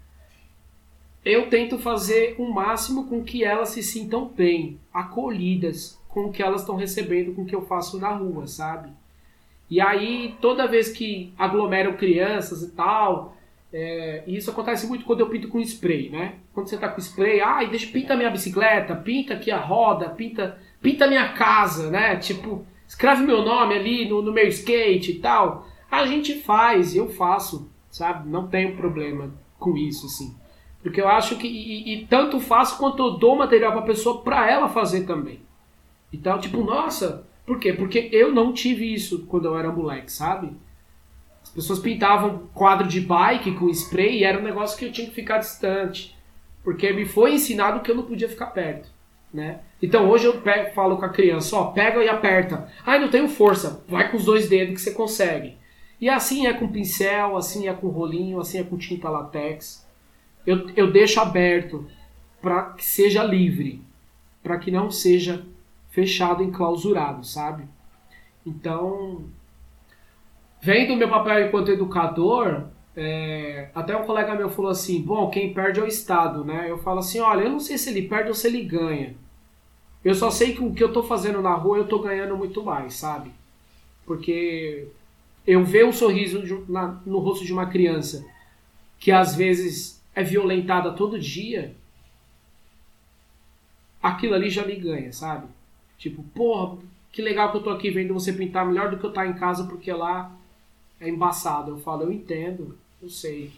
eu 1.25 1.51
tento 1.51 1.79
fazer 1.79 2.35
o 2.39 2.51
máximo 2.51 3.07
com 3.07 3.23
que 3.23 3.45
elas 3.45 3.71
se 3.71 3.83
sintam 3.83 4.27
bem, 4.27 4.81
acolhidas 4.93 6.01
com 6.09 6.27
o 6.27 6.33
que 6.33 6.43
elas 6.43 6.63
estão 6.63 6.77
recebendo 6.77 7.35
com 7.35 7.43
o 7.43 7.47
que 7.47 7.55
eu 7.55 7.67
faço 7.67 7.99
na 7.99 8.09
rua, 8.09 8.47
sabe? 8.47 8.91
E 9.71 9.81
aí, 9.81 10.35
toda 10.41 10.67
vez 10.67 10.89
que 10.89 11.33
aglomeram 11.37 11.97
crianças 11.97 12.63
e 12.63 12.71
tal, 12.71 13.37
é, 13.73 14.23
e 14.27 14.37
isso 14.37 14.51
acontece 14.51 14.87
muito 14.87 15.05
quando 15.05 15.21
eu 15.21 15.29
pinto 15.29 15.49
com 15.49 15.61
spray, 15.61 16.09
né? 16.09 16.37
Quando 16.55 16.69
você 16.69 16.79
tá 16.79 16.89
com 16.89 17.01
spray, 17.01 17.41
ai, 17.41 17.67
ah, 17.67 17.69
deixa 17.69 17.93
pinta 17.93 18.17
minha 18.17 18.31
bicicleta, 18.31 18.97
pinta 18.97 19.35
aqui 19.35 19.51
a 19.51 19.59
roda, 19.59 20.09
pinta, 20.09 20.59
pinta 20.81 21.07
minha 21.07 21.33
casa, 21.33 21.91
né? 21.91 22.17
Tipo, 22.17 22.65
escreve 22.87 23.23
meu 23.23 23.43
nome 23.43 23.75
ali 23.75 24.09
no, 24.09 24.23
no 24.23 24.33
meu 24.33 24.49
skate 24.49 25.13
e 25.13 25.19
tal. 25.19 25.67
A 25.91 26.07
gente 26.07 26.41
faz, 26.41 26.97
eu 26.97 27.09
faço, 27.11 27.71
sabe? 27.91 28.29
Não 28.29 28.49
tenho 28.49 28.77
problema 28.77 29.35
com 29.59 29.77
isso, 29.77 30.07
assim. 30.07 30.35
Porque 30.83 31.01
eu 31.01 31.09
acho 31.09 31.37
que. 31.37 31.47
E, 31.47 31.95
e 31.95 32.07
tanto 32.07 32.41
faço 32.41 32.79
quanto 32.79 33.03
eu 33.03 33.19
dou 33.19 33.37
material 33.37 33.73
pra 33.73 33.83
pessoa 33.83 34.23
pra 34.23 34.51
ela 34.51 34.69
fazer 34.69 35.05
também. 35.05 35.41
Então, 36.11 36.39
tipo, 36.39 36.63
nossa, 36.63 37.27
por 37.45 37.59
quê? 37.59 37.73
Porque 37.73 38.09
eu 38.13 38.33
não 38.33 38.53
tive 38.53 38.93
isso 38.93 39.27
quando 39.27 39.47
eu 39.47 39.59
era 39.59 39.71
moleque, 39.71 40.11
sabe? 40.11 40.53
As 41.49 41.55
pessoas 41.55 41.79
pintavam 41.79 42.49
quadro 42.55 42.87
de 42.87 43.01
bike 43.01 43.53
com 43.53 43.71
spray 43.71 44.19
e 44.19 44.25
era 44.25 44.39
um 44.39 44.43
negócio 44.43 44.79
que 44.79 44.85
eu 44.85 44.93
tinha 44.93 45.09
que 45.09 45.15
ficar 45.15 45.39
distante. 45.39 46.17
Porque 46.63 46.93
me 46.93 47.07
foi 47.07 47.35
ensinado 47.35 47.81
que 47.81 47.91
eu 47.91 47.97
não 47.97 48.05
podia 48.05 48.29
ficar 48.29 48.49
perto. 48.49 48.91
Né? 49.33 49.61
Então 49.83 50.09
hoje 50.09 50.27
eu 50.27 50.41
pego, 50.41 50.75
falo 50.75 50.97
com 50.97 51.05
a 51.05 51.09
criança, 51.09 51.57
ó, 51.57 51.73
pega 51.73 52.03
e 52.05 52.09
aperta. 52.09 52.71
Ai, 52.85 52.99
não 53.01 53.09
tenho 53.09 53.29
força. 53.29 53.83
Vai 53.89 54.11
com 54.11 54.19
os 54.19 54.25
dois 54.25 54.49
dedos 54.49 54.75
que 54.75 54.81
você 54.81 54.93
consegue. 54.93 55.57
E 56.01 56.09
assim 56.09 56.47
é 56.47 56.53
com 56.53 56.69
pincel, 56.69 57.37
assim 57.37 57.67
é 57.67 57.73
com 57.73 57.89
rolinho, 57.89 58.41
assim 58.41 58.59
é 58.59 58.65
com 58.65 58.77
tinta 58.77 59.09
latex. 59.09 59.87
Eu, 60.47 60.71
eu 60.77 60.93
deixo 60.93 61.19
aberto 61.21 61.87
para 62.41 62.71
que 62.75 62.85
seja 62.85 63.25
livre, 63.25 63.83
para 64.43 64.59
que 64.59 64.71
não 64.71 64.91
seja 64.91 65.45
fechado, 65.91 66.43
enclausurado, 66.43 67.25
sabe? 67.25 67.65
Então, 68.47 69.25
Vendo 70.61 70.95
o 70.95 70.97
meu 70.97 71.09
papel 71.09 71.47
enquanto 71.47 71.71
educador, 71.71 72.65
é, 72.97 73.71
até 73.75 73.97
um 73.97 74.05
colega 74.05 74.35
meu 74.35 74.51
falou 74.51 74.71
assim: 74.71 75.01
bom, 75.01 75.31
quem 75.31 75.55
perde 75.55 75.79
é 75.79 75.83
o 75.83 75.87
Estado, 75.87 76.45
né? 76.45 76.69
Eu 76.69 76.79
falo 76.79 76.99
assim: 76.99 77.21
olha, 77.21 77.43
eu 77.43 77.51
não 77.51 77.61
sei 77.61 77.79
se 77.79 77.91
ele 77.91 78.09
perde 78.09 78.29
ou 78.29 78.35
se 78.35 78.49
ele 78.49 78.63
ganha. 78.65 79.15
Eu 80.05 80.15
só 80.15 80.31
sei 80.31 80.55
que 80.55 80.63
o 80.63 80.73
que 80.73 80.83
eu 80.83 80.93
tô 80.93 81.03
fazendo 81.03 81.41
na 81.41 81.55
rua 81.55 81.79
eu 81.79 81.89
tô 81.89 82.01
ganhando 82.01 82.37
muito 82.37 82.63
mais, 82.63 82.95
sabe? 82.95 83.31
Porque 84.05 84.89
eu 85.47 85.65
ver 85.65 85.85
um 85.85 85.93
sorriso 85.93 86.43
de, 86.43 86.71
na, 86.71 87.01
no 87.07 87.19
rosto 87.19 87.45
de 87.45 87.53
uma 87.53 87.67
criança 87.67 88.25
que 88.99 89.13
às 89.13 89.35
vezes 89.35 90.03
é 90.15 90.23
violentada 90.23 90.93
todo 90.93 91.19
dia, 91.19 91.75
aquilo 94.03 94.35
ali 94.35 94.51
já 94.51 94.65
me 94.67 94.75
ganha, 94.75 95.13
sabe? 95.13 95.47
Tipo, 95.97 96.23
porra, 96.35 96.79
que 97.13 97.23
legal 97.23 97.51
que 97.51 97.59
eu 97.59 97.63
tô 97.63 97.71
aqui 97.71 97.91
vendo 97.91 98.15
você 98.15 98.33
pintar 98.33 98.67
melhor 98.67 98.91
do 98.91 98.99
que 98.99 99.05
eu 99.05 99.11
estar 99.11 99.23
tá 99.23 99.29
em 99.29 99.35
casa, 99.35 99.65
porque 99.65 99.93
lá 99.93 100.38
é 101.01 101.09
embaçado. 101.09 101.71
Eu 101.73 101.79
falo, 101.79 102.03
eu 102.03 102.13
entendo, 102.13 102.77
eu 103.03 103.09
sei. 103.09 103.53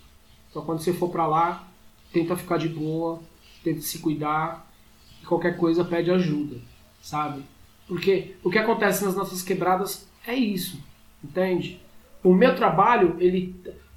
Então 0.50 0.64
quando 0.64 0.80
você 0.80 0.92
for 0.92 1.10
para 1.10 1.26
lá, 1.26 1.68
tenta 2.12 2.36
ficar 2.36 2.58
de 2.58 2.68
boa, 2.68 3.20
tenta 3.62 3.80
se 3.80 3.98
cuidar, 3.98 4.70
e 5.22 5.26
qualquer 5.26 5.56
coisa 5.56 5.84
pede 5.84 6.10
ajuda, 6.10 6.58
sabe? 7.02 7.42
Porque 7.86 8.36
o 8.42 8.50
que 8.50 8.58
acontece 8.58 9.04
nas 9.04 9.14
nossas 9.14 9.42
quebradas 9.42 10.08
é 10.26 10.34
isso, 10.34 10.82
entende? 11.22 11.80
O 12.22 12.34
meu 12.34 12.54
trabalho, 12.54 13.16
ele 13.18 13.54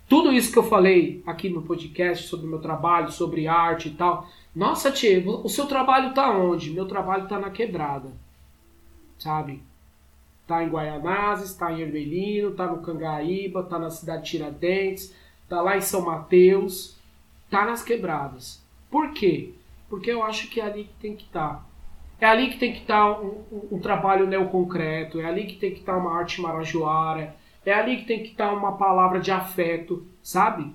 tudo 0.07 0.31
isso 0.31 0.51
que 0.51 0.59
eu 0.59 0.63
falei 0.63 1.23
aqui 1.25 1.49
no 1.49 1.61
podcast 1.61 2.27
sobre 2.27 2.45
o 2.45 2.49
meu 2.49 2.59
trabalho, 2.59 3.11
sobre 3.11 3.47
arte 3.47 3.89
e 3.89 3.91
tal. 3.91 4.29
Nossa, 4.55 4.91
Tchê, 4.91 5.23
o 5.25 5.49
seu 5.49 5.65
trabalho 5.65 6.13
tá 6.13 6.29
onde? 6.37 6.69
Meu 6.69 6.85
trabalho 6.85 7.27
tá 7.27 7.39
na 7.39 7.49
quebrada. 7.49 8.11
Sabe? 9.17 9.63
Está 10.43 10.63
em 10.63 10.69
Guaianazes, 10.69 11.51
está 11.51 11.71
em 11.71 11.81
Ermelino, 11.81 12.49
está 12.49 12.67
no 12.67 12.81
Cangaíba, 12.81 13.61
está 13.61 13.79
na 13.79 13.89
cidade 13.89 14.23
de 14.23 14.29
Tiradentes, 14.31 15.15
está 15.43 15.61
lá 15.61 15.77
em 15.77 15.81
São 15.81 16.01
Mateus, 16.01 16.97
está 17.45 17.65
nas 17.65 17.83
quebradas. 17.83 18.61
Por 18.91 19.11
quê? 19.13 19.53
Porque 19.89 20.11
eu 20.11 20.21
acho 20.21 20.49
que 20.49 20.59
é 20.59 20.65
ali 20.65 20.83
que 20.83 20.93
tem 21.01 21.15
que 21.15 21.23
estar. 21.23 21.55
Tá. 21.55 21.65
É 22.19 22.25
ali 22.25 22.49
que 22.49 22.57
tem 22.57 22.73
que 22.73 22.81
estar 22.81 23.13
tá 23.13 23.19
um, 23.19 23.43
um, 23.51 23.75
um, 23.75 23.79
trabalho 23.79 24.27
neoconcreto, 24.27 25.19
é 25.19 25.25
ali 25.25 25.45
que 25.45 25.55
tem 25.55 25.71
que 25.71 25.79
estar 25.79 25.93
tá 25.93 25.97
uma 25.97 26.17
arte 26.17 26.41
marajoara, 26.41 27.35
é 27.65 27.73
ali 27.73 27.97
que 27.97 28.05
tem 28.05 28.23
que 28.23 28.29
estar 28.29 28.49
tá 28.49 28.53
uma 28.53 28.77
palavra 28.77 29.19
de 29.19 29.31
afeto, 29.31 30.05
sabe? 30.21 30.73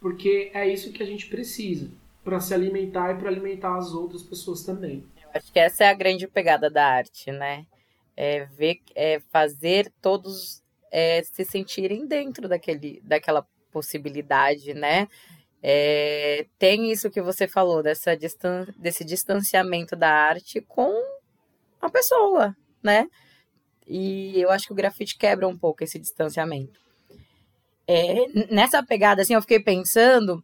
Porque 0.00 0.50
é 0.54 0.68
isso 0.68 0.92
que 0.92 1.02
a 1.02 1.06
gente 1.06 1.26
precisa 1.26 1.90
para 2.24 2.40
se 2.40 2.54
alimentar 2.54 3.12
e 3.12 3.18
para 3.18 3.28
alimentar 3.28 3.76
as 3.76 3.92
outras 3.92 4.22
pessoas 4.22 4.62
também. 4.62 5.04
Eu 5.22 5.28
acho 5.34 5.52
que 5.52 5.58
essa 5.58 5.84
é 5.84 5.88
a 5.88 5.94
grande 5.94 6.26
pegada 6.26 6.70
da 6.70 6.86
arte, 6.86 7.30
né? 7.30 7.66
É, 8.16 8.44
ver, 8.46 8.80
é, 8.94 9.20
fazer 9.30 9.92
todos 10.00 10.62
é, 10.90 11.22
se 11.22 11.44
sentirem 11.44 12.06
dentro 12.06 12.48
daquele, 12.48 13.00
daquela 13.04 13.46
possibilidade, 13.70 14.74
né? 14.74 15.08
É, 15.62 16.46
tem 16.58 16.90
isso 16.90 17.10
que 17.10 17.20
você 17.20 17.46
falou, 17.46 17.82
dessa 17.82 18.16
distan 18.16 18.66
desse 18.78 19.04
distanciamento 19.04 19.94
da 19.94 20.10
arte 20.10 20.60
com 20.62 20.92
a 21.80 21.90
pessoa, 21.90 22.56
né? 22.82 23.08
E 23.86 24.40
eu 24.40 24.50
acho 24.50 24.66
que 24.66 24.72
o 24.72 24.76
grafite 24.76 25.18
quebra 25.18 25.46
um 25.46 25.56
pouco 25.56 25.84
esse 25.84 25.98
distanciamento. 25.98 26.80
É, 27.86 28.26
nessa 28.50 28.82
pegada, 28.82 29.22
assim, 29.22 29.34
eu 29.34 29.42
fiquei 29.42 29.60
pensando 29.60 30.42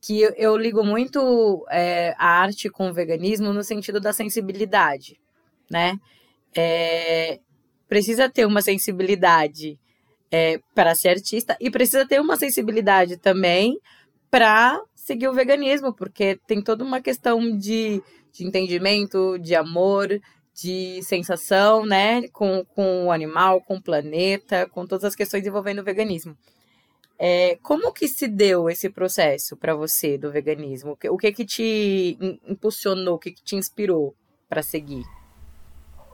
que 0.00 0.20
eu, 0.20 0.32
eu 0.36 0.56
ligo 0.56 0.84
muito 0.84 1.64
é, 1.70 2.14
a 2.18 2.40
arte 2.40 2.68
com 2.68 2.88
o 2.90 2.92
veganismo 2.92 3.52
no 3.52 3.62
sentido 3.62 4.00
da 4.00 4.12
sensibilidade, 4.12 5.18
né? 5.70 5.98
É, 6.56 7.40
precisa 7.88 8.28
ter 8.28 8.46
uma 8.46 8.62
sensibilidade 8.62 9.78
é, 10.30 10.60
para 10.74 10.94
ser 10.94 11.10
artista 11.10 11.56
e 11.60 11.70
precisa 11.70 12.06
ter 12.06 12.20
uma 12.20 12.36
sensibilidade 12.36 13.16
também 13.16 13.78
para 14.30 14.80
seguir 14.94 15.28
o 15.28 15.32
veganismo, 15.32 15.92
porque 15.92 16.38
tem 16.46 16.62
toda 16.62 16.84
uma 16.84 17.00
questão 17.00 17.56
de, 17.56 18.02
de 18.30 18.46
entendimento, 18.46 19.38
de 19.38 19.54
amor, 19.54 20.20
de 20.54 21.02
sensação, 21.02 21.86
né, 21.86 22.28
com, 22.28 22.64
com 22.74 23.06
o 23.06 23.12
animal, 23.12 23.62
com 23.62 23.76
o 23.76 23.82
planeta, 23.82 24.68
com 24.68 24.86
todas 24.86 25.04
as 25.04 25.14
questões 25.14 25.46
envolvendo 25.46 25.80
o 25.80 25.84
veganismo. 25.84 26.36
É, 27.18 27.56
como 27.62 27.92
que 27.92 28.06
se 28.06 28.28
deu 28.28 28.68
esse 28.68 28.90
processo 28.90 29.56
para 29.56 29.74
você 29.74 30.18
do 30.18 30.30
veganismo? 30.30 30.92
O 30.92 30.96
que, 30.96 31.08
o 31.08 31.16
que 31.16 31.32
que 31.32 31.44
te 31.44 32.18
impulsionou, 32.46 33.14
o 33.14 33.18
que, 33.18 33.32
que 33.32 33.42
te 33.42 33.56
inspirou 33.56 34.14
para 34.48 34.62
seguir? 34.62 35.04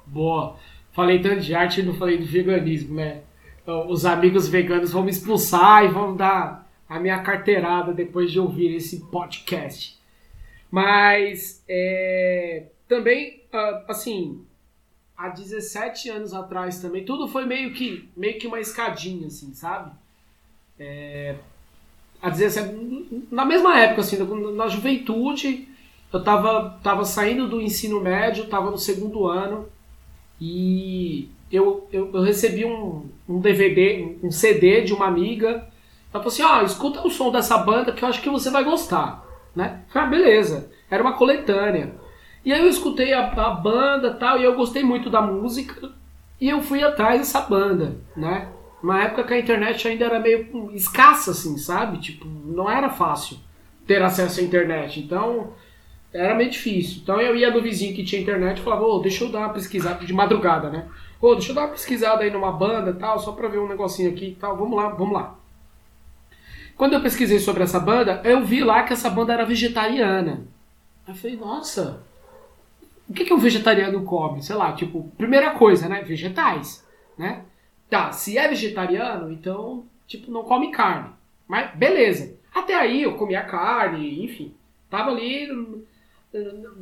Boa. 0.07 0.57
Falei 0.93 1.21
tanto 1.21 1.41
de 1.41 1.55
arte 1.55 1.81
e 1.81 1.83
não 1.83 1.95
falei 1.95 2.19
do 2.19 2.25
veganismo, 2.25 2.95
né? 2.95 3.23
Então, 3.63 3.89
os 3.89 4.05
amigos 4.05 4.49
veganos 4.49 4.93
vão 4.93 5.03
me 5.03 5.11
expulsar 5.11 5.85
e 5.85 5.89
vão 5.89 6.15
dar 6.15 6.71
a 6.89 7.01
minha 7.01 7.19
carteirada 7.21 7.93
depois 7.93 8.31
de 8.31 8.39
ouvir 8.39 8.75
esse 8.75 9.01
podcast. 9.07 9.99
Mas 10.71 11.65
é, 11.69 12.67
também, 12.87 13.43
ah, 13.53 13.85
assim, 13.89 14.45
há 15.17 15.29
17 15.29 16.11
anos 16.11 16.35
atrás 16.35 16.81
também, 16.81 17.05
tudo 17.05 17.27
foi 17.27 17.47
meio 17.47 17.73
que, 17.73 18.09
meio 18.17 18.39
que 18.39 18.47
uma 18.47 18.61
escadinha, 18.61 19.29
assim, 19.29 19.55
sabe? 19.55 19.93
É, 20.79 21.37
há 22.21 22.29
17, 22.29 23.27
na 23.31 23.45
mesma 23.45 23.79
época, 23.79 24.03
assim, 24.03 24.19
na 24.55 24.69
juventude, 24.69 25.69
eu 26.13 26.23
tava, 26.23 26.79
tava 26.83 27.05
saindo 27.05 27.49
do 27.49 27.61
ensino 27.61 28.01
médio, 28.01 28.47
tava 28.47 28.71
no 28.71 28.79
segundo 28.79 29.27
ano, 29.27 29.69
e 30.41 31.29
eu, 31.51 31.87
eu, 31.93 32.11
eu 32.13 32.23
recebi 32.23 32.65
um, 32.65 33.09
um 33.29 33.41
DVD, 33.41 34.17
um 34.23 34.31
CD 34.31 34.83
de 34.83 34.93
uma 34.93 35.07
amiga. 35.07 35.49
Ela 36.13 36.23
falou 36.23 36.29
assim: 36.29 36.43
ó, 36.43 36.63
escuta 36.63 37.07
o 37.07 37.11
som 37.11 37.31
dessa 37.31 37.59
banda 37.59 37.93
que 37.93 38.05
eu 38.05 38.09
acho 38.09 38.21
que 38.21 38.31
você 38.31 38.51
vai 38.51 38.65
gostar. 38.65 39.25
Né? 39.55 39.83
falei, 39.89 40.07
ah, 40.07 40.11
beleza. 40.11 40.71
Era 40.91 41.03
uma 41.03 41.13
coletânea. 41.13 41.95
E 42.45 42.53
aí 42.53 42.61
eu 42.61 42.69
escutei 42.69 43.13
a, 43.13 43.27
a 43.31 43.51
banda 43.51 44.13
tal, 44.15 44.39
e 44.39 44.45
eu 44.45 44.55
gostei 44.55 44.83
muito 44.83 45.09
da 45.09 45.23
música. 45.23 45.93
E 46.41 46.49
eu 46.49 46.61
fui 46.61 46.83
atrás 46.83 47.21
dessa 47.21 47.41
banda, 47.41 47.97
né? 48.17 48.49
Uma 48.83 49.03
época 49.03 49.25
que 49.25 49.33
a 49.33 49.39
internet 49.39 49.89
ainda 49.89 50.05
era 50.05 50.21
meio 50.21 50.71
escassa, 50.75 51.31
assim, 51.31 51.57
sabe? 51.57 51.99
Tipo, 51.99 52.27
não 52.27 52.71
era 52.71 52.91
fácil 52.91 53.39
ter 53.87 54.03
acesso 54.03 54.41
à 54.41 54.43
internet. 54.43 55.01
Então, 55.01 55.53
era 56.15 56.35
meio 56.35 56.49
difícil. 56.49 57.01
Então 57.03 57.21
eu 57.21 57.35
ia 57.35 57.51
no 57.51 57.61
vizinho 57.61 57.95
que 57.95 58.05
tinha 58.05 58.23
internet 58.23 58.59
e 58.59 58.63
falava, 58.63 58.85
ô, 58.85 59.01
deixa 59.01 59.25
eu 59.25 59.31
dar 59.31 59.41
uma 59.41 59.53
pesquisada 59.53 60.05
de 60.07 60.13
madrugada, 60.13 60.71
né? 60.71 60.89
Ô, 61.21 61.35
deixa 61.35 61.51
eu 61.51 61.55
dar 61.57 61.63
uma 61.63 61.73
pesquisada 61.73 62.23
aí 62.23 62.31
numa 62.31 62.53
banda 62.53 62.93
e 62.93 62.95
tal, 62.95 63.19
só 63.19 63.33
pra 63.33 63.49
ver 63.49 63.59
um 63.59 63.69
negocinho 63.69 64.11
aqui 64.11 64.29
e 64.29 64.35
tal. 64.37 64.57
Vamos 64.57 64.77
lá, 64.77 64.91
vamos 64.91 65.13
lá. 65.13 65.37
Quando 66.77 66.93
eu 66.93 67.03
pesquisei 67.03 67.39
sobre 67.41 67.65
essa 67.65 67.81
banda, 67.81 68.21
eu 68.25 68.45
vi 68.45 68.63
lá 68.63 68.85
que 68.85 68.93
essa 68.93 69.11
banda 69.11 69.33
era 69.33 69.45
vegetariana. 69.45 70.47
Eu 71.07 71.15
falei, 71.15 71.37
nossa, 71.37 72.03
o 73.09 73.13
que, 73.13 73.25
que 73.25 73.35
um 73.35 73.39
vegetariano 73.39 74.05
come? 74.05 74.43
Sei 74.43 74.55
lá, 74.55 74.73
tipo, 74.73 75.11
primeira 75.17 75.51
coisa, 75.53 75.89
né? 75.89 76.03
Vegetais, 76.03 76.87
né? 77.19 77.43
Tá, 77.91 78.13
se 78.13 78.39
é 78.39 78.49
vegetariano, 78.49 79.33
então, 79.33 79.85
tipo, 80.07 80.31
não 80.31 80.45
come 80.45 80.71
carne. 80.71 81.11
Mas, 81.47 81.75
beleza. 81.77 82.37
Até 82.53 82.75
aí 82.75 83.03
eu 83.03 83.17
comia 83.17 83.43
carne, 83.43 84.25
enfim. 84.25 84.55
Tava 84.89 85.11
ali, 85.11 85.49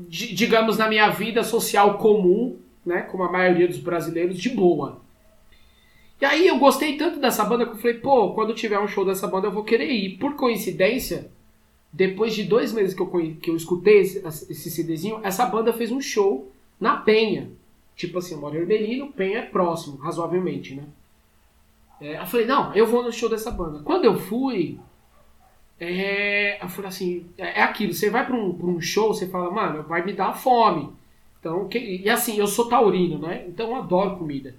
digamos, 0.08 0.78
na 0.78 0.88
minha 0.88 1.10
vida 1.10 1.44
social 1.44 1.98
comum, 1.98 2.58
né? 2.84 3.02
Como 3.02 3.22
a 3.22 3.30
maioria 3.30 3.68
dos 3.68 3.78
brasileiros, 3.78 4.38
de 4.38 4.50
boa. 4.50 5.00
E 6.20 6.24
aí 6.24 6.46
eu 6.46 6.58
gostei 6.58 6.96
tanto 6.96 7.18
dessa 7.18 7.44
banda 7.44 7.66
que 7.66 7.72
eu 7.72 7.76
falei, 7.76 7.98
pô, 7.98 8.32
quando 8.32 8.54
tiver 8.54 8.78
um 8.78 8.86
show 8.86 9.04
dessa 9.04 9.26
banda 9.26 9.48
eu 9.48 9.52
vou 9.52 9.64
querer 9.64 9.90
ir. 9.90 10.18
Por 10.18 10.36
coincidência, 10.36 11.30
depois 11.92 12.34
de 12.34 12.44
dois 12.44 12.72
meses 12.72 12.94
que 12.94 13.02
eu, 13.02 13.08
que 13.40 13.50
eu 13.50 13.56
escutei 13.56 14.00
esse, 14.00 14.70
CDzinho, 14.70 15.20
essa 15.22 15.44
banda 15.44 15.72
fez 15.72 15.90
um 15.90 16.00
show 16.00 16.50
na 16.80 16.96
Penha. 16.96 17.50
Tipo 17.96 18.18
assim, 18.18 18.34
eu 18.34 18.40
moro 18.40 18.56
em 18.56 18.60
Ermelino, 18.60 19.12
Penha 19.12 19.40
é 19.40 19.42
próximo, 19.42 19.96
razoavelmente, 19.96 20.74
né? 20.74 20.84
É, 22.00 22.18
eu 22.18 22.26
falei, 22.26 22.46
não, 22.46 22.74
eu 22.74 22.86
vou 22.86 23.02
no 23.02 23.12
show 23.12 23.28
dessa 23.28 23.50
banda. 23.50 23.80
Quando 23.84 24.04
eu 24.04 24.18
fui, 24.18 24.78
é, 25.84 26.60
assim, 26.84 27.26
é, 27.38 27.60
é 27.60 27.62
aquilo, 27.62 27.92
você 27.92 28.10
vai 28.10 28.26
pra 28.26 28.36
um, 28.36 28.52
pra 28.54 28.66
um 28.66 28.80
show, 28.80 29.12
você 29.12 29.26
fala, 29.28 29.50
mano, 29.50 29.82
vai 29.82 30.04
me 30.04 30.12
dar 30.12 30.32
fome. 30.32 30.92
Então, 31.40 31.68
que, 31.68 31.78
e 31.78 32.08
assim, 32.08 32.38
eu 32.38 32.46
sou 32.46 32.68
taurino, 32.68 33.18
né? 33.18 33.44
Então 33.48 33.70
eu 33.70 33.76
adoro 33.76 34.16
comida. 34.16 34.54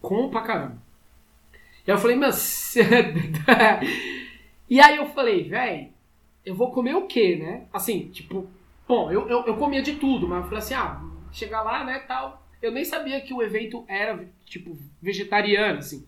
Como 0.00 0.28
pra 0.28 0.40
caramba. 0.40 0.78
E 1.86 1.90
eu 1.90 1.98
falei, 1.98 2.16
mas... 2.16 2.74
e 4.68 4.80
aí 4.80 4.96
eu 4.96 5.06
falei, 5.10 5.48
velho, 5.48 5.88
eu 6.44 6.54
vou 6.54 6.72
comer 6.72 6.96
o 6.96 7.06
quê, 7.06 7.36
né? 7.36 7.66
Assim, 7.72 8.08
tipo, 8.08 8.48
bom, 8.88 9.10
eu, 9.10 9.28
eu, 9.28 9.44
eu 9.46 9.56
comia 9.56 9.82
de 9.82 9.94
tudo, 9.94 10.26
mas 10.26 10.38
eu 10.38 10.44
falei 10.44 10.58
assim, 10.58 10.74
ah, 10.74 11.00
chegar 11.32 11.62
lá, 11.62 11.84
né, 11.84 12.00
tal. 12.00 12.44
Eu 12.60 12.72
nem 12.72 12.84
sabia 12.84 13.20
que 13.20 13.32
o 13.32 13.42
evento 13.42 13.84
era, 13.86 14.28
tipo, 14.44 14.76
vegetariano, 15.00 15.78
assim. 15.78 16.04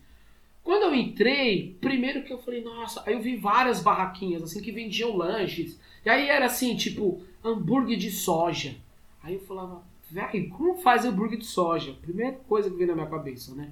Quando 0.62 0.82
eu 0.82 0.94
entrei, 0.94 1.76
primeiro 1.80 2.24
que 2.24 2.32
eu 2.32 2.38
falei, 2.38 2.62
nossa, 2.62 3.02
aí 3.06 3.14
eu 3.14 3.20
vi 3.20 3.36
várias 3.36 3.80
barraquinhas, 3.80 4.42
assim, 4.42 4.60
que 4.60 4.70
vendiam 4.70 5.16
lanches. 5.16 5.80
E 6.04 6.10
aí 6.10 6.28
era 6.28 6.46
assim, 6.46 6.76
tipo, 6.76 7.22
hambúrguer 7.42 7.96
de 7.96 8.10
soja. 8.10 8.76
Aí 9.22 9.34
eu 9.34 9.40
falava, 9.40 9.82
velho, 10.10 10.50
como 10.50 10.76
faz 10.76 11.04
hambúrguer 11.04 11.38
de 11.38 11.46
soja? 11.46 11.96
Primeira 12.02 12.32
coisa 12.48 12.70
que 12.70 12.76
veio 12.76 12.88
na 12.88 12.94
minha 12.94 13.06
cabeça, 13.06 13.54
né? 13.54 13.70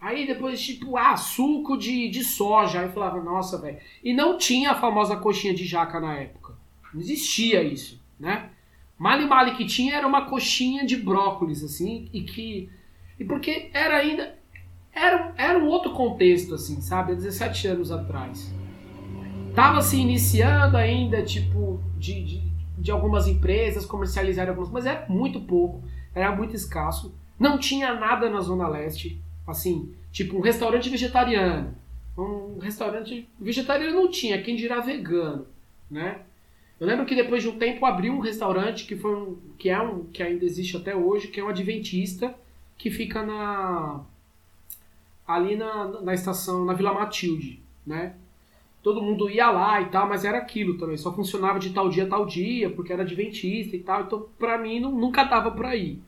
Aí 0.00 0.26
depois, 0.26 0.60
tipo, 0.60 0.98
ah, 0.98 1.16
suco 1.16 1.78
de, 1.78 2.08
de 2.10 2.22
soja. 2.22 2.80
Aí 2.80 2.86
eu 2.86 2.92
falava, 2.92 3.22
nossa, 3.22 3.58
velho. 3.58 3.78
E 4.02 4.12
não 4.12 4.36
tinha 4.36 4.72
a 4.72 4.74
famosa 4.74 5.16
coxinha 5.16 5.54
de 5.54 5.64
jaca 5.64 5.98
na 5.98 6.14
época. 6.14 6.54
Não 6.92 7.00
existia 7.00 7.62
isso, 7.62 8.00
né? 8.20 8.50
Mali 8.98 9.26
mali 9.26 9.56
que 9.56 9.64
tinha 9.64 9.96
era 9.96 10.06
uma 10.06 10.26
coxinha 10.26 10.84
de 10.84 10.96
brócolis, 10.96 11.64
assim, 11.64 12.08
e 12.12 12.22
que. 12.22 12.70
E 13.18 13.24
porque 13.24 13.70
era 13.72 13.96
ainda. 13.96 14.38
Era, 14.94 15.32
era 15.36 15.58
um 15.58 15.66
outro 15.66 15.92
contexto, 15.92 16.54
assim, 16.54 16.80
sabe? 16.80 17.12
Há 17.12 17.14
17 17.16 17.66
anos 17.68 17.90
atrás. 17.90 18.52
Tava 19.54 19.82
se 19.82 19.96
iniciando 19.96 20.76
ainda, 20.76 21.22
tipo, 21.22 21.80
de, 21.98 22.24
de, 22.24 22.42
de 22.78 22.90
algumas 22.90 23.26
empresas 23.26 23.84
comercializarem 23.86 24.50
algumas, 24.50 24.70
mas 24.70 24.86
era 24.86 25.06
muito 25.08 25.40
pouco, 25.40 25.82
era 26.14 26.34
muito 26.34 26.54
escasso. 26.54 27.14
Não 27.38 27.58
tinha 27.58 27.94
nada 27.94 28.30
na 28.30 28.40
Zona 28.40 28.68
Leste. 28.68 29.20
Assim, 29.46 29.92
tipo 30.10 30.38
um 30.38 30.40
restaurante 30.40 30.88
vegetariano. 30.88 31.74
Um 32.16 32.58
restaurante 32.58 33.28
vegetariano 33.38 33.94
não 33.94 34.10
tinha, 34.10 34.40
quem 34.40 34.54
dirá 34.54 34.80
vegano, 34.80 35.46
né? 35.90 36.20
Eu 36.78 36.86
lembro 36.86 37.04
que 37.06 37.14
depois 37.14 37.42
de 37.42 37.48
um 37.48 37.58
tempo 37.58 37.84
abriu 37.84 38.12
um 38.12 38.20
restaurante 38.20 38.86
que 38.86 38.96
foi 38.96 39.14
um, 39.14 39.36
que 39.58 39.68
é 39.68 39.80
um 39.80 40.04
que 40.04 40.22
ainda 40.22 40.44
existe 40.44 40.76
até 40.76 40.94
hoje, 40.94 41.28
que 41.28 41.40
é 41.40 41.44
um 41.44 41.48
adventista 41.48 42.34
que 42.76 42.90
fica 42.90 43.22
na 43.22 44.00
ali 45.26 45.56
na, 45.56 46.00
na 46.00 46.14
estação 46.14 46.64
na 46.64 46.74
Vila 46.74 46.92
Matilde, 46.92 47.62
né? 47.86 48.14
Todo 48.82 49.02
mundo 49.02 49.30
ia 49.30 49.50
lá 49.50 49.80
e 49.80 49.86
tal, 49.86 50.08
mas 50.08 50.24
era 50.24 50.36
aquilo 50.38 50.76
também, 50.76 50.96
só 50.96 51.12
funcionava 51.14 51.58
de 51.58 51.70
tal 51.70 51.88
dia 51.88 52.06
tal 52.06 52.26
dia, 52.26 52.68
porque 52.68 52.92
era 52.92 53.02
adventista 53.02 53.74
e 53.74 53.78
tal, 53.78 54.02
então 54.02 54.28
pra 54.38 54.58
mim 54.58 54.78
não, 54.80 54.92
nunca 54.92 55.24
dava 55.24 55.50
pra 55.50 55.74
ir. 55.74 56.02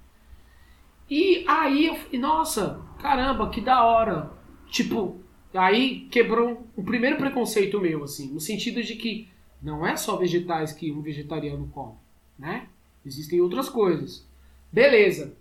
E 1.09 1.45
aí 1.47 1.87
eu 1.87 1.95
falei, 1.95 2.21
nossa, 2.21 2.81
caramba, 3.01 3.49
que 3.49 3.61
da 3.61 3.85
hora. 3.85 4.31
Tipo, 4.69 5.17
aí 5.55 6.01
quebrou 6.11 6.67
o 6.77 6.83
primeiro 6.83 7.17
preconceito 7.17 7.81
meu, 7.81 8.05
assim, 8.05 8.33
no 8.33 8.41
sentido 8.41 8.83
de 8.83 8.97
que 8.97 9.29
não 9.63 9.87
é 9.87 9.97
só 9.97 10.17
vegetais 10.17 10.73
que 10.73 10.93
um 10.93 11.01
vegetariano 11.01 11.69
come, 11.69 11.95
né? 12.39 12.69
Existem 13.05 13.41
outras 13.41 13.69
coisas. 13.69 14.27
Beleza. 14.71 15.37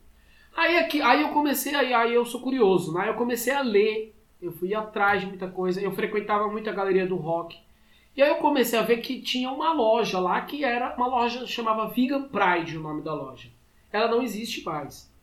Aí, 0.55 0.77
aqui, 0.77 1.01
aí 1.01 1.21
eu 1.21 1.29
comecei, 1.29 1.75
aí, 1.75 1.93
aí 1.93 2.13
eu 2.13 2.25
sou 2.25 2.39
curioso, 2.39 2.93
né? 2.93 3.09
Eu 3.09 3.15
comecei 3.15 3.53
a 3.53 3.61
ler, 3.61 4.15
eu 4.41 4.51
fui 4.53 4.73
atrás 4.73 5.21
de 5.21 5.27
muita 5.27 5.47
coisa, 5.47 5.81
eu 5.81 5.91
frequentava 5.91 6.47
muito 6.47 6.69
a 6.69 6.73
galeria 6.73 7.05
do 7.05 7.17
rock. 7.17 7.57
E 8.15 8.21
aí 8.21 8.29
eu 8.29 8.37
comecei 8.37 8.79
a 8.79 8.81
ver 8.81 8.97
que 8.97 9.21
tinha 9.21 9.51
uma 9.51 9.73
loja 9.73 10.17
lá 10.19 10.39
que 10.41 10.63
era 10.63 10.95
uma 10.95 11.07
loja 11.07 11.45
chamava 11.45 11.89
Vegan 11.89 12.29
Pride, 12.29 12.77
o 12.77 12.81
nome 12.81 13.01
da 13.01 13.13
loja. 13.13 13.49
Ela 13.91 14.07
não 14.07 14.21
existe 14.21 14.63
mais. 14.63 15.13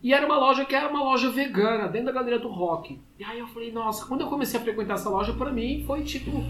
E 0.00 0.14
era 0.14 0.24
uma 0.24 0.38
loja 0.38 0.64
que 0.64 0.76
era 0.76 0.88
uma 0.88 1.02
loja 1.02 1.28
vegana, 1.28 1.88
dentro 1.88 2.06
da 2.06 2.12
galeria 2.12 2.38
do 2.38 2.48
rock. 2.48 3.00
E 3.18 3.24
aí 3.24 3.40
eu 3.40 3.48
falei, 3.48 3.72
nossa, 3.72 4.06
quando 4.06 4.20
eu 4.20 4.28
comecei 4.28 4.60
a 4.60 4.62
frequentar 4.62 4.94
essa 4.94 5.10
loja, 5.10 5.32
para 5.32 5.50
mim 5.50 5.82
foi 5.84 6.04
tipo, 6.04 6.44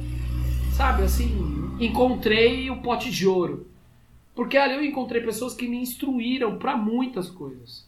sabe, 0.77 1.05
assim, 1.05 1.31
encontrei 1.81 2.69
o 2.69 2.83
pote 2.83 3.11
de 3.11 3.27
ouro. 3.27 3.67
Porque 4.39 4.57
ali 4.57 4.75
eu 4.75 4.85
encontrei 4.85 5.21
pessoas 5.21 5.53
que 5.53 5.67
me 5.67 5.79
instruíram 5.79 6.59
para 6.59 6.77
muitas 6.77 7.29
coisas. 7.29 7.85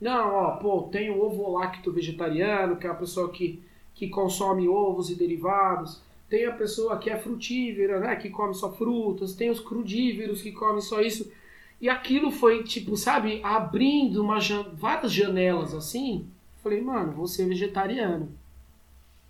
Não, 0.00 0.32
ó, 0.32 0.50
pô, 0.52 0.82
tem 0.82 1.10
o 1.10 1.20
ovo 1.20 1.50
lacto 1.50 1.90
vegetariano, 1.90 2.76
que 2.76 2.86
é 2.86 2.90
a 2.90 2.94
pessoa 2.94 3.32
que, 3.32 3.60
que 3.96 4.08
consome 4.08 4.68
ovos 4.68 5.10
e 5.10 5.16
derivados. 5.16 6.00
Tem 6.30 6.46
a 6.46 6.52
pessoa 6.52 6.98
que 6.98 7.10
é 7.10 7.18
frutífera, 7.18 7.98
né, 7.98 8.14
que 8.14 8.30
come 8.30 8.54
só 8.54 8.72
frutas. 8.72 9.34
Tem 9.34 9.50
os 9.50 9.58
crudíveros 9.58 10.40
que 10.40 10.52
comem 10.52 10.80
só 10.80 11.00
isso. 11.00 11.32
E 11.80 11.88
aquilo 11.88 12.30
foi, 12.30 12.62
tipo, 12.62 12.96
sabe, 12.96 13.40
abrindo 13.42 14.22
uma 14.22 14.38
jan 14.38 14.68
várias 14.74 15.12
janelas 15.12 15.74
assim. 15.74 16.28
Falei, 16.62 16.80
mano, 16.80 17.10
vou 17.10 17.26
ser 17.26 17.48
vegetariano. 17.48 18.28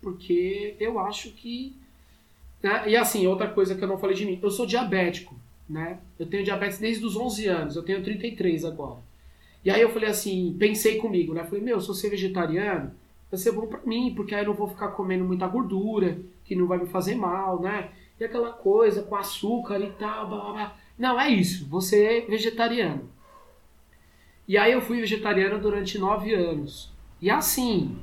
Porque 0.03 0.77
eu 0.79 0.99
acho 0.99 1.31
que. 1.31 1.75
Né? 2.63 2.91
E 2.91 2.95
assim, 2.95 3.27
outra 3.27 3.49
coisa 3.49 3.75
que 3.75 3.83
eu 3.83 3.89
não 3.89 3.97
falei 3.97 4.15
de 4.15 4.27
mim, 4.27 4.39
eu 4.43 4.51
sou 4.51 4.67
diabético, 4.67 5.35
né? 5.69 5.99
Eu 6.19 6.27
tenho 6.27 6.45
diabetes 6.45 6.79
desde 6.79 7.05
os 7.05 7.17
11 7.17 7.47
anos, 7.47 7.77
eu 7.77 7.83
tenho 7.83 8.03
33 8.03 8.65
agora. 8.65 9.01
E 9.65 9.71
aí 9.71 9.81
eu 9.81 9.91
falei 9.91 10.09
assim, 10.09 10.57
pensei 10.59 10.97
comigo, 10.97 11.35
né? 11.35 11.45
Falei, 11.45 11.63
meu, 11.63 11.81
se 11.81 11.89
eu 11.89 11.95
ser 11.95 12.11
vegetariano, 12.11 12.93
vai 13.31 13.39
ser 13.39 13.53
bom 13.53 13.67
pra 13.67 13.81
mim, 13.85 14.15
porque 14.15 14.35
aí 14.35 14.43
eu 14.43 14.49
não 14.49 14.55
vou 14.55 14.69
ficar 14.69 14.89
comendo 14.89 15.25
muita 15.25 15.47
gordura, 15.47 16.19
que 16.45 16.57
não 16.57 16.67
vai 16.67 16.79
me 16.79 16.87
fazer 16.87 17.15
mal, 17.15 17.61
né? 17.61 17.91
E 18.19 18.25
aquela 18.25 18.53
coisa 18.53 19.03
com 19.03 19.17
açúcar 19.17 19.79
e 19.81 19.91
tal, 19.91 20.29
blá 20.29 20.41
blá 20.41 20.53
blá. 20.53 20.77
Não, 20.99 21.21
é 21.21 21.29
isso, 21.29 21.67
você 21.69 22.05
é 22.05 22.21
vegetariano. 22.23 23.09
E 24.47 24.57
aí 24.57 24.73
eu 24.73 24.81
fui 24.81 25.01
vegetariano 25.01 25.61
durante 25.61 25.99
nove 25.99 26.33
anos. 26.33 26.91
E 27.21 27.31
assim, 27.31 27.97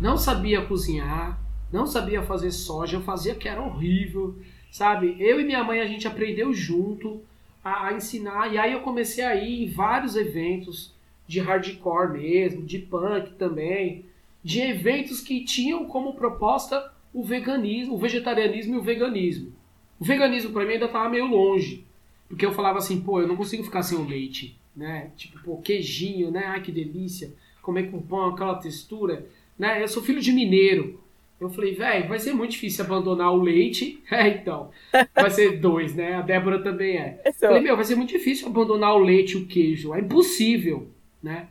não 0.00 0.16
sabia 0.16 0.64
cozinhar, 0.66 1.40
não 1.72 1.86
sabia 1.86 2.22
fazer 2.22 2.50
soja, 2.50 2.96
eu 2.96 3.02
fazia 3.02 3.34
que 3.34 3.48
era 3.48 3.62
horrível, 3.62 4.36
sabe? 4.70 5.16
Eu 5.18 5.40
e 5.40 5.44
minha 5.44 5.64
mãe 5.64 5.80
a 5.80 5.86
gente 5.86 6.06
aprendeu 6.06 6.52
junto 6.52 7.20
a, 7.62 7.88
a 7.88 7.92
ensinar, 7.92 8.52
e 8.52 8.58
aí 8.58 8.72
eu 8.72 8.80
comecei 8.80 9.24
a 9.24 9.34
ir 9.34 9.64
em 9.64 9.70
vários 9.70 10.16
eventos 10.16 10.94
de 11.26 11.40
hardcore 11.40 12.12
mesmo, 12.12 12.62
de 12.64 12.78
punk 12.78 13.32
também, 13.32 14.04
de 14.42 14.60
eventos 14.60 15.20
que 15.20 15.44
tinham 15.44 15.84
como 15.84 16.14
proposta 16.14 16.92
o 17.12 17.22
veganismo, 17.22 17.94
o 17.94 17.98
vegetarianismo 17.98 18.74
e 18.74 18.78
o 18.78 18.82
veganismo. 18.82 19.52
O 19.98 20.04
veganismo 20.04 20.52
para 20.52 20.64
mim 20.64 20.74
ainda 20.74 20.86
estava 20.86 21.08
meio 21.08 21.26
longe. 21.26 21.84
Porque 22.28 22.44
eu 22.44 22.52
falava 22.52 22.78
assim, 22.78 23.00
pô, 23.00 23.20
eu 23.20 23.28
não 23.28 23.36
consigo 23.36 23.64
ficar 23.64 23.82
sem 23.82 23.98
o 23.98 24.06
leite, 24.06 24.56
né? 24.76 25.10
Tipo, 25.16 25.40
pô, 25.40 25.56
queijinho, 25.56 26.30
né? 26.30 26.44
Ai, 26.46 26.62
que 26.62 26.70
delícia. 26.70 27.32
comer 27.62 27.90
com 27.90 28.00
pão, 28.00 28.30
aquela 28.30 28.54
textura, 28.54 29.26
né? 29.58 29.82
Eu 29.82 29.88
sou 29.88 30.02
filho 30.02 30.20
de 30.20 30.32
mineiro. 30.32 31.00
Eu 31.40 31.48
falei, 31.48 31.72
velho, 31.72 32.08
vai 32.08 32.18
ser 32.18 32.32
muito 32.32 32.52
difícil 32.52 32.84
abandonar 32.84 33.32
o 33.32 33.40
leite. 33.40 34.02
É, 34.10 34.28
então. 34.28 34.70
Vai 35.14 35.30
ser 35.30 35.60
dois, 35.60 35.94
né? 35.94 36.14
A 36.14 36.22
Débora 36.22 36.62
também 36.62 36.96
é. 36.96 37.20
Eu 37.24 37.32
falei, 37.32 37.60
meu, 37.60 37.76
vai 37.76 37.84
ser 37.84 37.94
muito 37.94 38.10
difícil 38.10 38.48
abandonar 38.48 38.94
o 38.94 38.98
leite 38.98 39.32
e 39.32 39.42
o 39.42 39.46
queijo. 39.46 39.94
É 39.94 40.00
impossível, 40.00 40.88
né? 41.22 41.48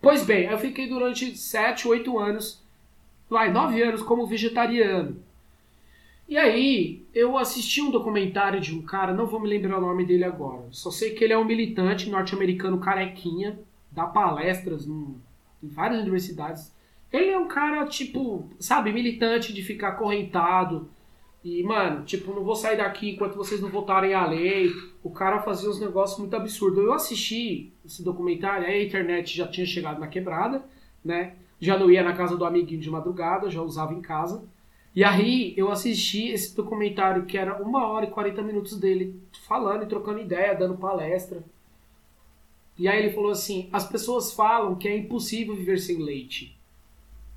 Pois 0.00 0.24
bem, 0.24 0.46
eu 0.46 0.58
fiquei 0.58 0.88
durante 0.88 1.36
sete, 1.36 1.86
oito 1.86 2.18
anos, 2.18 2.60
vai, 3.30 3.52
nove 3.52 3.80
anos 3.80 4.02
como 4.02 4.26
vegetariano. 4.26 5.16
E 6.28 6.36
aí, 6.36 7.04
eu 7.14 7.38
assisti 7.38 7.80
um 7.80 7.90
documentário 7.90 8.58
de 8.58 8.74
um 8.74 8.82
cara, 8.82 9.12
não 9.12 9.26
vou 9.26 9.38
me 9.38 9.48
lembrar 9.48 9.78
o 9.78 9.80
nome 9.82 10.04
dele 10.04 10.24
agora. 10.24 10.66
Só 10.70 10.90
sei 10.90 11.10
que 11.10 11.22
ele 11.22 11.32
é 11.32 11.38
um 11.38 11.44
militante 11.44 12.10
norte-americano 12.10 12.78
carequinha, 12.78 13.58
dá 13.90 14.06
palestras 14.06 14.86
em 14.86 15.14
várias 15.62 16.00
universidades 16.00 16.72
ele 17.12 17.30
é 17.30 17.38
um 17.38 17.46
cara, 17.46 17.84
tipo, 17.86 18.48
sabe, 18.58 18.92
militante 18.92 19.52
de 19.52 19.62
ficar 19.62 19.92
correntado. 19.92 20.88
E, 21.44 21.62
mano, 21.62 22.04
tipo, 22.04 22.32
não 22.32 22.42
vou 22.42 22.54
sair 22.54 22.76
daqui 22.76 23.10
enquanto 23.10 23.36
vocês 23.36 23.60
não 23.60 23.68
votarem 23.68 24.14
a 24.14 24.26
lei. 24.26 24.70
O 25.02 25.10
cara 25.10 25.42
fazia 25.42 25.68
uns 25.68 25.80
negócios 25.80 26.18
muito 26.18 26.34
absurdos. 26.34 26.82
Eu 26.82 26.92
assisti 26.92 27.72
esse 27.84 28.02
documentário, 28.02 28.66
aí 28.66 28.80
a 28.80 28.84
internet 28.84 29.36
já 29.36 29.46
tinha 29.46 29.66
chegado 29.66 30.00
na 30.00 30.06
quebrada, 30.06 30.64
né? 31.04 31.34
Já 31.60 31.78
não 31.78 31.90
ia 31.90 32.02
na 32.02 32.14
casa 32.14 32.36
do 32.36 32.44
amiguinho 32.44 32.80
de 32.80 32.90
madrugada, 32.90 33.50
já 33.50 33.60
usava 33.60 33.92
em 33.92 34.00
casa. 34.00 34.44
E 34.94 35.02
aí 35.04 35.54
eu 35.56 35.70
assisti 35.70 36.28
esse 36.28 36.54
documentário 36.54 37.24
que 37.24 37.36
era 37.36 37.62
uma 37.62 37.86
hora 37.88 38.06
e 38.06 38.10
40 38.10 38.42
minutos 38.42 38.78
dele 38.78 39.20
falando 39.46 39.82
e 39.82 39.86
trocando 39.86 40.20
ideia, 40.20 40.54
dando 40.54 40.76
palestra. 40.76 41.42
E 42.78 42.86
aí 42.88 43.02
ele 43.02 43.14
falou 43.14 43.30
assim: 43.30 43.68
as 43.72 43.86
pessoas 43.88 44.32
falam 44.32 44.76
que 44.76 44.88
é 44.88 44.96
impossível 44.96 45.56
viver 45.56 45.78
sem 45.78 45.98
leite. 45.98 46.58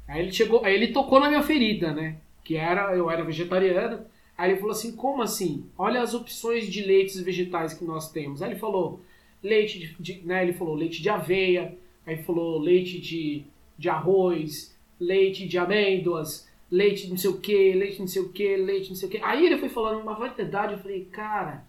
Aí 0.08 0.22
ele 0.22 0.32
chegou, 0.32 0.64
aí 0.64 0.74
ele 0.76 0.94
tocou 0.94 1.20
na 1.20 1.30
minha 1.30 1.42
ferida, 1.44 1.94
né? 1.94 2.18
Que 2.44 2.56
era, 2.56 2.96
eu 2.96 3.10
era 3.10 3.24
vegetariano. 3.24 4.06
Aí 4.38 4.52
ele 4.52 4.60
falou 4.60 4.74
assim, 4.74 4.96
como 4.96 5.22
assim? 5.22 5.66
Olha 5.78 6.02
as 6.02 6.14
opções 6.14 6.68
de 6.68 6.84
leites 6.84 7.20
vegetais 7.22 7.74
que 7.74 7.86
nós 7.86 8.12
temos. 8.12 8.42
Aí 8.42 8.52
ele 8.52 8.60
falou 8.60 9.00
leite 9.42 9.80
de, 9.80 9.96
de 10.00 10.26
né? 10.26 10.44
Ele 10.44 10.54
falou 10.54 10.76
leite 10.76 11.02
de 11.02 11.10
aveia, 11.10 11.76
aí 12.06 12.18
falou 12.24 12.60
leite 12.60 13.00
de, 13.00 13.44
de 13.78 13.90
arroz, 13.90 14.76
leite 15.00 15.48
de 15.48 15.58
amêndoas, 15.58 16.48
leite 16.70 17.08
não 17.08 17.18
sei 17.18 17.30
o 17.30 17.40
que, 17.40 17.74
leite 17.74 18.00
não 18.00 18.08
sei 18.08 18.22
o 18.22 18.30
que, 18.30 18.58
leite 18.58 18.90
não 18.90 18.96
sei 18.96 19.08
o 19.08 19.12
que. 19.12 19.20
Aí 19.24 19.46
ele 19.46 19.58
foi 19.58 19.70
falando 19.70 20.02
uma 20.02 20.14
variedade, 20.14 20.74
eu 20.74 20.80
falei, 20.80 21.06
cara, 21.06 21.66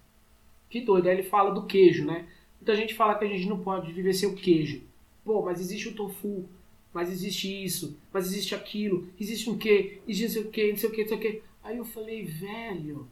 que 0.69 0.81
doido. 0.81 1.09
Aí 1.09 1.17
ele 1.17 1.23
fala 1.23 1.55
do 1.55 1.67
queijo, 1.67 2.05
né? 2.05 2.27
Muita 2.61 2.75
gente 2.75 2.95
fala 2.95 3.15
que 3.15 3.25
a 3.25 3.29
gente 3.29 3.49
não 3.49 3.61
pode 3.61 3.93
viver 3.93 4.13
sem 4.13 4.29
o 4.29 4.35
queijo. 4.35 4.83
Pô, 5.25 5.43
mas 5.43 5.61
existe 5.61 5.89
o 5.89 5.95
tofu, 5.95 6.49
mas 6.97 7.13
existe 7.13 7.63
isso, 7.63 8.01
mas 8.11 8.25
existe 8.25 8.55
aquilo, 8.55 9.07
existe 9.21 9.51
um 9.51 9.59
quê, 9.59 10.01
existe 10.09 10.39
o 10.39 10.51
quê, 10.51 10.71
não 10.71 10.79
sei 10.79 10.89
o 10.89 10.93
quê, 10.93 11.03
não 11.03 11.09
sei 11.09 11.17
o 11.19 11.21
quê. 11.21 11.43
Aí 11.63 11.77
eu 11.77 11.85
falei, 11.85 12.25
velho, 12.25 13.07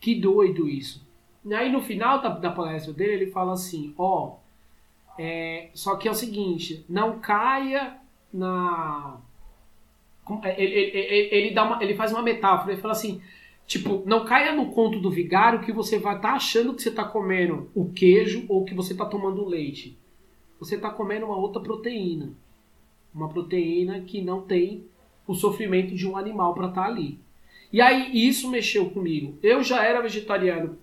que 0.00 0.14
doido 0.14 0.66
isso. 0.66 1.06
E 1.44 1.52
aí 1.52 1.70
no 1.70 1.82
final 1.82 2.22
da, 2.22 2.30
da 2.30 2.50
palestra 2.50 2.90
dele, 2.94 3.24
ele 3.24 3.30
fala 3.32 3.52
assim, 3.52 3.94
ó, 3.98 4.28
oh, 4.28 5.20
é, 5.20 5.68
só 5.74 5.94
que 5.96 6.08
é 6.08 6.10
o 6.10 6.14
seguinte, 6.14 6.82
não 6.88 7.18
caia 7.18 7.98
na... 8.32 9.20
É, 10.42 10.62
ele, 10.62 10.74
ele, 10.74 11.34
ele, 11.34 11.50
dá 11.54 11.64
uma, 11.64 11.84
ele 11.84 11.94
faz 11.94 12.12
uma 12.12 12.22
metáfora, 12.22 12.72
ele 12.72 12.80
fala 12.80 12.92
assim, 12.92 13.20
tipo, 13.66 14.02
não 14.06 14.24
caia 14.24 14.54
no 14.54 14.70
conto 14.72 14.98
do 15.00 15.10
vigário 15.10 15.60
que 15.60 15.72
você 15.72 15.98
vai 15.98 16.16
estar 16.16 16.30
tá 16.30 16.34
achando 16.34 16.72
que 16.72 16.80
você 16.82 16.88
está 16.88 17.04
comendo 17.04 17.70
o 17.74 17.92
queijo 17.92 18.46
ou 18.48 18.64
que 18.64 18.72
você 18.72 18.92
está 18.92 19.04
tomando 19.04 19.44
leite. 19.44 19.98
Você 20.58 20.76
está 20.76 20.88
comendo 20.88 21.26
uma 21.26 21.36
outra 21.36 21.60
proteína 21.60 22.32
uma 23.14 23.28
proteína 23.28 24.00
que 24.00 24.20
não 24.22 24.42
tem 24.42 24.84
o 25.26 25.34
sofrimento 25.34 25.94
de 25.94 26.08
um 26.08 26.16
animal 26.16 26.54
para 26.54 26.68
estar 26.68 26.82
tá 26.82 26.88
ali. 26.88 27.18
E 27.72 27.80
aí 27.80 28.10
isso 28.12 28.50
mexeu 28.50 28.90
comigo. 28.90 29.38
Eu 29.42 29.62
já 29.62 29.84
era 29.84 30.00
vegetariano 30.00 30.76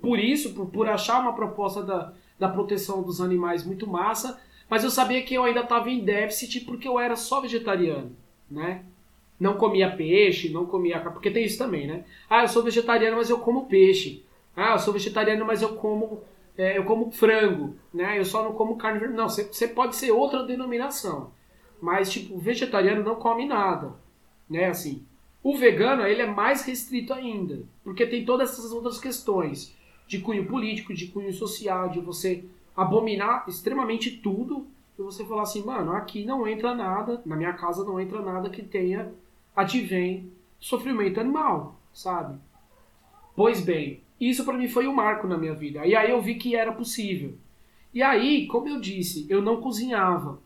por 0.00 0.18
isso, 0.18 0.52
por, 0.54 0.66
por 0.66 0.88
achar 0.88 1.20
uma 1.20 1.32
proposta 1.32 1.82
da, 1.82 2.12
da 2.38 2.48
proteção 2.48 3.02
dos 3.02 3.20
animais 3.20 3.64
muito 3.64 3.86
massa, 3.86 4.40
mas 4.68 4.84
eu 4.84 4.90
sabia 4.90 5.22
que 5.22 5.34
eu 5.34 5.44
ainda 5.44 5.60
estava 5.60 5.90
em 5.90 6.04
déficit 6.04 6.60
porque 6.60 6.86
eu 6.86 6.98
era 6.98 7.16
só 7.16 7.40
vegetariano, 7.40 8.12
né? 8.50 8.84
Não 9.38 9.54
comia 9.54 9.90
peixe, 9.90 10.48
não 10.48 10.64
comia 10.64 10.98
porque 11.00 11.30
tem 11.30 11.44
isso 11.44 11.58
também, 11.58 11.86
né? 11.86 12.04
Ah, 12.28 12.42
eu 12.42 12.48
sou 12.48 12.62
vegetariano, 12.62 13.16
mas 13.16 13.30
eu 13.30 13.38
como 13.38 13.66
peixe. 13.66 14.24
Ah, 14.56 14.72
eu 14.72 14.78
sou 14.78 14.92
vegetariano, 14.92 15.44
mas 15.44 15.60
eu 15.62 15.74
como 15.76 16.22
é, 16.56 16.78
eu 16.78 16.84
como 16.84 17.10
frango, 17.10 17.76
né? 17.92 18.18
Eu 18.18 18.24
só 18.24 18.42
não 18.42 18.52
como 18.52 18.76
carne 18.76 18.98
vermelha. 18.98 19.22
Não, 19.22 19.28
você 19.28 19.68
pode 19.68 19.96
ser 19.96 20.10
outra 20.10 20.44
denominação. 20.44 21.30
Mas, 21.80 22.10
tipo, 22.10 22.34
o 22.34 22.38
vegetariano 22.38 23.02
não 23.02 23.16
come 23.16 23.46
nada, 23.46 23.92
né? 24.48 24.66
Assim, 24.66 25.04
o 25.42 25.56
vegano, 25.56 26.06
ele 26.06 26.22
é 26.22 26.26
mais 26.26 26.64
restrito 26.64 27.12
ainda. 27.12 27.60
Porque 27.84 28.06
tem 28.06 28.24
todas 28.24 28.52
essas 28.52 28.72
outras 28.72 28.98
questões 28.98 29.74
de 30.06 30.20
cunho 30.20 30.46
político, 30.46 30.94
de 30.94 31.08
cunho 31.08 31.32
social, 31.32 31.88
de 31.90 32.00
você 32.00 32.44
abominar 32.76 33.44
extremamente 33.48 34.10
tudo 34.10 34.66
e 34.98 35.02
você 35.02 35.24
falar 35.24 35.42
assim, 35.42 35.64
mano, 35.64 35.92
aqui 35.92 36.24
não 36.24 36.46
entra 36.46 36.74
nada, 36.74 37.20
na 37.24 37.36
minha 37.36 37.52
casa 37.52 37.84
não 37.84 38.00
entra 38.00 38.20
nada 38.22 38.48
que 38.48 38.62
tenha 38.62 39.12
advém 39.54 40.30
sofrimento 40.58 41.20
animal, 41.20 41.76
sabe? 41.92 42.38
Pois 43.34 43.60
bem, 43.60 44.00
isso 44.20 44.44
para 44.44 44.56
mim 44.56 44.68
foi 44.68 44.86
um 44.86 44.94
marco 44.94 45.26
na 45.26 45.36
minha 45.36 45.54
vida. 45.54 45.86
E 45.86 45.94
aí 45.94 46.10
eu 46.10 46.20
vi 46.20 46.36
que 46.36 46.56
era 46.56 46.72
possível. 46.72 47.34
E 47.92 48.02
aí, 48.02 48.46
como 48.46 48.68
eu 48.68 48.80
disse, 48.80 49.26
eu 49.28 49.42
não 49.42 49.60
cozinhava. 49.60 50.40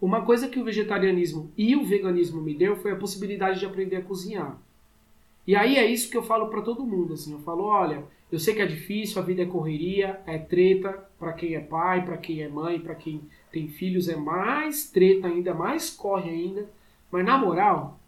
Uma 0.00 0.22
coisa 0.22 0.48
que 0.48 0.58
o 0.58 0.64
vegetarianismo 0.64 1.50
e 1.56 1.74
o 1.74 1.84
veganismo 1.84 2.42
me 2.42 2.54
deu 2.54 2.76
foi 2.76 2.92
a 2.92 2.96
possibilidade 2.96 3.60
de 3.60 3.66
aprender 3.66 3.96
a 3.96 4.02
cozinhar. 4.02 4.58
E 5.46 5.54
aí 5.54 5.76
é 5.76 5.86
isso 5.86 6.10
que 6.10 6.16
eu 6.16 6.22
falo 6.22 6.48
para 6.48 6.62
todo 6.62 6.86
mundo, 6.86 7.14
assim, 7.14 7.32
eu 7.32 7.38
falo, 7.40 7.64
olha, 7.64 8.04
eu 8.32 8.38
sei 8.38 8.54
que 8.54 8.62
é 8.62 8.66
difícil, 8.66 9.20
a 9.20 9.24
vida 9.24 9.42
é 9.42 9.46
correria, 9.46 10.20
é 10.26 10.38
treta 10.38 11.06
para 11.18 11.34
quem 11.34 11.54
é 11.54 11.60
pai, 11.60 12.04
para 12.04 12.16
quem 12.16 12.40
é 12.42 12.48
mãe, 12.48 12.80
para 12.80 12.94
quem 12.94 13.20
tem 13.52 13.68
filhos 13.68 14.08
é 14.08 14.16
mais 14.16 14.90
treta 14.90 15.28
ainda, 15.28 15.54
mais 15.54 15.90
corre 15.90 16.30
ainda, 16.30 16.68
mas 17.10 17.24
na 17.24 17.36
moral, 17.36 18.00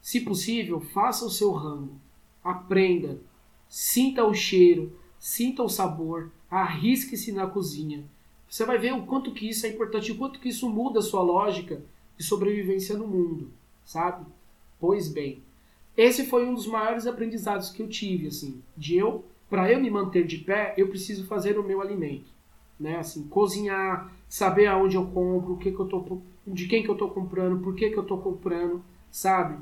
se 0.00 0.20
possível, 0.20 0.80
faça 0.80 1.24
o 1.24 1.30
seu 1.30 1.52
rango, 1.52 1.92
aprenda, 2.42 3.18
Sinta 3.68 4.24
o 4.24 4.32
cheiro, 4.32 4.92
sinta 5.18 5.62
o 5.62 5.68
sabor, 5.68 6.30
arrisque-se 6.50 7.32
na 7.32 7.46
cozinha. 7.46 8.04
Você 8.48 8.64
vai 8.64 8.78
ver 8.78 8.94
o 8.94 9.04
quanto 9.04 9.32
que 9.32 9.48
isso 9.48 9.66
é 9.66 9.68
importante, 9.68 10.12
o 10.12 10.16
quanto 10.16 10.40
que 10.40 10.48
isso 10.48 10.68
muda 10.68 11.00
a 11.00 11.02
sua 11.02 11.20
lógica 11.20 11.82
de 12.16 12.24
sobrevivência 12.24 12.96
no 12.96 13.06
mundo, 13.06 13.50
sabe? 13.84 14.24
Pois 14.80 15.08
bem, 15.08 15.42
esse 15.96 16.26
foi 16.26 16.46
um 16.46 16.54
dos 16.54 16.66
maiores 16.66 17.06
aprendizados 17.06 17.70
que 17.70 17.82
eu 17.82 17.88
tive, 17.88 18.28
assim, 18.28 18.62
de 18.76 18.96
eu, 18.96 19.24
para 19.50 19.70
eu 19.70 19.80
me 19.80 19.90
manter 19.90 20.26
de 20.26 20.38
pé, 20.38 20.74
eu 20.76 20.88
preciso 20.88 21.26
fazer 21.26 21.58
o 21.58 21.62
meu 21.62 21.82
alimento, 21.82 22.30
né? 22.80 22.96
Assim, 22.98 23.28
cozinhar, 23.28 24.10
saber 24.28 24.66
aonde 24.66 24.96
eu 24.96 25.06
compro, 25.06 25.54
o 25.54 25.58
que 25.58 25.72
que 25.72 25.78
eu 25.78 25.86
tô, 25.86 26.18
de 26.46 26.66
quem 26.66 26.82
que 26.82 26.88
eu 26.88 26.94
tô 26.94 27.08
comprando, 27.08 27.62
por 27.62 27.74
que 27.74 27.90
que 27.90 27.98
eu 27.98 28.04
tô 28.04 28.16
comprando, 28.18 28.82
sabe? 29.10 29.58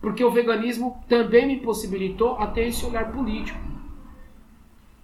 Porque 0.00 0.24
o 0.24 0.30
veganismo 0.30 1.02
também 1.08 1.46
me 1.46 1.60
possibilitou 1.60 2.36
a 2.36 2.46
ter 2.46 2.68
esse 2.68 2.84
olhar 2.86 3.12
político. 3.12 3.58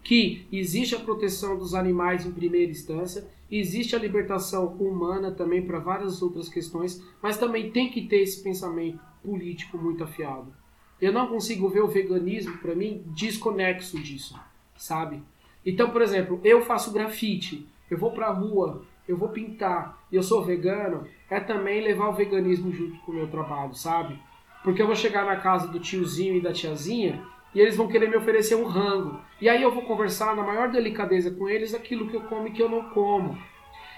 Que 0.02 0.46
existe 0.52 0.94
a 0.94 1.00
proteção 1.00 1.58
dos 1.58 1.74
animais 1.74 2.24
em 2.24 2.32
primeira 2.32 2.70
instância, 2.70 3.26
existe 3.50 3.94
a 3.94 3.98
libertação 3.98 4.66
humana 4.66 5.30
também 5.30 5.62
para 5.62 5.78
várias 5.78 6.22
outras 6.22 6.48
questões, 6.48 7.02
mas 7.20 7.36
também 7.36 7.70
tem 7.70 7.90
que 7.90 8.06
ter 8.06 8.22
esse 8.22 8.42
pensamento 8.42 9.00
político 9.22 9.76
muito 9.76 10.04
afiado. 10.04 10.52
Eu 11.00 11.12
não 11.12 11.26
consigo 11.26 11.68
ver 11.68 11.82
o 11.82 11.88
veganismo, 11.88 12.56
para 12.58 12.74
mim, 12.74 13.02
desconexo 13.08 13.98
disso, 13.98 14.38
sabe? 14.76 15.22
Então, 15.64 15.90
por 15.90 16.00
exemplo, 16.00 16.40
eu 16.42 16.62
faço 16.62 16.92
grafite, 16.92 17.66
eu 17.90 17.98
vou 17.98 18.12
pra 18.12 18.30
rua, 18.30 18.82
eu 19.06 19.16
vou 19.16 19.28
pintar, 19.28 20.02
e 20.10 20.16
eu 20.16 20.22
sou 20.22 20.44
vegano, 20.44 21.06
é 21.28 21.38
também 21.38 21.82
levar 21.82 22.08
o 22.08 22.14
veganismo 22.14 22.72
junto 22.72 22.98
com 23.00 23.12
o 23.12 23.14
meu 23.14 23.28
trabalho, 23.28 23.74
sabe? 23.74 24.18
Porque 24.66 24.82
eu 24.82 24.86
vou 24.86 24.96
chegar 24.96 25.24
na 25.24 25.36
casa 25.36 25.68
do 25.68 25.78
tiozinho 25.78 26.34
e 26.34 26.40
da 26.40 26.52
tiazinha 26.52 27.22
e 27.54 27.60
eles 27.60 27.76
vão 27.76 27.86
querer 27.86 28.10
me 28.10 28.16
oferecer 28.16 28.56
um 28.56 28.66
rango. 28.66 29.20
E 29.40 29.48
aí 29.48 29.62
eu 29.62 29.70
vou 29.70 29.84
conversar 29.84 30.34
na 30.34 30.42
maior 30.42 30.72
delicadeza 30.72 31.30
com 31.30 31.48
eles 31.48 31.72
aquilo 31.72 32.08
que 32.08 32.16
eu 32.16 32.22
como 32.22 32.48
e 32.48 32.50
que 32.50 32.60
eu 32.60 32.68
não 32.68 32.90
como. 32.90 33.38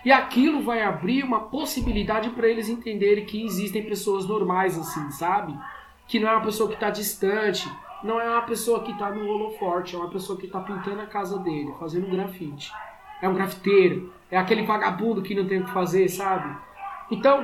E 0.04 0.12
aquilo 0.12 0.60
vai 0.60 0.82
abrir 0.82 1.24
uma 1.24 1.48
possibilidade 1.48 2.28
para 2.28 2.46
eles 2.46 2.68
entenderem 2.68 3.24
que 3.24 3.42
existem 3.42 3.82
pessoas 3.82 4.26
normais 4.28 4.78
assim, 4.78 5.10
sabe? 5.10 5.58
Que 6.06 6.20
não 6.20 6.28
é 6.28 6.32
uma 6.32 6.44
pessoa 6.44 6.68
que 6.68 6.74
está 6.74 6.90
distante, 6.90 7.66
não 8.04 8.20
é 8.20 8.28
uma 8.28 8.42
pessoa 8.42 8.82
que 8.82 8.92
está 8.92 9.08
no 9.08 9.26
holoforte, 9.26 9.96
é 9.96 9.98
uma 9.98 10.10
pessoa 10.10 10.38
que 10.38 10.44
está 10.44 10.60
pintando 10.60 11.00
a 11.00 11.06
casa 11.06 11.38
dele, 11.38 11.72
fazendo 11.80 12.10
grafite. 12.10 12.70
É 13.22 13.28
um 13.28 13.34
grafiteiro, 13.34 14.12
é 14.30 14.36
aquele 14.36 14.66
vagabundo 14.66 15.22
que 15.22 15.34
não 15.34 15.48
tem 15.48 15.62
o 15.62 15.64
que 15.64 15.72
fazer, 15.72 16.10
sabe? 16.10 16.54
Então, 17.10 17.42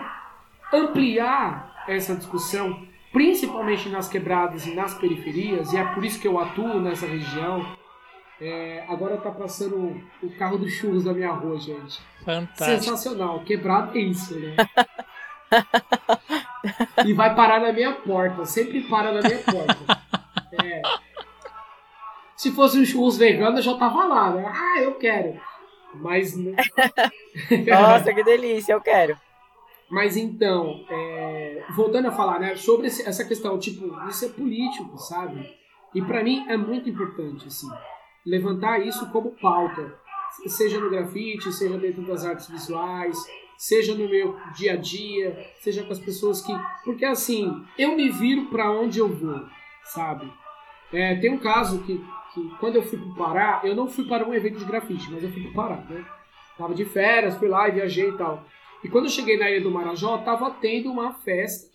ampliar 0.70 1.84
essa 1.88 2.14
discussão 2.14 2.92
principalmente 3.14 3.88
nas 3.88 4.08
quebradas 4.08 4.66
e 4.66 4.74
nas 4.74 4.92
periferias, 4.94 5.72
e 5.72 5.76
é 5.76 5.84
por 5.94 6.04
isso 6.04 6.20
que 6.20 6.26
eu 6.26 6.38
atuo 6.38 6.80
nessa 6.80 7.06
região, 7.06 7.64
É, 8.40 8.84
agora 8.88 9.16
tá 9.16 9.30
passando 9.30 10.02
o 10.20 10.36
carro 10.36 10.58
do 10.58 10.68
churros 10.68 11.04
na 11.04 11.12
minha 11.12 11.30
rua, 11.30 11.56
gente. 11.56 12.00
Fantástico. 12.24 12.82
Sensacional. 12.82 13.44
Quebrado 13.44 13.96
é 13.96 14.00
isso, 14.00 14.36
né? 14.36 14.56
e 17.06 17.12
vai 17.12 17.32
parar 17.32 17.60
na 17.60 17.72
minha 17.72 17.92
porta. 17.92 18.44
Sempre 18.44 18.82
para 18.82 19.12
na 19.12 19.20
minha 19.22 19.38
porta. 19.38 20.02
É. 20.60 20.82
Se 22.36 22.50
fosse 22.50 22.76
um 22.76 22.84
churros 22.84 23.16
vegano, 23.16 23.58
eu 23.58 23.62
já 23.62 23.78
tava 23.78 24.04
lá, 24.04 24.30
né? 24.32 24.52
Ah, 24.52 24.80
eu 24.80 24.96
quero. 24.96 25.40
Mas. 25.94 26.34
Nossa, 27.70 28.12
que 28.12 28.24
delícia, 28.24 28.72
eu 28.72 28.80
quero. 28.80 29.16
Mas 29.90 30.16
então, 30.16 30.84
é, 30.88 31.64
voltando 31.74 32.08
a 32.08 32.12
falar, 32.12 32.40
né, 32.40 32.56
sobre 32.56 32.86
esse, 32.86 33.06
essa 33.06 33.24
questão, 33.24 33.58
tipo, 33.58 33.86
isso 34.08 34.24
é 34.24 34.28
político, 34.28 34.96
sabe? 34.98 35.54
E 35.94 36.02
para 36.02 36.24
mim 36.24 36.44
é 36.48 36.56
muito 36.56 36.88
importante, 36.88 37.46
assim, 37.46 37.68
levantar 38.26 38.84
isso 38.84 39.10
como 39.10 39.32
pauta, 39.32 39.94
seja 40.46 40.80
no 40.80 40.90
grafite, 40.90 41.52
seja 41.52 41.78
dentro 41.78 42.02
das 42.02 42.24
artes 42.24 42.48
visuais, 42.48 43.16
seja 43.56 43.94
no 43.94 44.08
meu 44.08 44.36
dia 44.56 44.72
a 44.72 44.76
dia, 44.76 45.46
seja 45.60 45.84
com 45.84 45.92
as 45.92 45.98
pessoas 45.98 46.40
que, 46.40 46.52
porque 46.84 47.04
assim, 47.04 47.64
eu 47.78 47.94
me 47.96 48.10
viro 48.10 48.46
para 48.46 48.70
onde 48.70 48.98
eu 48.98 49.08
vou, 49.08 49.44
sabe? 49.84 50.30
É, 50.92 51.14
tem 51.16 51.32
um 51.32 51.38
caso 51.38 51.82
que, 51.82 52.02
que 52.32 52.48
quando 52.58 52.76
eu 52.76 52.82
fui 52.82 52.98
pro 52.98 53.14
Pará, 53.14 53.60
eu 53.64 53.74
não 53.74 53.88
fui 53.88 54.06
para 54.06 54.26
um 54.26 54.34
evento 54.34 54.58
de 54.58 54.64
grafite, 54.64 55.10
mas 55.10 55.22
eu 55.22 55.30
fui 55.30 55.42
pro 55.44 55.54
Pará, 55.54 55.76
né? 55.88 56.04
Tava 56.56 56.74
de 56.74 56.84
férias, 56.84 57.36
fui 57.36 57.48
lá 57.48 57.68
e 57.68 57.72
viajei 57.72 58.10
e 58.10 58.16
tal. 58.16 58.44
E 58.84 58.88
quando 58.88 59.06
eu 59.06 59.10
cheguei 59.10 59.38
na 59.38 59.50
Ilha 59.50 59.62
do 59.62 59.70
Marajó, 59.70 60.18
tava 60.18 60.50
tendo 60.60 60.92
uma 60.92 61.14
festa 61.14 61.72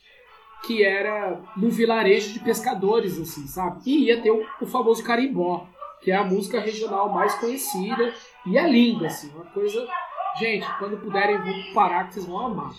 que 0.63 0.83
era 0.83 1.41
num 1.57 1.69
vilarejo 1.69 2.33
de 2.33 2.39
pescadores, 2.39 3.19
assim, 3.19 3.47
sabe? 3.47 3.81
E 3.85 4.05
ia 4.05 4.21
ter 4.21 4.31
o, 4.31 4.65
famoso 4.67 5.03
carimbó, 5.03 5.65
que 6.01 6.11
é 6.11 6.15
a 6.15 6.23
música 6.23 6.59
regional 6.59 7.09
mais 7.09 7.33
conhecida 7.35 8.13
e 8.45 8.57
é 8.57 8.69
linda, 8.69 9.07
assim, 9.07 9.31
uma 9.33 9.45
coisa. 9.45 9.87
Gente, 10.37 10.67
quando 10.77 10.97
puderem, 10.97 11.37
vão 11.37 11.73
parar 11.73 12.07
que 12.07 12.13
vocês 12.13 12.25
vão 12.25 12.45
amar. 12.45 12.71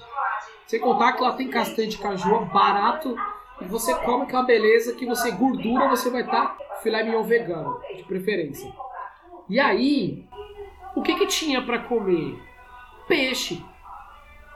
Sem 0.67 0.79
contar 0.79 1.15
que 1.15 1.23
lá 1.23 1.33
tem 1.33 1.49
castanha 1.49 1.89
de 1.89 1.99
caju 1.99 2.45
barato 2.47 3.17
e 3.61 3.65
você 3.65 3.95
come 3.97 4.23
aquela 4.23 4.45
beleza 4.45 4.95
que 4.95 5.05
você, 5.05 5.33
gordura, 5.33 5.89
você 5.89 6.09
vai 6.09 6.23
estar 6.23 6.57
tá 6.57 6.77
filé 6.83 7.03
mignon 7.03 7.25
vegano, 7.25 7.81
de 7.97 8.05
preferência. 8.05 8.73
E 9.49 9.59
aí, 9.59 10.25
o 10.95 11.03
que 11.03 11.17
que 11.17 11.27
tinha 11.27 11.61
para 11.63 11.81
comer? 11.81 12.39
Peixe. 13.09 13.63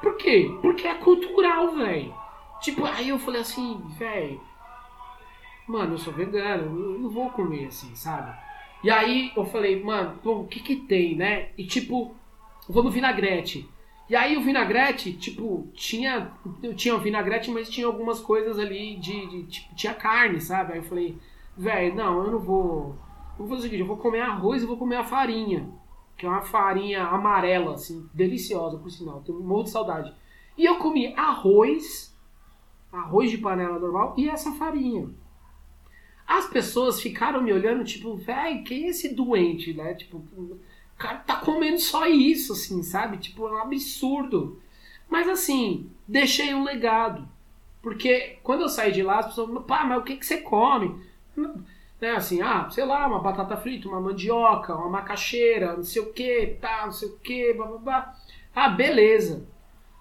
Por 0.04 0.18
quê? 0.18 0.54
Porque 0.60 0.86
é 0.86 0.94
cultural, 0.96 1.74
velho. 1.76 2.14
Tipo, 2.60 2.84
aí 2.84 3.08
eu 3.08 3.18
falei 3.18 3.40
assim, 3.40 3.80
velho, 3.98 4.38
mano, 5.66 5.94
eu 5.94 5.98
sou 5.98 6.12
vegano, 6.12 6.78
eu 6.78 6.98
não 6.98 7.08
vou 7.08 7.30
comer 7.30 7.68
assim, 7.68 7.96
sabe? 7.96 8.36
E 8.82 8.90
aí 8.90 9.32
eu 9.34 9.46
falei, 9.46 9.82
mano, 9.82 10.18
pô, 10.22 10.40
o 10.40 10.46
que 10.46 10.60
que 10.60 10.76
tem, 10.76 11.16
né? 11.16 11.48
E 11.56 11.64
tipo, 11.64 12.14
eu 12.68 12.74
vou 12.74 12.82
no 12.82 12.90
vinagrete. 12.90 13.66
E 14.06 14.14
aí 14.14 14.36
o 14.36 14.42
vinagrete, 14.42 15.14
tipo, 15.14 15.70
tinha. 15.72 16.30
Tinha 16.76 16.94
o 16.94 17.00
vinagrete, 17.00 17.50
mas 17.50 17.70
tinha 17.70 17.86
algumas 17.86 18.20
coisas 18.20 18.58
ali 18.58 18.96
de. 18.96 19.26
de 19.26 19.42
tipo, 19.44 19.74
tinha 19.74 19.94
carne, 19.94 20.38
sabe? 20.38 20.74
Aí 20.74 20.80
eu 20.80 20.84
falei, 20.84 21.16
velho, 21.56 21.94
não, 21.94 22.24
eu 22.24 22.30
não 22.32 22.38
vou. 22.38 22.94
Eu 23.38 23.46
vou 23.46 23.48
fazer 23.48 23.60
o 23.60 23.62
seguinte, 23.62 23.80
eu 23.80 23.86
vou 23.86 23.96
comer 23.96 24.20
arroz 24.20 24.62
e 24.62 24.66
vou 24.66 24.76
comer 24.76 24.96
a 24.96 25.04
farinha 25.04 25.66
que 26.16 26.26
é 26.26 26.28
uma 26.28 26.42
farinha 26.42 27.04
amarela, 27.04 27.74
assim, 27.74 28.08
deliciosa, 28.12 28.78
por 28.78 28.90
sinal. 28.90 29.22
Tenho 29.22 29.38
um 29.38 29.42
monte 29.42 29.66
de 29.66 29.72
saudade. 29.72 30.14
E 30.56 30.64
eu 30.64 30.76
comi 30.76 31.12
arroz, 31.16 32.16
arroz 32.92 33.30
de 33.30 33.38
panela 33.38 33.78
normal 33.78 34.14
e 34.16 34.28
essa 34.28 34.52
farinha. 34.52 35.08
As 36.26 36.46
pessoas 36.46 37.00
ficaram 37.00 37.42
me 37.42 37.52
olhando, 37.52 37.84
tipo, 37.84 38.16
velho, 38.16 38.64
quem 38.64 38.84
é 38.84 38.88
esse 38.88 39.14
doente, 39.14 39.74
né? 39.74 39.94
Tipo, 39.94 40.18
o 40.18 40.58
cara 40.96 41.18
tá 41.18 41.36
comendo 41.36 41.78
só 41.78 42.06
isso, 42.06 42.52
assim, 42.52 42.82
sabe? 42.82 43.18
Tipo, 43.18 43.46
é 43.48 43.52
um 43.52 43.58
absurdo. 43.58 44.60
Mas 45.08 45.28
assim, 45.28 45.90
deixei 46.08 46.54
um 46.54 46.64
legado. 46.64 47.28
Porque 47.82 48.38
quando 48.42 48.62
eu 48.62 48.68
saí 48.68 48.92
de 48.92 49.02
lá, 49.02 49.18
as 49.18 49.26
pessoas 49.26 49.48
falaram, 49.48 49.66
pá, 49.66 49.84
mas 49.84 49.98
o 49.98 50.04
que, 50.04 50.16
que 50.16 50.24
você 50.24 50.38
come? 50.38 51.04
Né, 52.00 52.10
assim, 52.12 52.42
ah, 52.42 52.68
sei 52.70 52.84
lá, 52.84 53.06
uma 53.06 53.20
batata 53.20 53.56
frita, 53.56 53.88
uma 53.88 54.00
mandioca, 54.00 54.74
uma 54.74 54.90
macaxeira, 54.90 55.76
não 55.76 55.82
sei 55.82 56.02
o 56.02 56.12
que, 56.12 56.58
tá, 56.60 56.82
não 56.84 56.92
sei 56.92 57.08
o 57.08 57.16
que, 57.18 57.54
blá 57.54 57.66
blá 57.66 57.78
blá. 57.78 58.14
Ah, 58.54 58.68
beleza. 58.68 59.46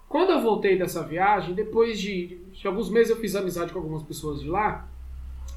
Quando 0.08 0.30
eu 0.30 0.42
voltei 0.42 0.78
dessa 0.78 1.02
viagem, 1.02 1.54
depois 1.54 2.00
de, 2.00 2.38
de 2.52 2.66
alguns 2.66 2.90
meses 2.90 3.10
eu 3.10 3.16
fiz 3.16 3.34
amizade 3.34 3.72
com 3.72 3.78
algumas 3.78 4.02
pessoas 4.02 4.40
de 4.40 4.48
lá, 4.48 4.86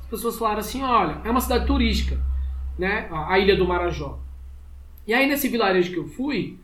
as 0.01 0.07
pessoas 0.07 0.37
falaram 0.37 0.59
assim, 0.59 0.83
olha, 0.83 1.21
é 1.23 1.29
uma 1.29 1.41
cidade 1.41 1.67
turística, 1.67 2.19
né, 2.77 3.09
a 3.11 3.37
Ilha 3.37 3.55
do 3.55 3.67
Marajó. 3.67 4.19
E 5.05 5.13
aí 5.13 5.27
nesse 5.27 5.47
vilarejo 5.47 5.91
que 5.91 5.99
eu 5.99 6.07
fui, 6.07 6.59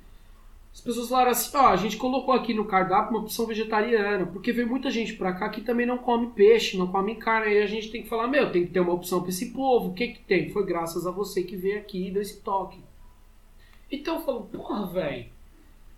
as 0.73 0.81
pessoas 0.81 1.07
falaram 1.07 1.31
assim: 1.31 1.55
ó, 1.55 1.67
a 1.67 1.75
gente 1.75 1.97
colocou 1.97 2.33
aqui 2.33 2.53
no 2.53 2.65
cardápio 2.65 3.11
uma 3.11 3.21
opção 3.21 3.45
vegetariana, 3.45 4.25
porque 4.25 4.51
vem 4.51 4.65
muita 4.65 4.89
gente 4.89 5.13
pra 5.13 5.33
cá 5.33 5.47
que 5.49 5.61
também 5.61 5.85
não 5.85 5.99
come 5.99 6.31
peixe, 6.31 6.77
não 6.77 6.87
come 6.87 7.15
carne. 7.15 7.53
Aí 7.53 7.61
a 7.61 7.67
gente 7.67 7.91
tem 7.91 8.01
que 8.01 8.09
falar: 8.09 8.27
meu, 8.27 8.51
tem 8.51 8.65
que 8.65 8.71
ter 8.71 8.79
uma 8.79 8.93
opção 8.93 9.21
pra 9.21 9.29
esse 9.29 9.51
povo. 9.51 9.89
O 9.89 9.93
que 9.93 10.07
que 10.07 10.21
tem? 10.21 10.49
Foi 10.49 10.65
graças 10.65 11.05
a 11.05 11.11
você 11.11 11.43
que 11.43 11.55
veio 11.55 11.77
aqui 11.77 12.07
e 12.07 12.11
deu 12.11 12.21
esse 12.21 12.41
toque. 12.41 12.79
Então 13.91 14.15
eu 14.15 14.21
falo: 14.21 14.41
porra, 14.51 14.87
velho, 14.87 15.25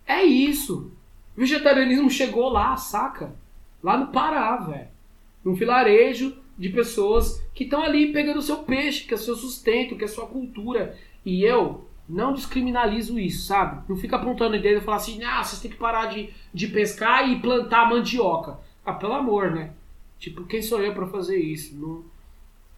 é 0.06 0.22
isso. 0.22 0.92
O 1.34 1.40
vegetarianismo 1.40 2.10
chegou 2.10 2.50
lá, 2.50 2.76
saca? 2.76 3.34
Lá 3.82 3.96
no 3.96 4.08
Pará, 4.08 4.56
velho. 4.58 4.88
Num 5.42 5.54
vilarejo 5.54 6.36
de 6.58 6.68
pessoas 6.68 7.42
que 7.54 7.64
estão 7.64 7.82
ali 7.82 8.12
pegando 8.12 8.38
o 8.38 8.42
seu 8.42 8.58
peixe, 8.58 9.06
que 9.06 9.14
é 9.14 9.16
o 9.16 9.20
seu 9.20 9.36
sustento, 9.36 9.96
que 9.96 10.04
é 10.04 10.06
a 10.06 10.10
sua 10.10 10.26
cultura. 10.26 10.98
E 11.24 11.42
eu 11.42 11.85
não 12.08 12.32
descriminalizo 12.32 13.18
isso, 13.18 13.46
sabe? 13.46 13.82
Não 13.88 13.96
fica 13.96 14.16
apontando 14.16 14.56
o 14.56 14.60
dedo 14.60 14.78
e 14.78 14.84
falar 14.84 14.98
assim, 14.98 15.22
ah, 15.24 15.42
vocês 15.42 15.60
têm 15.60 15.70
que 15.70 15.76
parar 15.76 16.06
de, 16.06 16.30
de 16.52 16.68
pescar 16.68 17.28
e 17.28 17.40
plantar 17.40 17.88
mandioca. 17.88 18.58
Ah, 18.84 18.92
pelo 18.92 19.14
amor, 19.14 19.50
né? 19.50 19.72
Tipo, 20.18 20.44
quem 20.44 20.62
sou 20.62 20.80
eu 20.80 20.94
para 20.94 21.06
fazer 21.06 21.38
isso? 21.38 21.76
Não... 21.76 22.04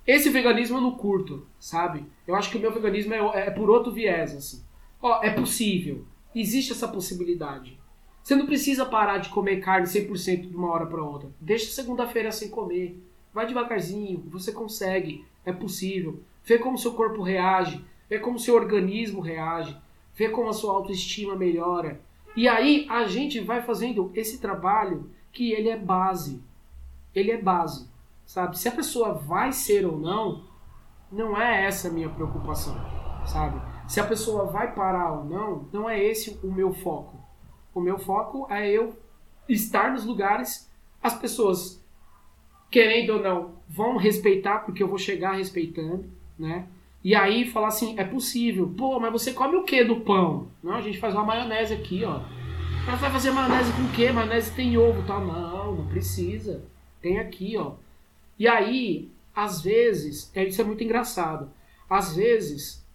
Esse 0.07 0.31
veganismo 0.31 0.79
eu 0.79 0.81
não 0.81 0.93
curto, 0.93 1.47
sabe? 1.61 2.05
Eu 2.27 2.35
acho 2.35 2.51
que 2.51 2.57
o 2.57 2.61
meu 2.61 2.73
veganismo 2.73 3.13
é, 3.13 3.47
é 3.47 3.51
por 3.51 3.69
outro 3.69 3.93
viés, 3.93 4.35
assim. 4.35 4.63
Ó, 5.03 5.23
é 5.23 5.31
possível. 5.31 6.05
Existe 6.35 6.73
essa 6.73 6.89
possibilidade. 6.89 7.79
Você 8.23 8.35
não 8.35 8.47
precisa 8.47 8.87
parar 8.87 9.19
de 9.19 9.29
comer 9.29 9.61
carne 9.61 9.87
100% 9.87 10.49
de 10.49 10.57
uma 10.57 10.71
hora 10.71 10.87
para 10.87 11.03
outra. 11.03 11.31
Deixa 11.41 11.71
segunda-feira 11.71 12.33
sem 12.33 12.49
comer. 12.49 12.99
Vai 13.33 13.47
devagarzinho, 13.47 14.25
você 14.29 14.51
consegue, 14.53 15.25
é 15.45 15.53
possível. 15.53 16.23
Vê 16.45 16.59
como 16.59 16.79
seu 16.79 16.93
corpo 16.95 17.23
reage 17.23 17.85
vê 18.09 18.19
como 18.19 18.39
seu 18.39 18.55
organismo 18.55 19.21
reage, 19.21 19.77
vê 20.15 20.29
como 20.29 20.49
a 20.49 20.53
sua 20.53 20.73
autoestima 20.73 21.37
melhora. 21.37 22.01
E 22.37 22.49
aí 22.49 22.87
a 22.89 23.07
gente 23.07 23.41
vai 23.41 23.63
fazendo 23.63 24.11
esse 24.15 24.41
trabalho 24.41 25.11
que 25.33 25.53
ele 25.53 25.69
é 25.69 25.77
base. 25.77 26.43
Ele 27.15 27.31
é 27.31 27.41
base, 27.41 27.89
sabe? 28.25 28.59
Se 28.59 28.69
a 28.69 28.73
pessoa 28.73 29.15
vai 29.15 29.53
ser 29.53 29.87
ou 29.87 29.99
não, 29.99 30.45
não 31.11 31.41
é 31.41 31.65
essa 31.65 31.89
a 31.89 31.91
minha 31.91 32.09
preocupação, 32.09 32.77
sabe? 33.27 33.61
Se 33.89 34.01
a 34.01 34.07
pessoa 34.07 34.45
vai 34.45 34.75
parar 34.75 35.13
ou 35.13 35.25
não, 35.25 35.69
não 35.73 35.89
é 35.89 36.03
esse 36.03 36.39
o 36.43 36.53
meu 36.53 36.73
foco. 36.73 37.19
O 37.75 37.81
meu 37.81 37.99
foco 37.99 38.47
é 38.51 38.71
eu 38.71 38.97
estar 39.49 39.93
nos 39.93 40.05
lugares, 40.05 40.71
as 41.03 41.19
pessoas, 41.19 41.83
querendo 42.71 43.15
ou 43.15 43.23
não, 43.23 43.55
vão 43.69 43.97
respeitar, 43.97 44.61
porque 44.61 44.83
eu 44.83 44.89
vou 44.89 44.99
chegar 44.99 45.33
respeitando, 45.33 46.11
né? 46.39 46.67
E 47.09 47.15
aí 47.15 47.47
falar 47.47 47.69
assim, 47.69 47.99
é 47.99 48.05
possível. 48.05 48.71
Pô, 48.77 49.01
mas 49.01 49.11
você 49.11 49.33
come 49.33 49.57
o 49.57 49.65
que 49.65 49.83
do 49.83 50.01
pão? 50.01 50.49
Não, 50.63 50.75
a 50.75 50.83
gente 50.83 50.99
faz 50.99 51.15
uma 51.15 51.25
maionese 51.25 51.73
aqui, 51.73 52.05
ó. 52.05 52.21
Mas 52.87 53.01
vai 53.01 53.11
fazer 53.11 53.31
maionese 53.31 53.73
com 53.73 53.85
o 53.85 53.93
quê? 53.93 54.13
Maionese 54.13 54.55
tem 54.55 54.77
ovo, 54.77 55.03
tá? 55.07 55.19
Não, 55.19 55.75
não 55.75 55.87
precisa. 55.87 56.63
Tem 57.01 57.19
aqui, 57.19 57.57
ó. 57.57 57.77
E 58.39 58.47
aí, 58.47 59.09
às 59.35 59.63
vezes, 59.63 60.31
é, 60.35 60.45
isso 60.45 60.61
é 60.61 60.65
muito 60.65 60.85
engraçado. 60.85 61.51
Às 61.89 62.15
vezes, 62.15 62.87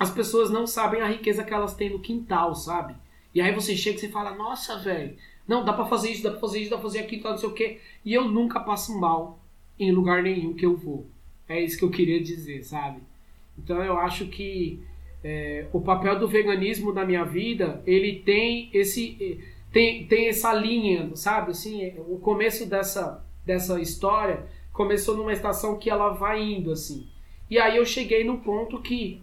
as 0.00 0.10
pessoas 0.10 0.50
não 0.50 0.66
sabem 0.66 1.00
a 1.00 1.06
riqueza 1.06 1.44
que 1.44 1.54
elas 1.54 1.76
têm 1.76 1.90
no 1.90 2.00
quintal, 2.00 2.56
sabe? 2.56 2.96
E 3.32 3.40
aí 3.40 3.54
você 3.54 3.76
chega 3.76 3.98
e 3.98 4.00
você 4.00 4.08
fala, 4.08 4.34
nossa, 4.34 4.80
velho, 4.80 5.16
não, 5.46 5.64
dá 5.64 5.72
pra 5.72 5.84
fazer 5.84 6.10
isso, 6.10 6.24
dá 6.24 6.32
pra 6.32 6.40
fazer 6.40 6.58
isso, 6.58 6.70
dá 6.70 6.76
pra 6.76 6.86
fazer 6.86 6.98
aquilo, 6.98 7.30
não 7.30 7.38
sei 7.38 7.48
o 7.48 7.54
quê. 7.54 7.80
E 8.04 8.12
eu 8.12 8.24
nunca 8.24 8.58
passo 8.58 8.98
mal 8.98 9.38
em 9.78 9.92
lugar 9.92 10.24
nenhum 10.24 10.54
que 10.54 10.66
eu 10.66 10.76
vou. 10.76 11.06
É 11.48 11.62
isso 11.62 11.78
que 11.78 11.84
eu 11.84 11.90
queria 11.90 12.20
dizer, 12.20 12.64
sabe? 12.64 13.13
Então 13.58 13.82
eu 13.82 13.98
acho 13.98 14.26
que 14.26 14.82
é, 15.22 15.66
o 15.72 15.80
papel 15.80 16.18
do 16.18 16.28
veganismo 16.28 16.92
na 16.92 17.04
minha 17.04 17.24
vida, 17.24 17.82
ele 17.86 18.20
tem 18.20 18.68
esse 18.72 19.40
tem, 19.72 20.06
tem 20.06 20.28
essa 20.28 20.52
linha, 20.52 21.10
sabe? 21.16 21.50
Assim, 21.50 21.92
o 22.06 22.16
começo 22.18 22.64
dessa, 22.64 23.24
dessa 23.44 23.80
história 23.80 24.46
começou 24.72 25.16
numa 25.16 25.32
estação 25.32 25.76
que 25.78 25.90
ela 25.90 26.10
vai 26.10 26.40
indo 26.40 26.70
assim. 26.70 27.08
E 27.50 27.58
aí 27.58 27.76
eu 27.76 27.84
cheguei 27.84 28.22
no 28.22 28.38
ponto 28.38 28.80
que 28.80 29.20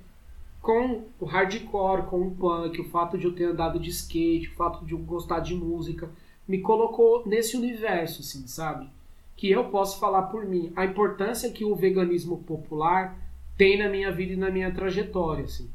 com 0.62 1.06
o 1.20 1.26
hardcore, 1.26 2.04
com 2.04 2.22
o 2.22 2.32
punk, 2.32 2.80
o 2.80 2.90
fato 2.90 3.18
de 3.18 3.26
eu 3.26 3.34
ter 3.34 3.46
andado 3.46 3.80
de 3.80 3.90
skate, 3.90 4.50
o 4.50 4.56
fato 4.56 4.86
de 4.86 4.94
eu 4.94 5.00
gostar 5.00 5.40
de 5.40 5.56
música, 5.56 6.10
me 6.48 6.60
colocou 6.60 7.24
nesse 7.26 7.58
universo, 7.58 8.22
assim, 8.22 8.46
sabe? 8.46 8.88
Que 9.36 9.50
eu 9.50 9.66
posso 9.66 10.00
falar 10.00 10.24
por 10.24 10.46
mim. 10.46 10.72
A 10.76 10.86
importância 10.86 11.50
que 11.50 11.64
o 11.64 11.76
veganismo 11.76 12.38
popular 12.44 13.18
tem 13.62 13.78
na 13.78 13.88
minha 13.88 14.12
vida 14.12 14.34
e 14.34 14.36
na 14.36 14.49
minha 14.49 14.74
trajetória, 14.74 15.43
assim. 15.43 15.70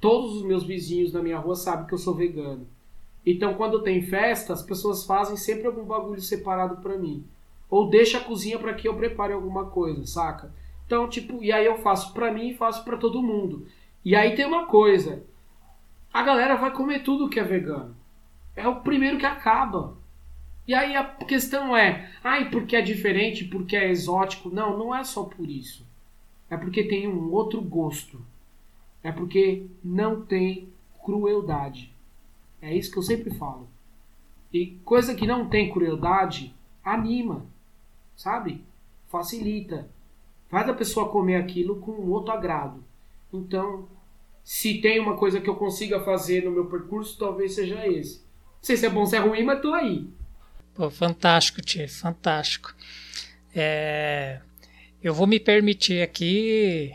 Todos 0.00 0.36
os 0.36 0.42
meus 0.42 0.64
vizinhos 0.64 1.12
da 1.12 1.22
minha 1.22 1.38
rua 1.38 1.54
sabem 1.54 1.86
que 1.86 1.92
eu 1.92 1.98
sou 1.98 2.14
vegano. 2.14 2.66
Então, 3.26 3.52
quando 3.52 3.82
tem 3.82 4.00
festa, 4.00 4.54
as 4.54 4.62
pessoas 4.62 5.04
fazem 5.04 5.36
sempre 5.36 5.66
algum 5.66 5.84
bagulho 5.84 6.22
separado 6.22 6.78
para 6.78 6.96
mim. 6.96 7.22
Ou 7.68 7.90
deixa 7.90 8.16
a 8.16 8.24
cozinha 8.24 8.58
para 8.58 8.72
que 8.72 8.88
eu 8.88 8.96
prepare 8.96 9.34
alguma 9.34 9.66
coisa, 9.66 10.06
saca? 10.06 10.50
Então, 10.86 11.06
tipo, 11.10 11.44
e 11.44 11.52
aí 11.52 11.66
eu 11.66 11.76
faço 11.76 12.14
para 12.14 12.32
mim 12.32 12.48
e 12.48 12.56
faço 12.56 12.86
para 12.86 12.96
todo 12.96 13.22
mundo. 13.22 13.66
E 14.02 14.16
aí 14.16 14.34
tem 14.34 14.46
uma 14.46 14.64
coisa. 14.64 15.22
A 16.10 16.22
galera 16.22 16.56
vai 16.56 16.72
comer 16.72 17.02
tudo 17.02 17.28
que 17.28 17.38
é 17.38 17.44
vegano. 17.44 17.94
É 18.56 18.66
o 18.66 18.76
primeiro 18.76 19.18
que 19.18 19.26
acaba. 19.26 19.94
E 20.66 20.72
aí 20.72 20.96
a 20.96 21.04
questão 21.04 21.76
é, 21.76 22.10
ai, 22.24 22.48
porque 22.48 22.74
é 22.74 22.80
diferente, 22.80 23.44
porque 23.44 23.76
é 23.76 23.90
exótico. 23.90 24.48
Não, 24.48 24.78
não 24.78 24.94
é 24.94 25.04
só 25.04 25.24
por 25.24 25.46
isso. 25.46 25.89
É 26.50 26.56
porque 26.56 26.82
tem 26.82 27.06
um 27.06 27.30
outro 27.32 27.62
gosto. 27.62 28.20
É 29.02 29.12
porque 29.12 29.66
não 29.82 30.22
tem 30.26 30.68
crueldade. 31.02 31.94
É 32.60 32.76
isso 32.76 32.90
que 32.90 32.98
eu 32.98 33.02
sempre 33.02 33.30
falo. 33.30 33.68
E 34.52 34.78
coisa 34.84 35.14
que 35.14 35.26
não 35.26 35.48
tem 35.48 35.72
crueldade 35.72 36.54
anima, 36.84 37.46
sabe? 38.16 38.64
Facilita. 39.08 39.88
Faz 40.48 40.68
a 40.68 40.74
pessoa 40.74 41.08
comer 41.08 41.36
aquilo 41.36 41.76
com 41.76 41.92
outro 42.10 42.32
agrado. 42.32 42.82
Então, 43.32 43.88
se 44.42 44.80
tem 44.80 44.98
uma 44.98 45.16
coisa 45.16 45.40
que 45.40 45.48
eu 45.48 45.54
consiga 45.54 46.00
fazer 46.00 46.44
no 46.44 46.50
meu 46.50 46.66
percurso, 46.66 47.16
talvez 47.16 47.54
seja 47.54 47.86
esse. 47.86 48.18
Não 48.18 48.64
sei 48.64 48.76
se 48.76 48.86
é 48.86 48.90
bom, 48.90 49.06
se 49.06 49.16
é 49.16 49.20
ruim, 49.20 49.44
mas 49.44 49.62
tô 49.62 49.72
aí. 49.72 50.08
Pô, 50.74 50.90
fantástico, 50.90 51.62
Tia, 51.62 51.88
fantástico. 51.88 52.74
É... 53.54 54.40
Eu 55.02 55.14
vou 55.14 55.26
me 55.26 55.40
permitir 55.40 56.02
aqui 56.02 56.92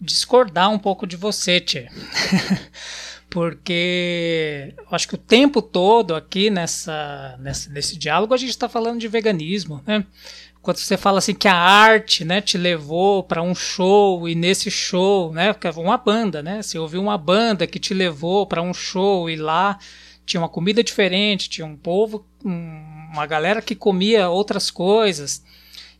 discordar 0.00 0.70
um 0.70 0.78
pouco 0.78 1.06
de 1.06 1.16
você, 1.16 1.60
Tia. 1.60 1.88
Porque 3.30 4.74
acho 4.90 5.08
que 5.08 5.14
o 5.14 5.18
tempo 5.18 5.62
todo 5.62 6.14
aqui 6.14 6.50
nessa, 6.50 7.36
nessa 7.40 7.70
nesse 7.70 7.96
diálogo 7.96 8.34
a 8.34 8.36
gente 8.36 8.50
está 8.50 8.68
falando 8.68 9.00
de 9.00 9.08
veganismo, 9.08 9.82
né? 9.86 10.04
quando 10.62 10.76
você 10.76 10.96
fala 10.96 11.18
assim 11.18 11.34
que 11.34 11.48
a 11.48 11.56
arte, 11.56 12.24
né, 12.24 12.40
te 12.40 12.56
levou 12.56 13.24
para 13.24 13.42
um 13.42 13.52
show 13.52 14.28
e 14.28 14.34
nesse 14.34 14.70
show, 14.70 15.32
né, 15.32 15.48
é 15.48 15.70
uma 15.80 15.98
banda, 15.98 16.40
né, 16.40 16.62
você 16.62 16.78
ouviu 16.78 17.02
uma 17.02 17.18
banda 17.18 17.66
que 17.66 17.80
te 17.80 17.92
levou 17.92 18.46
para 18.46 18.62
um 18.62 18.72
show 18.72 19.28
e 19.28 19.34
lá 19.34 19.76
tinha 20.24 20.40
uma 20.40 20.48
comida 20.48 20.82
diferente, 20.84 21.50
tinha 21.50 21.66
um 21.66 21.76
povo, 21.76 22.24
uma 22.44 23.26
galera 23.26 23.60
que 23.60 23.74
comia 23.74 24.28
outras 24.28 24.70
coisas. 24.70 25.42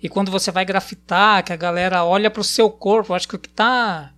E 0.02 0.08
quando 0.08 0.32
você 0.32 0.50
vai 0.50 0.64
grafitar, 0.64 1.44
que 1.44 1.52
a 1.52 1.56
galera 1.56 2.04
olha 2.04 2.28
para 2.28 2.40
o 2.40 2.44
seu 2.44 2.68
corpo, 2.68 3.14
acho 3.14 3.28
que 3.28 3.36
o 3.36 3.38
que 3.38 3.48
está 3.48 4.12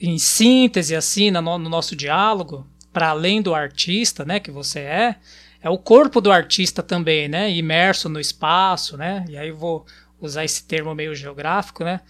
em 0.00 0.18
síntese 0.18 0.96
assim 0.96 1.30
no, 1.30 1.40
no 1.40 1.68
nosso 1.70 1.94
diálogo, 1.94 2.66
para 2.92 3.10
além 3.10 3.40
do 3.40 3.54
artista, 3.54 4.24
né, 4.24 4.40
que 4.40 4.50
você 4.50 4.80
é, 4.80 5.16
é 5.62 5.70
o 5.70 5.78
corpo 5.78 6.20
do 6.20 6.32
artista 6.32 6.82
também, 6.82 7.26
né? 7.26 7.50
Imerso 7.50 8.08
no 8.08 8.20
espaço, 8.20 8.98
né? 8.98 9.24
E 9.28 9.36
aí 9.36 9.50
vou 9.50 9.86
usar 10.20 10.44
esse 10.44 10.64
termo 10.64 10.94
meio 10.94 11.14
geográfico, 11.14 11.82
né? 11.82 12.00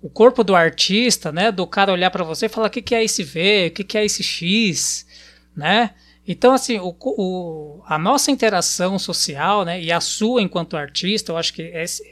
O 0.00 0.08
corpo 0.08 0.42
do 0.42 0.56
artista, 0.56 1.30
né? 1.30 1.52
Do 1.52 1.66
cara 1.66 1.92
olhar 1.92 2.10
para 2.10 2.24
você 2.24 2.46
e 2.46 2.48
falar 2.48 2.68
o 2.68 2.70
que, 2.70 2.80
que 2.80 2.94
é 2.94 3.04
esse 3.04 3.22
V, 3.22 3.66
o 3.68 3.70
que, 3.74 3.84
que 3.84 3.98
é 3.98 4.04
esse 4.04 4.22
X, 4.22 5.06
né? 5.54 5.90
Então, 6.26 6.52
assim, 6.52 6.78
o, 6.78 6.94
o, 7.00 7.82
a 7.84 7.98
nossa 7.98 8.30
interação 8.30 8.98
social, 8.98 9.64
né, 9.64 9.82
e 9.82 9.90
a 9.90 10.00
sua 10.00 10.40
enquanto 10.40 10.76
artista, 10.76 11.32
eu 11.32 11.36
acho 11.36 11.52
que 11.52 11.62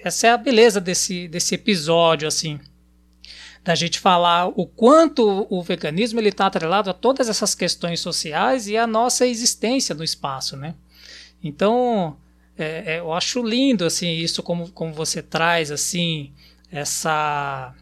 essa 0.03 0.27
é 0.27 0.31
a 0.31 0.37
beleza 0.37 0.81
desse, 0.81 1.29
desse 1.29 1.55
episódio, 1.55 2.27
assim, 2.27 2.59
da 3.63 3.75
gente 3.75 4.01
falar 4.01 4.49
o 4.49 4.67
quanto 4.67 5.47
o 5.49 5.63
veganismo 5.63 6.19
ele 6.19 6.31
está 6.31 6.47
atrelado 6.47 6.91
a 6.91 6.95
todas 6.95 7.29
essas 7.29 7.55
questões 7.55 8.01
sociais 8.01 8.67
e 8.67 8.77
a 8.77 8.87
nossa 8.87 9.27
existência 9.27 9.95
no 9.95 10.03
espaço, 10.03 10.57
né? 10.57 10.75
Então, 11.43 12.17
é, 12.59 12.95
é, 12.95 12.99
eu 13.01 13.13
acho 13.13 13.43
lindo 13.43 13.85
assim 13.85 14.11
isso 14.11 14.43
como, 14.43 14.71
como 14.71 14.93
você 14.93 15.23
traz 15.23 15.71
assim 15.71 16.33
essa 16.71 17.75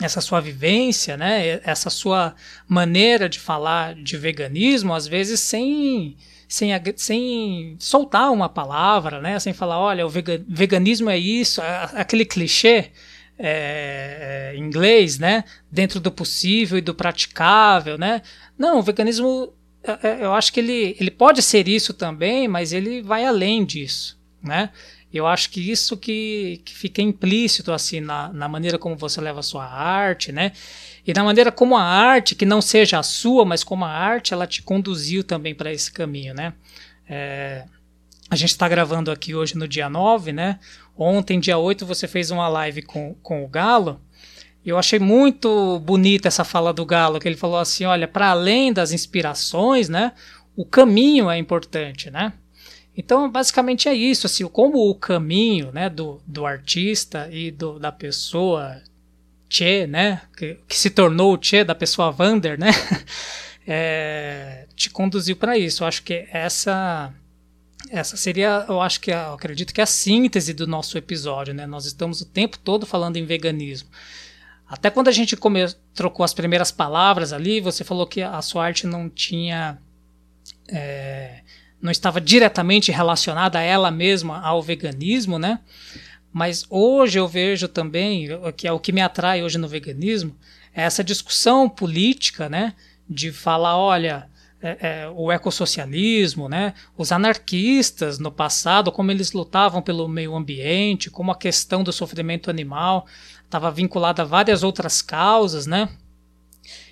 essa 0.00 0.20
sua 0.20 0.40
vivência, 0.40 1.16
né? 1.16 1.60
Essa 1.64 1.90
sua 1.90 2.34
maneira 2.68 3.28
de 3.28 3.38
falar 3.38 3.94
de 3.94 4.16
veganismo, 4.16 4.92
às 4.94 5.06
vezes 5.06 5.40
sem 5.40 6.16
sem, 6.48 6.70
sem 6.96 7.76
soltar 7.78 8.30
uma 8.30 8.48
palavra, 8.48 9.20
né? 9.20 9.38
Sem 9.38 9.52
falar, 9.52 9.80
olha, 9.80 10.06
o 10.06 10.10
veganismo 10.10 11.10
é 11.10 11.18
isso, 11.18 11.60
aquele 11.94 12.24
clichê 12.24 12.90
é, 13.38 14.54
inglês, 14.56 15.18
né? 15.18 15.44
Dentro 15.70 15.98
do 15.98 16.10
possível 16.10 16.78
e 16.78 16.82
do 16.82 16.94
praticável, 16.94 17.98
né? 17.98 18.22
Não, 18.56 18.78
o 18.78 18.82
veganismo 18.82 19.52
é, 19.82 20.24
eu 20.24 20.32
acho 20.34 20.52
que 20.52 20.60
ele, 20.60 20.96
ele 20.98 21.10
pode 21.10 21.42
ser 21.42 21.68
isso 21.68 21.94
também, 21.94 22.48
mas 22.48 22.72
ele 22.72 23.02
vai 23.02 23.24
além 23.24 23.64
disso, 23.64 24.18
né? 24.42 24.70
Eu 25.12 25.26
acho 25.26 25.50
que 25.50 25.70
isso 25.70 25.96
que, 25.96 26.60
que 26.64 26.74
fica 26.74 27.00
implícito 27.00 27.72
assim 27.72 28.00
na, 28.00 28.28
na 28.32 28.48
maneira 28.48 28.78
como 28.78 28.96
você 28.96 29.20
leva 29.20 29.40
a 29.40 29.42
sua 29.42 29.64
arte, 29.64 30.32
né? 30.32 30.52
E 31.06 31.12
na 31.12 31.22
maneira 31.22 31.50
como 31.50 31.76
a 31.76 31.82
arte, 31.82 32.34
que 32.34 32.44
não 32.44 32.60
seja 32.60 32.98
a 32.98 33.02
sua, 33.02 33.44
mas 33.44 33.64
como 33.64 33.84
a 33.84 33.90
arte, 33.90 34.34
ela 34.34 34.46
te 34.46 34.62
conduziu 34.62 35.22
também 35.22 35.54
para 35.54 35.72
esse 35.72 35.90
caminho, 35.90 36.34
né? 36.34 36.52
É, 37.08 37.64
a 38.28 38.36
gente 38.36 38.50
está 38.50 38.68
gravando 38.68 39.10
aqui 39.10 39.34
hoje 39.34 39.56
no 39.56 39.68
dia 39.68 39.88
9, 39.88 40.32
né? 40.32 40.58
Ontem, 40.98 41.38
dia 41.38 41.56
8, 41.56 41.86
você 41.86 42.08
fez 42.08 42.30
uma 42.30 42.48
live 42.48 42.82
com, 42.82 43.14
com 43.22 43.44
o 43.44 43.48
Galo, 43.48 44.00
eu 44.66 44.76
achei 44.76 44.98
muito 44.98 45.78
bonita 45.78 46.26
essa 46.26 46.42
fala 46.42 46.72
do 46.72 46.84
Galo, 46.84 47.20
que 47.20 47.28
ele 47.28 47.36
falou 47.36 47.58
assim: 47.58 47.84
olha, 47.84 48.08
para 48.08 48.30
além 48.30 48.72
das 48.72 48.90
inspirações, 48.90 49.88
né, 49.88 50.12
o 50.56 50.64
caminho 50.64 51.30
é 51.30 51.38
importante, 51.38 52.10
né? 52.10 52.32
Então, 52.96 53.30
basicamente 53.30 53.88
é 53.88 53.94
isso, 53.94 54.26
assim, 54.26 54.46
como 54.48 54.88
o 54.88 54.94
caminho, 54.94 55.70
né, 55.72 55.90
do, 55.90 56.20
do 56.26 56.46
artista 56.46 57.28
e 57.30 57.50
do, 57.50 57.78
da 57.78 57.92
pessoa 57.92 58.80
Che, 59.48 59.86
né, 59.86 60.22
que, 60.36 60.58
que 60.66 60.76
se 60.76 60.90
tornou 60.90 61.34
o 61.34 61.38
Che 61.40 61.62
da 61.62 61.74
pessoa 61.74 62.10
Vander, 62.10 62.58
né, 62.58 62.70
é, 63.66 64.66
te 64.74 64.88
conduziu 64.88 65.36
para 65.36 65.58
isso. 65.58 65.82
Eu 65.82 65.88
acho 65.88 66.02
que 66.02 66.26
essa 66.32 67.12
essa 67.90 68.16
seria, 68.16 68.64
eu 68.68 68.80
acho 68.80 69.00
que 69.00 69.12
eu 69.12 69.34
acredito 69.34 69.72
que 69.72 69.80
é 69.80 69.84
a 69.84 69.86
síntese 69.86 70.52
do 70.52 70.66
nosso 70.66 70.98
episódio, 70.98 71.54
né? 71.54 71.66
Nós 71.66 71.86
estamos 71.86 72.20
o 72.20 72.26
tempo 72.26 72.58
todo 72.58 72.84
falando 72.84 73.16
em 73.16 73.24
veganismo. 73.24 73.88
Até 74.66 74.90
quando 74.90 75.08
a 75.08 75.12
gente 75.12 75.36
come, 75.36 75.64
trocou 75.94 76.24
as 76.24 76.34
primeiras 76.34 76.72
palavras 76.72 77.32
ali, 77.32 77.60
você 77.60 77.84
falou 77.84 78.06
que 78.06 78.22
a 78.22 78.42
sua 78.42 78.64
arte 78.64 78.86
não 78.86 79.08
tinha. 79.08 79.78
É, 80.68 81.42
não 81.80 81.90
estava 81.90 82.20
diretamente 82.20 82.90
relacionada 82.90 83.58
a 83.58 83.62
ela 83.62 83.90
mesma, 83.90 84.40
ao 84.40 84.62
veganismo, 84.62 85.38
né? 85.38 85.60
Mas 86.32 86.66
hoje 86.68 87.18
eu 87.18 87.26
vejo 87.26 87.68
também, 87.68 88.28
que 88.56 88.66
é 88.68 88.72
o 88.72 88.80
que 88.80 88.92
me 88.92 89.00
atrai 89.00 89.42
hoje 89.42 89.58
no 89.58 89.68
veganismo, 89.68 90.36
é 90.74 90.82
essa 90.82 91.02
discussão 91.02 91.68
política, 91.68 92.48
né? 92.48 92.74
De 93.08 93.32
falar, 93.32 93.78
olha, 93.78 94.28
é, 94.60 94.78
é, 94.80 95.08
o 95.14 95.30
ecossocialismo, 95.30 96.48
né? 96.48 96.74
os 96.96 97.12
anarquistas 97.12 98.18
no 98.18 98.32
passado, 98.32 98.90
como 98.90 99.10
eles 99.10 99.32
lutavam 99.32 99.82
pelo 99.82 100.08
meio 100.08 100.34
ambiente, 100.34 101.10
como 101.10 101.30
a 101.30 101.36
questão 101.36 101.84
do 101.84 101.92
sofrimento 101.92 102.50
animal 102.50 103.06
estava 103.44 103.70
vinculada 103.70 104.22
a 104.22 104.24
várias 104.24 104.62
outras 104.62 105.00
causas, 105.00 105.66
né? 105.66 105.88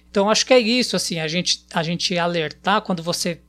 Então 0.09 0.31
acho 0.31 0.47
que 0.47 0.55
é 0.55 0.59
isso, 0.61 0.95
assim, 0.95 1.19
a 1.19 1.27
gente, 1.27 1.65
a 1.73 1.83
gente 1.83 2.17
alertar 2.17 2.83
quando 2.83 3.03
você 3.03 3.41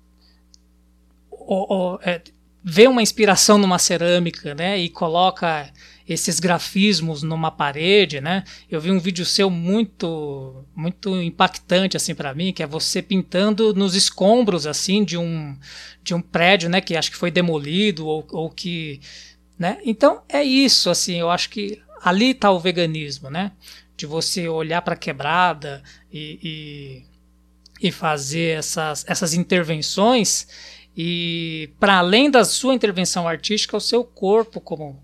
é, 2.04 2.22
vê 2.64 2.88
uma 2.88 3.02
inspiração 3.02 3.58
numa 3.58 3.78
cerâmica, 3.78 4.56
né, 4.56 4.78
e 4.78 4.90
coloca 4.90 5.72
esses 6.08 6.40
grafismos 6.40 7.24
numa 7.24 7.50
parede, 7.50 8.22
né? 8.22 8.44
Eu 8.70 8.80
vi 8.80 8.92
um 8.92 9.00
vídeo 9.00 9.26
seu 9.26 9.50
muito 9.50 10.64
muito 10.76 11.16
impactante 11.22 11.98
assim 11.98 12.14
para 12.14 12.34
mim, 12.34 12.54
que 12.54 12.62
é 12.62 12.68
você 12.68 13.02
pintando 13.02 13.74
nos 13.74 13.96
escombros 13.96 14.68
assim 14.68 15.04
de 15.04 15.18
um 15.18 15.58
de 16.04 16.14
um 16.14 16.22
prédio, 16.22 16.70
né, 16.70 16.80
que 16.82 16.96
acho 16.96 17.10
que 17.10 17.18
foi 17.18 17.32
demolido 17.32 18.06
ou, 18.06 18.26
ou 18.32 18.50
que, 18.50 19.00
né? 19.58 19.80
Então 19.84 20.22
é 20.30 20.44
isso, 20.44 20.90
assim, 20.90 21.20
eu 21.20 21.32
acho 21.32 21.50
que 21.50 21.82
ali 22.04 22.32
está 22.32 22.52
o 22.52 22.60
veganismo, 22.60 23.32
né? 23.32 23.52
De 23.98 24.06
você 24.06 24.48
olhar 24.48 24.82
para 24.84 24.94
a 24.94 24.98
quebrada 24.98 25.82
e, 26.12 27.04
e, 27.82 27.88
e, 27.88 27.92
fazer 27.92 28.60
essas, 28.60 29.04
essas 29.08 29.34
intervenções 29.34 30.48
e 30.96 31.70
para 31.80 31.98
além 31.98 32.32
da 32.32 32.46
sua 32.46 32.74
intervenção 32.74 33.28
artística, 33.28 33.76
o 33.76 33.82
seu 33.82 34.04
corpo 34.04 34.62
como 34.62 35.04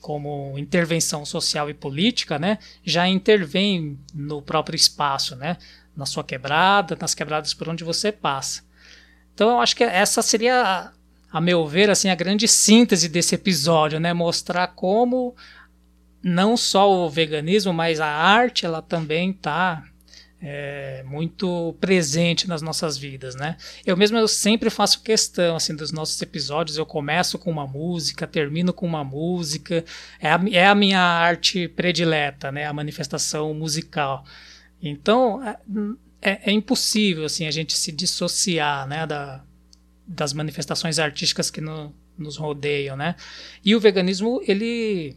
como 0.00 0.58
intervenção 0.58 1.26
social 1.26 1.68
e 1.68 1.74
política, 1.74 2.38
né, 2.38 2.56
já 2.82 3.06
intervém 3.06 3.98
no 4.14 4.40
próprio 4.40 4.74
espaço, 4.74 5.36
né, 5.36 5.58
na 5.94 6.06
sua 6.06 6.24
quebrada, 6.24 6.96
nas 6.98 7.14
quebradas 7.14 7.52
por 7.52 7.68
onde 7.68 7.84
você 7.84 8.10
passa. 8.10 8.62
Então 9.34 9.50
eu 9.50 9.60
acho 9.60 9.76
que 9.76 9.84
essa 9.84 10.22
seria, 10.22 10.90
a 11.30 11.40
meu 11.40 11.66
ver, 11.66 11.90
assim, 11.90 12.08
a 12.08 12.14
grande 12.14 12.48
síntese 12.48 13.10
desse 13.10 13.34
episódio, 13.34 14.00
né, 14.00 14.14
mostrar 14.14 14.68
como 14.68 15.36
não 16.22 16.56
só 16.56 16.90
o 16.90 17.10
veganismo, 17.10 17.72
mas 17.72 18.00
a 18.00 18.08
arte 18.08 18.64
ela 18.64 18.80
também 18.80 19.30
está 19.30 19.84
é, 20.42 21.02
muito 21.06 21.76
presente 21.80 22.48
nas 22.48 22.62
nossas 22.62 22.96
vidas, 22.96 23.34
né? 23.34 23.56
Eu 23.84 23.96
mesmo 23.96 24.16
eu 24.16 24.26
sempre 24.26 24.70
faço 24.70 25.02
questão 25.02 25.56
assim 25.56 25.76
dos 25.76 25.92
nossos 25.92 26.20
episódios. 26.22 26.78
Eu 26.78 26.86
começo 26.86 27.38
com 27.38 27.50
uma 27.50 27.66
música, 27.66 28.26
termino 28.26 28.72
com 28.72 28.86
uma 28.86 29.04
música. 29.04 29.84
É 30.18 30.30
a, 30.30 30.40
é 30.50 30.66
a 30.66 30.74
minha 30.74 31.00
arte 31.00 31.68
predileta, 31.68 32.50
né? 32.50 32.66
A 32.66 32.72
manifestação 32.72 33.52
musical. 33.52 34.24
Então 34.82 35.46
é, 35.46 35.58
é, 36.22 36.50
é 36.50 36.52
impossível 36.52 37.26
assim 37.26 37.46
a 37.46 37.50
gente 37.50 37.76
se 37.76 37.92
dissociar, 37.92 38.86
né? 38.88 39.06
Da, 39.06 39.44
das 40.06 40.32
manifestações 40.32 40.98
artísticas 40.98 41.50
que 41.50 41.60
no, 41.60 41.94
nos 42.16 42.38
rodeiam, 42.38 42.96
né? 42.96 43.14
E 43.62 43.76
o 43.76 43.80
veganismo 43.80 44.40
ele 44.48 45.16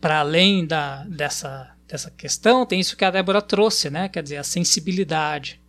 para 0.00 0.20
além 0.20 0.66
da, 0.66 1.04
dessa 1.04 1.76
dessa 1.90 2.10
questão, 2.10 2.64
tem 2.64 2.78
isso 2.78 2.96
que 2.96 3.04
a 3.04 3.10
Débora 3.10 3.42
trouxe, 3.42 3.90
né? 3.90 4.08
Quer 4.08 4.22
dizer, 4.22 4.36
a 4.36 4.44
sensibilidade. 4.44 5.60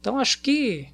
Então 0.00 0.18
acho 0.18 0.40
que 0.40 0.88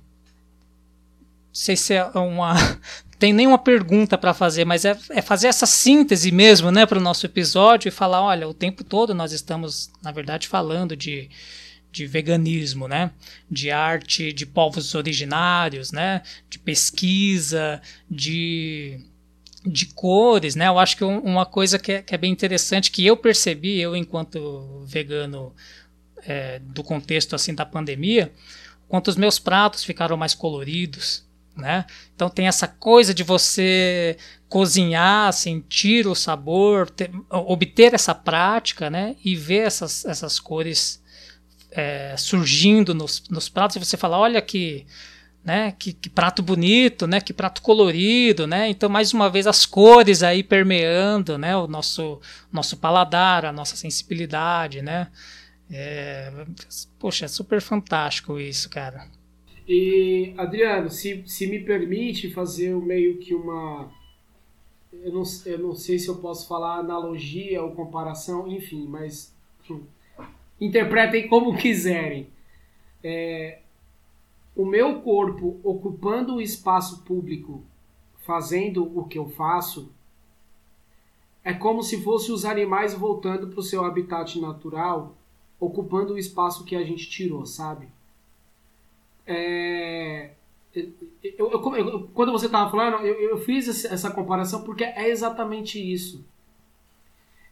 não 1.53 1.55
sei 1.55 1.77
se 1.77 1.95
é 1.95 2.05
uma 2.19 2.55
tem 3.19 3.33
nenhuma 3.33 3.59
pergunta 3.59 4.19
para 4.19 4.35
fazer, 4.35 4.65
mas 4.65 4.85
é, 4.85 4.99
é, 5.11 5.23
fazer 5.23 5.47
essa 5.47 5.65
síntese 5.65 6.33
mesmo, 6.33 6.73
né, 6.73 6.85
para 6.85 6.99
o 6.99 7.03
nosso 7.03 7.25
episódio 7.25 7.89
e 7.89 7.93
falar, 7.93 8.21
olha, 8.21 8.49
o 8.49 8.55
tempo 8.55 8.83
todo 8.83 9.15
nós 9.15 9.31
estamos, 9.31 9.93
na 10.03 10.11
verdade, 10.11 10.49
falando 10.49 10.97
de, 10.97 11.31
de 11.93 12.05
veganismo, 12.05 12.89
né, 12.89 13.13
de 13.49 13.71
arte 13.71 14.33
de 14.33 14.45
povos 14.45 14.97
originários, 14.97 15.93
né, 15.93 16.23
de 16.51 16.59
pesquisa, 16.59 17.81
de 18.11 18.99
de 19.65 19.87
cores, 19.87 20.55
né? 20.55 20.69
Eu 20.69 20.79
acho 20.79 20.97
que 20.97 21.05
uma 21.05 21.47
coisa 21.47 21.79
que 21.79 21.93
é, 21.93 22.03
que 22.03 22.15
é 22.15 22.19
bem 22.19 22.33
interessante 22.33 22.91
que 22.91 23.07
eu 23.07 23.17
percebi, 23.17 23.79
eu 23.81 23.95
enquanto 23.95 24.83
vegano 24.85 25.55
é, 26.25 26.59
do 26.59 26.83
contexto 26.83 27.35
assim 27.35 27.55
da 27.55 27.65
pandemia, 27.65 28.33
quanto 28.89 29.09
os 29.09 29.17
meus 29.17 29.39
pratos 29.39 29.85
ficaram 29.85 30.17
mais 30.17 30.35
coloridos, 30.35 31.25
né? 31.57 31.85
Então 32.15 32.29
tem 32.29 32.49
essa 32.49 32.67
coisa 32.67 33.15
de 33.15 33.23
você 33.23 34.17
cozinhar, 34.49 35.33
sentir 35.33 36.07
o 36.07 36.15
sabor, 36.15 36.91
ter, 36.91 37.11
obter 37.31 37.95
essa 37.95 38.15
prática, 38.15 38.91
né? 38.91 39.17
E 39.25 39.37
ver 39.37 39.67
essas, 39.67 40.05
essas 40.05 40.41
cores 40.41 41.03
é, 41.71 42.15
surgindo 42.17 42.95
nos, 42.95 43.23
nos 43.31 43.49
pratos 43.49 43.77
e 43.77 43.79
você 43.79 43.97
falar, 43.97 44.19
olha 44.19 44.43
que 44.43 44.85
né? 45.45 45.73
Que, 45.79 45.93
que, 45.93 46.09
prato 46.09 46.43
bonito, 46.43 47.07
né? 47.07 47.21
Que 47.21 47.33
prato 47.33 47.63
colorido, 47.63 48.47
né? 48.47 48.69
Então, 48.69 48.89
mais 48.89 49.13
uma 49.13 49.29
vez, 49.29 49.47
as 49.47 49.67
cores 49.67 50.23
aí 50.23 50.43
permeando, 50.43 51.37
né? 51.37 51.57
O 51.57 51.67
nosso, 51.67 52.21
nosso 52.53 52.77
paladar, 52.77 53.45
a 53.45 53.53
nossa 53.53 53.77
sensibilidade, 53.77 54.83
né? 54.83 55.11
É, 55.71 56.31
poxa, 56.99 57.25
é 57.25 57.29
super 57.29 57.61
fantástico 57.61 58.39
isso, 58.39 58.69
cara. 58.69 59.07
E, 59.67 60.35
Adriano, 60.37 60.91
se, 60.91 61.23
se 61.27 61.47
me 61.47 61.61
permite 61.61 62.31
fazer 62.31 62.75
meio 62.77 63.19
que 63.19 63.35
uma... 63.35 63.91
Eu 64.93 65.13
não, 65.13 65.23
eu 65.47 65.59
não 65.59 65.75
sei 65.75 65.99
se 65.99 66.09
eu 66.09 66.17
posso 66.17 66.47
falar 66.47 66.77
analogia 66.77 67.63
ou 67.63 67.73
comparação, 67.73 68.47
enfim, 68.47 68.87
mas... 68.87 69.35
Interpretem 70.61 71.27
como 71.27 71.57
quiserem. 71.57 72.29
É, 73.03 73.59
o 74.55 74.67
meu 74.67 75.01
corpo 75.01 75.59
ocupando 75.63 76.35
o 76.35 76.41
espaço 76.41 77.03
público, 77.05 77.65
fazendo 78.19 78.99
o 78.99 79.05
que 79.05 79.19
eu 79.19 79.29
faço, 79.31 79.91
é 81.43 81.53
como 81.53 81.83
se 81.83 82.03
fosse 82.03 82.31
os 82.31 82.45
animais 82.45 82.95
voltando 82.95 83.49
para 83.49 83.59
o 83.59 83.63
seu 83.63 83.85
habitat 83.85 84.39
natural, 84.41 85.17
ocupando 85.59 86.15
o 86.15 86.19
espaço 86.19 86.65
que 86.65 86.77
a 86.77 86.85
gente 86.85 87.09
tirou, 87.09 87.47
sabe? 87.47 87.89
É... 89.27 90.33
Eu, 90.75 91.51
eu, 91.51 91.77
eu, 91.77 92.09
quando 92.15 92.33
você 92.33 92.47
estava 92.47 92.71
falando, 92.71 93.05
eu, 93.05 93.39
fiz 93.39 93.85
essa 93.85 94.11
comparação 94.11 94.63
porque 94.65 94.85
é 94.85 95.11
exatamente 95.11 95.79
isso. 95.79 96.25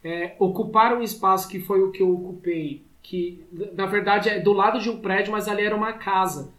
É, 0.03 0.35
ocupar 0.39 0.97
um 0.97 1.03
espaço 1.03 1.47
que 1.47 1.59
foi 1.59 1.83
o 1.83 1.91
que 1.91 2.01
eu 2.01 2.11
ocupei, 2.11 2.83
que 3.03 3.45
na 3.73 3.85
verdade 3.85 4.27
é 4.27 4.39
do 4.39 4.51
lado 4.51 4.79
de 4.79 4.89
um 4.89 4.99
prédio, 4.99 5.31
mas 5.31 5.47
ali 5.47 5.63
era 5.63 5.75
uma 5.75 5.93
casa 5.93 6.51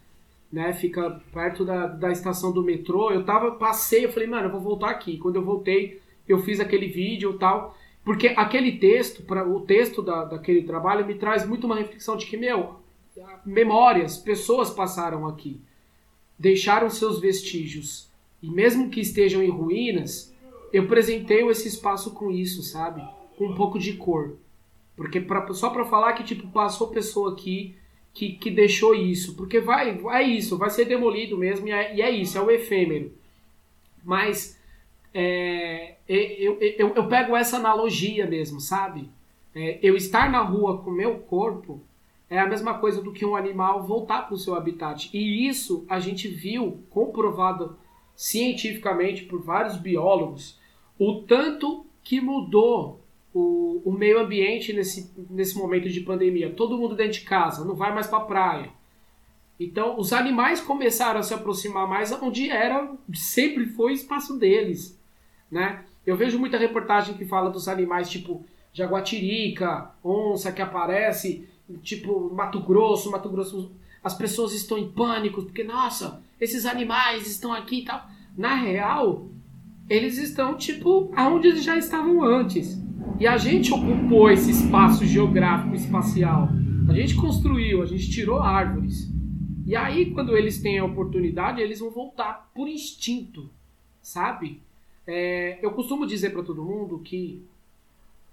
né? 0.52 0.72
Fica 0.74 1.20
perto 1.32 1.64
da, 1.64 1.86
da 1.86 2.12
estação 2.12 2.52
do 2.52 2.62
metrô. 2.62 3.10
Eu 3.10 3.24
tava, 3.24 3.52
passei, 3.52 4.04
eu 4.04 4.12
falei, 4.12 4.28
mano, 4.28 4.46
eu 4.46 4.52
vou 4.52 4.60
voltar 4.60 4.90
aqui. 4.90 5.16
Quando 5.16 5.36
eu 5.36 5.44
voltei, 5.44 6.00
eu 6.28 6.38
fiz 6.40 6.60
aquele 6.60 6.86
vídeo 6.86 7.32
e 7.34 7.38
tal. 7.38 7.76
Porque 8.04 8.28
aquele 8.28 8.72
texto, 8.78 9.22
para 9.22 9.48
o 9.48 9.60
texto 9.60 10.02
da, 10.02 10.24
daquele 10.24 10.62
trabalho 10.64 11.06
me 11.06 11.14
traz 11.14 11.46
muito 11.46 11.64
uma 11.64 11.76
reflexão 11.76 12.16
de 12.16 12.26
que, 12.26 12.36
meu, 12.36 12.76
memórias, 13.46 14.18
pessoas 14.18 14.70
passaram 14.70 15.26
aqui, 15.26 15.60
deixaram 16.38 16.90
seus 16.90 17.20
vestígios. 17.20 18.10
E 18.42 18.50
mesmo 18.50 18.90
que 18.90 19.00
estejam 19.00 19.42
em 19.42 19.50
ruínas, 19.50 20.34
eu 20.72 20.88
presenteio 20.88 21.50
esse 21.50 21.68
espaço 21.68 22.12
com 22.12 22.30
isso, 22.30 22.62
sabe? 22.62 23.02
Com 23.38 23.46
um 23.46 23.54
pouco 23.54 23.78
de 23.78 23.92
cor. 23.94 24.36
Porque 24.96 25.20
pra, 25.20 25.52
só 25.54 25.70
para 25.70 25.84
falar 25.84 26.12
que, 26.14 26.24
tipo, 26.24 26.48
passou 26.48 26.88
pessoa 26.88 27.32
aqui, 27.32 27.76
que, 28.12 28.32
que 28.32 28.50
deixou 28.50 28.94
isso. 28.94 29.34
Porque 29.36 29.60
vai, 29.60 29.98
é 30.10 30.22
isso, 30.22 30.58
vai 30.58 30.70
ser 30.70 30.84
demolido 30.84 31.36
mesmo, 31.36 31.68
e 31.68 31.72
é, 31.72 31.94
e 31.94 32.02
é 32.02 32.10
isso, 32.10 32.36
é 32.38 32.40
o 32.40 32.50
efêmero. 32.50 33.12
Mas 34.04 34.58
é, 35.14 35.94
eu, 36.08 36.58
eu, 36.60 36.94
eu, 36.94 37.08
pego 37.08 37.36
essa 37.36 37.56
analogia 37.56 38.26
mesmo, 38.26 38.60
sabe? 38.60 39.08
É, 39.54 39.78
eu 39.82 39.96
estar 39.96 40.30
na 40.30 40.40
rua 40.40 40.78
com 40.78 40.90
meu 40.90 41.18
corpo 41.18 41.80
é 42.28 42.38
a 42.38 42.46
mesma 42.46 42.78
coisa 42.78 43.02
do 43.02 43.12
que 43.12 43.26
um 43.26 43.36
animal 43.36 43.86
voltar 43.86 44.22
para 44.22 44.34
o 44.34 44.38
seu 44.38 44.54
habitat. 44.54 45.10
E 45.12 45.46
isso 45.46 45.84
a 45.88 46.00
gente 46.00 46.28
viu 46.28 46.82
comprovado 46.88 47.76
cientificamente 48.16 49.24
por 49.24 49.42
vários 49.42 49.76
biólogos 49.76 50.58
o 50.98 51.22
tanto 51.22 51.84
que 52.02 52.20
mudou 52.20 53.01
o, 53.34 53.82
o 53.84 53.92
meio 53.92 54.20
ambiente 54.20 54.72
nesse, 54.72 55.10
nesse 55.30 55.56
momento 55.56 55.88
de 55.88 56.00
pandemia. 56.00 56.52
Todo 56.52 56.76
mundo 56.76 56.94
dentro 56.94 57.14
de 57.14 57.22
casa, 57.22 57.64
não 57.64 57.74
vai 57.74 57.94
mais 57.94 58.06
para 58.06 58.18
a 58.18 58.26
praia. 58.26 58.70
Então, 59.58 59.98
os 59.98 60.12
animais 60.12 60.60
começaram 60.60 61.20
a 61.20 61.22
se 61.22 61.32
aproximar 61.32 61.86
mais 61.86 62.10
onde 62.12 62.50
era, 62.50 62.90
sempre 63.14 63.66
foi 63.66 63.92
o 63.92 63.94
espaço 63.94 64.38
deles, 64.38 64.98
né? 65.50 65.84
Eu 66.04 66.16
vejo 66.16 66.38
muita 66.38 66.58
reportagem 66.58 67.16
que 67.16 67.24
fala 67.24 67.48
dos 67.48 67.68
animais 67.68 68.10
tipo 68.10 68.44
jaguatirica, 68.72 69.90
onça 70.02 70.50
que 70.50 70.60
aparece, 70.60 71.48
tipo 71.82 72.34
Mato 72.34 72.60
Grosso, 72.60 73.10
Mato 73.10 73.28
Grosso, 73.28 73.70
as 74.02 74.14
pessoas 74.14 74.52
estão 74.52 74.76
em 74.76 74.90
pânico 74.90 75.42
porque 75.42 75.62
nossa, 75.62 76.20
esses 76.40 76.66
animais 76.66 77.28
estão 77.28 77.52
aqui 77.52 77.80
e 77.80 77.84
tal. 77.84 78.04
Na 78.36 78.54
real, 78.56 79.28
eles 79.88 80.18
estão 80.18 80.56
tipo 80.56 81.12
aonde 81.14 81.48
eles 81.48 81.62
já 81.62 81.76
estavam 81.76 82.24
antes. 82.24 82.82
E 83.22 83.26
a 83.28 83.38
gente 83.38 83.72
ocupou 83.72 84.28
esse 84.28 84.50
espaço 84.50 85.06
geográfico 85.06 85.76
espacial. 85.76 86.48
A 86.88 86.92
gente 86.92 87.14
construiu, 87.14 87.80
a 87.80 87.86
gente 87.86 88.10
tirou 88.10 88.40
árvores. 88.40 89.08
E 89.64 89.76
aí, 89.76 90.12
quando 90.12 90.36
eles 90.36 90.60
têm 90.60 90.80
a 90.80 90.84
oportunidade, 90.84 91.60
eles 91.60 91.78
vão 91.78 91.88
voltar 91.88 92.50
por 92.52 92.66
instinto, 92.66 93.48
sabe? 94.00 94.60
É, 95.06 95.64
eu 95.64 95.70
costumo 95.70 96.04
dizer 96.04 96.30
para 96.30 96.42
todo 96.42 96.64
mundo 96.64 96.98
que 96.98 97.46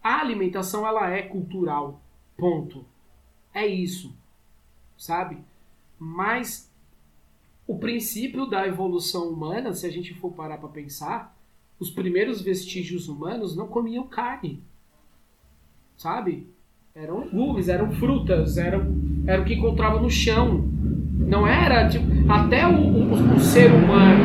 a 0.02 0.22
alimentação 0.22 0.88
ela 0.88 1.08
é 1.12 1.22
cultural, 1.22 2.02
ponto. 2.36 2.84
É 3.54 3.68
isso, 3.68 4.12
sabe? 4.98 5.38
Mas 6.00 6.68
o 7.68 7.78
princípio 7.78 8.48
da 8.48 8.68
evolução 8.68 9.30
humana, 9.30 9.72
se 9.72 9.86
a 9.86 9.92
gente 9.92 10.16
for 10.16 10.32
parar 10.32 10.58
para 10.58 10.70
pensar, 10.70 11.38
os 11.80 11.92
primeiros 11.92 12.42
vestígios 12.42 13.08
humanos 13.08 13.56
não 13.56 13.68
comiam 13.68 14.08
carne. 14.08 14.68
Sabe? 16.00 16.50
Eram 16.96 17.20
legumes, 17.20 17.68
eram 17.68 17.92
frutas, 17.92 18.58
eram, 18.58 18.96
era 19.28 19.42
o 19.42 19.46
que 19.46 19.54
encontrava 19.54 20.00
no 20.00 20.10
chão. 20.10 20.64
Não 21.28 21.46
era, 21.46 21.90
tipo, 21.90 22.06
até 22.32 22.66
o, 22.66 22.72
o, 22.72 23.36
o 23.36 23.40
ser 23.42 23.70
humano 23.70 24.24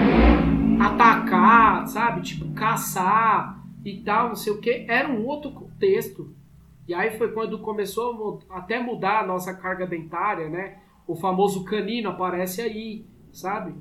atacar, 0.80 1.84
sabe? 1.88 2.22
Tipo, 2.22 2.52
caçar 2.54 3.60
e 3.84 3.98
tal, 4.02 4.28
não 4.28 4.36
sei 4.36 4.52
o 4.52 4.60
que, 4.60 4.86
era 4.88 5.08
um 5.08 5.26
outro 5.26 5.50
contexto. 5.50 6.32
E 6.86 6.94
aí 6.94 7.18
foi 7.18 7.32
quando 7.32 7.58
começou 7.58 8.40
a 8.48 8.58
até 8.58 8.78
mudar 8.78 9.24
a 9.24 9.26
nossa 9.26 9.52
carga 9.52 9.84
dentária, 9.84 10.48
né? 10.48 10.76
O 11.08 11.16
famoso 11.16 11.64
canino 11.64 12.08
aparece 12.08 12.62
aí, 12.62 13.04
sabe? 13.32 13.74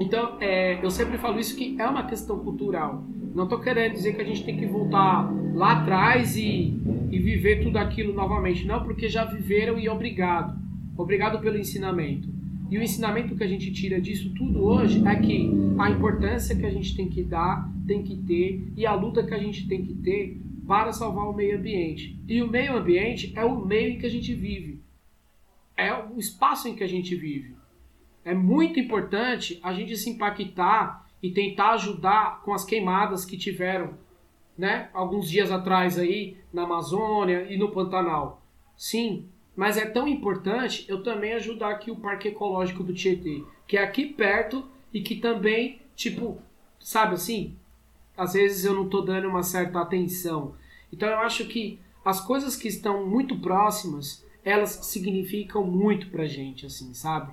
Então, 0.00 0.36
é, 0.40 0.82
eu 0.84 0.90
sempre 0.90 1.18
falo 1.18 1.40
isso 1.40 1.56
que 1.56 1.76
é 1.80 1.86
uma 1.86 2.06
questão 2.06 2.38
cultural. 2.38 3.04
Não 3.34 3.44
estou 3.44 3.58
querendo 3.60 3.92
dizer 3.92 4.14
que 4.14 4.22
a 4.22 4.24
gente 4.24 4.44
tem 4.44 4.56
que 4.56 4.66
voltar 4.66 5.30
lá 5.54 5.80
atrás 5.80 6.36
e, 6.36 6.80
e 7.10 7.18
viver 7.18 7.62
tudo 7.62 7.76
aquilo 7.78 8.12
novamente. 8.12 8.66
Não, 8.66 8.82
porque 8.82 9.08
já 9.08 9.24
viveram 9.24 9.78
e 9.78 9.88
obrigado. 9.88 10.58
Obrigado 10.96 11.40
pelo 11.40 11.58
ensinamento. 11.58 12.28
E 12.70 12.78
o 12.78 12.82
ensinamento 12.82 13.34
que 13.34 13.42
a 13.42 13.48
gente 13.48 13.72
tira 13.72 14.00
disso 14.00 14.32
tudo 14.34 14.62
hoje 14.62 15.02
é 15.06 15.16
que 15.16 15.50
a 15.78 15.90
importância 15.90 16.54
que 16.54 16.66
a 16.66 16.70
gente 16.70 16.94
tem 16.94 17.08
que 17.08 17.22
dar, 17.22 17.70
tem 17.86 18.02
que 18.02 18.16
ter, 18.16 18.72
e 18.76 18.84
a 18.84 18.94
luta 18.94 19.22
que 19.22 19.32
a 19.32 19.38
gente 19.38 19.66
tem 19.66 19.84
que 19.84 19.94
ter 19.94 20.38
para 20.66 20.92
salvar 20.92 21.28
o 21.28 21.32
meio 21.32 21.56
ambiente. 21.56 22.20
E 22.28 22.42
o 22.42 22.50
meio 22.50 22.76
ambiente 22.76 23.32
é 23.34 23.42
o 23.44 23.64
meio 23.64 23.92
em 23.92 23.98
que 23.98 24.04
a 24.04 24.10
gente 24.10 24.34
vive. 24.34 24.80
É 25.74 25.94
o 25.94 26.18
espaço 26.18 26.68
em 26.68 26.74
que 26.74 26.84
a 26.84 26.88
gente 26.88 27.14
vive. 27.16 27.54
É 28.24 28.34
muito 28.34 28.78
importante 28.78 29.58
a 29.62 29.72
gente 29.72 29.96
se 29.96 30.10
impactar 30.10 31.06
e 31.22 31.30
tentar 31.30 31.70
ajudar 31.72 32.42
com 32.42 32.52
as 32.52 32.64
queimadas 32.64 33.24
que 33.24 33.36
tiveram, 33.36 33.94
né, 34.56 34.90
alguns 34.92 35.30
dias 35.30 35.50
atrás 35.50 35.98
aí 35.98 36.36
na 36.52 36.62
Amazônia 36.62 37.46
e 37.48 37.56
no 37.56 37.70
Pantanal. 37.70 38.42
Sim, 38.76 39.26
mas 39.56 39.76
é 39.76 39.86
tão 39.86 40.06
importante 40.06 40.84
eu 40.88 41.02
também 41.02 41.32
ajudar 41.34 41.70
aqui 41.70 41.90
o 41.90 41.96
Parque 41.96 42.28
Ecológico 42.28 42.84
do 42.84 42.94
Tietê, 42.94 43.42
que 43.66 43.76
é 43.76 43.82
aqui 43.82 44.06
perto 44.06 44.64
e 44.92 45.00
que 45.00 45.16
também, 45.16 45.80
tipo, 45.96 46.38
sabe 46.78 47.14
assim, 47.14 47.56
às 48.16 48.34
vezes 48.34 48.64
eu 48.64 48.74
não 48.74 48.84
estou 48.84 49.04
dando 49.04 49.28
uma 49.28 49.42
certa 49.42 49.80
atenção. 49.80 50.54
Então 50.92 51.08
eu 51.08 51.18
acho 51.18 51.46
que 51.46 51.78
as 52.04 52.20
coisas 52.20 52.56
que 52.56 52.68
estão 52.68 53.06
muito 53.06 53.38
próximas, 53.38 54.24
elas 54.44 54.70
significam 54.70 55.64
muito 55.64 56.08
pra 56.08 56.26
gente, 56.26 56.64
assim, 56.64 56.94
sabe? 56.94 57.32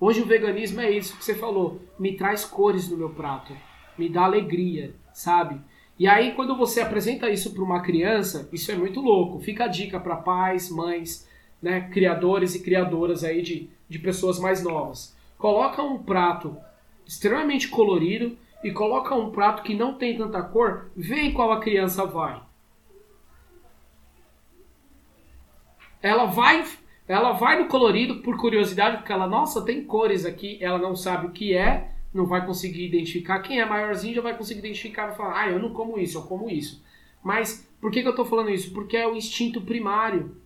Hoje 0.00 0.20
o 0.20 0.26
veganismo 0.26 0.80
é 0.80 0.90
isso 0.90 1.16
que 1.16 1.24
você 1.24 1.34
falou, 1.34 1.82
me 1.98 2.16
traz 2.16 2.44
cores 2.44 2.88
no 2.88 2.96
meu 2.96 3.10
prato, 3.10 3.52
me 3.96 4.08
dá 4.08 4.22
alegria, 4.22 4.94
sabe? 5.12 5.60
E 5.98 6.06
aí 6.06 6.32
quando 6.34 6.56
você 6.56 6.80
apresenta 6.80 7.28
isso 7.28 7.52
para 7.52 7.64
uma 7.64 7.80
criança, 7.80 8.48
isso 8.52 8.70
é 8.70 8.76
muito 8.76 9.00
louco. 9.00 9.40
Fica 9.40 9.64
a 9.64 9.68
dica 9.68 9.98
para 9.98 10.14
pais, 10.14 10.70
mães, 10.70 11.28
né, 11.60 11.88
criadores 11.92 12.54
e 12.54 12.62
criadoras 12.62 13.24
aí 13.24 13.42
de, 13.42 13.68
de 13.88 13.98
pessoas 13.98 14.38
mais 14.38 14.62
novas. 14.62 15.16
Coloca 15.36 15.82
um 15.82 15.98
prato 15.98 16.56
extremamente 17.04 17.66
colorido 17.68 18.38
e 18.62 18.70
coloca 18.70 19.14
um 19.14 19.30
prato 19.30 19.62
que 19.62 19.74
não 19.74 19.94
tem 19.94 20.16
tanta 20.16 20.42
cor, 20.42 20.90
vê 20.96 21.22
em 21.22 21.32
qual 21.32 21.50
a 21.50 21.60
criança 21.60 22.04
vai. 22.04 22.40
Ela 26.00 26.26
vai, 26.26 26.64
ela 27.08 27.32
vai 27.32 27.58
no 27.58 27.68
colorido 27.68 28.16
por 28.16 28.36
curiosidade, 28.36 28.98
porque 28.98 29.12
ela, 29.12 29.26
nossa, 29.26 29.64
tem 29.64 29.82
cores 29.82 30.26
aqui, 30.26 30.58
ela 30.60 30.78
não 30.78 30.94
sabe 30.94 31.26
o 31.26 31.30
que 31.30 31.54
é, 31.54 31.92
não 32.12 32.26
vai 32.26 32.44
conseguir 32.44 32.84
identificar. 32.84 33.40
Quem 33.40 33.60
é 33.60 33.64
maiorzinho 33.64 34.14
já 34.14 34.20
vai 34.20 34.36
conseguir 34.36 34.60
identificar 34.60 35.10
e 35.10 35.16
falar, 35.16 35.40
ah, 35.40 35.50
eu 35.50 35.58
não 35.58 35.72
como 35.72 35.98
isso, 35.98 36.18
eu 36.18 36.22
como 36.22 36.50
isso. 36.50 36.84
Mas 37.24 37.66
por 37.80 37.90
que, 37.90 38.02
que 38.02 38.08
eu 38.08 38.12
estou 38.12 38.26
falando 38.26 38.50
isso? 38.50 38.72
Porque 38.72 38.96
é 38.96 39.08
o 39.08 39.16
instinto 39.16 39.62
primário 39.62 40.36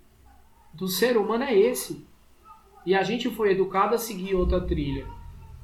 do 0.73 0.87
ser 0.87 1.17
humano 1.17 1.43
é 1.45 1.55
esse. 1.55 2.07
E 2.87 2.95
a 2.95 3.03
gente 3.03 3.29
foi 3.31 3.53
educado 3.53 3.95
a 3.95 3.99
seguir 3.99 4.35
outra 4.35 4.61
trilha. 4.61 5.07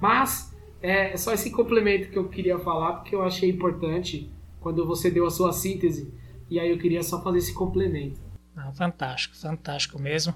Mas 0.00 0.56
é 0.82 1.16
só 1.16 1.32
esse 1.32 1.50
complemento 1.50 2.10
que 2.10 2.18
eu 2.18 2.28
queria 2.28 2.58
falar, 2.58 2.94
porque 2.94 3.14
eu 3.14 3.22
achei 3.22 3.48
importante 3.48 4.30
quando 4.60 4.84
você 4.84 5.10
deu 5.10 5.26
a 5.26 5.30
sua 5.30 5.52
síntese. 5.52 6.12
E 6.50 6.58
aí 6.58 6.70
eu 6.70 6.78
queria 6.78 7.02
só 7.02 7.22
fazer 7.22 7.38
esse 7.38 7.54
complemento. 7.54 8.20
Ah, 8.56 8.72
fantástico, 8.72 9.36
fantástico 9.36 10.00
mesmo. 10.00 10.34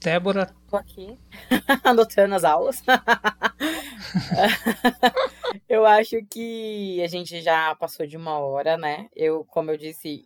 Débora. 0.00 0.54
Tô 0.68 0.76
aqui, 0.76 1.18
anotando 1.82 2.34
as 2.34 2.44
aulas. 2.44 2.82
eu 5.68 5.84
acho 5.84 6.24
que 6.30 7.02
a 7.02 7.08
gente 7.08 7.40
já 7.40 7.74
passou 7.74 8.06
de 8.06 8.16
uma 8.16 8.38
hora, 8.38 8.76
né? 8.76 9.08
Eu, 9.14 9.44
como 9.44 9.72
eu 9.72 9.76
disse, 9.76 10.24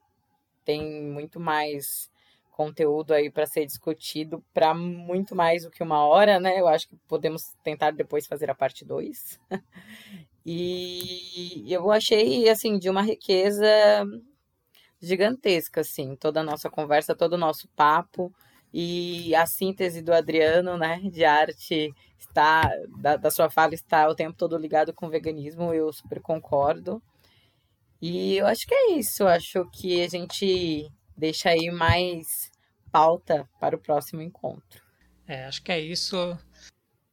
tem 0.64 1.02
muito 1.02 1.40
mais 1.40 2.10
conteúdo 2.50 3.14
aí 3.14 3.30
para 3.30 3.46
ser 3.46 3.64
discutido 3.64 4.44
para 4.52 4.74
muito 4.74 5.34
mais 5.34 5.64
do 5.64 5.70
que 5.70 5.82
uma 5.82 6.04
hora, 6.04 6.38
né? 6.38 6.60
Eu 6.60 6.68
acho 6.68 6.86
que 6.86 6.96
podemos 7.08 7.42
tentar 7.64 7.92
depois 7.92 8.26
fazer 8.26 8.50
a 8.50 8.54
parte 8.54 8.84
2. 8.84 9.40
e 10.44 11.64
eu 11.66 11.90
achei, 11.90 12.46
assim, 12.50 12.78
de 12.78 12.90
uma 12.90 13.00
riqueza 13.00 13.66
gigantesca, 15.00 15.80
assim, 15.80 16.14
toda 16.14 16.40
a 16.40 16.44
nossa 16.44 16.68
conversa, 16.68 17.16
todo 17.16 17.32
o 17.32 17.38
nosso 17.38 17.66
papo 17.68 18.30
e 18.72 19.34
a 19.34 19.44
síntese 19.44 20.00
do 20.00 20.12
Adriano, 20.12 20.78
né, 20.78 21.00
de 21.04 21.24
arte 21.24 21.92
está 22.18 22.70
da, 22.98 23.16
da 23.16 23.30
sua 23.30 23.50
fala 23.50 23.74
está 23.74 24.08
o 24.08 24.14
tempo 24.14 24.36
todo 24.36 24.56
ligado 24.56 24.94
com 24.94 25.06
o 25.06 25.10
veganismo, 25.10 25.74
eu 25.74 25.92
super 25.92 26.20
concordo. 26.20 27.02
E 28.00 28.36
eu 28.36 28.46
acho 28.46 28.66
que 28.66 28.74
é 28.74 28.92
isso, 28.92 29.26
acho 29.26 29.68
que 29.70 30.02
a 30.02 30.08
gente 30.08 30.90
deixa 31.16 31.50
aí 31.50 31.70
mais 31.70 32.50
pauta 32.90 33.48
para 33.60 33.76
o 33.76 33.78
próximo 33.78 34.22
encontro. 34.22 34.82
É, 35.26 35.44
acho 35.44 35.62
que 35.62 35.70
é 35.70 35.78
isso. 35.78 36.16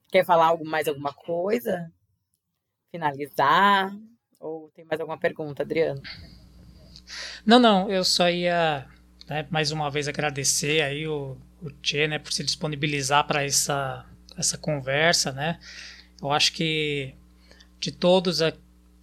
Quer 0.07 0.25
falar 0.25 0.47
algo, 0.47 0.65
mais 0.65 0.87
alguma 0.87 1.13
coisa? 1.13 1.91
Finalizar? 2.91 3.95
Ou 4.39 4.71
tem 4.71 4.85
mais 4.85 4.99
alguma 4.99 5.19
pergunta, 5.19 5.61
Adriano? 5.61 6.01
Não, 7.45 7.59
não, 7.59 7.89
eu 7.89 8.03
só 8.03 8.29
ia 8.29 8.87
né, 9.27 9.47
mais 9.51 9.71
uma 9.71 9.91
vez 9.91 10.07
agradecer 10.07 10.81
aí 10.81 11.07
o, 11.07 11.37
o 11.61 11.69
Tchê, 11.81 12.07
né, 12.07 12.19
por 12.19 12.31
se 12.31 12.43
disponibilizar 12.43 13.25
para 13.27 13.43
essa, 13.43 14.05
essa 14.37 14.57
conversa, 14.57 15.31
né? 15.31 15.59
Eu 16.21 16.31
acho 16.31 16.53
que 16.53 17.13
de 17.79 17.91
todos 17.91 18.41
a, 18.41 18.53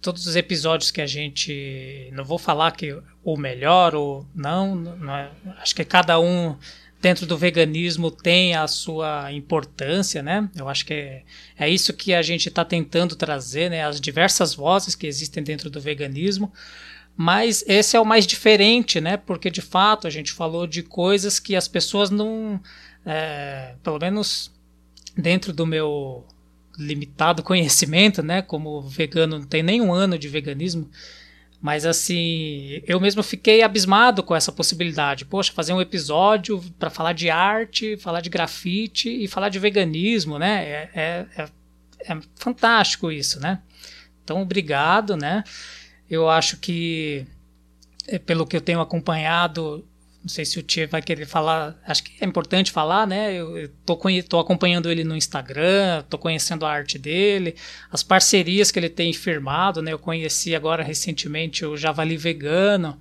todos 0.01 0.25
os 0.25 0.35
episódios 0.35 0.91
que 0.91 1.01
a 1.01 1.07
gente. 1.07 2.09
Não 2.13 2.23
vou 2.23 2.37
falar 2.37 2.71
que 2.71 2.97
o 3.23 3.37
melhor 3.37 3.95
ou 3.95 4.25
não, 4.33 4.75
não 4.75 5.15
é, 5.15 5.31
acho 5.57 5.75
que 5.75 5.83
cada 5.83 6.19
um 6.19 6.55
dentro 7.01 7.25
do 7.25 7.37
veganismo 7.37 8.09
tem 8.09 8.55
a 8.55 8.67
sua 8.67 9.31
importância, 9.31 10.23
né? 10.23 10.49
Eu 10.55 10.67
acho 10.67 10.85
que 10.85 10.93
é, 10.93 11.23
é 11.57 11.69
isso 11.69 11.93
que 11.93 12.13
a 12.13 12.21
gente 12.21 12.47
está 12.49 12.65
tentando 12.65 13.15
trazer, 13.15 13.69
né? 13.69 13.83
As 13.83 13.99
diversas 13.99 14.53
vozes 14.53 14.95
que 14.95 15.07
existem 15.07 15.43
dentro 15.43 15.69
do 15.69 15.81
veganismo. 15.81 16.51
Mas 17.17 17.63
esse 17.67 17.97
é 17.97 17.99
o 17.99 18.05
mais 18.05 18.27
diferente, 18.27 19.01
né? 19.01 19.17
Porque 19.17 19.49
de 19.49 19.61
fato 19.61 20.05
a 20.05 20.09
gente 20.09 20.31
falou 20.31 20.67
de 20.67 20.83
coisas 20.83 21.39
que 21.39 21.55
as 21.55 21.67
pessoas 21.67 22.11
não. 22.11 22.61
É, 23.03 23.73
pelo 23.81 23.97
menos 23.97 24.51
dentro 25.17 25.51
do 25.51 25.65
meu 25.65 26.23
limitado 26.77 27.41
conhecimento, 27.41 28.21
né? 28.21 28.43
Como 28.43 28.81
vegano, 28.81 29.39
não 29.39 29.47
tem 29.47 29.63
nem 29.63 29.81
um 29.81 29.91
ano 29.91 30.19
de 30.19 30.27
veganismo. 30.27 30.87
Mas 31.59 31.87
assim, 31.87 32.83
eu 32.85 32.99
mesmo 32.99 33.23
fiquei 33.23 33.63
abismado 33.63 34.21
com 34.21 34.35
essa 34.35 34.51
possibilidade. 34.51 35.25
Poxa, 35.25 35.51
fazer 35.51 35.73
um 35.73 35.81
episódio 35.81 36.63
para 36.77 36.91
falar 36.91 37.13
de 37.13 37.31
arte, 37.31 37.97
falar 37.97 38.21
de 38.21 38.29
grafite 38.29 39.09
e 39.09 39.27
falar 39.27 39.49
de 39.49 39.57
veganismo, 39.57 40.37
né? 40.37 40.63
É, 40.63 40.89
é, 40.93 41.25
é, 41.35 41.49
é 42.13 42.19
fantástico 42.35 43.11
isso, 43.11 43.39
né? 43.39 43.59
Então, 44.23 44.39
obrigado, 44.39 45.17
né? 45.17 45.43
Eu 46.09 46.29
acho 46.29 46.57
que, 46.57 47.25
é, 48.07 48.17
pelo 48.17 48.45
que 48.45 48.55
eu 48.55 48.61
tenho 48.61 48.79
acompanhado, 48.79 49.85
não 50.27 50.29
sei 50.29 50.43
se 50.43 50.59
o 50.59 50.63
Tia 50.63 50.87
vai 50.87 51.01
querer 51.01 51.25
falar, 51.25 51.79
acho 51.85 52.03
que 52.03 52.11
é 52.19 52.25
importante 52.25 52.71
falar, 52.71 53.07
né? 53.07 53.33
Eu, 53.33 53.57
eu 53.57 53.69
tô, 53.85 53.97
tô 54.27 54.39
acompanhando 54.39 54.91
ele 54.91 55.03
no 55.03 55.15
Instagram, 55.15 56.03
tô 56.09 56.17
conhecendo 56.17 56.65
a 56.65 56.71
arte 56.71 56.99
dele, 56.99 57.55
as 57.89 58.03
parcerias 58.03 58.69
que 58.69 58.77
ele 58.77 58.89
tem 58.89 59.13
firmado, 59.13 59.81
né? 59.81 59.93
Eu 59.93 59.99
conheci 59.99 60.53
agora 60.53 60.83
recentemente 60.83 61.65
o 61.65 61.77
Javali 61.77 62.17
Vegano, 62.17 62.99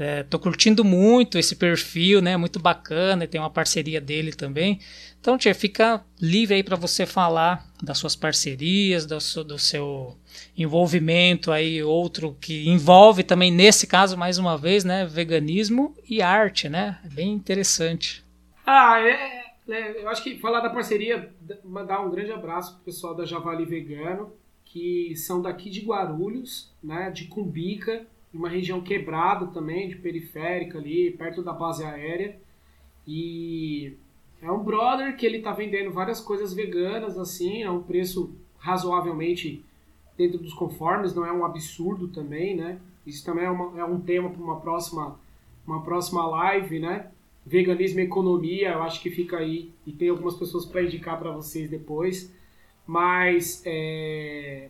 é, 0.00 0.22
tô 0.22 0.38
curtindo 0.38 0.82
muito 0.82 1.36
esse 1.36 1.54
perfil, 1.54 2.22
né? 2.22 2.34
Muito 2.34 2.58
bacana, 2.58 3.26
tem 3.26 3.38
uma 3.38 3.50
parceria 3.50 4.00
dele 4.00 4.32
também. 4.32 4.80
Então, 5.20 5.36
Tia, 5.36 5.54
fica 5.54 6.02
livre 6.18 6.54
aí 6.54 6.62
para 6.62 6.74
você 6.74 7.04
falar 7.04 7.68
das 7.82 7.98
suas 7.98 8.16
parcerias, 8.16 9.04
do 9.04 9.20
seu, 9.20 9.44
do 9.44 9.58
seu 9.58 10.16
envolvimento 10.56 11.52
aí, 11.52 11.82
outro 11.82 12.34
que 12.40 12.66
envolve 12.66 13.22
também, 13.22 13.52
nesse 13.52 13.86
caso, 13.86 14.16
mais 14.16 14.38
uma 14.38 14.56
vez, 14.56 14.84
né, 14.84 15.04
veganismo 15.04 15.94
e 16.08 16.22
arte, 16.22 16.66
né? 16.66 16.98
É 17.04 17.08
bem 17.08 17.30
interessante. 17.34 18.24
Ah, 18.64 18.98
é, 19.00 19.42
é, 19.68 20.02
eu 20.02 20.08
acho 20.08 20.22
que 20.22 20.38
falar 20.38 20.60
da 20.60 20.70
parceria, 20.70 21.30
mandar 21.62 22.00
um 22.00 22.10
grande 22.10 22.32
abraço 22.32 22.76
pro 22.76 22.84
pessoal 22.84 23.14
da 23.14 23.26
Javali 23.26 23.66
Vegano, 23.66 24.32
que 24.64 25.14
são 25.14 25.42
daqui 25.42 25.68
de 25.68 25.80
Guarulhos, 25.80 26.72
né, 26.82 27.10
de 27.10 27.26
Cumbica, 27.26 28.06
uma 28.32 28.48
região 28.48 28.80
quebrada 28.80 29.46
também, 29.48 29.88
de 29.88 29.96
periférica 29.96 30.78
ali, 30.78 31.10
perto 31.10 31.42
da 31.42 31.52
base 31.52 31.84
aérea. 31.84 32.38
E 33.06 33.96
é 34.40 34.50
um 34.50 34.62
brother 34.62 35.16
que 35.16 35.26
ele 35.26 35.40
tá 35.40 35.52
vendendo 35.52 35.90
várias 35.90 36.20
coisas 36.20 36.52
veganas, 36.54 37.18
assim, 37.18 37.62
a 37.62 37.72
um 37.72 37.82
preço 37.82 38.34
razoavelmente 38.58 39.64
dentro 40.16 40.38
dos 40.38 40.52
conformes, 40.52 41.14
não 41.14 41.24
é 41.24 41.32
um 41.32 41.44
absurdo 41.44 42.08
também, 42.08 42.54
né? 42.54 42.78
Isso 43.06 43.24
também 43.24 43.44
é, 43.44 43.50
uma, 43.50 43.80
é 43.80 43.84
um 43.84 44.00
tema 44.00 44.30
para 44.30 44.42
uma 44.42 44.60
próxima, 44.60 45.18
uma 45.66 45.82
próxima 45.82 46.26
live, 46.26 46.78
né? 46.78 47.10
Veganismo 47.44 48.00
e 48.00 48.04
economia, 48.04 48.72
eu 48.72 48.82
acho 48.82 49.00
que 49.00 49.10
fica 49.10 49.38
aí, 49.38 49.72
e 49.86 49.92
tem 49.92 50.10
algumas 50.10 50.36
pessoas 50.36 50.66
para 50.66 50.82
indicar 50.82 51.18
para 51.18 51.32
vocês 51.32 51.70
depois. 51.70 52.32
Mas 52.86 53.62
é, 53.64 54.68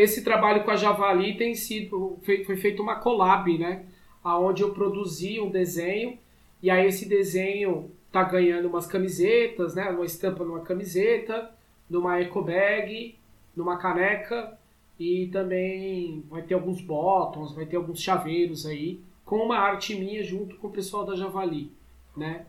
esse 0.00 0.22
trabalho 0.22 0.64
com 0.64 0.70
a 0.70 0.76
Javali 0.76 1.36
tem 1.36 1.54
sido, 1.54 2.18
foi, 2.22 2.44
feito 2.56 2.82
uma 2.82 2.96
collab, 2.96 3.58
né? 3.58 3.84
Onde 4.24 4.62
eu 4.62 4.72
produzi 4.72 5.40
um 5.40 5.50
desenho, 5.50 6.18
e 6.62 6.70
aí 6.70 6.86
esse 6.86 7.08
desenho 7.08 7.90
tá 8.10 8.22
ganhando 8.22 8.68
umas 8.68 8.86
camisetas, 8.86 9.74
né? 9.74 9.90
Uma 9.90 10.04
estampa 10.04 10.44
numa 10.44 10.60
camiseta, 10.60 11.50
numa 11.88 12.20
eco 12.20 12.42
bag, 12.42 13.16
numa 13.56 13.76
caneca 13.76 14.58
e 14.98 15.28
também 15.32 16.22
vai 16.30 16.42
ter 16.42 16.54
alguns 16.54 16.80
botões, 16.80 17.52
vai 17.52 17.66
ter 17.66 17.76
alguns 17.76 18.00
chaveiros 18.00 18.66
aí 18.66 19.00
com 19.24 19.36
uma 19.36 19.58
arte 19.58 19.94
minha 19.94 20.22
junto 20.22 20.56
com 20.56 20.68
o 20.68 20.72
pessoal 20.72 21.04
da 21.04 21.14
Javali, 21.14 21.70
né? 22.16 22.46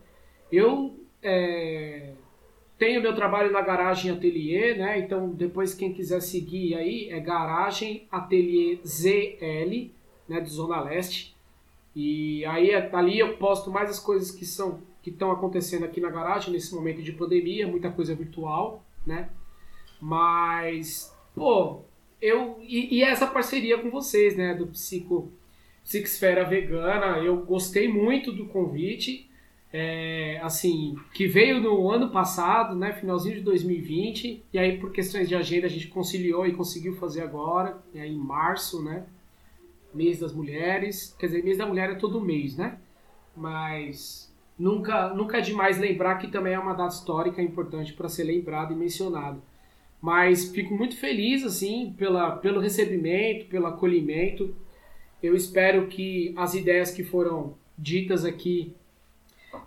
Eu 0.52 0.94
é, 1.22 2.12
tenho 2.78 3.02
meu 3.02 3.14
trabalho 3.14 3.52
na 3.52 3.60
Garagem 3.60 4.10
Atelier, 4.10 4.78
né? 4.78 4.98
Então 4.98 5.30
depois 5.30 5.74
quem 5.74 5.92
quiser 5.92 6.20
seguir 6.20 6.74
aí 6.74 7.08
é 7.10 7.20
Garagem 7.20 8.06
Atelier 8.10 8.78
ZL, 8.84 9.90
né? 10.28 10.40
De 10.40 10.50
Zona 10.50 10.80
Leste. 10.80 11.34
E 11.94 12.44
aí 12.46 12.74
ali 12.74 13.18
eu 13.18 13.36
posto 13.36 13.70
mais 13.70 13.90
as 13.90 14.00
coisas 14.00 14.30
que 14.30 14.44
são 14.44 14.80
que 15.04 15.10
estão 15.10 15.30
acontecendo 15.30 15.84
aqui 15.84 16.00
na 16.00 16.08
garagem 16.08 16.50
nesse 16.50 16.74
momento 16.74 17.02
de 17.02 17.12
pandemia, 17.12 17.68
muita 17.68 17.90
coisa 17.90 18.14
virtual, 18.14 18.82
né? 19.06 19.28
Mas, 20.00 21.14
pô, 21.34 21.82
eu. 22.22 22.58
E, 22.62 22.96
e 22.96 23.02
essa 23.02 23.26
parceria 23.26 23.76
com 23.76 23.90
vocês, 23.90 24.34
né? 24.34 24.54
Do 24.54 24.66
Psico, 24.68 25.30
Psicosfera 25.82 26.42
Vegana, 26.42 27.18
eu 27.18 27.36
gostei 27.44 27.86
muito 27.86 28.32
do 28.32 28.46
convite. 28.46 29.30
É, 29.76 30.38
assim, 30.40 30.96
que 31.12 31.26
veio 31.26 31.60
no 31.60 31.90
ano 31.90 32.08
passado, 32.10 32.76
né, 32.76 32.92
finalzinho 32.92 33.34
de 33.34 33.40
2020, 33.40 34.44
e 34.52 34.56
aí 34.56 34.78
por 34.78 34.92
questões 34.92 35.28
de 35.28 35.34
agenda 35.34 35.66
a 35.66 35.68
gente 35.68 35.88
conciliou 35.88 36.46
e 36.46 36.54
conseguiu 36.54 36.94
fazer 36.94 37.22
agora, 37.22 37.82
é, 37.92 38.06
em 38.06 38.16
março, 38.16 38.80
né, 38.80 39.04
mês 39.92 40.20
das 40.20 40.32
mulheres, 40.32 41.16
quer 41.18 41.26
dizer, 41.26 41.42
mês 41.42 41.58
da 41.58 41.66
mulher 41.66 41.90
é 41.90 41.96
todo 41.96 42.20
mês, 42.20 42.56
né, 42.56 42.78
mas 43.36 44.32
nunca, 44.56 45.12
nunca 45.12 45.38
é 45.38 45.40
demais 45.40 45.76
lembrar 45.76 46.18
que 46.18 46.28
também 46.28 46.54
é 46.54 46.58
uma 46.58 46.74
data 46.74 46.94
histórica 46.94 47.42
importante 47.42 47.94
para 47.94 48.08
ser 48.08 48.22
lembrado 48.22 48.72
e 48.72 48.76
mencionado. 48.76 49.42
Mas 50.00 50.50
fico 50.50 50.72
muito 50.72 50.96
feliz 50.96 51.42
assim 51.42 51.92
pela, 51.98 52.36
pelo 52.36 52.60
recebimento, 52.60 53.46
pelo 53.46 53.66
acolhimento. 53.66 54.54
Eu 55.20 55.34
espero 55.34 55.88
que 55.88 56.32
as 56.36 56.54
ideias 56.54 56.92
que 56.92 57.02
foram 57.02 57.56
ditas 57.76 58.24
aqui 58.24 58.72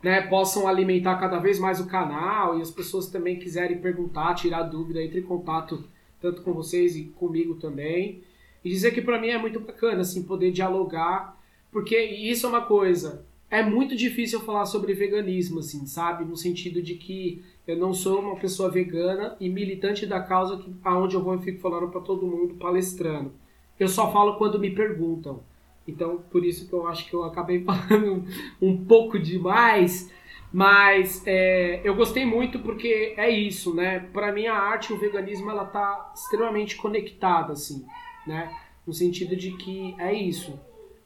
né, 0.04 0.22
possam 0.22 0.68
alimentar 0.68 1.18
cada 1.18 1.40
vez 1.40 1.60
mais 1.60 1.80
o 1.80 1.88
canal 1.88 2.58
e 2.58 2.62
as 2.62 2.72
pessoas 2.72 3.08
também 3.08 3.40
quiserem 3.40 3.80
perguntar, 3.80 4.36
tirar 4.36 4.64
dúvida, 4.64 5.02
entre 5.02 5.20
em 5.20 5.24
contato 5.24 5.84
tanto 6.20 6.42
com 6.42 6.54
vocês 6.54 6.96
e 6.96 7.06
comigo 7.06 7.56
também. 7.56 8.22
E 8.64 8.70
dizer 8.70 8.92
que 8.92 9.02
para 9.02 9.20
mim 9.20 9.30
é 9.30 9.38
muito 9.38 9.60
bacana 9.60 10.02
assim 10.02 10.24
poder 10.24 10.52
dialogar, 10.52 11.38
porque 11.72 12.00
isso 12.02 12.46
é 12.46 12.50
uma 12.50 12.62
coisa, 12.62 13.26
é 13.50 13.64
muito 13.64 13.96
difícil 13.96 14.42
falar 14.42 14.66
sobre 14.66 14.94
veganismo 14.94 15.60
assim, 15.60 15.86
sabe? 15.86 16.26
No 16.26 16.36
sentido 16.36 16.82
de 16.82 16.96
que 16.96 17.42
eu 17.66 17.78
não 17.78 17.94
sou 17.94 18.20
uma 18.20 18.36
pessoa 18.36 18.70
vegana 18.70 19.38
e 19.40 19.48
militante 19.48 20.06
da 20.06 20.20
causa 20.20 20.58
que, 20.58 20.74
aonde 20.84 21.16
eu 21.16 21.24
vou 21.24 21.36
e 21.36 21.42
fico 21.42 21.60
falando 21.60 21.90
para 21.90 22.02
todo 22.02 22.28
mundo, 22.28 22.56
palestrando. 22.56 23.32
Eu 23.80 23.88
só 23.88 24.12
falo 24.12 24.38
quando 24.38 24.60
me 24.60 24.72
perguntam. 24.72 25.42
Então, 25.88 26.18
por 26.30 26.44
isso 26.44 26.68
que 26.68 26.74
eu 26.74 26.88
acho 26.88 27.10
que 27.10 27.14
eu 27.14 27.24
acabei 27.24 27.64
falando 27.66 28.26
um, 28.62 28.86
pouco 28.86 29.18
demais. 29.18 30.12
Mas 30.52 31.24
é, 31.26 31.82
eu 31.84 31.96
gostei 31.96 32.26
muito 32.26 32.60
porque 32.60 33.14
é 33.18 33.30
isso, 33.30 33.74
né? 33.74 34.00
Para 34.14 34.32
mim 34.32 34.48
a 34.48 34.56
arte 34.56 34.92
e 34.92 34.96
o 34.96 35.00
veganismo 35.00 35.50
ela 35.50 35.66
tá 35.66 36.12
extremamente 36.16 36.78
conectada, 36.78 37.54
assim, 37.54 37.86
né? 38.26 38.56
No 38.86 38.94
sentido 38.94 39.36
de 39.36 39.52
que 39.58 39.96
é 40.00 40.14
isso. 40.14 40.58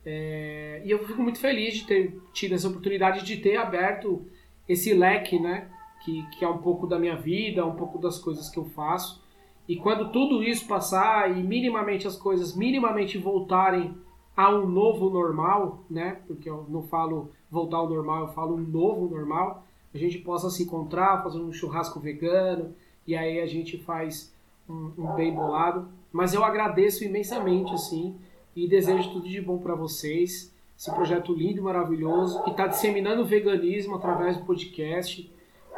É, 0.05 0.81
e 0.85 0.91
eu 0.91 1.05
fico 1.05 1.21
muito 1.21 1.39
feliz 1.39 1.75
de 1.75 1.85
ter 1.85 2.19
tido 2.33 2.53
essa 2.53 2.67
oportunidade 2.67 3.25
de 3.25 3.37
ter 3.37 3.57
aberto 3.57 4.25
esse 4.67 4.93
leque, 4.93 5.39
né? 5.39 5.67
que, 6.03 6.23
que 6.31 6.45
é 6.45 6.47
um 6.47 6.57
pouco 6.57 6.87
da 6.87 6.99
minha 6.99 7.15
vida, 7.15 7.65
um 7.65 7.75
pouco 7.75 7.97
das 7.97 8.19
coisas 8.19 8.49
que 8.49 8.57
eu 8.57 8.65
faço. 8.65 9.23
E 9.67 9.75
quando 9.75 10.11
tudo 10.11 10.43
isso 10.43 10.67
passar 10.67 11.31
e 11.37 11.41
minimamente 11.41 12.07
as 12.07 12.17
coisas 12.17 12.55
minimamente 12.55 13.17
voltarem 13.17 13.95
a 14.41 14.49
um 14.49 14.67
novo 14.67 15.09
normal, 15.09 15.83
né? 15.89 16.19
Porque 16.27 16.49
eu 16.49 16.65
não 16.69 16.83
falo 16.83 17.31
voltar 17.49 17.77
ao 17.77 17.89
normal, 17.89 18.21
eu 18.21 18.27
falo 18.29 18.55
um 18.55 18.61
novo 18.61 19.07
normal. 19.13 19.65
A 19.93 19.97
gente 19.97 20.17
possa 20.19 20.49
se 20.49 20.63
encontrar, 20.63 21.21
fazer 21.21 21.39
um 21.39 21.51
churrasco 21.51 21.99
vegano 21.99 22.73
e 23.05 23.15
aí 23.15 23.39
a 23.41 23.45
gente 23.45 23.77
faz 23.77 24.33
um, 24.69 24.91
um 24.97 25.15
bem 25.15 25.33
bolado. 25.33 25.87
Mas 26.11 26.33
eu 26.33 26.43
agradeço 26.43 27.03
imensamente, 27.03 27.73
assim, 27.73 28.15
e 28.55 28.67
desejo 28.67 29.11
tudo 29.11 29.27
de 29.27 29.41
bom 29.41 29.57
para 29.57 29.75
vocês. 29.75 30.53
Esse 30.77 30.91
projeto 30.91 31.33
lindo 31.33 31.59
e 31.59 31.61
maravilhoso 31.61 32.41
que 32.43 32.49
está 32.49 32.65
disseminando 32.65 33.21
o 33.21 33.25
veganismo 33.25 33.95
através 33.95 34.37
do 34.37 34.45
podcast 34.45 35.31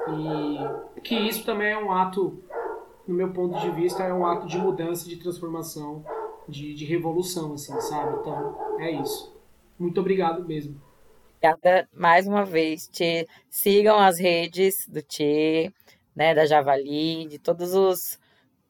e 0.08 1.02
que 1.02 1.16
isso 1.16 1.46
também 1.46 1.72
é 1.72 1.78
um 1.78 1.92
ato, 1.92 2.40
no 3.06 3.14
meu 3.14 3.30
ponto 3.32 3.60
de 3.60 3.70
vista, 3.72 4.04
é 4.04 4.14
um 4.14 4.26
ato 4.26 4.48
de 4.48 4.58
mudança, 4.58 5.08
de 5.08 5.18
transformação, 5.18 6.06
de, 6.48 6.74
de 6.74 6.86
revolução, 6.86 7.54
assim, 7.54 7.80
sabe? 7.82 8.20
Então, 8.20 8.80
é 8.80 8.92
isso. 8.92 9.36
Muito 9.78 10.00
obrigado 10.00 10.46
mesmo. 10.46 10.80
Obrigada 11.38 11.90
mais 11.94 12.26
uma 12.26 12.46
vez, 12.46 12.88
Tchê. 12.88 13.28
Sigam 13.50 14.00
as 14.00 14.18
redes 14.18 14.88
do 14.88 15.02
Tchê, 15.02 15.72
né, 16.16 16.34
da 16.34 16.46
Javali, 16.46 17.28
de 17.28 17.40
todos 17.40 17.74
os 17.74 18.20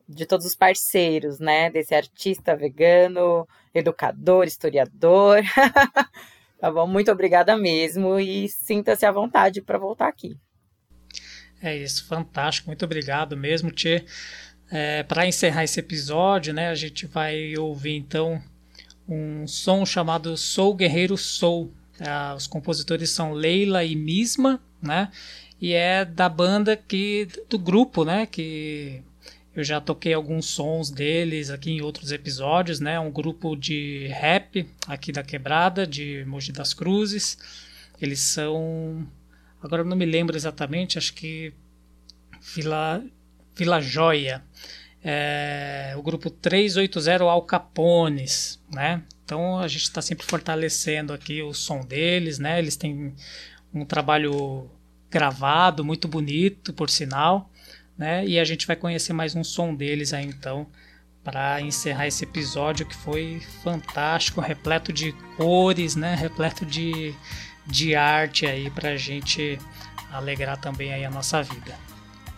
de 0.08 0.26
todos 0.26 0.46
os 0.46 0.54
parceiros, 0.54 1.40
né, 1.40 1.70
desse 1.70 1.96
artista 1.96 2.56
vegano, 2.56 3.48
educador, 3.74 4.46
historiador. 4.46 5.42
tá 6.60 6.72
bom? 6.72 6.86
Muito 6.86 7.12
obrigada 7.12 7.56
mesmo 7.58 8.20
e 8.20 8.50
sinta-se 8.50 9.06
à 9.06 9.12
vontade 9.12 9.62
para 9.62 9.78
voltar 9.78 10.08
aqui. 10.08 10.38
É 11.62 11.78
isso, 11.78 12.06
fantástico, 12.08 12.68
muito 12.68 12.84
obrigado 12.84 13.38
mesmo, 13.38 13.72
Tchê. 13.72 14.06
É, 14.76 15.04
Para 15.04 15.28
encerrar 15.28 15.64
esse 15.64 15.80
episódio, 15.80 16.52
né, 16.52 16.70
a 16.70 16.74
gente 16.74 17.06
vai 17.06 17.56
ouvir 17.56 17.96
então 17.96 18.42
um 19.08 19.46
som 19.46 19.86
chamado 19.86 20.36
Sou 20.36 20.74
Guerreiro 20.74 21.16
Sou. 21.16 21.72
É, 22.00 22.34
os 22.34 22.48
compositores 22.48 23.12
são 23.12 23.34
Leila 23.34 23.84
e 23.84 23.96
Misma, 23.96 24.60
né? 24.82 25.12
E 25.62 25.74
é 25.74 26.04
da 26.04 26.28
banda 26.28 26.76
que 26.76 27.28
do 27.48 27.60
grupo, 27.60 28.04
né? 28.04 28.26
Que 28.26 29.04
eu 29.56 29.64
já 29.64 29.80
toquei 29.80 30.12
alguns 30.12 30.48
sons 30.48 30.90
deles 30.90 31.52
aqui 31.52 31.70
em 31.70 31.82
outros 31.84 32.12
episódios, 32.12 32.80
né? 32.80 33.00
Um 33.00 33.12
grupo 33.12 33.56
de 33.56 34.08
rap 34.08 34.68
aqui 34.88 35.12
da 35.12 35.22
Quebrada, 35.22 35.86
de 35.86 36.26
Mogi 36.26 36.52
das 36.52 36.74
Cruzes. 36.74 37.38
Eles 38.02 38.22
são 38.22 39.08
Agora 39.62 39.84
eu 39.84 39.86
não 39.86 39.96
me 39.96 40.06
lembro 40.06 40.36
exatamente, 40.36 40.98
acho 40.98 41.14
que 41.14 41.54
Vila, 42.42 43.04
Vila 43.56 43.82
Joia. 43.82 44.44
É, 45.04 45.94
o 45.98 46.02
grupo 46.02 46.30
380 46.30 47.24
Al 47.24 47.42
Capones, 47.42 48.62
né? 48.72 49.04
Então 49.26 49.60
a 49.60 49.68
gente 49.68 49.84
está 49.84 50.02
sempre 50.02 50.26
fortalecendo 50.26 51.12
aqui 51.12 51.42
o 51.42 51.54
som 51.54 51.82
deles, 51.82 52.40
né? 52.40 52.58
Eles 52.60 52.76
têm 52.76 53.14
um 53.74 53.84
trabalho 53.84 54.70
gravado, 55.10 55.84
muito 55.84 56.08
bonito, 56.08 56.74
por 56.74 56.90
sinal, 56.90 57.52
né? 57.98 58.26
E 58.26 58.40
a 58.40 58.46
gente 58.46 58.66
vai 58.66 58.76
conhecer 58.76 59.14
mais 59.14 59.36
um 59.36 59.44
som 59.44 59.76
deles 59.76 60.14
aí 60.14 60.26
então 60.26 60.68
para 61.24 61.62
encerrar 61.62 62.08
esse 62.08 62.24
episódio 62.24 62.86
que 62.86 62.96
foi 62.96 63.42
fantástico, 63.64 64.42
repleto 64.42 64.92
de 64.92 65.14
cores, 65.38 65.96
né? 65.96 66.16
Repleto 66.16 66.66
de 66.66 67.14
de 67.66 67.96
arte 67.96 68.46
aí 68.46 68.70
pra 68.70 68.98
gente 68.98 69.58
alegrar 70.12 70.58
também 70.58 70.94
aí 70.94 71.06
a 71.06 71.10
nossa 71.10 71.42
vida. 71.42 71.76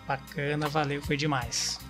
Bacana, 0.06 0.68
valeu, 0.68 1.02
foi 1.02 1.16
demais. 1.16 1.80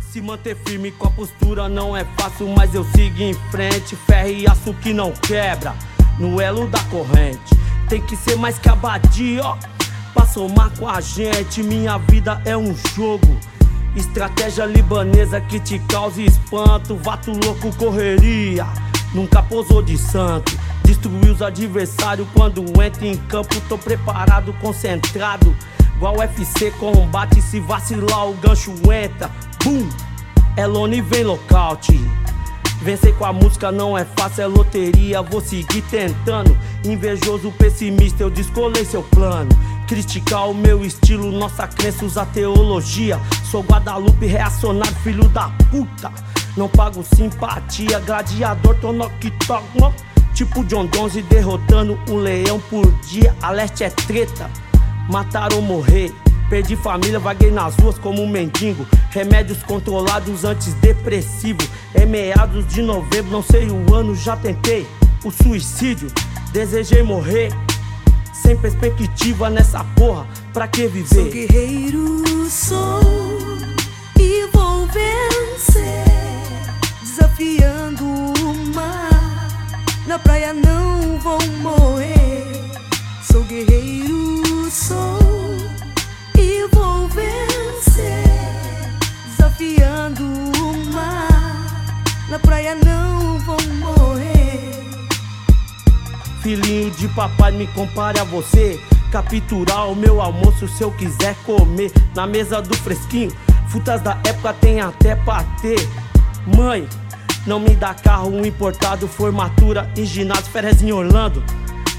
Se 0.00 0.20
manter 0.20 0.56
firme 0.64 0.92
com 0.92 1.08
a 1.08 1.10
postura 1.10 1.68
não 1.68 1.96
é 1.96 2.04
fácil, 2.16 2.46
mas 2.48 2.74
eu 2.74 2.84
sigo 2.84 3.20
em 3.20 3.34
frente. 3.50 3.96
Ferro 3.96 4.28
e 4.28 4.46
aço 4.46 4.72
que 4.74 4.92
não 4.92 5.10
quebra, 5.10 5.74
no 6.18 6.40
elo 6.40 6.68
da 6.68 6.78
corrente. 6.84 7.56
Tem 7.88 8.00
que 8.00 8.14
ser 8.14 8.36
mais 8.36 8.58
que 8.58 8.68
abadia, 8.68 9.42
ó. 9.42 9.56
Pra 10.14 10.26
somar 10.26 10.70
com 10.78 10.88
a 10.88 11.00
gente, 11.00 11.62
minha 11.62 11.98
vida 11.98 12.40
é 12.44 12.56
um 12.56 12.72
jogo. 12.94 13.36
Estratégia 13.96 14.64
libanesa 14.64 15.40
que 15.40 15.58
te 15.58 15.80
causa 15.80 16.22
espanto. 16.22 16.94
Vato 16.96 17.32
louco, 17.32 17.74
correria. 17.76 18.66
Nunca 19.12 19.42
posou 19.42 19.82
de 19.82 19.98
santo. 19.98 20.56
Destruir 20.84 21.32
os 21.32 21.42
adversários 21.42 22.28
quando 22.32 22.62
entra 22.80 23.06
em 23.06 23.16
campo. 23.16 23.60
Tô 23.68 23.76
preparado, 23.76 24.52
concentrado. 24.60 25.52
Igual 26.02 26.16
UFC 26.16 26.72
combate. 26.80 27.40
Se 27.40 27.60
vacilar, 27.60 28.28
o 28.28 28.34
gancho 28.34 28.72
entra. 28.92 29.30
Bum! 29.62 29.88
Elone 30.56 31.00
vem 31.00 31.22
lockout. 31.22 31.92
Vencer 32.82 33.14
com 33.14 33.24
a 33.24 33.32
música 33.32 33.70
não 33.70 33.96
é 33.96 34.04
fácil, 34.04 34.42
é 34.42 34.46
loteria. 34.48 35.22
Vou 35.22 35.40
seguir 35.40 35.80
tentando. 35.82 36.58
Invejoso, 36.84 37.52
pessimista, 37.52 38.24
eu 38.24 38.30
descolei 38.30 38.84
seu 38.84 39.04
plano. 39.04 39.50
Criticar 39.86 40.50
o 40.50 40.54
meu 40.54 40.84
estilo, 40.84 41.30
nossa 41.30 41.68
crença, 41.68 42.04
usa 42.04 42.26
teologia. 42.26 43.20
Sou 43.48 43.62
Guadalupe 43.62 44.26
reacionário, 44.26 44.96
filho 45.04 45.28
da 45.28 45.50
puta. 45.70 46.10
Não 46.56 46.68
pago 46.68 47.04
simpatia, 47.14 48.00
gladiador, 48.00 48.74
tô 48.80 48.90
no 48.92 49.08
Tipo 50.34 50.64
John 50.64 50.86
Donze 50.86 51.22
derrotando 51.22 51.96
um 52.08 52.16
leão 52.16 52.58
por 52.58 52.90
dia. 53.02 53.36
A 53.40 53.52
leste 53.52 53.84
é 53.84 53.90
treta, 53.90 54.50
matar 55.08 55.52
ou 55.52 55.62
morrer. 55.62 56.12
Perdi 56.48 56.76
família, 56.76 57.18
vaguei 57.18 57.50
nas 57.50 57.76
ruas 57.76 57.98
como 57.98 58.22
um 58.22 58.28
mendigo. 58.28 58.86
Remédios 59.10 59.62
controlados, 59.62 60.44
antidepressivo. 60.44 61.62
É 61.94 62.04
meados 62.04 62.66
de 62.66 62.82
novembro, 62.82 63.30
não 63.30 63.42
sei 63.42 63.68
o 63.70 63.94
ano, 63.94 64.14
já 64.14 64.36
tentei. 64.36 64.86
o 65.24 65.30
suicídio. 65.30 66.10
Desejei 66.52 67.02
morrer, 67.02 67.50
sem 68.32 68.56
perspectiva 68.56 69.48
nessa 69.48 69.84
porra, 69.96 70.26
pra 70.52 70.68
que 70.68 70.86
viver? 70.86 71.14
Sou 71.14 71.30
guerreiro, 71.30 72.50
sou 72.50 73.00
e 74.18 74.46
vou 74.52 74.86
vencer, 74.86 76.04
desafiando 77.00 78.04
o 78.04 78.74
mar. 78.74 79.48
Na 80.06 80.18
praia 80.18 80.52
não 80.52 81.18
vou 81.18 81.38
morrer. 81.62 82.46
Sou 83.22 83.42
guerreiro, 83.44 84.11
Na 92.32 92.38
praia 92.38 92.74
não 92.74 93.38
vou 93.40 93.58
morrer. 93.78 94.58
Filhinho 96.40 96.90
de 96.92 97.06
papai, 97.08 97.52
me 97.52 97.66
compare 97.66 98.18
a 98.18 98.24
você. 98.24 98.80
Capturar 99.10 99.90
o 99.90 99.94
meu 99.94 100.18
almoço 100.18 100.66
se 100.66 100.82
eu 100.82 100.90
quiser 100.92 101.36
comer. 101.44 101.92
Na 102.14 102.26
mesa 102.26 102.62
do 102.62 102.74
fresquinho, 102.74 103.30
frutas 103.68 104.00
da 104.00 104.12
época 104.26 104.54
tem 104.54 104.80
até 104.80 105.14
patê. 105.14 105.76
Mãe, 106.56 106.88
não 107.46 107.60
me 107.60 107.76
dá 107.76 107.92
carro 107.92 108.46
importado, 108.46 109.06
formatura 109.06 109.90
em 109.94 110.06
ginásio, 110.06 110.46
férias 110.46 110.82
em 110.82 110.90
Orlando. 110.90 111.44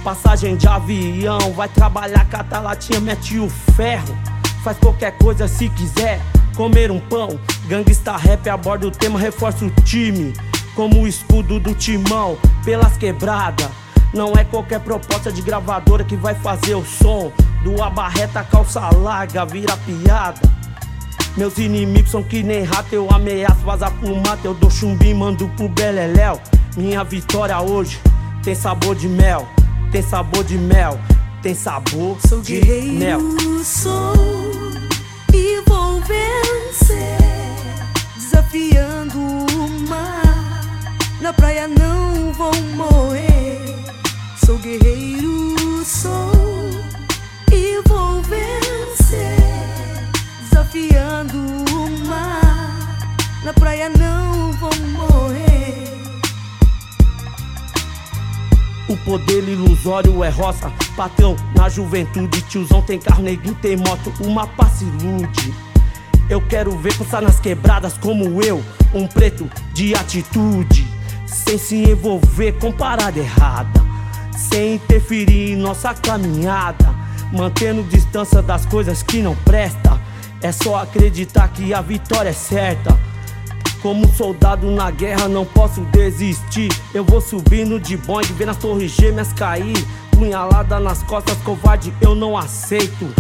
Passagem 0.03 0.55
de 0.55 0.67
avião, 0.67 1.53
vai 1.53 1.69
trabalhar, 1.69 2.27
cata 2.27 2.59
latinha, 2.59 2.99
mete 2.99 3.37
o 3.37 3.47
ferro. 3.75 4.17
Faz 4.63 4.79
qualquer 4.79 5.15
coisa 5.19 5.47
se 5.47 5.69
quiser, 5.69 6.19
comer 6.55 6.89
um 6.89 6.99
pão. 6.99 7.39
Gangsta 7.67 8.17
rap 8.17 8.49
aborda 8.49 8.87
o 8.87 8.91
tema, 8.91 9.17
reforça 9.19 9.65
o 9.65 9.69
time. 9.83 10.33
Como 10.75 11.01
o 11.01 11.07
escudo 11.07 11.59
do 11.59 11.73
timão, 11.73 12.37
pelas 12.65 12.97
quebradas. 12.97 13.69
Não 14.13 14.33
é 14.33 14.43
qualquer 14.43 14.79
proposta 14.79 15.31
de 15.31 15.41
gravadora 15.41 16.03
que 16.03 16.15
vai 16.15 16.35
fazer 16.35 16.75
o 16.75 16.85
som. 16.85 17.31
Do 17.63 17.81
abarreta 17.81 18.43
calça 18.43 18.89
larga, 18.89 19.45
vira 19.45 19.77
piada. 19.77 20.41
Meus 21.35 21.57
inimigos 21.57 22.11
são 22.11 22.21
que 22.21 22.43
nem 22.43 22.63
rato, 22.63 22.93
eu 22.93 23.09
ameaço 23.09 23.61
vazar 23.61 23.91
pro 23.91 24.15
mato. 24.15 24.45
Eu 24.45 24.53
dou 24.53 24.69
chumbim, 24.69 25.13
mando 25.13 25.47
pro 25.49 25.67
beleléu. 25.69 26.39
Minha 26.75 27.03
vitória 27.03 27.59
hoje 27.59 27.99
tem 28.43 28.53
sabor 28.53 28.95
de 28.95 29.07
mel, 29.07 29.47
tem 29.91 30.01
sabor 30.01 30.43
de 30.43 30.57
mel, 30.57 30.99
tem 31.41 31.55
sabor 31.55 32.17
Sou 32.27 32.41
de 32.41 32.59
guerreiro, 32.59 32.93
mel. 32.93 33.19
sou 33.63 34.13
e 35.33 35.61
vou 35.67 36.01
vencer, 36.01 37.52
desafiando 38.23 39.19
o 39.19 39.87
mar. 39.89 40.61
Na 41.19 41.33
praia 41.33 41.67
não 41.67 42.31
vou 42.33 42.53
morrer. 42.75 43.59
Sou 44.45 44.57
guerreiro, 44.57 45.83
sou 45.83 46.31
e 47.51 47.81
vou 47.85 48.21
vencer, 48.21 49.37
desafiando 50.41 51.37
o 51.37 52.07
mar. 52.07 53.09
Na 53.43 53.53
praia 53.53 53.89
não 53.89 54.53
vou 54.53 54.75
morrer. 54.91 55.83
O 58.87 58.97
poder 58.97 59.47
ilusório 59.47 60.23
é 60.23 60.29
roça, 60.29 60.71
patrão 60.95 61.35
na 61.55 61.67
juventude. 61.67 62.41
Tiozão 62.43 62.81
tem 62.81 62.99
carro, 62.99 63.23
neguinho 63.23 63.55
tem 63.55 63.75
moto, 63.75 64.13
uma 64.21 64.47
passe 64.47 64.85
ilude. 64.85 65.72
Eu 66.29 66.41
quero 66.41 66.77
ver 66.77 66.97
passar 66.97 67.21
nas 67.21 67.39
quebradas 67.39 67.97
como 67.97 68.41
eu, 68.41 68.63
um 68.93 69.05
preto 69.05 69.49
de 69.73 69.93
atitude, 69.93 70.87
sem 71.25 71.57
se 71.57 71.75
envolver 71.75 72.53
com 72.53 72.71
parada 72.71 73.19
errada, 73.19 73.83
sem 74.31 74.75
interferir 74.75 75.51
em 75.51 75.55
nossa 75.57 75.93
caminhada, 75.93 76.93
mantendo 77.31 77.83
distância 77.83 78.41
das 78.41 78.65
coisas 78.65 79.03
que 79.03 79.21
não 79.21 79.35
presta. 79.35 79.99
É 80.41 80.51
só 80.51 80.81
acreditar 80.81 81.49
que 81.49 81.73
a 81.73 81.81
vitória 81.81 82.29
é 82.29 82.33
certa. 82.33 82.97
Como 83.81 84.07
soldado 84.13 84.71
na 84.71 84.89
guerra 84.89 85.27
não 85.27 85.43
posso 85.43 85.81
desistir 85.91 86.69
Eu 86.93 87.03
vou 87.03 87.19
subindo 87.19 87.77
de 87.81 87.97
Boeing, 87.97 88.31
vendo 88.37 88.51
as 88.51 88.57
torres 88.57 88.91
gêmeas 88.91 89.33
cair 89.33 89.75
Punhalada 90.11 90.79
nas 90.79 91.03
costas, 91.03 91.35
covarde, 91.39 91.93
eu 91.99 92.15
não 92.15 92.37
aceito 92.37 93.13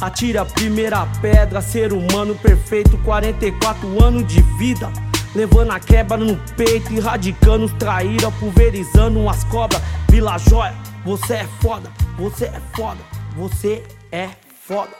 Atira 0.00 0.42
a 0.42 0.44
primeira 0.44 1.06
pedra, 1.20 1.60
ser 1.60 1.92
humano 1.92 2.34
perfeito 2.36 2.96
44 2.98 4.04
anos 4.04 4.26
de 4.26 4.40
vida. 4.56 4.90
Levando 5.34 5.72
a 5.72 5.80
quebra 5.80 6.16
no 6.16 6.36
peito, 6.56 6.92
erradicando 6.92 7.64
os 7.64 7.72
traíra 7.72 8.30
Pulverizando 8.38 9.18
umas 9.18 9.44
cobras. 9.44 9.82
Vila 10.08 10.38
Joia, 10.38 10.74
você 11.04 11.34
é 11.34 11.48
foda, 11.60 11.90
você 12.16 12.46
é 12.46 12.60
foda, 12.74 13.00
você 13.36 13.82
é 14.12 14.28
foda 14.66 14.90